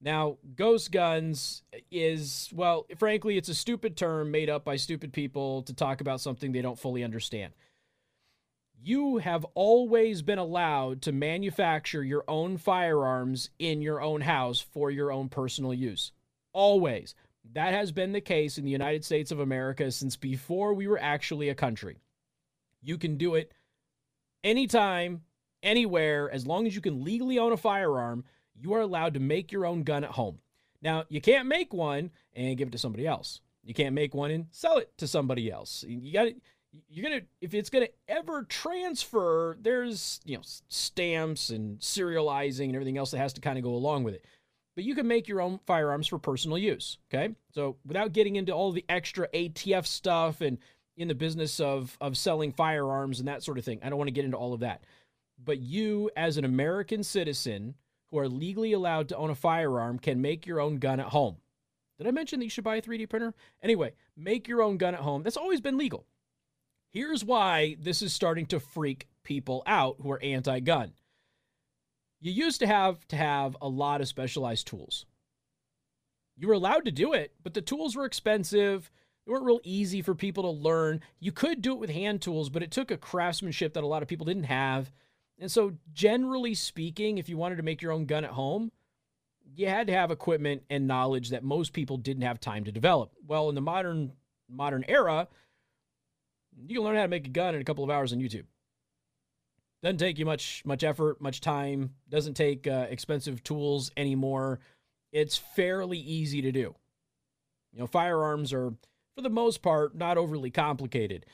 Now, 0.03 0.37
ghost 0.55 0.91
guns 0.91 1.61
is, 1.91 2.49
well, 2.53 2.87
frankly, 2.97 3.37
it's 3.37 3.49
a 3.49 3.55
stupid 3.55 3.95
term 3.95 4.31
made 4.31 4.49
up 4.49 4.65
by 4.65 4.75
stupid 4.75 5.13
people 5.13 5.61
to 5.63 5.73
talk 5.73 6.01
about 6.01 6.21
something 6.21 6.51
they 6.51 6.61
don't 6.61 6.79
fully 6.79 7.03
understand. 7.03 7.53
You 8.83 9.17
have 9.17 9.45
always 9.53 10.23
been 10.23 10.39
allowed 10.39 11.03
to 11.03 11.11
manufacture 11.11 12.03
your 12.03 12.23
own 12.27 12.57
firearms 12.57 13.51
in 13.59 13.83
your 13.83 14.01
own 14.01 14.21
house 14.21 14.59
for 14.59 14.89
your 14.89 15.11
own 15.11 15.29
personal 15.29 15.71
use. 15.71 16.11
Always. 16.51 17.13
That 17.53 17.73
has 17.73 17.91
been 17.91 18.11
the 18.11 18.21
case 18.21 18.57
in 18.57 18.65
the 18.65 18.71
United 18.71 19.05
States 19.05 19.31
of 19.31 19.39
America 19.39 19.91
since 19.91 20.15
before 20.15 20.73
we 20.73 20.87
were 20.87 20.99
actually 20.99 21.49
a 21.49 21.55
country. 21.55 21.97
You 22.81 22.97
can 22.97 23.17
do 23.17 23.35
it 23.35 23.51
anytime, 24.43 25.21
anywhere, 25.63 26.29
as 26.31 26.45
long 26.45 26.67
as 26.67 26.75
you 26.75 26.81
can 26.81 27.03
legally 27.03 27.39
own 27.39 27.51
a 27.51 27.57
firearm 27.57 28.23
you 28.61 28.73
are 28.73 28.81
allowed 28.81 29.15
to 29.15 29.19
make 29.19 29.51
your 29.51 29.65
own 29.65 29.83
gun 29.83 30.03
at 30.03 30.11
home. 30.11 30.39
Now, 30.81 31.05
you 31.09 31.21
can't 31.21 31.47
make 31.47 31.73
one 31.73 32.11
and 32.33 32.57
give 32.57 32.69
it 32.69 32.71
to 32.71 32.77
somebody 32.77 33.07
else. 33.07 33.41
You 33.63 33.73
can't 33.73 33.93
make 33.93 34.13
one 34.13 34.31
and 34.31 34.47
sell 34.51 34.77
it 34.77 34.91
to 34.97 35.07
somebody 35.07 35.51
else. 35.51 35.83
You 35.87 36.13
got 36.13 36.23
to 36.25 36.35
you're 36.89 37.07
going 37.07 37.19
to 37.19 37.27
if 37.41 37.53
it's 37.53 37.69
going 37.69 37.85
to 37.85 37.91
ever 38.07 38.43
transfer, 38.43 39.57
there's, 39.59 40.21
you 40.23 40.37
know, 40.37 40.43
stamps 40.69 41.49
and 41.49 41.79
serializing 41.79 42.65
and 42.65 42.75
everything 42.75 42.97
else 42.97 43.11
that 43.11 43.17
has 43.17 43.33
to 43.33 43.41
kind 43.41 43.57
of 43.57 43.63
go 43.63 43.73
along 43.73 44.03
with 44.03 44.15
it. 44.15 44.25
But 44.75 44.85
you 44.85 44.95
can 44.95 45.05
make 45.05 45.27
your 45.27 45.41
own 45.41 45.59
firearms 45.67 46.07
for 46.07 46.17
personal 46.17 46.57
use, 46.57 46.97
okay? 47.13 47.35
So, 47.53 47.75
without 47.85 48.13
getting 48.13 48.37
into 48.37 48.53
all 48.53 48.71
the 48.71 48.85
extra 48.87 49.27
ATF 49.33 49.85
stuff 49.85 50.39
and 50.39 50.57
in 50.97 51.07
the 51.07 51.15
business 51.15 51.59
of 51.59 51.97
of 52.01 52.17
selling 52.17 52.51
firearms 52.51 53.19
and 53.19 53.27
that 53.27 53.43
sort 53.43 53.57
of 53.57 53.65
thing. 53.65 53.79
I 53.83 53.89
don't 53.89 53.97
want 53.97 54.07
to 54.07 54.13
get 54.13 54.25
into 54.25 54.37
all 54.37 54.53
of 54.53 54.59
that. 54.61 54.83
But 55.43 55.59
you 55.59 56.11
as 56.15 56.37
an 56.37 56.45
American 56.45 57.03
citizen 57.03 57.75
who 58.11 58.19
are 58.19 58.27
legally 58.27 58.73
allowed 58.73 59.09
to 59.09 59.17
own 59.17 59.29
a 59.29 59.35
firearm 59.35 59.97
can 59.97 60.21
make 60.21 60.45
your 60.45 60.59
own 60.59 60.77
gun 60.77 60.99
at 60.99 61.07
home. 61.07 61.37
Did 61.97 62.07
I 62.07 62.11
mention 62.11 62.39
that 62.39 62.45
you 62.45 62.49
should 62.49 62.63
buy 62.63 62.77
a 62.77 62.81
3D 62.81 63.09
printer? 63.09 63.33
Anyway, 63.61 63.93
make 64.17 64.47
your 64.47 64.61
own 64.61 64.77
gun 64.77 64.95
at 64.95 65.01
home. 65.01 65.23
That's 65.23 65.37
always 65.37 65.61
been 65.61 65.77
legal. 65.77 66.05
Here's 66.89 67.23
why 67.23 67.77
this 67.79 68.01
is 68.01 68.11
starting 68.11 68.45
to 68.47 68.59
freak 68.59 69.07
people 69.23 69.63
out 69.65 69.97
who 70.01 70.11
are 70.11 70.21
anti 70.21 70.59
gun. 70.59 70.93
You 72.19 72.31
used 72.31 72.59
to 72.59 72.67
have 72.67 73.07
to 73.07 73.15
have 73.15 73.55
a 73.61 73.67
lot 73.67 74.01
of 74.01 74.07
specialized 74.07 74.67
tools. 74.67 75.05
You 76.37 76.47
were 76.47 76.53
allowed 76.53 76.85
to 76.85 76.91
do 76.91 77.13
it, 77.13 77.33
but 77.43 77.53
the 77.53 77.61
tools 77.61 77.95
were 77.95 78.05
expensive. 78.05 78.91
They 79.25 79.31
weren't 79.31 79.45
real 79.45 79.61
easy 79.63 80.01
for 80.01 80.15
people 80.15 80.43
to 80.43 80.49
learn. 80.49 81.01
You 81.19 81.31
could 81.31 81.61
do 81.61 81.73
it 81.73 81.79
with 81.79 81.89
hand 81.89 82.21
tools, 82.21 82.49
but 82.49 82.63
it 82.63 82.71
took 82.71 82.91
a 82.91 82.97
craftsmanship 82.97 83.73
that 83.73 83.83
a 83.83 83.87
lot 83.87 84.01
of 84.01 84.07
people 84.07 84.25
didn't 84.25 84.43
have. 84.43 84.91
And 85.39 85.51
so, 85.51 85.73
generally 85.93 86.53
speaking, 86.53 87.17
if 87.17 87.29
you 87.29 87.37
wanted 87.37 87.57
to 87.57 87.63
make 87.63 87.81
your 87.81 87.91
own 87.91 88.05
gun 88.05 88.23
at 88.23 88.31
home, 88.31 88.71
you 89.55 89.67
had 89.67 89.87
to 89.87 89.93
have 89.93 90.11
equipment 90.11 90.63
and 90.69 90.87
knowledge 90.87 91.29
that 91.29 91.43
most 91.43 91.73
people 91.73 91.97
didn't 91.97 92.23
have 92.23 92.39
time 92.39 92.63
to 92.63 92.71
develop. 92.71 93.11
Well, 93.25 93.49
in 93.49 93.55
the 93.55 93.61
modern 93.61 94.13
modern 94.49 94.85
era, 94.87 95.27
you 96.67 96.75
can 96.75 96.83
learn 96.83 96.95
how 96.95 97.03
to 97.03 97.07
make 97.07 97.25
a 97.25 97.31
gun 97.31 97.55
in 97.55 97.61
a 97.61 97.63
couple 97.63 97.83
of 97.83 97.89
hours 97.89 98.13
on 98.13 98.19
YouTube. 98.19 98.45
Doesn't 99.81 99.97
take 99.97 100.19
you 100.19 100.25
much 100.25 100.63
much 100.65 100.83
effort, 100.83 101.21
much 101.21 101.41
time. 101.41 101.95
Doesn't 102.09 102.35
take 102.35 102.67
uh, 102.67 102.87
expensive 102.89 103.43
tools 103.43 103.91
anymore. 103.97 104.59
It's 105.11 105.37
fairly 105.37 105.97
easy 105.97 106.41
to 106.43 106.51
do. 106.51 106.75
You 107.73 107.79
know, 107.79 107.87
firearms 107.87 108.53
are, 108.53 108.73
for 109.15 109.21
the 109.21 109.29
most 109.29 109.61
part, 109.61 109.95
not 109.95 110.17
overly 110.17 110.51
complicated 110.51 111.25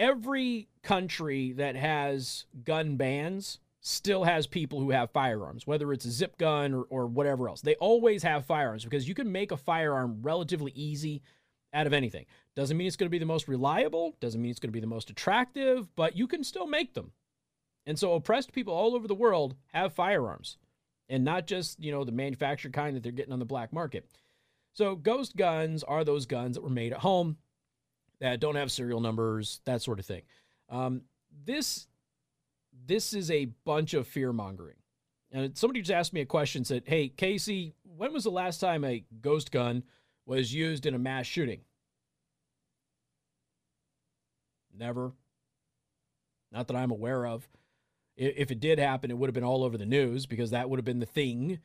every 0.00 0.66
country 0.82 1.52
that 1.52 1.76
has 1.76 2.46
gun 2.64 2.96
bans 2.96 3.60
still 3.82 4.24
has 4.24 4.46
people 4.46 4.80
who 4.80 4.90
have 4.90 5.10
firearms, 5.10 5.66
whether 5.66 5.92
it's 5.92 6.06
a 6.06 6.10
zip 6.10 6.38
gun 6.38 6.72
or, 6.72 6.84
or 6.88 7.06
whatever 7.06 7.48
else. 7.48 7.60
They 7.60 7.74
always 7.76 8.22
have 8.22 8.46
firearms 8.46 8.82
because 8.82 9.06
you 9.06 9.14
can 9.14 9.30
make 9.30 9.52
a 9.52 9.56
firearm 9.56 10.20
relatively 10.22 10.72
easy 10.74 11.22
out 11.72 11.86
of 11.86 11.92
anything. 11.92 12.24
Doesn't 12.56 12.76
mean 12.76 12.86
it's 12.86 12.96
going 12.96 13.06
to 13.06 13.10
be 13.10 13.18
the 13.18 13.26
most 13.26 13.46
reliable, 13.46 14.16
doesn't 14.20 14.40
mean 14.40 14.50
it's 14.50 14.58
going 14.58 14.70
to 14.70 14.72
be 14.72 14.80
the 14.80 14.86
most 14.86 15.10
attractive, 15.10 15.94
but 15.96 16.16
you 16.16 16.26
can 16.26 16.42
still 16.42 16.66
make 16.66 16.94
them. 16.94 17.12
And 17.86 17.98
so 17.98 18.14
oppressed 18.14 18.52
people 18.52 18.74
all 18.74 18.94
over 18.94 19.06
the 19.06 19.14
world 19.14 19.54
have 19.68 19.92
firearms 19.92 20.56
and 21.08 21.24
not 21.24 21.46
just, 21.46 21.82
you 21.82 21.92
know, 21.92 22.04
the 22.04 22.12
manufactured 22.12 22.72
kind 22.72 22.96
that 22.96 23.02
they're 23.02 23.12
getting 23.12 23.32
on 23.32 23.38
the 23.38 23.44
black 23.44 23.72
market. 23.72 24.06
So 24.74 24.96
ghost 24.96 25.36
guns 25.36 25.82
are 25.82 26.04
those 26.04 26.26
guns 26.26 26.56
that 26.56 26.62
were 26.62 26.70
made 26.70 26.92
at 26.92 27.00
home 27.00 27.36
that 28.20 28.40
don't 28.40 28.56
have 28.56 28.70
serial 28.70 29.00
numbers, 29.00 29.60
that 29.64 29.82
sort 29.82 29.98
of 29.98 30.06
thing. 30.06 30.22
Um, 30.68 31.02
this 31.44 31.86
this 32.86 33.12
is 33.12 33.30
a 33.30 33.46
bunch 33.64 33.94
of 33.94 34.06
fear 34.06 34.32
mongering. 34.32 34.76
And 35.32 35.56
somebody 35.56 35.80
just 35.80 35.92
asked 35.92 36.12
me 36.12 36.20
a 36.20 36.26
question 36.26 36.64
said, 36.64 36.84
Hey, 36.86 37.08
Casey, 37.08 37.74
when 37.84 38.12
was 38.12 38.24
the 38.24 38.30
last 38.30 38.58
time 38.58 38.84
a 38.84 39.04
ghost 39.20 39.52
gun 39.52 39.84
was 40.26 40.52
used 40.52 40.86
in 40.86 40.94
a 40.94 40.98
mass 40.98 41.26
shooting? 41.26 41.60
Never. 44.76 45.12
Not 46.50 46.66
that 46.68 46.76
I'm 46.76 46.90
aware 46.90 47.26
of. 47.26 47.48
If 48.16 48.50
it 48.50 48.60
did 48.60 48.78
happen, 48.78 49.10
it 49.10 49.16
would 49.16 49.28
have 49.28 49.34
been 49.34 49.44
all 49.44 49.62
over 49.62 49.78
the 49.78 49.86
news 49.86 50.26
because 50.26 50.50
that 50.50 50.68
would 50.68 50.78
have 50.78 50.84
been 50.84 50.98
the 50.98 51.06
thing 51.06 51.60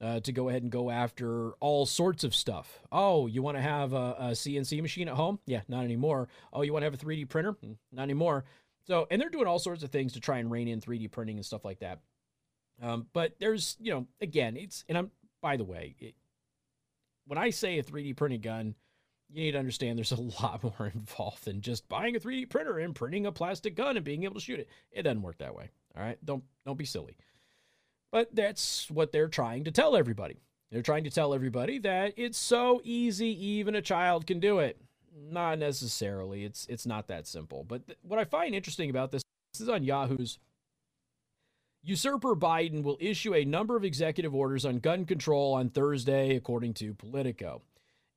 uh, 0.00 0.20
to 0.20 0.32
go 0.32 0.48
ahead 0.48 0.62
and 0.62 0.70
go 0.70 0.90
after 0.90 1.52
all 1.60 1.84
sorts 1.84 2.24
of 2.24 2.34
stuff. 2.34 2.80
Oh, 2.92 3.26
you 3.26 3.42
want 3.42 3.56
to 3.56 3.62
have 3.62 3.92
a, 3.92 4.16
a, 4.18 4.30
CNC 4.30 4.80
machine 4.80 5.08
at 5.08 5.14
home? 5.14 5.40
Yeah, 5.46 5.62
not 5.68 5.84
anymore. 5.84 6.28
Oh, 6.52 6.62
you 6.62 6.72
want 6.72 6.82
to 6.82 6.90
have 6.90 6.94
a 6.94 7.04
3D 7.04 7.28
printer? 7.28 7.52
Hmm, 7.52 7.72
not 7.92 8.04
anymore. 8.04 8.44
So, 8.86 9.06
and 9.10 9.20
they're 9.20 9.28
doing 9.28 9.46
all 9.46 9.58
sorts 9.58 9.82
of 9.82 9.90
things 9.90 10.12
to 10.14 10.20
try 10.20 10.38
and 10.38 10.50
rein 10.50 10.68
in 10.68 10.80
3D 10.80 11.10
printing 11.10 11.36
and 11.36 11.44
stuff 11.44 11.64
like 11.64 11.80
that. 11.80 11.98
Um, 12.80 13.06
but 13.12 13.34
there's, 13.40 13.76
you 13.80 13.92
know, 13.92 14.06
again, 14.20 14.56
it's, 14.56 14.84
and 14.88 14.96
I'm, 14.96 15.10
by 15.42 15.56
the 15.56 15.64
way, 15.64 15.96
it, 15.98 16.14
when 17.26 17.38
I 17.38 17.50
say 17.50 17.78
a 17.78 17.82
3D 17.82 18.16
printing 18.16 18.40
gun, 18.40 18.74
you 19.28 19.42
need 19.42 19.52
to 19.52 19.58
understand 19.58 19.98
there's 19.98 20.12
a 20.12 20.20
lot 20.42 20.62
more 20.62 20.92
involved 20.94 21.44
than 21.44 21.60
just 21.60 21.88
buying 21.88 22.14
a 22.14 22.20
3D 22.20 22.48
printer 22.48 22.78
and 22.78 22.94
printing 22.94 23.26
a 23.26 23.32
plastic 23.32 23.74
gun 23.74 23.96
and 23.96 24.04
being 24.04 24.22
able 24.22 24.34
to 24.34 24.40
shoot 24.40 24.60
it. 24.60 24.68
It 24.92 25.02
doesn't 25.02 25.22
work 25.22 25.38
that 25.38 25.56
way. 25.56 25.70
All 25.96 26.02
right. 26.02 26.18
Don't, 26.24 26.44
don't 26.64 26.78
be 26.78 26.84
silly. 26.84 27.16
But 28.10 28.34
that's 28.34 28.90
what 28.90 29.12
they're 29.12 29.28
trying 29.28 29.64
to 29.64 29.70
tell 29.70 29.96
everybody. 29.96 30.40
They're 30.70 30.82
trying 30.82 31.04
to 31.04 31.10
tell 31.10 31.34
everybody 31.34 31.78
that 31.80 32.14
it's 32.16 32.38
so 32.38 32.80
easy, 32.84 33.28
even 33.44 33.74
a 33.74 33.82
child 33.82 34.26
can 34.26 34.40
do 34.40 34.58
it. 34.58 34.80
Not 35.30 35.58
necessarily. 35.58 36.44
It's 36.44 36.66
it's 36.68 36.86
not 36.86 37.08
that 37.08 37.26
simple. 37.26 37.64
But 37.64 37.86
th- 37.86 37.98
what 38.02 38.18
I 38.18 38.24
find 38.24 38.54
interesting 38.54 38.90
about 38.90 39.10
this, 39.10 39.22
this 39.52 39.62
is 39.62 39.68
on 39.68 39.82
Yahoo's. 39.82 40.38
Usurper 41.82 42.34
Biden 42.34 42.82
will 42.82 42.98
issue 43.00 43.34
a 43.34 43.44
number 43.44 43.76
of 43.76 43.84
executive 43.84 44.34
orders 44.34 44.64
on 44.64 44.78
gun 44.78 45.04
control 45.04 45.54
on 45.54 45.70
Thursday, 45.70 46.36
according 46.36 46.74
to 46.74 46.92
Politico. 46.92 47.62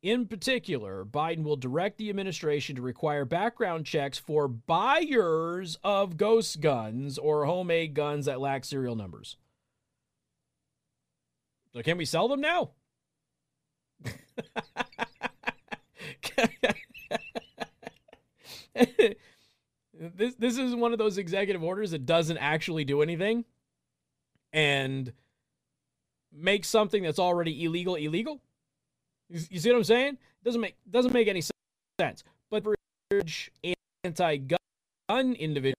In 0.01 0.25
particular, 0.25 1.05
Biden 1.05 1.43
will 1.43 1.55
direct 1.55 1.97
the 1.97 2.09
administration 2.09 2.75
to 2.75 2.81
require 2.81 3.23
background 3.23 3.85
checks 3.85 4.17
for 4.17 4.47
buyers 4.47 5.77
of 5.83 6.17
ghost 6.17 6.59
guns 6.59 7.19
or 7.19 7.45
homemade 7.45 7.93
guns 7.93 8.25
that 8.25 8.41
lack 8.41 8.65
serial 8.65 8.95
numbers. 8.95 9.37
So 11.73 11.81
can 11.81 11.97
we 11.97 12.05
sell 12.05 12.27
them 12.27 12.41
now? 12.41 12.71
this 19.93 20.35
this 20.35 20.57
is 20.57 20.75
one 20.75 20.91
of 20.91 20.99
those 20.99 21.17
executive 21.17 21.63
orders 21.63 21.91
that 21.91 22.05
doesn't 22.05 22.37
actually 22.37 22.83
do 22.83 23.01
anything 23.01 23.45
and 24.53 25.13
make 26.33 26.65
something 26.65 27.03
that's 27.03 27.19
already 27.19 27.63
illegal 27.63 27.95
illegal. 27.95 28.41
You, 29.29 29.39
you 29.49 29.59
see 29.59 29.69
what 29.69 29.77
I'm 29.77 29.83
saying? 29.83 30.17
Doesn't 30.43 30.61
make 30.61 30.75
doesn't 30.89 31.13
make 31.13 31.27
any 31.27 31.41
sense. 31.99 32.23
But 32.49 32.63
for 32.63 32.75
anti-gun 34.03 34.57
individual 35.09 35.75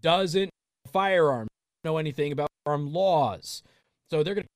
doesn't 0.00 0.50
firearm 0.92 1.48
know 1.84 1.96
anything 1.96 2.32
about 2.32 2.50
firearm 2.64 2.92
laws. 2.92 3.62
So 4.10 4.22
they're 4.22 4.34
going 4.34 4.44
to 4.44 4.55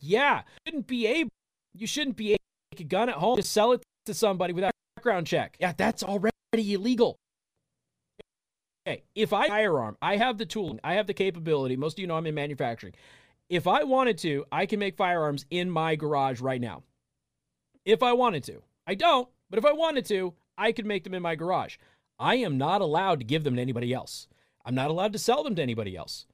yeah, 0.00 0.42
you 0.42 0.60
shouldn't 0.66 0.86
be 0.86 1.06
able 1.06 1.30
You 1.74 1.86
shouldn't 1.86 2.16
be 2.16 2.30
able 2.30 2.38
to 2.72 2.76
take 2.76 2.86
a 2.86 2.88
gun 2.88 3.08
at 3.08 3.16
home 3.16 3.36
to 3.36 3.42
sell 3.42 3.72
it 3.72 3.82
to 4.06 4.14
somebody 4.14 4.52
without 4.52 4.70
a 4.70 4.96
background 4.96 5.26
check. 5.26 5.56
Yeah, 5.60 5.72
that's 5.76 6.02
already 6.02 6.32
illegal. 6.54 7.16
Okay, 8.86 9.02
if 9.14 9.32
I 9.32 9.46
firearm, 9.46 9.96
I 10.00 10.16
have 10.16 10.38
the 10.38 10.46
tooling, 10.46 10.80
I 10.82 10.94
have 10.94 11.06
the 11.06 11.14
capability. 11.14 11.76
Most 11.76 11.94
of 11.94 11.98
you 12.00 12.06
know 12.06 12.16
I'm 12.16 12.26
in 12.26 12.34
manufacturing. 12.34 12.94
If 13.48 13.66
I 13.66 13.84
wanted 13.84 14.16
to, 14.18 14.44
I 14.50 14.66
can 14.66 14.78
make 14.78 14.96
firearms 14.96 15.44
in 15.50 15.70
my 15.70 15.96
garage 15.96 16.40
right 16.40 16.60
now. 16.60 16.82
If 17.84 18.02
I 18.02 18.12
wanted 18.12 18.44
to. 18.44 18.62
I 18.86 18.94
don't, 18.94 19.28
but 19.50 19.58
if 19.58 19.64
I 19.64 19.72
wanted 19.72 20.06
to, 20.06 20.34
I 20.56 20.72
could 20.72 20.86
make 20.86 21.04
them 21.04 21.14
in 21.14 21.22
my 21.22 21.34
garage. 21.34 21.76
I 22.18 22.36
am 22.36 22.58
not 22.58 22.80
allowed 22.80 23.20
to 23.20 23.24
give 23.24 23.44
them 23.44 23.56
to 23.56 23.62
anybody 23.62 23.92
else. 23.92 24.28
I'm 24.64 24.74
not 24.74 24.90
allowed 24.90 25.12
to 25.14 25.18
sell 25.18 25.42
them 25.42 25.54
to 25.56 25.62
anybody 25.62 25.96
else. 25.96 26.26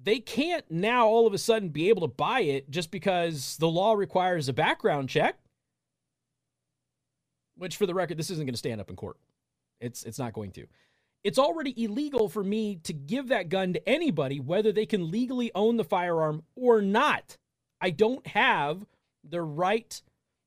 They 0.00 0.20
can't 0.20 0.64
now 0.70 1.06
all 1.06 1.26
of 1.26 1.34
a 1.34 1.38
sudden 1.38 1.70
be 1.70 1.88
able 1.88 2.02
to 2.02 2.14
buy 2.14 2.40
it 2.40 2.70
just 2.70 2.90
because 2.90 3.56
the 3.56 3.68
law 3.68 3.94
requires 3.94 4.48
a 4.48 4.52
background 4.52 5.08
check. 5.08 5.38
Which, 7.56 7.76
for 7.76 7.86
the 7.86 7.94
record, 7.94 8.16
this 8.16 8.30
isn't 8.30 8.46
going 8.46 8.54
to 8.54 8.58
stand 8.58 8.80
up 8.80 8.90
in 8.90 8.96
court. 8.96 9.16
It's 9.80 10.04
it's 10.04 10.18
not 10.18 10.32
going 10.32 10.52
to. 10.52 10.66
It's 11.24 11.38
already 11.38 11.74
illegal 11.82 12.28
for 12.28 12.44
me 12.44 12.76
to 12.84 12.92
give 12.92 13.28
that 13.28 13.48
gun 13.48 13.72
to 13.72 13.88
anybody, 13.88 14.38
whether 14.38 14.70
they 14.70 14.86
can 14.86 15.10
legally 15.10 15.50
own 15.54 15.76
the 15.76 15.84
firearm 15.84 16.44
or 16.54 16.80
not. 16.80 17.36
I 17.80 17.90
don't 17.90 18.24
have 18.28 18.86
the 19.28 19.42
right 19.42 20.00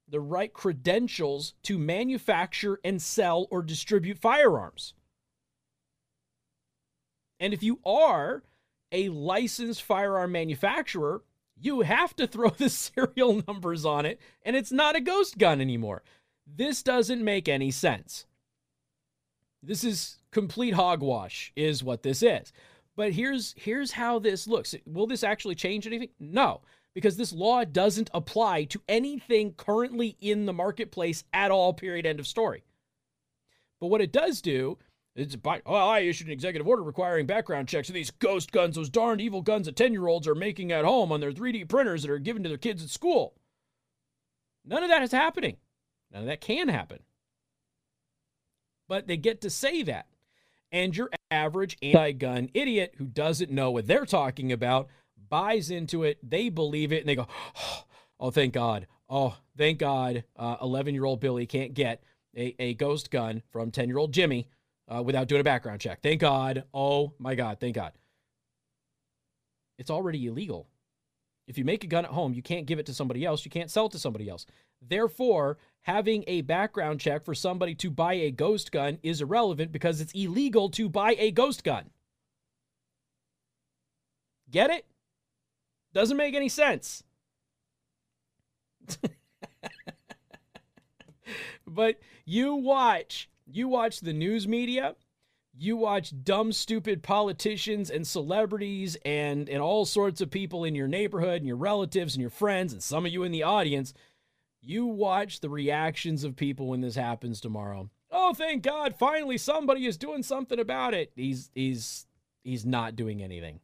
the 0.08 0.20
right 0.20 0.52
credentials 0.54 1.54
to 1.64 1.78
manufacture 1.78 2.80
and 2.84 3.02
sell 3.02 3.48
or 3.50 3.62
distribute 3.62 4.18
firearms. 4.18 4.94
And 7.40 7.54
if 7.54 7.64
you 7.64 7.80
are 7.86 8.44
a 8.92 9.10
licensed 9.10 9.84
firearm 9.84 10.32
manufacturer, 10.32 11.24
you 11.60 11.82
have 11.82 12.16
to 12.16 12.28
throw 12.28 12.50
the 12.58 12.70
serial 12.70 13.44
numbers 13.48 13.86
on 13.86 14.06
it, 14.06 14.20
and 14.44 14.56
it's 14.56 14.72
not 14.72 14.96
a 14.96 15.02
ghost 15.02 15.38
gun 15.38 15.62
anymore. 15.62 16.04
This 16.46 16.84
doesn't 16.84 17.24
make 17.24 17.48
any 17.48 17.72
sense. 17.72 18.26
This 19.64 19.84
is 19.84 20.18
complete 20.32 20.74
hogwash, 20.74 21.52
is 21.56 21.84
what 21.84 22.04
this 22.04 22.24
is. 22.24 22.52
But 22.96 23.14
here's 23.14 23.56
here's 23.58 23.92
how 23.94 24.20
this 24.20 24.48
looks. 24.48 24.76
Will 24.86 25.08
this 25.08 25.24
actually 25.24 25.56
change 25.56 25.88
anything? 25.88 26.10
No, 26.20 26.62
because 26.94 27.16
this 27.16 27.32
law 27.32 27.64
doesn't 27.64 28.10
apply 28.14 28.66
to 28.66 28.82
anything 28.90 29.54
currently 29.54 30.18
in 30.20 30.46
the 30.46 30.54
marketplace 30.54 31.24
at 31.32 31.52
all. 31.52 31.74
Period. 31.74 32.06
End 32.06 32.20
of 32.20 32.28
story. 32.28 32.64
But 33.80 33.88
what 33.88 34.02
it 34.02 34.12
does 34.12 34.42
do 34.42 34.78
it's 35.16 35.36
oh, 35.46 35.74
I 35.74 36.00
issued 36.00 36.28
an 36.28 36.34
executive 36.34 36.68
order 36.68 36.84
requiring 36.84 37.26
background 37.26 37.68
checks 37.68 37.90
of 37.90 37.96
these 37.96 38.12
ghost 38.12 38.52
guns, 38.52 38.76
those 38.76 38.90
darned 38.90 39.20
evil 39.20 39.42
guns 39.42 39.66
that 39.66 39.76
10 39.76 39.92
year 39.92 40.08
olds 40.08 40.28
are 40.28 40.36
making 40.36 40.72
at 40.72 40.86
home 40.86 41.12
on 41.12 41.20
their 41.20 41.34
3D 41.34 41.68
printers 41.68 42.04
that 42.04 42.12
are 42.12 42.20
given 42.20 42.44
to 42.44 42.50
their 42.50 42.58
kids 42.58 42.84
at 42.84 42.90
school. 42.90 43.34
None 44.64 44.84
of 44.84 44.90
that 44.90 45.02
is 45.02 45.12
happening. 45.12 45.58
None 46.12 46.22
of 46.22 46.28
that 46.28 46.42
can 46.42 46.70
happen. 46.70 47.00
But 48.88 49.08
they 49.08 49.18
get 49.18 49.42
to 49.42 49.50
say 49.50 49.84
that. 49.84 50.08
And 50.72 50.96
your 50.96 51.10
average 51.30 51.78
anti 51.82 52.14
gun 52.14 52.50
idiot 52.54 52.94
who 52.98 53.06
doesn't 53.06 53.52
know 53.52 53.72
what 53.72 53.88
they're 53.88 54.06
talking 54.06 54.54
about 54.54 54.88
buys 55.30 55.70
into 55.70 56.04
it. 56.04 56.18
They 56.24 56.48
believe 56.48 56.94
it 56.94 57.02
and 57.02 57.10
they 57.10 57.16
go, 57.16 57.28
oh, 58.20 58.32
thank 58.32 58.54
God. 58.54 58.88
Oh, 59.10 59.36
thank 59.58 59.80
God. 59.80 60.24
11 60.40 60.94
uh, 60.94 60.94
year 60.94 61.04
old 61.04 61.20
Billy 61.20 61.46
can't 61.46 61.74
get 61.74 62.02
a, 62.38 62.56
a 62.60 62.74
ghost 62.76 63.12
gun 63.12 63.44
from 63.52 63.72
10 63.72 63.90
year 63.90 63.98
old 63.98 64.14
Jimmy 64.14 64.48
uh, 64.94 65.02
without 65.02 65.28
doing 65.28 65.42
a 65.42 65.44
background 65.44 65.80
check. 65.80 66.02
Thank 66.02 66.22
God. 66.22 66.64
Oh 66.74 67.14
my 67.18 67.36
God. 67.36 67.60
Thank 67.60 67.76
God. 67.76 67.94
It's 69.78 69.90
already 69.90 70.28
illegal. 70.28 70.68
If 71.48 71.58
you 71.58 71.66
make 71.66 71.84
a 71.84 71.88
gun 71.88 72.06
at 72.06 72.12
home, 72.12 72.34
you 72.34 72.42
can't 72.42 72.66
give 72.66 72.80
it 72.80 72.86
to 72.86 72.94
somebody 72.94 73.26
else. 73.26 73.44
You 73.46 73.52
can't 73.52 73.72
sell 73.72 73.88
it 73.88 73.92
to 73.94 74.00
somebody 74.00 74.30
else. 74.30 74.46
Therefore, 74.82 75.58
having 75.82 76.24
a 76.28 76.42
background 76.42 77.00
check 77.00 77.26
for 77.26 77.34
somebody 77.34 77.74
to 77.76 77.90
buy 77.90 78.14
a 78.14 78.32
ghost 78.32 78.72
gun 78.72 79.00
is 79.02 79.22
irrelevant 79.22 79.72
because 79.72 80.02
it's 80.02 80.14
illegal 80.14 80.70
to 80.72 80.88
buy 80.90 81.16
a 81.18 81.32
ghost 81.32 81.64
gun. 81.64 81.90
Get 84.50 84.70
it? 84.70 84.86
Doesn't 85.94 86.18
make 86.18 86.36
any 86.36 86.50
sense. 86.50 87.04
but 91.68 92.00
you 92.26 92.56
watch 92.56 93.30
you 93.54 93.68
watch 93.68 94.02
the 94.02 94.14
news 94.14 94.48
media, 94.48 94.96
you 95.54 95.76
watch 95.76 96.14
dumb, 96.24 96.52
stupid 96.52 97.04
politicians 97.04 97.90
and 97.90 98.08
celebrities 98.08 98.98
and, 99.06 99.50
and 99.50 99.62
all 99.62 99.86
sorts 99.86 100.22
of 100.22 100.32
people 100.32 100.64
in 100.64 100.76
your 100.76 100.88
neighborhood 100.88 101.38
and 101.38 101.48
your 101.48 101.58
relatives 101.58 102.16
and 102.16 102.22
your 102.22 102.30
friends 102.30 102.74
and 102.74 102.82
some 102.82 103.06
of 103.06 103.12
you 103.12 103.24
in 103.24 103.32
the 103.32 103.44
audience. 103.44 103.94
You 104.62 104.86
watch 104.86 105.40
the 105.40 105.50
reactions 105.50 106.24
of 106.24 106.36
people 106.36 106.68
when 106.68 106.82
this 106.82 106.96
happens 106.96 107.42
tomorrow. 107.42 107.90
Oh, 108.12 108.34
thank 108.34 108.62
God! 108.62 108.96
Finally, 108.96 109.38
somebody 109.38 109.86
is 109.86 109.98
doing 109.98 110.22
something 110.22 110.60
about 110.60 110.94
it. 110.94 111.12
He's 111.16 111.50
he's 111.56 112.06
he's 112.44 112.66
not 112.66 112.96
doing 112.96 113.24
anything. 113.24 113.62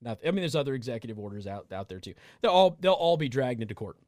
Nothing. 0.00 0.26
I 0.28 0.30
mean, 0.30 0.40
there's 0.40 0.56
other 0.56 0.74
executive 0.74 1.18
orders 1.18 1.46
out 1.46 1.70
out 1.72 1.88
there 1.88 2.00
too. 2.00 2.14
They'll 2.40 2.50
all 2.50 2.76
they'll 2.80 2.92
all 2.92 3.16
be 3.16 3.28
dragged 3.28 3.60
into 3.60 3.74
court. 3.74 3.98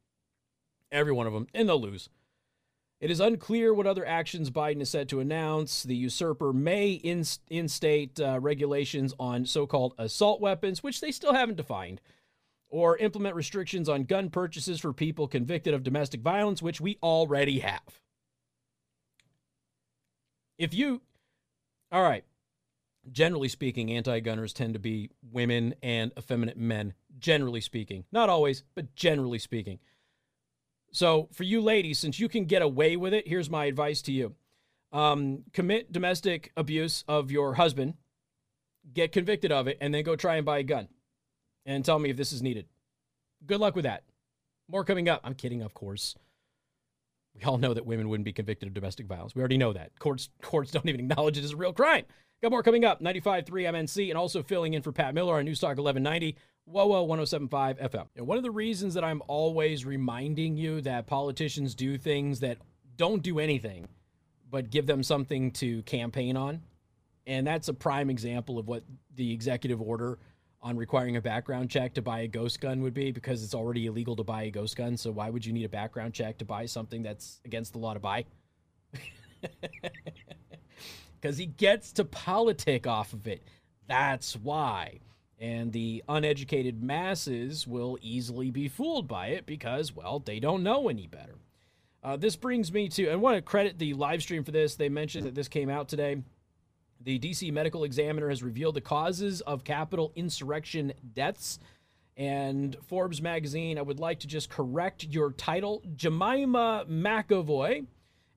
Every 0.91 1.13
one 1.13 1.27
of 1.27 1.33
them, 1.33 1.47
and 1.53 1.69
they'll 1.69 1.79
lose. 1.79 2.09
It 3.01 3.09
is 3.09 3.19
unclear 3.19 3.73
what 3.73 3.87
other 3.87 4.05
actions 4.05 4.51
Biden 4.51 4.79
is 4.79 4.91
set 4.91 5.07
to 5.09 5.19
announce. 5.19 5.81
The 5.81 5.95
usurper 5.95 6.53
may 6.53 6.91
instate 7.49 8.19
uh, 8.19 8.39
regulations 8.39 9.15
on 9.19 9.47
so 9.47 9.65
called 9.65 9.95
assault 9.97 10.39
weapons, 10.39 10.83
which 10.83 11.01
they 11.01 11.11
still 11.11 11.33
haven't 11.33 11.57
defined, 11.57 11.99
or 12.69 12.97
implement 12.97 13.35
restrictions 13.35 13.89
on 13.89 14.03
gun 14.03 14.29
purchases 14.29 14.79
for 14.79 14.93
people 14.93 15.27
convicted 15.27 15.73
of 15.73 15.81
domestic 15.81 16.21
violence, 16.21 16.61
which 16.61 16.79
we 16.79 16.99
already 17.01 17.59
have. 17.59 17.81
If 20.59 20.71
you, 20.75 21.01
all 21.91 22.03
right, 22.03 22.23
generally 23.11 23.47
speaking, 23.47 23.91
anti 23.91 24.19
gunners 24.19 24.53
tend 24.53 24.75
to 24.75 24.79
be 24.79 25.09
women 25.31 25.73
and 25.81 26.11
effeminate 26.19 26.57
men, 26.57 26.93
generally 27.17 27.61
speaking. 27.61 28.05
Not 28.11 28.29
always, 28.29 28.61
but 28.75 28.93
generally 28.95 29.39
speaking. 29.39 29.79
So, 30.91 31.29
for 31.31 31.43
you 31.43 31.61
ladies, 31.61 31.99
since 31.99 32.19
you 32.19 32.27
can 32.27 32.45
get 32.45 32.61
away 32.61 32.97
with 32.97 33.13
it, 33.13 33.27
here's 33.27 33.49
my 33.49 33.65
advice 33.65 34.01
to 34.03 34.11
you 34.11 34.35
um, 34.91 35.43
commit 35.53 35.91
domestic 35.91 36.51
abuse 36.57 37.03
of 37.07 37.31
your 37.31 37.53
husband, 37.55 37.95
get 38.93 39.11
convicted 39.11 39.51
of 39.51 39.67
it, 39.67 39.77
and 39.79 39.93
then 39.93 40.03
go 40.03 40.15
try 40.15 40.35
and 40.35 40.45
buy 40.45 40.59
a 40.59 40.63
gun 40.63 40.87
and 41.65 41.85
tell 41.85 41.99
me 41.99 42.09
if 42.09 42.17
this 42.17 42.33
is 42.33 42.41
needed. 42.41 42.65
Good 43.45 43.59
luck 43.59 43.75
with 43.75 43.83
that. 43.83 44.03
More 44.67 44.83
coming 44.83 45.09
up. 45.09 45.21
I'm 45.23 45.33
kidding, 45.33 45.61
of 45.61 45.73
course. 45.73 46.15
We 47.35 47.43
all 47.43 47.57
know 47.57 47.73
that 47.73 47.85
women 47.85 48.09
wouldn't 48.09 48.25
be 48.25 48.33
convicted 48.33 48.67
of 48.67 48.73
domestic 48.73 49.05
violence. 49.05 49.33
We 49.33 49.39
already 49.39 49.57
know 49.57 49.73
that. 49.73 49.97
Courts 49.99 50.29
courts 50.41 50.71
don't 50.71 50.87
even 50.87 50.99
acknowledge 50.99 51.37
it 51.37 51.43
as 51.43 51.53
a 51.53 51.57
real 51.57 51.73
crime. 51.73 52.05
Got 52.41 52.51
more 52.51 52.63
coming 52.63 52.83
up. 52.83 53.01
95.3 53.01 53.45
MNC 53.45 54.09
and 54.09 54.17
also 54.17 54.41
filling 54.41 54.73
in 54.73 54.81
for 54.81 54.91
Pat 54.91 55.13
Miller 55.13 55.37
on 55.37 55.45
News 55.45 55.59
Talk 55.59 55.77
1190. 55.77 56.35
WOWO, 56.69 57.05
1075 57.05 57.79
FM. 57.79 58.07
And 58.15 58.27
one 58.27 58.37
of 58.37 58.43
the 58.43 58.51
reasons 58.51 58.93
that 58.93 59.03
I'm 59.03 59.21
always 59.27 59.85
reminding 59.85 60.57
you 60.57 60.81
that 60.81 61.07
politicians 61.07 61.75
do 61.75 61.97
things 61.97 62.39
that 62.41 62.57
don't 62.97 63.21
do 63.21 63.39
anything, 63.39 63.87
but 64.49 64.69
give 64.69 64.85
them 64.85 65.03
something 65.03 65.51
to 65.51 65.81
campaign 65.83 66.37
on. 66.37 66.61
And 67.27 67.45
that's 67.45 67.67
a 67.67 67.73
prime 67.73 68.09
example 68.09 68.57
of 68.59 68.67
what 68.67 68.83
the 69.15 69.31
executive 69.33 69.81
order 69.81 70.19
on 70.61 70.77
requiring 70.77 71.15
a 71.15 71.21
background 71.21 71.69
check 71.69 71.93
to 71.95 72.01
buy 72.01 72.21
a 72.21 72.27
ghost 72.27 72.61
gun 72.61 72.81
would 72.81 72.93
be 72.93 73.11
because 73.11 73.43
it's 73.43 73.55
already 73.55 73.87
illegal 73.87 74.15
to 74.15 74.23
buy 74.23 74.43
a 74.43 74.51
ghost 74.51 74.75
gun. 74.75 74.95
So 74.95 75.11
why 75.11 75.29
would 75.29 75.45
you 75.45 75.53
need 75.53 75.65
a 75.65 75.69
background 75.69 76.13
check 76.13 76.37
to 76.37 76.45
buy 76.45 76.65
something 76.67 77.01
that's 77.01 77.41
against 77.45 77.73
the 77.73 77.79
law 77.79 77.93
to 77.93 77.99
buy? 77.99 78.25
Because 81.21 81.37
he 81.37 81.45
gets 81.45 81.93
to 81.93 82.05
politic 82.05 82.87
off 82.87 83.13
of 83.13 83.27
it. 83.27 83.43
That's 83.87 84.35
why. 84.35 84.99
And 85.41 85.73
the 85.73 86.03
uneducated 86.07 86.83
masses 86.83 87.65
will 87.65 87.97
easily 87.99 88.51
be 88.51 88.67
fooled 88.67 89.07
by 89.07 89.29
it 89.29 89.47
because, 89.47 89.95
well, 89.95 90.19
they 90.19 90.39
don't 90.39 90.61
know 90.61 90.87
any 90.87 91.07
better. 91.07 91.39
Uh, 92.03 92.15
this 92.15 92.35
brings 92.35 92.71
me 92.71 92.87
to, 92.89 93.09
I 93.09 93.15
want 93.15 93.37
to 93.37 93.41
credit 93.41 93.79
the 93.79 93.95
live 93.95 94.21
stream 94.21 94.43
for 94.43 94.51
this. 94.51 94.75
They 94.75 94.87
mentioned 94.87 95.25
that 95.25 95.33
this 95.33 95.47
came 95.47 95.67
out 95.67 95.87
today. 95.89 96.21
The 97.03 97.17
DC 97.17 97.51
Medical 97.51 97.83
Examiner 97.83 98.29
has 98.29 98.43
revealed 98.43 98.75
the 98.75 98.81
causes 98.81 99.41
of 99.41 99.63
Capitol 99.63 100.11
insurrection 100.15 100.93
deaths. 101.15 101.57
And 102.15 102.77
Forbes 102.87 103.19
magazine, 103.19 103.79
I 103.79 103.81
would 103.81 103.99
like 103.99 104.19
to 104.19 104.27
just 104.27 104.47
correct 104.47 105.05
your 105.05 105.31
title, 105.31 105.81
Jemima 105.95 106.85
McEvoy. 106.87 107.87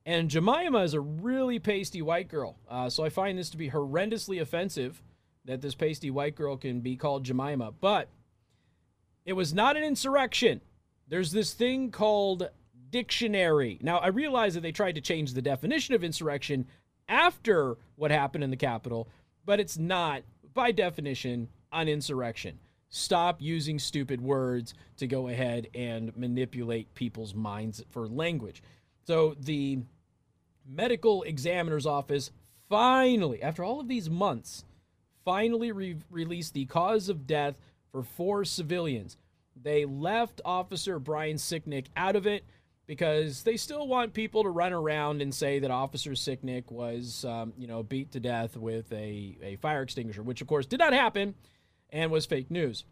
And 0.07 0.27
Jemima 0.29 0.79
is 0.79 0.95
a 0.95 0.99
really 0.99 1.59
pasty 1.59 2.01
white 2.01 2.29
girl. 2.29 2.57
Uh, 2.67 2.89
so 2.89 3.03
I 3.03 3.09
find 3.09 3.37
this 3.37 3.51
to 3.51 3.57
be 3.57 3.69
horrendously 3.69 4.41
offensive 4.41 5.03
that 5.45 5.61
this 5.61 5.75
pasty 5.75 6.09
white 6.09 6.35
girl 6.35 6.57
can 6.57 6.81
be 6.81 6.95
called 6.95 7.23
Jemima. 7.23 7.71
But 7.79 8.09
it 9.25 9.33
was 9.33 9.53
not 9.53 9.77
an 9.77 9.83
insurrection. 9.83 10.61
There's 11.07 11.31
this 11.31 11.53
thing 11.53 11.91
called 11.91 12.49
dictionary. 12.89 13.77
Now, 13.81 13.97
I 13.97 14.07
realize 14.07 14.53
that 14.53 14.61
they 14.61 14.71
tried 14.71 14.95
to 14.95 15.01
change 15.01 15.33
the 15.33 15.41
definition 15.41 15.95
of 15.95 16.03
insurrection 16.03 16.65
after 17.07 17.77
what 17.95 18.11
happened 18.11 18.43
in 18.43 18.49
the 18.49 18.57
Capitol, 18.57 19.07
but 19.45 19.59
it's 19.59 19.77
not, 19.77 20.23
by 20.53 20.71
definition, 20.71 21.49
an 21.71 21.87
insurrection. 21.87 22.59
stop 22.95 23.41
using 23.41 23.77
stupid 23.77 24.21
words 24.21 24.73
to 24.95 25.05
go 25.05 25.27
ahead 25.27 25.67
and 25.75 26.15
manipulate 26.15 26.95
people's 26.95 27.33
minds 27.33 27.83
for 27.89 28.07
language. 28.07 28.63
So 29.05 29.35
the 29.37 29.79
medical 30.65 31.23
examiner's 31.23 31.85
office 31.85 32.31
finally, 32.69 33.43
after 33.43 33.63
all 33.63 33.81
of 33.81 33.87
these 33.89 34.09
months, 34.09 34.63
finally 35.25 35.71
re- 35.71 35.97
released 36.09 36.53
the 36.53 36.65
cause 36.65 37.09
of 37.09 37.27
death 37.27 37.55
for 37.91 38.03
four 38.03 38.45
civilians. 38.45 39.17
They 39.61 39.85
left 39.85 40.39
Officer 40.45 40.99
Brian 40.99 41.37
Sicknick 41.37 41.87
out 41.97 42.15
of 42.15 42.27
it 42.27 42.45
because 42.87 43.43
they 43.43 43.57
still 43.57 43.87
want 43.87 44.13
people 44.13 44.43
to 44.43 44.49
run 44.49 44.71
around 44.71 45.21
and 45.21 45.33
say 45.33 45.59
that 45.59 45.71
Officer 45.71 46.11
Sicknick 46.11 46.71
was, 46.71 47.25
um, 47.25 47.53
you 47.57 47.67
know, 47.67 47.81
beat 47.81 48.11
to 48.11 48.19
death 48.19 48.55
with 48.55 48.91
a, 48.91 49.37
a 49.41 49.55
fire 49.57 49.81
extinguisher, 49.81 50.21
which 50.21 50.41
of 50.41 50.47
course 50.47 50.65
did 50.65 50.79
not 50.79 50.93
happen 50.93 51.33
and 51.89 52.11
was 52.11 52.25
fake 52.25 52.51
news. 52.51 52.85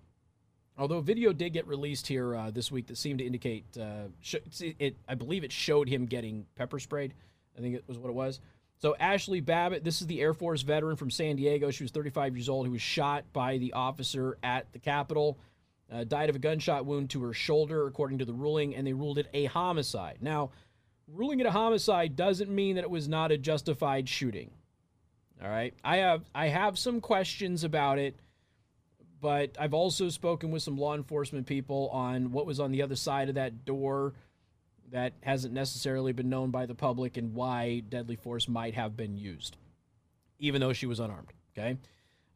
Although 0.77 1.01
video 1.01 1.33
did 1.33 1.53
get 1.53 1.67
released 1.67 2.07
here 2.07 2.35
uh, 2.35 2.49
this 2.49 2.71
week 2.71 2.87
that 2.87 2.97
seemed 2.97 3.19
to 3.19 3.25
indicate, 3.25 3.65
uh, 3.79 4.07
sh- 4.21 4.35
it, 4.79 4.97
I 5.07 5.13
believe 5.13 5.43
it 5.43 5.51
showed 5.51 5.87
him 5.87 6.07
getting 6.07 6.47
pepper 6.55 6.79
sprayed. 6.79 7.13
I 7.55 7.61
think 7.61 7.75
it 7.75 7.83
was 7.87 7.99
what 7.99 8.09
it 8.09 8.15
was. 8.15 8.39
So 8.83 8.97
Ashli 8.99 9.39
Babbitt, 9.39 9.85
this 9.85 10.01
is 10.01 10.07
the 10.07 10.19
Air 10.19 10.33
Force 10.33 10.61
veteran 10.61 10.97
from 10.97 11.09
San 11.09 11.37
Diego. 11.37 11.71
She 11.71 11.85
was 11.85 11.91
35 11.91 12.35
years 12.35 12.49
old 12.49 12.65
who 12.65 12.73
was 12.73 12.81
shot 12.81 13.23
by 13.31 13.57
the 13.57 13.71
officer 13.71 14.37
at 14.43 14.73
the 14.73 14.79
Capitol. 14.79 15.39
Uh, 15.89 16.03
died 16.03 16.29
of 16.29 16.35
a 16.35 16.39
gunshot 16.39 16.85
wound 16.85 17.09
to 17.11 17.23
her 17.23 17.31
shoulder, 17.31 17.87
according 17.87 18.17
to 18.17 18.25
the 18.25 18.33
ruling, 18.33 18.75
and 18.75 18.85
they 18.85 18.91
ruled 18.91 19.19
it 19.19 19.29
a 19.33 19.45
homicide. 19.45 20.17
Now, 20.19 20.51
ruling 21.07 21.39
it 21.39 21.45
a 21.45 21.51
homicide 21.51 22.17
doesn't 22.17 22.51
mean 22.51 22.75
that 22.75 22.83
it 22.83 22.89
was 22.89 23.07
not 23.07 23.31
a 23.31 23.37
justified 23.37 24.09
shooting. 24.09 24.51
All 25.41 25.49
right, 25.49 25.73
I 25.81 25.97
have 25.97 26.29
I 26.35 26.49
have 26.49 26.77
some 26.77 26.99
questions 26.99 27.63
about 27.63 27.99
it, 27.99 28.17
but 29.21 29.55
I've 29.57 29.73
also 29.73 30.09
spoken 30.09 30.51
with 30.51 30.61
some 30.61 30.77
law 30.77 30.93
enforcement 30.93 31.47
people 31.47 31.87
on 31.93 32.33
what 32.33 32.45
was 32.45 32.59
on 32.59 32.73
the 32.73 32.81
other 32.81 32.97
side 32.97 33.29
of 33.29 33.35
that 33.35 33.63
door 33.63 34.13
that 34.93 35.13
hasn't 35.21 35.53
necessarily 35.53 36.13
been 36.13 36.29
known 36.29 36.51
by 36.51 36.67
the 36.67 36.75
public 36.75 37.17
and 37.17 37.33
why 37.33 37.81
deadly 37.89 38.15
force 38.15 38.47
might 38.47 38.75
have 38.75 38.95
been 38.95 39.17
used, 39.17 39.57
even 40.37 40.61
though 40.61 40.71
she 40.71 40.85
was 40.85 40.99
unarmed. 40.99 41.33
Okay. 41.57 41.77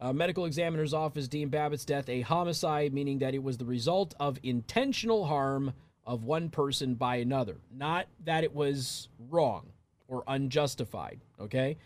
Uh, 0.01 0.11
medical 0.11 0.45
examiner's 0.45 0.93
office 0.93 1.27
deemed 1.27 1.51
Babbitt's 1.51 1.85
death 1.85 2.09
a 2.09 2.21
homicide, 2.21 2.93
meaning 2.93 3.19
that 3.19 3.35
it 3.35 3.41
was 3.41 3.57
the 3.57 3.65
result 3.65 4.15
of 4.19 4.39
intentional 4.41 5.25
harm 5.25 5.73
of 6.03 6.23
one 6.23 6.49
person 6.49 6.95
by 6.95 7.17
another, 7.17 7.57
not 7.71 8.07
that 8.25 8.43
it 8.43 8.53
was 8.53 9.07
wrong 9.29 9.67
or 10.07 10.23
unjustified. 10.27 11.19
Okay. 11.39 11.77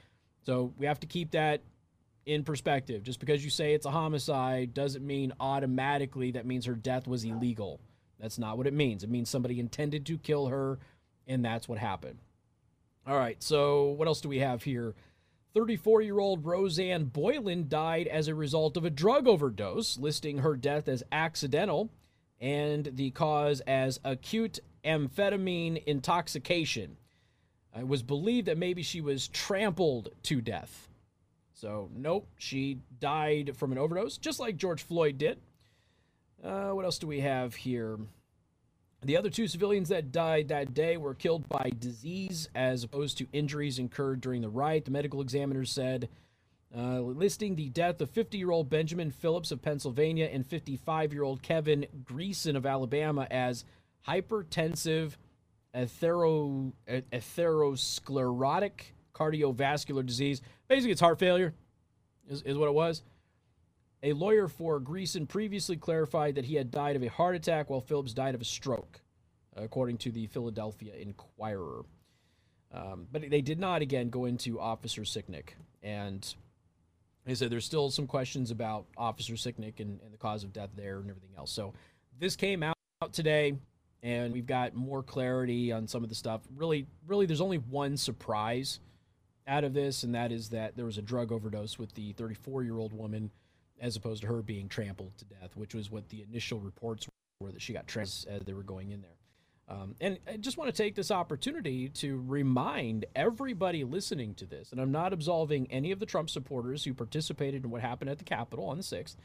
So 0.45 0.73
we 0.77 0.85
have 0.85 1.01
to 1.01 1.07
keep 1.07 1.31
that 1.31 1.61
in 2.25 2.43
perspective. 2.43 3.03
Just 3.03 3.19
because 3.19 3.43
you 3.43 3.49
say 3.49 3.73
it's 3.73 3.85
a 3.85 3.91
homicide 3.91 4.73
doesn't 4.73 5.05
mean 5.05 5.33
automatically 5.39 6.31
that 6.31 6.45
means 6.45 6.65
her 6.65 6.75
death 6.75 7.07
was 7.07 7.25
illegal. 7.25 7.81
That's 8.21 8.37
not 8.37 8.57
what 8.57 8.67
it 8.67 8.73
means. 8.73 9.03
It 9.03 9.09
means 9.09 9.29
somebody 9.29 9.59
intended 9.59 10.05
to 10.05 10.17
kill 10.17 10.47
her, 10.47 10.77
and 11.27 11.43
that's 11.43 11.67
what 11.67 11.79
happened. 11.79 12.19
All 13.07 13.17
right, 13.17 13.41
so 13.41 13.87
what 13.87 14.07
else 14.07 14.21
do 14.21 14.29
we 14.29 14.39
have 14.39 14.63
here? 14.63 14.93
34 15.53 16.01
year 16.01 16.19
old 16.19 16.45
Rosanne 16.45 17.05
Boyland 17.05 17.67
died 17.67 18.07
as 18.07 18.27
a 18.27 18.35
result 18.35 18.77
of 18.77 18.85
a 18.85 18.89
drug 18.89 19.27
overdose, 19.27 19.97
listing 19.97 20.37
her 20.39 20.55
death 20.55 20.87
as 20.87 21.03
accidental 21.11 21.89
and 22.39 22.91
the 22.93 23.11
cause 23.11 23.59
as 23.61 23.99
acute 24.03 24.59
amphetamine 24.85 25.83
intoxication. 25.85 26.97
It 27.77 27.87
was 27.87 28.03
believed 28.03 28.47
that 28.47 28.57
maybe 28.57 28.83
she 28.83 29.01
was 29.01 29.27
trampled 29.27 30.09
to 30.23 30.41
death. 30.41 30.89
So, 31.53 31.89
nope, 31.95 32.27
she 32.37 32.79
died 32.99 33.55
from 33.55 33.71
an 33.71 33.77
overdose, 33.77 34.17
just 34.17 34.39
like 34.39 34.57
George 34.57 34.83
Floyd 34.83 35.17
did. 35.17 35.39
Uh, 36.43 36.71
what 36.71 36.85
else 36.85 36.97
do 36.97 37.07
we 37.07 37.19
have 37.19 37.55
here? 37.55 37.99
The 39.03 39.17
other 39.17 39.29
two 39.29 39.47
civilians 39.47 39.89
that 39.89 40.11
died 40.11 40.47
that 40.49 40.73
day 40.73 40.97
were 40.97 41.13
killed 41.15 41.47
by 41.49 41.71
disease 41.77 42.49
as 42.53 42.83
opposed 42.83 43.17
to 43.17 43.27
injuries 43.33 43.79
incurred 43.79 44.21
during 44.21 44.41
the 44.41 44.49
riot. 44.49 44.85
The 44.85 44.91
medical 44.91 45.21
examiner 45.21 45.65
said, 45.65 46.09
uh, 46.75 46.99
listing 47.01 47.55
the 47.55 47.69
death 47.69 47.99
of 47.99 48.09
50 48.11 48.37
year 48.37 48.51
old 48.51 48.69
Benjamin 48.69 49.11
Phillips 49.11 49.51
of 49.51 49.61
Pennsylvania 49.61 50.29
and 50.31 50.45
55 50.45 51.13
year 51.13 51.23
old 51.23 51.41
Kevin 51.41 51.85
Greeson 52.03 52.55
of 52.55 52.65
Alabama 52.65 53.27
as 53.29 53.65
hypertensive 54.07 55.13
athero- 55.75 56.73
atherosclerotic 56.87 58.71
cardiovascular 59.13 60.05
disease. 60.05 60.41
Basically, 60.67 60.91
it's 60.91 61.01
heart 61.01 61.19
failure, 61.19 61.53
is, 62.29 62.41
is 62.43 62.57
what 62.57 62.67
it 62.67 62.73
was. 62.73 63.03
A 64.03 64.13
lawyer 64.13 64.47
for 64.47 64.79
Greeson 64.79 65.27
previously 65.27 65.77
clarified 65.77 66.35
that 66.35 66.45
he 66.45 66.55
had 66.55 66.71
died 66.71 66.95
of 66.95 67.03
a 67.03 67.07
heart 67.07 67.35
attack 67.35 67.69
while 67.69 67.81
Phillips 67.81 68.13
died 68.13 68.33
of 68.33 68.41
a 68.41 68.45
stroke, 68.45 69.01
according 69.55 69.97
to 69.99 70.11
the 70.11 70.25
Philadelphia 70.25 70.95
Inquirer. 70.95 71.83
Um, 72.73 73.07
but 73.11 73.29
they 73.29 73.41
did 73.41 73.59
not, 73.59 73.81
again, 73.81 74.09
go 74.09 74.25
into 74.25 74.59
Officer 74.59 75.01
Sicknick. 75.01 75.49
And 75.83 76.33
they 77.25 77.35
said 77.35 77.51
there's 77.51 77.65
still 77.65 77.91
some 77.91 78.07
questions 78.07 78.49
about 78.49 78.85
Officer 78.97 79.33
Sicknick 79.33 79.79
and, 79.79 79.99
and 80.01 80.11
the 80.11 80.17
cause 80.17 80.43
of 80.43 80.51
death 80.51 80.69
there 80.75 80.97
and 80.97 81.09
everything 81.09 81.31
else. 81.37 81.51
So 81.51 81.73
this 82.17 82.35
came 82.35 82.63
out 82.63 82.75
today, 83.11 83.53
and 84.01 84.33
we've 84.33 84.47
got 84.47 84.73
more 84.73 85.03
clarity 85.03 85.71
on 85.71 85.87
some 85.87 86.01
of 86.01 86.09
the 86.09 86.15
stuff. 86.15 86.41
Really, 86.55 86.87
really, 87.05 87.27
there's 87.27 87.41
only 87.41 87.57
one 87.57 87.97
surprise 87.97 88.79
out 89.47 89.63
of 89.63 89.75
this, 89.75 90.01
and 90.01 90.15
that 90.15 90.31
is 90.31 90.49
that 90.49 90.75
there 90.75 90.85
was 90.85 90.97
a 90.97 91.03
drug 91.03 91.31
overdose 91.31 91.77
with 91.77 91.93
the 91.93 92.13
34 92.13 92.63
year 92.63 92.77
old 92.77 92.93
woman 92.93 93.29
as 93.81 93.95
opposed 93.95 94.21
to 94.21 94.27
her 94.27 94.41
being 94.41 94.69
trampled 94.69 95.17
to 95.17 95.25
death, 95.25 95.55
which 95.55 95.75
was 95.75 95.91
what 95.91 96.07
the 96.09 96.21
initial 96.21 96.59
reports 96.59 97.07
were 97.41 97.51
that 97.51 97.61
she 97.61 97.73
got 97.73 97.87
trampled 97.87 98.25
as 98.29 98.41
they 98.45 98.53
were 98.53 98.63
going 98.63 98.91
in 98.91 99.01
there. 99.01 99.17
Um, 99.67 99.95
and 100.01 100.19
I 100.27 100.37
just 100.37 100.57
want 100.57 100.73
to 100.73 100.83
take 100.83 100.95
this 100.95 101.11
opportunity 101.11 101.89
to 101.89 102.21
remind 102.27 103.05
everybody 103.15 103.83
listening 103.83 104.35
to 104.35 104.45
this, 104.45 104.71
and 104.71 104.79
I'm 104.79 104.91
not 104.91 105.13
absolving 105.13 105.71
any 105.71 105.91
of 105.91 105.99
the 105.99 106.05
Trump 106.05 106.29
supporters 106.29 106.83
who 106.83 106.93
participated 106.93 107.63
in 107.63 107.71
what 107.71 107.81
happened 107.81 108.09
at 108.09 108.17
the 108.17 108.23
Capitol 108.23 108.65
on 108.65 108.77
the 108.77 108.83
6th, 108.83 109.15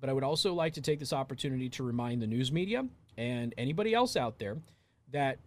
but 0.00 0.08
I 0.08 0.12
would 0.12 0.24
also 0.24 0.54
like 0.54 0.74
to 0.74 0.80
take 0.80 1.00
this 1.00 1.12
opportunity 1.12 1.68
to 1.70 1.82
remind 1.82 2.22
the 2.22 2.26
news 2.26 2.52
media 2.52 2.86
and 3.18 3.54
anybody 3.58 3.92
else 3.92 4.16
out 4.16 4.38
there 4.38 4.56
that 5.10 5.38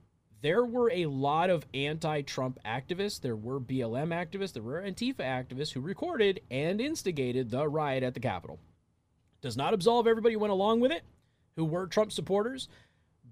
there 0.42 0.64
were 0.64 0.92
a 0.92 1.06
lot 1.06 1.50
of 1.50 1.66
anti 1.74 2.22
Trump 2.22 2.60
activists. 2.66 3.20
There 3.20 3.36
were 3.36 3.60
BLM 3.60 4.10
activists. 4.10 4.54
There 4.54 4.64
were 4.64 4.82
Antifa 4.82 5.18
activists 5.18 5.74
who 5.74 5.82
recorded 5.82 6.42
and 6.50 6.80
instigated 6.80 7.50
the 7.50 7.68
riot 7.68 8.04
at 8.04 8.14
the 8.14 8.20
Capitol. 8.20 8.60
Does 9.42 9.58
not 9.58 9.74
absolve 9.74 10.08
everybody 10.08 10.34
who 10.34 10.40
went 10.40 10.52
along 10.52 10.80
with 10.80 10.92
it, 10.92 11.04
who 11.56 11.66
were 11.66 11.88
Trump 11.88 12.12
supporters. 12.12 12.68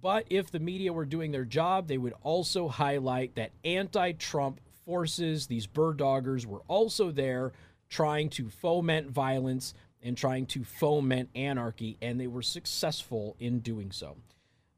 But 0.01 0.25
if 0.29 0.51
the 0.51 0.59
media 0.59 0.93
were 0.93 1.05
doing 1.05 1.31
their 1.31 1.45
job, 1.45 1.88
they 1.88 1.97
would 1.97 2.13
also 2.21 2.67
highlight 2.67 3.35
that 3.35 3.51
anti 3.63 4.11
Trump 4.13 4.59
forces, 4.85 5.47
these 5.47 5.67
bird 5.67 5.97
doggers, 5.97 6.45
were 6.45 6.61
also 6.67 7.11
there 7.11 7.53
trying 7.89 8.29
to 8.29 8.49
foment 8.49 9.09
violence 9.09 9.73
and 10.03 10.15
trying 10.15 10.45
to 10.45 10.63
foment 10.63 11.29
anarchy, 11.35 11.97
and 12.01 12.19
they 12.19 12.27
were 12.27 12.41
successful 12.41 13.35
in 13.39 13.59
doing 13.59 13.91
so. 13.91 14.17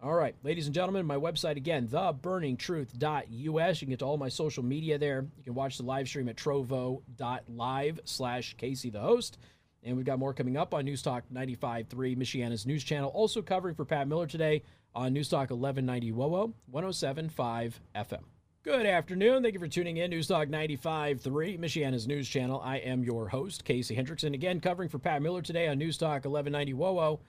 All 0.01 0.13
right, 0.13 0.33
ladies 0.43 0.65
and 0.65 0.73
gentlemen, 0.73 1.05
my 1.05 1.17
website 1.17 1.57
again, 1.57 1.85
theburningtruth.us. 1.85 3.25
You 3.29 3.51
can 3.51 3.89
get 3.89 3.99
to 3.99 4.05
all 4.05 4.17
my 4.17 4.29
social 4.29 4.63
media 4.63 4.97
there. 4.97 5.25
You 5.37 5.43
can 5.43 5.55
watch 5.55 5.75
the 5.75 5.83
live 5.83 6.07
stream 6.07 6.29
at 6.29 6.37
trovo.live 6.37 7.99
slash 8.05 8.55
Casey 8.57 8.89
the 8.89 9.01
host. 9.01 9.37
And 9.83 9.97
we've 9.97 10.05
got 10.05 10.17
more 10.17 10.33
coming 10.33 10.55
up 10.55 10.73
on 10.73 10.85
News 10.85 11.01
Talk 11.01 11.25
95.3, 11.33 12.17
Michiana's 12.17 12.65
news 12.65 12.85
channel. 12.85 13.09
Also 13.09 13.41
covering 13.41 13.75
for 13.75 13.83
Pat 13.83 14.07
Miller 14.07 14.25
today 14.25 14.63
on 14.95 15.11
News 15.11 15.27
Talk 15.27 15.49
1190 15.49 16.13
WOWO, 16.13 16.53
107.5 16.73 17.73
FM. 17.93 18.23
Good 18.63 18.85
afternoon. 18.85 19.43
Thank 19.43 19.53
you 19.53 19.59
for 19.59 19.67
tuning 19.67 19.97
in. 19.97 20.11
News 20.11 20.27
Talk 20.27 20.47
95.3, 20.47 21.59
Michiana's 21.59 22.07
news 22.07 22.27
channel. 22.29 22.61
I 22.63 22.77
am 22.77 23.03
your 23.03 23.27
host, 23.27 23.65
Casey 23.65 23.97
Hendrickson. 23.97 24.33
Again, 24.33 24.61
covering 24.61 24.87
for 24.87 24.99
Pat 24.99 25.21
Miller 25.21 25.41
today 25.41 25.67
on 25.67 25.77
News 25.77 25.97
Talk 25.97 26.23
1190 26.23 26.73
WOWO, 26.73 27.19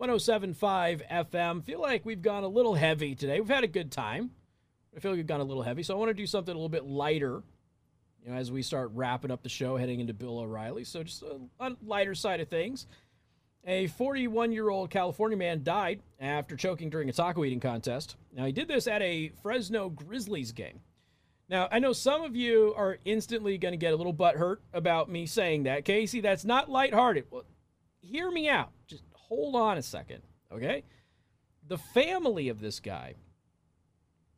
107.5 0.00 1.02
FM. 1.10 1.62
Feel 1.62 1.80
like 1.80 2.06
we've 2.06 2.22
gone 2.22 2.42
a 2.42 2.48
little 2.48 2.74
heavy 2.74 3.14
today. 3.14 3.38
We've 3.38 3.50
had 3.50 3.64
a 3.64 3.68
good 3.68 3.92
time. 3.92 4.30
I 4.96 5.00
feel 5.00 5.10
like 5.10 5.18
we've 5.18 5.26
gone 5.26 5.40
a 5.40 5.44
little 5.44 5.62
heavy, 5.62 5.82
so 5.82 5.94
I 5.94 5.98
want 5.98 6.08
to 6.08 6.14
do 6.14 6.26
something 6.26 6.52
a 6.52 6.56
little 6.56 6.70
bit 6.70 6.84
lighter. 6.84 7.42
You 8.24 8.30
know, 8.30 8.36
as 8.36 8.50
we 8.50 8.62
start 8.62 8.90
wrapping 8.94 9.30
up 9.30 9.42
the 9.42 9.50
show, 9.50 9.76
heading 9.76 10.00
into 10.00 10.14
Bill 10.14 10.38
O'Reilly. 10.38 10.84
So 10.84 11.02
just 11.02 11.22
a 11.22 11.76
lighter 11.84 12.14
side 12.14 12.40
of 12.40 12.48
things. 12.48 12.86
A 13.66 13.88
41 13.88 14.52
year 14.52 14.70
old 14.70 14.88
California 14.88 15.36
man 15.36 15.62
died 15.62 16.00
after 16.18 16.56
choking 16.56 16.88
during 16.88 17.10
a 17.10 17.12
taco 17.12 17.44
eating 17.44 17.60
contest. 17.60 18.16
Now, 18.34 18.46
he 18.46 18.52
did 18.52 18.68
this 18.68 18.86
at 18.86 19.02
a 19.02 19.32
Fresno 19.42 19.90
Grizzlies 19.90 20.52
game. 20.52 20.80
Now, 21.50 21.68
I 21.70 21.78
know 21.78 21.92
some 21.92 22.22
of 22.22 22.34
you 22.34 22.72
are 22.76 22.98
instantly 23.04 23.58
going 23.58 23.72
to 23.72 23.78
get 23.78 23.92
a 23.92 23.96
little 23.96 24.14
butthurt 24.14 24.58
about 24.72 25.10
me 25.10 25.26
saying 25.26 25.64
that. 25.64 25.84
Casey, 25.84 26.20
that's 26.20 26.44
not 26.44 26.70
lighthearted. 26.70 27.26
Well, 27.30 27.44
hear 28.00 28.30
me 28.30 28.48
out. 28.48 28.70
Just 28.86 29.02
hold 29.30 29.56
on 29.56 29.78
a 29.78 29.82
second, 29.82 30.22
okay? 30.52 30.84
The 31.66 31.78
family 31.78 32.48
of 32.48 32.60
this 32.60 32.80
guy 32.80 33.14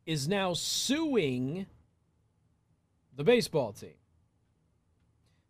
is 0.05 0.27
now 0.27 0.53
suing 0.53 1.65
the 3.15 3.23
baseball 3.23 3.73
team. 3.73 3.95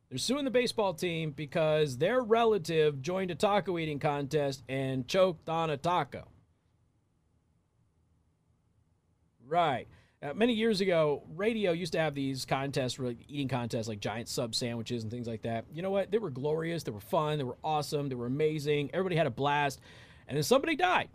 They're 0.10 0.18
suing 0.18 0.46
the 0.46 0.52
baseball 0.52 0.94
team 0.94 1.32
because 1.32 1.98
their 1.98 2.22
relative 2.22 3.02
joined 3.02 3.32
a 3.32 3.36
taco 3.36 3.78
eating 3.78 4.00
contest 4.00 4.64
and 4.70 5.08
choked 5.08 5.50
on 5.50 5.70
a 5.70 5.78
taco. 5.78 6.28
Right. 9.46 9.88
Uh, 10.24 10.34
many 10.34 10.54
years 10.54 10.80
ago, 10.80 11.22
radio 11.36 11.74
used 11.74 11.92
to 11.92 12.00
have 12.00 12.16
these 12.16 12.46
contests, 12.46 12.98
eating 13.28 13.50
contests 13.50 13.90
like 13.90 14.00
giant 14.00 14.30
sub 14.30 14.56
sandwiches 14.56 15.04
and 15.04 15.12
things 15.12 15.28
like 15.28 15.42
that. 15.42 15.66
You 15.74 15.82
know 15.82 15.92
what? 15.92 16.12
They 16.12 16.18
were 16.18 16.30
glorious. 16.30 16.84
They 16.84 16.92
were 16.92 17.02
fun. 17.02 17.38
They 17.38 17.44
were 17.44 17.58
awesome. 17.62 18.08
They 18.08 18.16
were 18.16 18.28
amazing. 18.28 18.92
Everybody 18.94 19.18
had 19.18 19.28
a 19.28 19.32
blast. 19.32 19.82
And 20.30 20.38
then 20.38 20.44
somebody 20.44 20.78
died. 20.78 21.10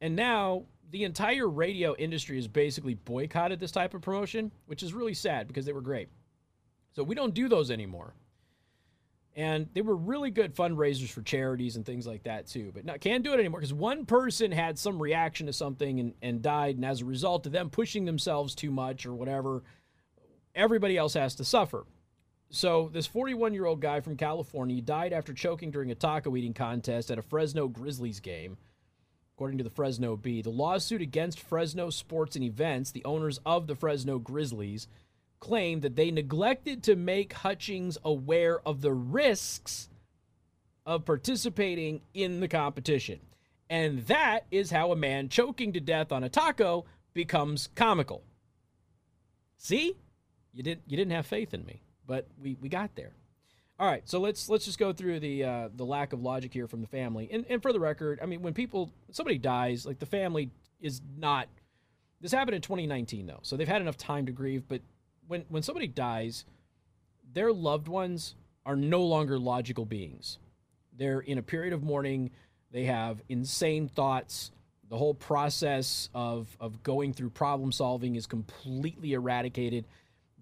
And 0.00 0.16
now 0.16 0.64
the 0.90 1.04
entire 1.04 1.46
radio 1.48 1.94
industry 1.96 2.36
has 2.36 2.48
basically 2.48 2.94
boycotted 2.94 3.60
this 3.60 3.72
type 3.72 3.92
of 3.92 4.00
promotion, 4.00 4.52
which 4.64 4.82
is 4.82 4.94
really 4.94 5.14
sad 5.14 5.46
because 5.46 5.66
they 5.66 5.72
were 5.74 5.82
great. 5.82 6.08
So 6.92 7.02
we 7.02 7.14
don't 7.14 7.34
do 7.34 7.46
those 7.46 7.70
anymore. 7.70 8.14
And 9.34 9.68
they 9.72 9.80
were 9.80 9.96
really 9.96 10.30
good 10.30 10.54
fundraisers 10.54 11.08
for 11.08 11.22
charities 11.22 11.76
and 11.76 11.86
things 11.86 12.06
like 12.06 12.24
that 12.24 12.46
too. 12.46 12.70
But 12.74 12.84
now 12.84 12.96
can't 12.98 13.24
do 13.24 13.32
it 13.32 13.40
anymore 13.40 13.60
because 13.60 13.72
one 13.72 14.04
person 14.04 14.52
had 14.52 14.78
some 14.78 15.00
reaction 15.00 15.46
to 15.46 15.54
something 15.54 16.00
and, 16.00 16.14
and 16.20 16.42
died. 16.42 16.76
And 16.76 16.84
as 16.84 17.00
a 17.00 17.06
result 17.06 17.46
of 17.46 17.52
them 17.52 17.70
pushing 17.70 18.04
themselves 18.04 18.54
too 18.54 18.70
much 18.70 19.06
or 19.06 19.14
whatever, 19.14 19.62
everybody 20.54 20.98
else 20.98 21.14
has 21.14 21.34
to 21.36 21.44
suffer. 21.44 21.86
So 22.50 22.90
this 22.92 23.06
41 23.06 23.54
year 23.54 23.64
old 23.64 23.80
guy 23.80 24.00
from 24.00 24.18
California 24.18 24.82
died 24.82 25.14
after 25.14 25.32
choking 25.32 25.70
during 25.70 25.90
a 25.90 25.94
taco 25.94 26.36
eating 26.36 26.52
contest 26.52 27.10
at 27.10 27.18
a 27.18 27.22
Fresno 27.22 27.66
Grizzlies 27.66 28.20
game. 28.20 28.58
According 29.34 29.56
to 29.58 29.64
the 29.64 29.70
Fresno 29.70 30.14
Bee, 30.16 30.42
the 30.42 30.50
lawsuit 30.50 31.00
against 31.00 31.40
Fresno 31.40 31.88
Sports 31.88 32.36
and 32.36 32.44
Events, 32.44 32.90
the 32.90 33.06
owners 33.06 33.40
of 33.46 33.66
the 33.66 33.74
Fresno 33.74 34.18
Grizzlies, 34.18 34.86
claimed 35.42 35.82
that 35.82 35.96
they 35.96 36.12
neglected 36.12 36.84
to 36.84 36.94
make 36.94 37.32
Hutchings 37.32 37.98
aware 38.04 38.60
of 38.60 38.80
the 38.80 38.92
risks 38.92 39.88
of 40.86 41.04
participating 41.04 42.00
in 42.14 42.38
the 42.38 42.46
competition. 42.46 43.18
And 43.68 44.06
that 44.06 44.46
is 44.52 44.70
how 44.70 44.92
a 44.92 44.96
man 44.96 45.28
choking 45.28 45.72
to 45.72 45.80
death 45.80 46.12
on 46.12 46.22
a 46.22 46.28
taco 46.28 46.84
becomes 47.12 47.70
comical. 47.74 48.22
See? 49.56 49.96
You 50.52 50.62
didn't 50.62 50.82
you 50.86 50.96
didn't 50.96 51.12
have 51.12 51.26
faith 51.26 51.52
in 51.52 51.64
me, 51.64 51.82
but 52.06 52.28
we, 52.40 52.56
we 52.60 52.68
got 52.68 52.94
there. 52.94 53.12
All 53.80 53.88
right, 53.88 54.08
so 54.08 54.20
let's 54.20 54.48
let's 54.48 54.64
just 54.64 54.78
go 54.78 54.92
through 54.92 55.18
the 55.18 55.42
uh, 55.42 55.68
the 55.74 55.84
lack 55.84 56.12
of 56.12 56.22
logic 56.22 56.52
here 56.52 56.68
from 56.68 56.82
the 56.82 56.86
family. 56.86 57.28
And, 57.32 57.44
and 57.48 57.60
for 57.60 57.72
the 57.72 57.80
record, 57.80 58.20
I 58.22 58.26
mean, 58.26 58.42
when 58.42 58.54
people 58.54 58.92
somebody 59.10 59.38
dies, 59.38 59.86
like 59.86 59.98
the 59.98 60.06
family 60.06 60.50
is 60.80 61.00
not. 61.16 61.48
This 62.20 62.30
happened 62.30 62.54
in 62.54 62.62
2019 62.62 63.26
though, 63.26 63.40
so 63.42 63.56
they've 63.56 63.66
had 63.66 63.80
enough 63.80 63.96
time 63.96 64.26
to 64.26 64.32
grieve. 64.32 64.64
But 64.68 64.82
when 65.26 65.44
when 65.48 65.62
somebody 65.62 65.86
dies, 65.86 66.44
their 67.32 67.52
loved 67.52 67.88
ones 67.88 68.34
are 68.64 68.76
no 68.76 69.02
longer 69.02 69.38
logical 69.38 69.84
beings. 69.84 70.38
They're 70.96 71.20
in 71.20 71.38
a 71.38 71.42
period 71.42 71.72
of 71.72 71.82
mourning. 71.82 72.30
They 72.70 72.84
have 72.84 73.22
insane 73.28 73.88
thoughts. 73.88 74.50
The 74.88 74.96
whole 74.96 75.14
process 75.14 76.08
of 76.14 76.54
of 76.60 76.82
going 76.82 77.12
through 77.12 77.30
problem 77.30 77.72
solving 77.72 78.16
is 78.16 78.26
completely 78.26 79.14
eradicated. 79.14 79.86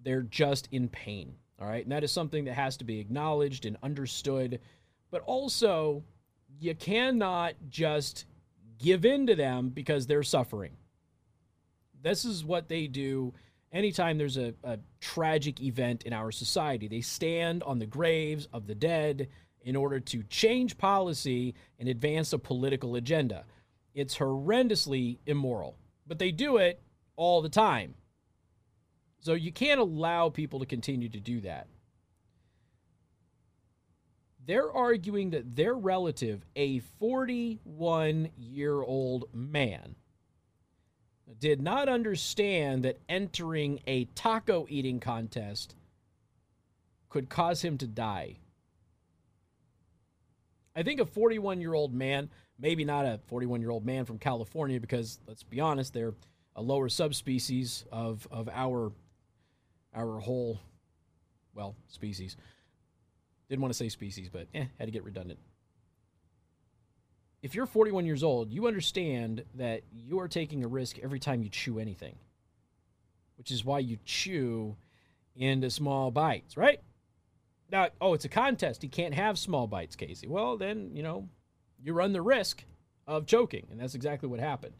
They're 0.03 0.23
just 0.23 0.67
in 0.71 0.89
pain. 0.89 1.35
All 1.59 1.67
right. 1.67 1.83
And 1.83 1.91
that 1.91 2.03
is 2.03 2.11
something 2.11 2.45
that 2.45 2.53
has 2.53 2.77
to 2.77 2.83
be 2.83 2.99
acknowledged 2.99 3.65
and 3.65 3.77
understood. 3.83 4.59
But 5.11 5.21
also, 5.21 6.03
you 6.59 6.73
cannot 6.73 7.53
just 7.69 8.25
give 8.79 9.05
in 9.05 9.27
to 9.27 9.35
them 9.35 9.69
because 9.69 10.07
they're 10.07 10.23
suffering. 10.23 10.71
This 12.01 12.25
is 12.25 12.43
what 12.43 12.67
they 12.67 12.87
do 12.87 13.33
anytime 13.71 14.17
there's 14.17 14.37
a, 14.37 14.53
a 14.63 14.79
tragic 14.99 15.61
event 15.61 16.03
in 16.03 16.13
our 16.13 16.31
society. 16.31 16.87
They 16.87 17.01
stand 17.01 17.63
on 17.63 17.79
the 17.79 17.85
graves 17.85 18.47
of 18.53 18.67
the 18.67 18.75
dead 18.75 19.29
in 19.63 19.75
order 19.75 19.99
to 19.99 20.23
change 20.23 20.77
policy 20.77 21.55
and 21.79 21.87
advance 21.87 22.33
a 22.33 22.39
political 22.39 22.95
agenda. 22.95 23.45
It's 23.93 24.17
horrendously 24.17 25.19
immoral, 25.25 25.77
but 26.07 26.19
they 26.19 26.31
do 26.31 26.57
it 26.57 26.81
all 27.15 27.41
the 27.41 27.49
time. 27.49 27.95
So 29.19 29.33
you 29.33 29.51
can't 29.51 29.79
allow 29.79 30.29
people 30.29 30.59
to 30.59 30.65
continue 30.65 31.09
to 31.09 31.19
do 31.19 31.41
that. 31.41 31.67
They're 34.43 34.71
arguing 34.71 35.31
that 35.31 35.55
their 35.55 35.75
relative, 35.75 36.43
a 36.55 36.79
41 36.79 38.31
year 38.35 38.81
old 38.81 39.25
man, 39.33 39.95
did 41.39 41.61
not 41.61 41.89
understand 41.89 42.83
that 42.83 42.99
entering 43.09 43.79
a 43.87 44.05
taco 44.15 44.65
eating 44.69 44.99
contest 44.99 45.75
could 47.09 47.29
cause 47.29 47.61
him 47.61 47.77
to 47.77 47.87
die. 47.87 48.37
I 50.75 50.83
think 50.83 50.99
a 50.99 51.05
41 51.05 51.59
year 51.59 51.73
old 51.73 51.93
man, 51.93 52.29
maybe 52.57 52.85
not 52.85 53.05
a 53.05 53.19
41 53.27 53.61
year 53.61 53.71
old 53.71 53.85
man 53.85 54.05
from 54.05 54.17
California, 54.17 54.79
because 54.79 55.19
let's 55.27 55.43
be 55.43 55.59
honest, 55.59 55.93
they're 55.93 56.13
a 56.55 56.61
lower 56.61 56.89
subspecies 56.89 57.85
of, 57.91 58.27
of 58.31 58.49
our, 58.49 58.91
our 59.93 60.19
whole, 60.19 60.59
well, 61.53 61.75
species. 61.87 62.37
Didn't 63.49 63.61
want 63.61 63.73
to 63.73 63.77
say 63.77 63.89
species, 63.89 64.29
but 64.29 64.47
eh, 64.53 64.65
had 64.77 64.85
to 64.85 64.91
get 64.91 65.03
redundant 65.03 65.39
if 67.41 67.55
you're 67.55 67.65
41 67.65 68.05
years 68.05 68.23
old, 68.23 68.51
you 68.51 68.67
understand 68.67 69.43
that 69.55 69.81
you 69.91 70.19
are 70.19 70.27
taking 70.27 70.63
a 70.63 70.67
risk 70.67 70.99
every 70.99 71.19
time 71.19 71.41
you 71.41 71.49
chew 71.49 71.79
anything, 71.79 72.15
which 73.37 73.51
is 73.51 73.65
why 73.65 73.79
you 73.79 73.97
chew 74.05 74.75
into 75.35 75.69
small 75.69 76.11
bites, 76.11 76.55
right? 76.55 76.81
Now, 77.71 77.87
oh, 77.99 78.13
it's 78.13 78.25
a 78.25 78.29
contest. 78.29 78.83
You 78.83 78.89
can't 78.89 79.13
have 79.13 79.39
small 79.39 79.65
bites, 79.65 79.95
Casey. 79.95 80.27
Well, 80.27 80.57
then, 80.57 80.91
you 80.93 81.03
know, 81.03 81.29
you 81.81 81.93
run 81.93 82.13
the 82.13 82.21
risk 82.21 82.63
of 83.07 83.25
choking, 83.25 83.67
and 83.71 83.79
that's 83.79 83.95
exactly 83.95 84.29
what 84.29 84.39
happened. 84.39 84.73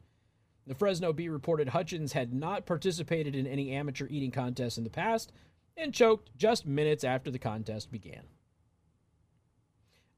The 0.68 0.76
Fresno 0.76 1.12
Bee 1.12 1.30
reported 1.30 1.70
Hutchings 1.70 2.14
had 2.14 2.34
not 2.34 2.66
participated 2.66 3.36
in 3.36 3.48
any 3.48 3.72
amateur 3.72 4.08
eating 4.10 4.32
contests 4.32 4.78
in 4.78 4.84
the 4.84 4.90
past 4.90 5.32
and 5.76 5.94
choked 5.94 6.30
just 6.38 6.66
minutes 6.66 7.04
after 7.04 7.32
the 7.32 7.40
contest 7.40 7.92
began. 7.92 8.24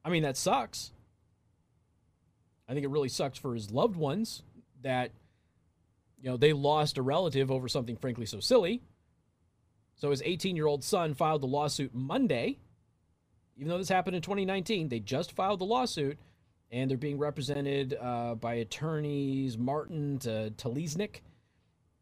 I 0.04 0.10
mean, 0.10 0.22
that 0.24 0.36
sucks. 0.36 0.92
I 2.68 2.72
think 2.72 2.84
it 2.84 2.90
really 2.90 3.08
sucks 3.08 3.38
for 3.38 3.54
his 3.54 3.70
loved 3.70 3.96
ones 3.96 4.42
that 4.82 5.10
you 6.20 6.30
know 6.30 6.36
they 6.36 6.52
lost 6.52 6.98
a 6.98 7.02
relative 7.02 7.50
over 7.50 7.68
something 7.68 7.96
frankly 7.96 8.26
so 8.26 8.40
silly. 8.40 8.80
So 9.96 10.10
his 10.10 10.22
18-year-old 10.22 10.82
son 10.82 11.14
filed 11.14 11.42
the 11.42 11.46
lawsuit 11.46 11.94
Monday. 11.94 12.58
Even 13.56 13.68
though 13.68 13.78
this 13.78 13.88
happened 13.88 14.16
in 14.16 14.22
2019, 14.22 14.88
they 14.88 14.98
just 14.98 15.32
filed 15.32 15.60
the 15.60 15.64
lawsuit, 15.64 16.18
and 16.72 16.90
they're 16.90 16.98
being 16.98 17.18
represented 17.18 17.96
uh, 18.00 18.34
by 18.34 18.54
attorneys 18.54 19.56
Martin 19.56 20.18
to 20.18 20.52
Telesnik, 20.56 21.20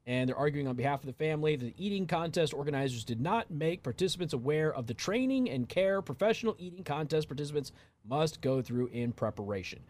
and 0.07 0.29
they're 0.29 0.37
arguing 0.37 0.67
on 0.67 0.75
behalf 0.75 1.01
of 1.01 1.07
the 1.07 1.13
family 1.13 1.55
that 1.55 1.65
the 1.65 1.85
eating 1.85 2.07
contest 2.07 2.55
organizers 2.55 3.05
did 3.05 3.21
not 3.21 3.51
make 3.51 3.83
participants 3.83 4.33
aware 4.33 4.73
of 4.73 4.87
the 4.87 4.95
training 4.95 5.51
and 5.51 5.69
care 5.69 6.01
professional 6.01 6.57
eating 6.59 6.83
contest 6.83 7.29
participants 7.29 7.73
must 8.09 8.41
go 8.41 8.63
through 8.63 8.87
in 8.87 9.13
preparation. 9.13 9.81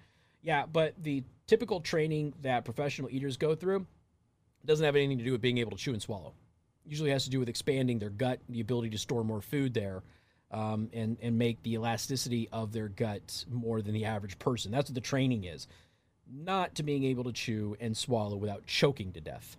Yeah, 0.43 0.66
but 0.66 0.94
the 1.02 1.23
typical 1.47 1.81
training 1.81 2.35
that 2.43 2.64
professional 2.64 3.09
eaters 3.10 3.36
go 3.36 3.55
through 3.55 3.86
doesn't 4.64 4.85
have 4.85 4.97
anything 4.97 5.19
to 5.19 5.24
do 5.24 5.32
with 5.32 5.40
being 5.40 5.59
able 5.59 5.73
to 5.73 5.77
chew 5.77 5.93
and 5.93 6.02
swallow. 6.02 6.35
Usually 6.85 7.10
has 7.10 7.24
to 7.24 7.31
do 7.31 7.39
with 7.39 7.48
expanding 7.48 7.98
their 7.98 8.10
gut, 8.10 8.40
the 8.48 8.60
ability 8.60 8.90
to 8.90 8.98
store 8.98 9.23
more 9.23 9.40
food 9.40 9.73
there, 9.73 10.02
um, 10.51 10.90
and 10.93 11.16
and 11.23 11.39
make 11.39 11.62
the 11.62 11.74
elasticity 11.74 12.48
of 12.52 12.73
their 12.73 12.89
gut 12.89 13.44
more 13.51 13.81
than 13.81 13.94
the 13.94 14.05
average 14.05 14.39
person. 14.39 14.73
That's 14.73 14.90
what 14.90 14.97
the 14.97 15.01
training 15.01 15.44
is, 15.44 15.69
not 16.31 16.74
to 16.74 16.82
being 16.82 17.05
able 17.05 17.24
to 17.24 17.32
chew 17.32 17.77
and 17.81 17.97
swallow 17.97 18.36
without 18.36 18.66
choking 18.66 19.12
to 19.12 19.20
death. 19.20 19.56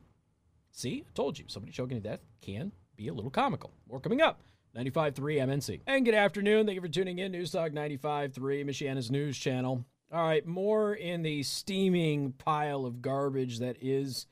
See, 0.71 1.05
I 1.07 1.11
told 1.13 1.39
you, 1.39 1.45
somebody 1.47 1.71
choking 1.71 2.01
to 2.01 2.09
death 2.09 2.19
can 2.41 2.73
be 2.97 3.07
a 3.07 3.13
little 3.13 3.31
comical. 3.31 3.71
More 3.89 3.99
coming 3.99 4.21
up. 4.21 4.41
95.3 4.75 5.13
MNC. 5.13 5.81
And 5.85 6.03
good 6.03 6.15
afternoon. 6.15 6.65
Thank 6.65 6.75
you 6.75 6.81
for 6.81 6.87
tuning 6.87 7.19
in. 7.19 7.31
News 7.31 7.51
Talk 7.51 7.73
95.3, 7.73 8.33
Michiana's 8.65 9.11
news 9.11 9.37
channel. 9.37 9.85
All 10.13 10.21
right, 10.21 10.45
more 10.45 10.93
in 10.93 11.23
the 11.23 11.41
steaming 11.41 12.33
pile 12.33 12.85
of 12.85 13.01
garbage 13.01 13.57
that 13.57 13.77
is 13.81 14.27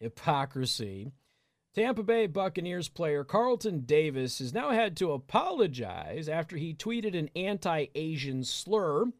hypocrisy. 0.00 1.12
Tampa 1.74 2.02
Bay 2.02 2.26
Buccaneers 2.26 2.88
player 2.88 3.22
Carlton 3.22 3.80
Davis 3.80 4.38
has 4.38 4.54
now 4.54 4.70
had 4.70 4.96
to 4.96 5.12
apologize 5.12 6.26
after 6.26 6.56
he 6.56 6.72
tweeted 6.72 7.14
an 7.14 7.28
anti 7.36 7.88
Asian 7.94 8.44
slur. 8.44 9.12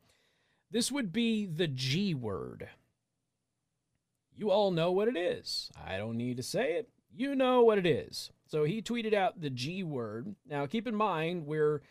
This 0.71 0.91
would 0.91 1.13
be 1.13 1.45
the 1.45 1.69
G 1.69 2.15
word. 2.15 2.67
You 4.35 4.51
all 4.51 4.71
know 4.71 4.93
what 4.93 5.09
it 5.09 5.19
is. 5.19 5.71
I 5.87 5.99
don't 5.99 6.17
need 6.17 6.39
to 6.39 6.43
say 6.43 6.77
it. 6.77 6.89
You 7.15 7.35
know 7.35 7.63
what 7.63 7.77
it 7.77 7.87
is. 7.87 8.31
So 8.47 8.65
he 8.65 8.81
tweeted 8.81 9.13
out 9.13 9.43
the 9.43 9.51
G 9.51 9.83
word. 9.83 10.35
Now, 10.49 10.65
keep 10.65 10.87
in 10.87 10.95
mind, 10.95 11.47
we're 11.47 11.83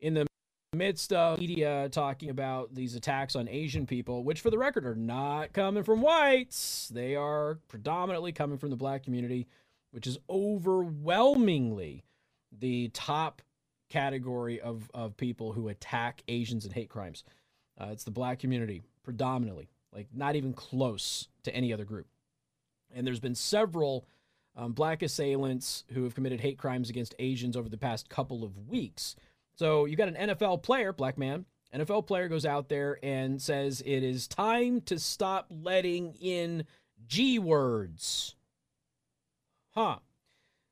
in 0.00 0.14
the 0.14 0.26
midst 0.74 1.12
of 1.12 1.38
media 1.38 1.88
talking 1.90 2.30
about 2.30 2.74
these 2.74 2.94
attacks 2.94 3.36
on 3.36 3.48
Asian 3.48 3.86
people, 3.86 4.24
which 4.24 4.40
for 4.40 4.50
the 4.50 4.58
record 4.58 4.86
are 4.86 4.94
not 4.94 5.52
coming 5.52 5.82
from 5.82 6.00
whites, 6.02 6.90
they 6.92 7.16
are 7.16 7.58
predominantly 7.68 8.32
coming 8.32 8.58
from 8.58 8.70
the 8.70 8.76
black 8.76 9.02
community, 9.02 9.46
which 9.90 10.06
is 10.06 10.18
overwhelmingly 10.28 12.04
the 12.52 12.88
top 12.88 13.42
category 13.88 14.60
of, 14.60 14.90
of 14.94 15.16
people 15.16 15.52
who 15.52 15.68
attack 15.68 16.22
Asians 16.28 16.64
and 16.64 16.74
hate 16.74 16.88
crimes. 16.88 17.24
Uh, 17.80 17.88
it's 17.90 18.04
the 18.04 18.10
black 18.10 18.38
community 18.38 18.82
predominantly, 19.02 19.68
like 19.92 20.08
not 20.12 20.36
even 20.36 20.52
close 20.52 21.28
to 21.42 21.54
any 21.54 21.72
other 21.72 21.84
group. 21.84 22.06
And 22.94 23.06
there's 23.06 23.20
been 23.20 23.34
several 23.34 24.06
um, 24.56 24.72
black 24.72 25.02
assailants 25.02 25.84
who 25.92 26.04
have 26.04 26.14
committed 26.14 26.40
hate 26.40 26.58
crimes 26.58 26.90
against 26.90 27.14
Asians 27.18 27.56
over 27.56 27.68
the 27.68 27.76
past 27.76 28.08
couple 28.08 28.44
of 28.44 28.68
weeks. 28.68 29.16
So 29.56 29.84
you 29.84 29.96
got 29.96 30.08
an 30.08 30.30
NFL 30.30 30.62
player, 30.62 30.92
black 30.92 31.16
man, 31.16 31.44
NFL 31.74 32.06
player 32.06 32.28
goes 32.28 32.46
out 32.46 32.68
there 32.68 32.98
and 33.02 33.42
says 33.42 33.82
it 33.84 34.02
is 34.04 34.28
time 34.28 34.80
to 34.82 34.98
stop 34.98 35.46
letting 35.50 36.14
in 36.20 36.64
G 37.06 37.38
words. 37.38 38.36
Huh. 39.74 39.98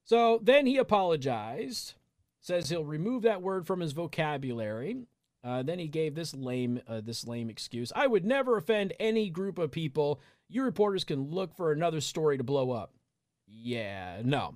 So 0.05 0.39
then 0.43 0.67
he 0.67 0.77
apologized, 0.77 1.95
says 2.41 2.69
he'll 2.69 2.85
remove 2.85 3.23
that 3.23 3.43
word 3.43 3.67
from 3.67 3.81
his 3.81 3.93
vocabulary. 3.93 5.07
Uh, 5.45 5.63
then 5.65 5.81
he 5.81 5.89
gave 5.89 6.15
this 6.15 6.35
lame, 6.35 6.81
uh, 6.87 7.01
this 7.01 7.27
lame 7.27 7.51
excuse. 7.51 7.93
I 7.97 8.07
would 8.07 8.25
never 8.25 8.57
offend 8.57 8.93
any 9.01 9.29
group 9.29 9.59
of 9.59 9.73
people. 9.73 10.21
You 10.49 10.63
reporters 10.63 11.03
can 11.03 11.31
look 11.31 11.57
for 11.57 11.73
another 11.73 12.01
story 12.01 12.39
to 12.39 12.45
blow 12.45 12.71
up. 12.71 12.93
Yeah, 13.49 14.23
no. 14.25 14.55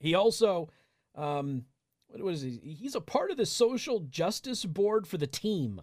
He 0.00 0.14
also, 0.14 0.70
um, 1.14 1.66
what 2.16 2.24
was 2.24 2.42
he? 2.42 2.58
He's 2.62 2.94
a 2.94 3.00
part 3.00 3.30
of 3.30 3.36
the 3.36 3.46
social 3.46 4.00
justice 4.00 4.64
board 4.64 5.06
for 5.06 5.18
the 5.18 5.26
team. 5.26 5.82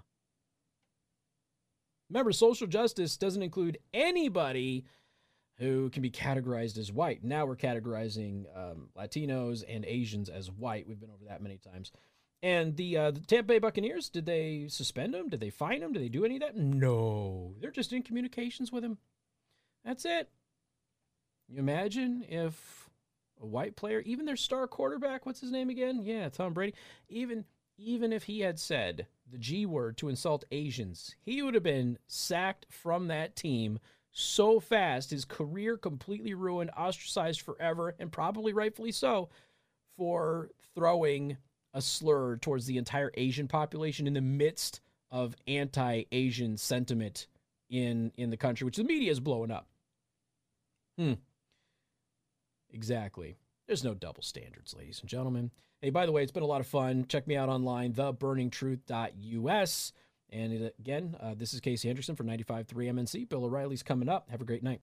Remember, 2.10 2.31
social 2.31 2.68
justice 2.68 3.18
doesn't 3.18 3.43
include 3.43 3.77
anybody 3.93 4.85
who 5.57 5.89
can 5.91 6.01
be 6.01 6.10
categorized 6.10 6.77
as 6.77 6.91
white. 6.91 7.23
Now 7.23 7.45
we're 7.45 7.55
categorizing 7.55 8.45
um, 8.55 8.89
Latinos 8.97 9.64
and 9.68 9.85
Asians 9.85 10.30
as 10.30 10.49
white. 10.49 10.88
We've 10.88 10.99
been 10.99 11.11
over 11.11 11.26
that 11.26 11.41
many 11.41 11.57
times. 11.57 11.91
And 12.41 12.76
the, 12.76 12.97
uh, 12.97 13.11
the 13.11 13.22
Tampa 13.22 13.47
Bay 13.47 13.60
Buccaneers, 13.60 14.10
did 14.10 14.26
they 14.26 14.65
suspend 14.68 15.15
him? 15.15 15.30
Did 15.30 15.39
they 15.39 15.49
fine 15.49 15.81
him? 15.81 15.93
Did 15.93 16.01
they 16.01 16.10
do 16.10 16.26
any 16.26 16.35
of 16.35 16.41
that? 16.41 16.57
No. 16.57 17.53
They're 17.61 17.72
just 17.72 17.93
in 17.93 18.01
communications 18.01 18.72
with 18.72 18.84
him. 18.84 18.97
That's 19.85 20.05
it. 20.05 20.30
You 21.47 21.60
imagine 21.60 22.26
if 22.27 22.82
a 23.44 23.48
white 23.48 23.76
player, 23.76 23.99
even 24.06 24.26
their 24.26 24.36
star 24.36 24.68
quarterback, 24.68 25.26
what's 25.26 25.41
his 25.41 25.52
name 25.52 25.70
again? 25.70 26.02
Yeah, 26.03 26.30
Tom 26.30 26.53
Brady. 26.53 26.74
Even 27.10 27.45
even 27.78 28.14
if 28.14 28.24
he 28.24 28.40
had 28.40 28.60
said 28.60 29.07
the 29.32 29.38
G 29.38 29.65
word 29.65 29.98
to 29.98 30.10
insult 30.10 30.45
Asians, 30.52 31.15
he 31.22 31.41
would 31.41 31.53
have 31.53 31.64
been 31.64 31.98
sacked 32.07 32.65
from 32.70 33.07
that 33.07 33.36
team 33.36 33.80
so 34.11 34.60
fast, 34.60 35.10
his 35.10 35.26
career 35.26 35.76
completely 35.76 36.36
ruined, 36.36 36.70
ostracized 36.78 37.41
forever, 37.41 37.95
and 37.99 38.11
probably 38.11 38.53
rightfully 38.53 38.91
so 38.91 39.30
for 39.98 40.52
throwing 40.76 41.38
a 41.74 41.82
slur 41.82 42.38
towards 42.38 42.68
the 42.68 42.78
entire 42.78 43.11
Asian 43.15 43.48
population 43.48 44.06
in 44.06 44.14
the 44.14 44.22
midst 44.22 44.82
of 45.10 45.36
anti-Asian 45.48 46.57
sentiment 46.57 47.28
in 47.70 48.11
in 48.15 48.30
the 48.30 48.38
country, 48.38 48.65
which 48.65 48.78
the 48.78 48.84
media 48.84 49.11
is 49.11 49.20
blowing 49.20 49.49
up. 49.49 49.68
Hmm. 50.98 51.14
Exactly. 52.74 53.38
There's 53.68 53.84
no 53.84 53.94
double 53.94 54.24
standards, 54.24 54.76
ladies 54.78 55.00
and 55.00 55.10
gentlemen. 55.10 55.52
Hey, 55.82 55.90
by 55.90 56.06
the 56.06 56.12
way, 56.12 56.24
it's 56.24 56.32
been 56.32 56.44
a 56.44 56.48
lot 56.48 56.62
of 56.62 56.68
fun. 56.68 57.06
Check 57.08 57.28
me 57.28 57.36
out 57.36 57.50
online, 57.50 57.94
theburningtruth.us. 57.94 59.94
And 60.30 60.72
again, 60.80 61.16
uh, 61.20 61.36
this 61.38 61.54
is 61.54 61.60
Casey 61.60 61.94
Hendrickson 61.94 62.18
for 62.18 62.24
95.3 62.24 62.68
MNC. 62.68 63.30
Bill 63.30 63.45
O'Reilly's 63.45 63.84
coming 63.84 64.10
up. 64.10 64.30
Have 64.30 64.41
a 64.41 64.45
great 64.45 64.64
night. 64.64 64.82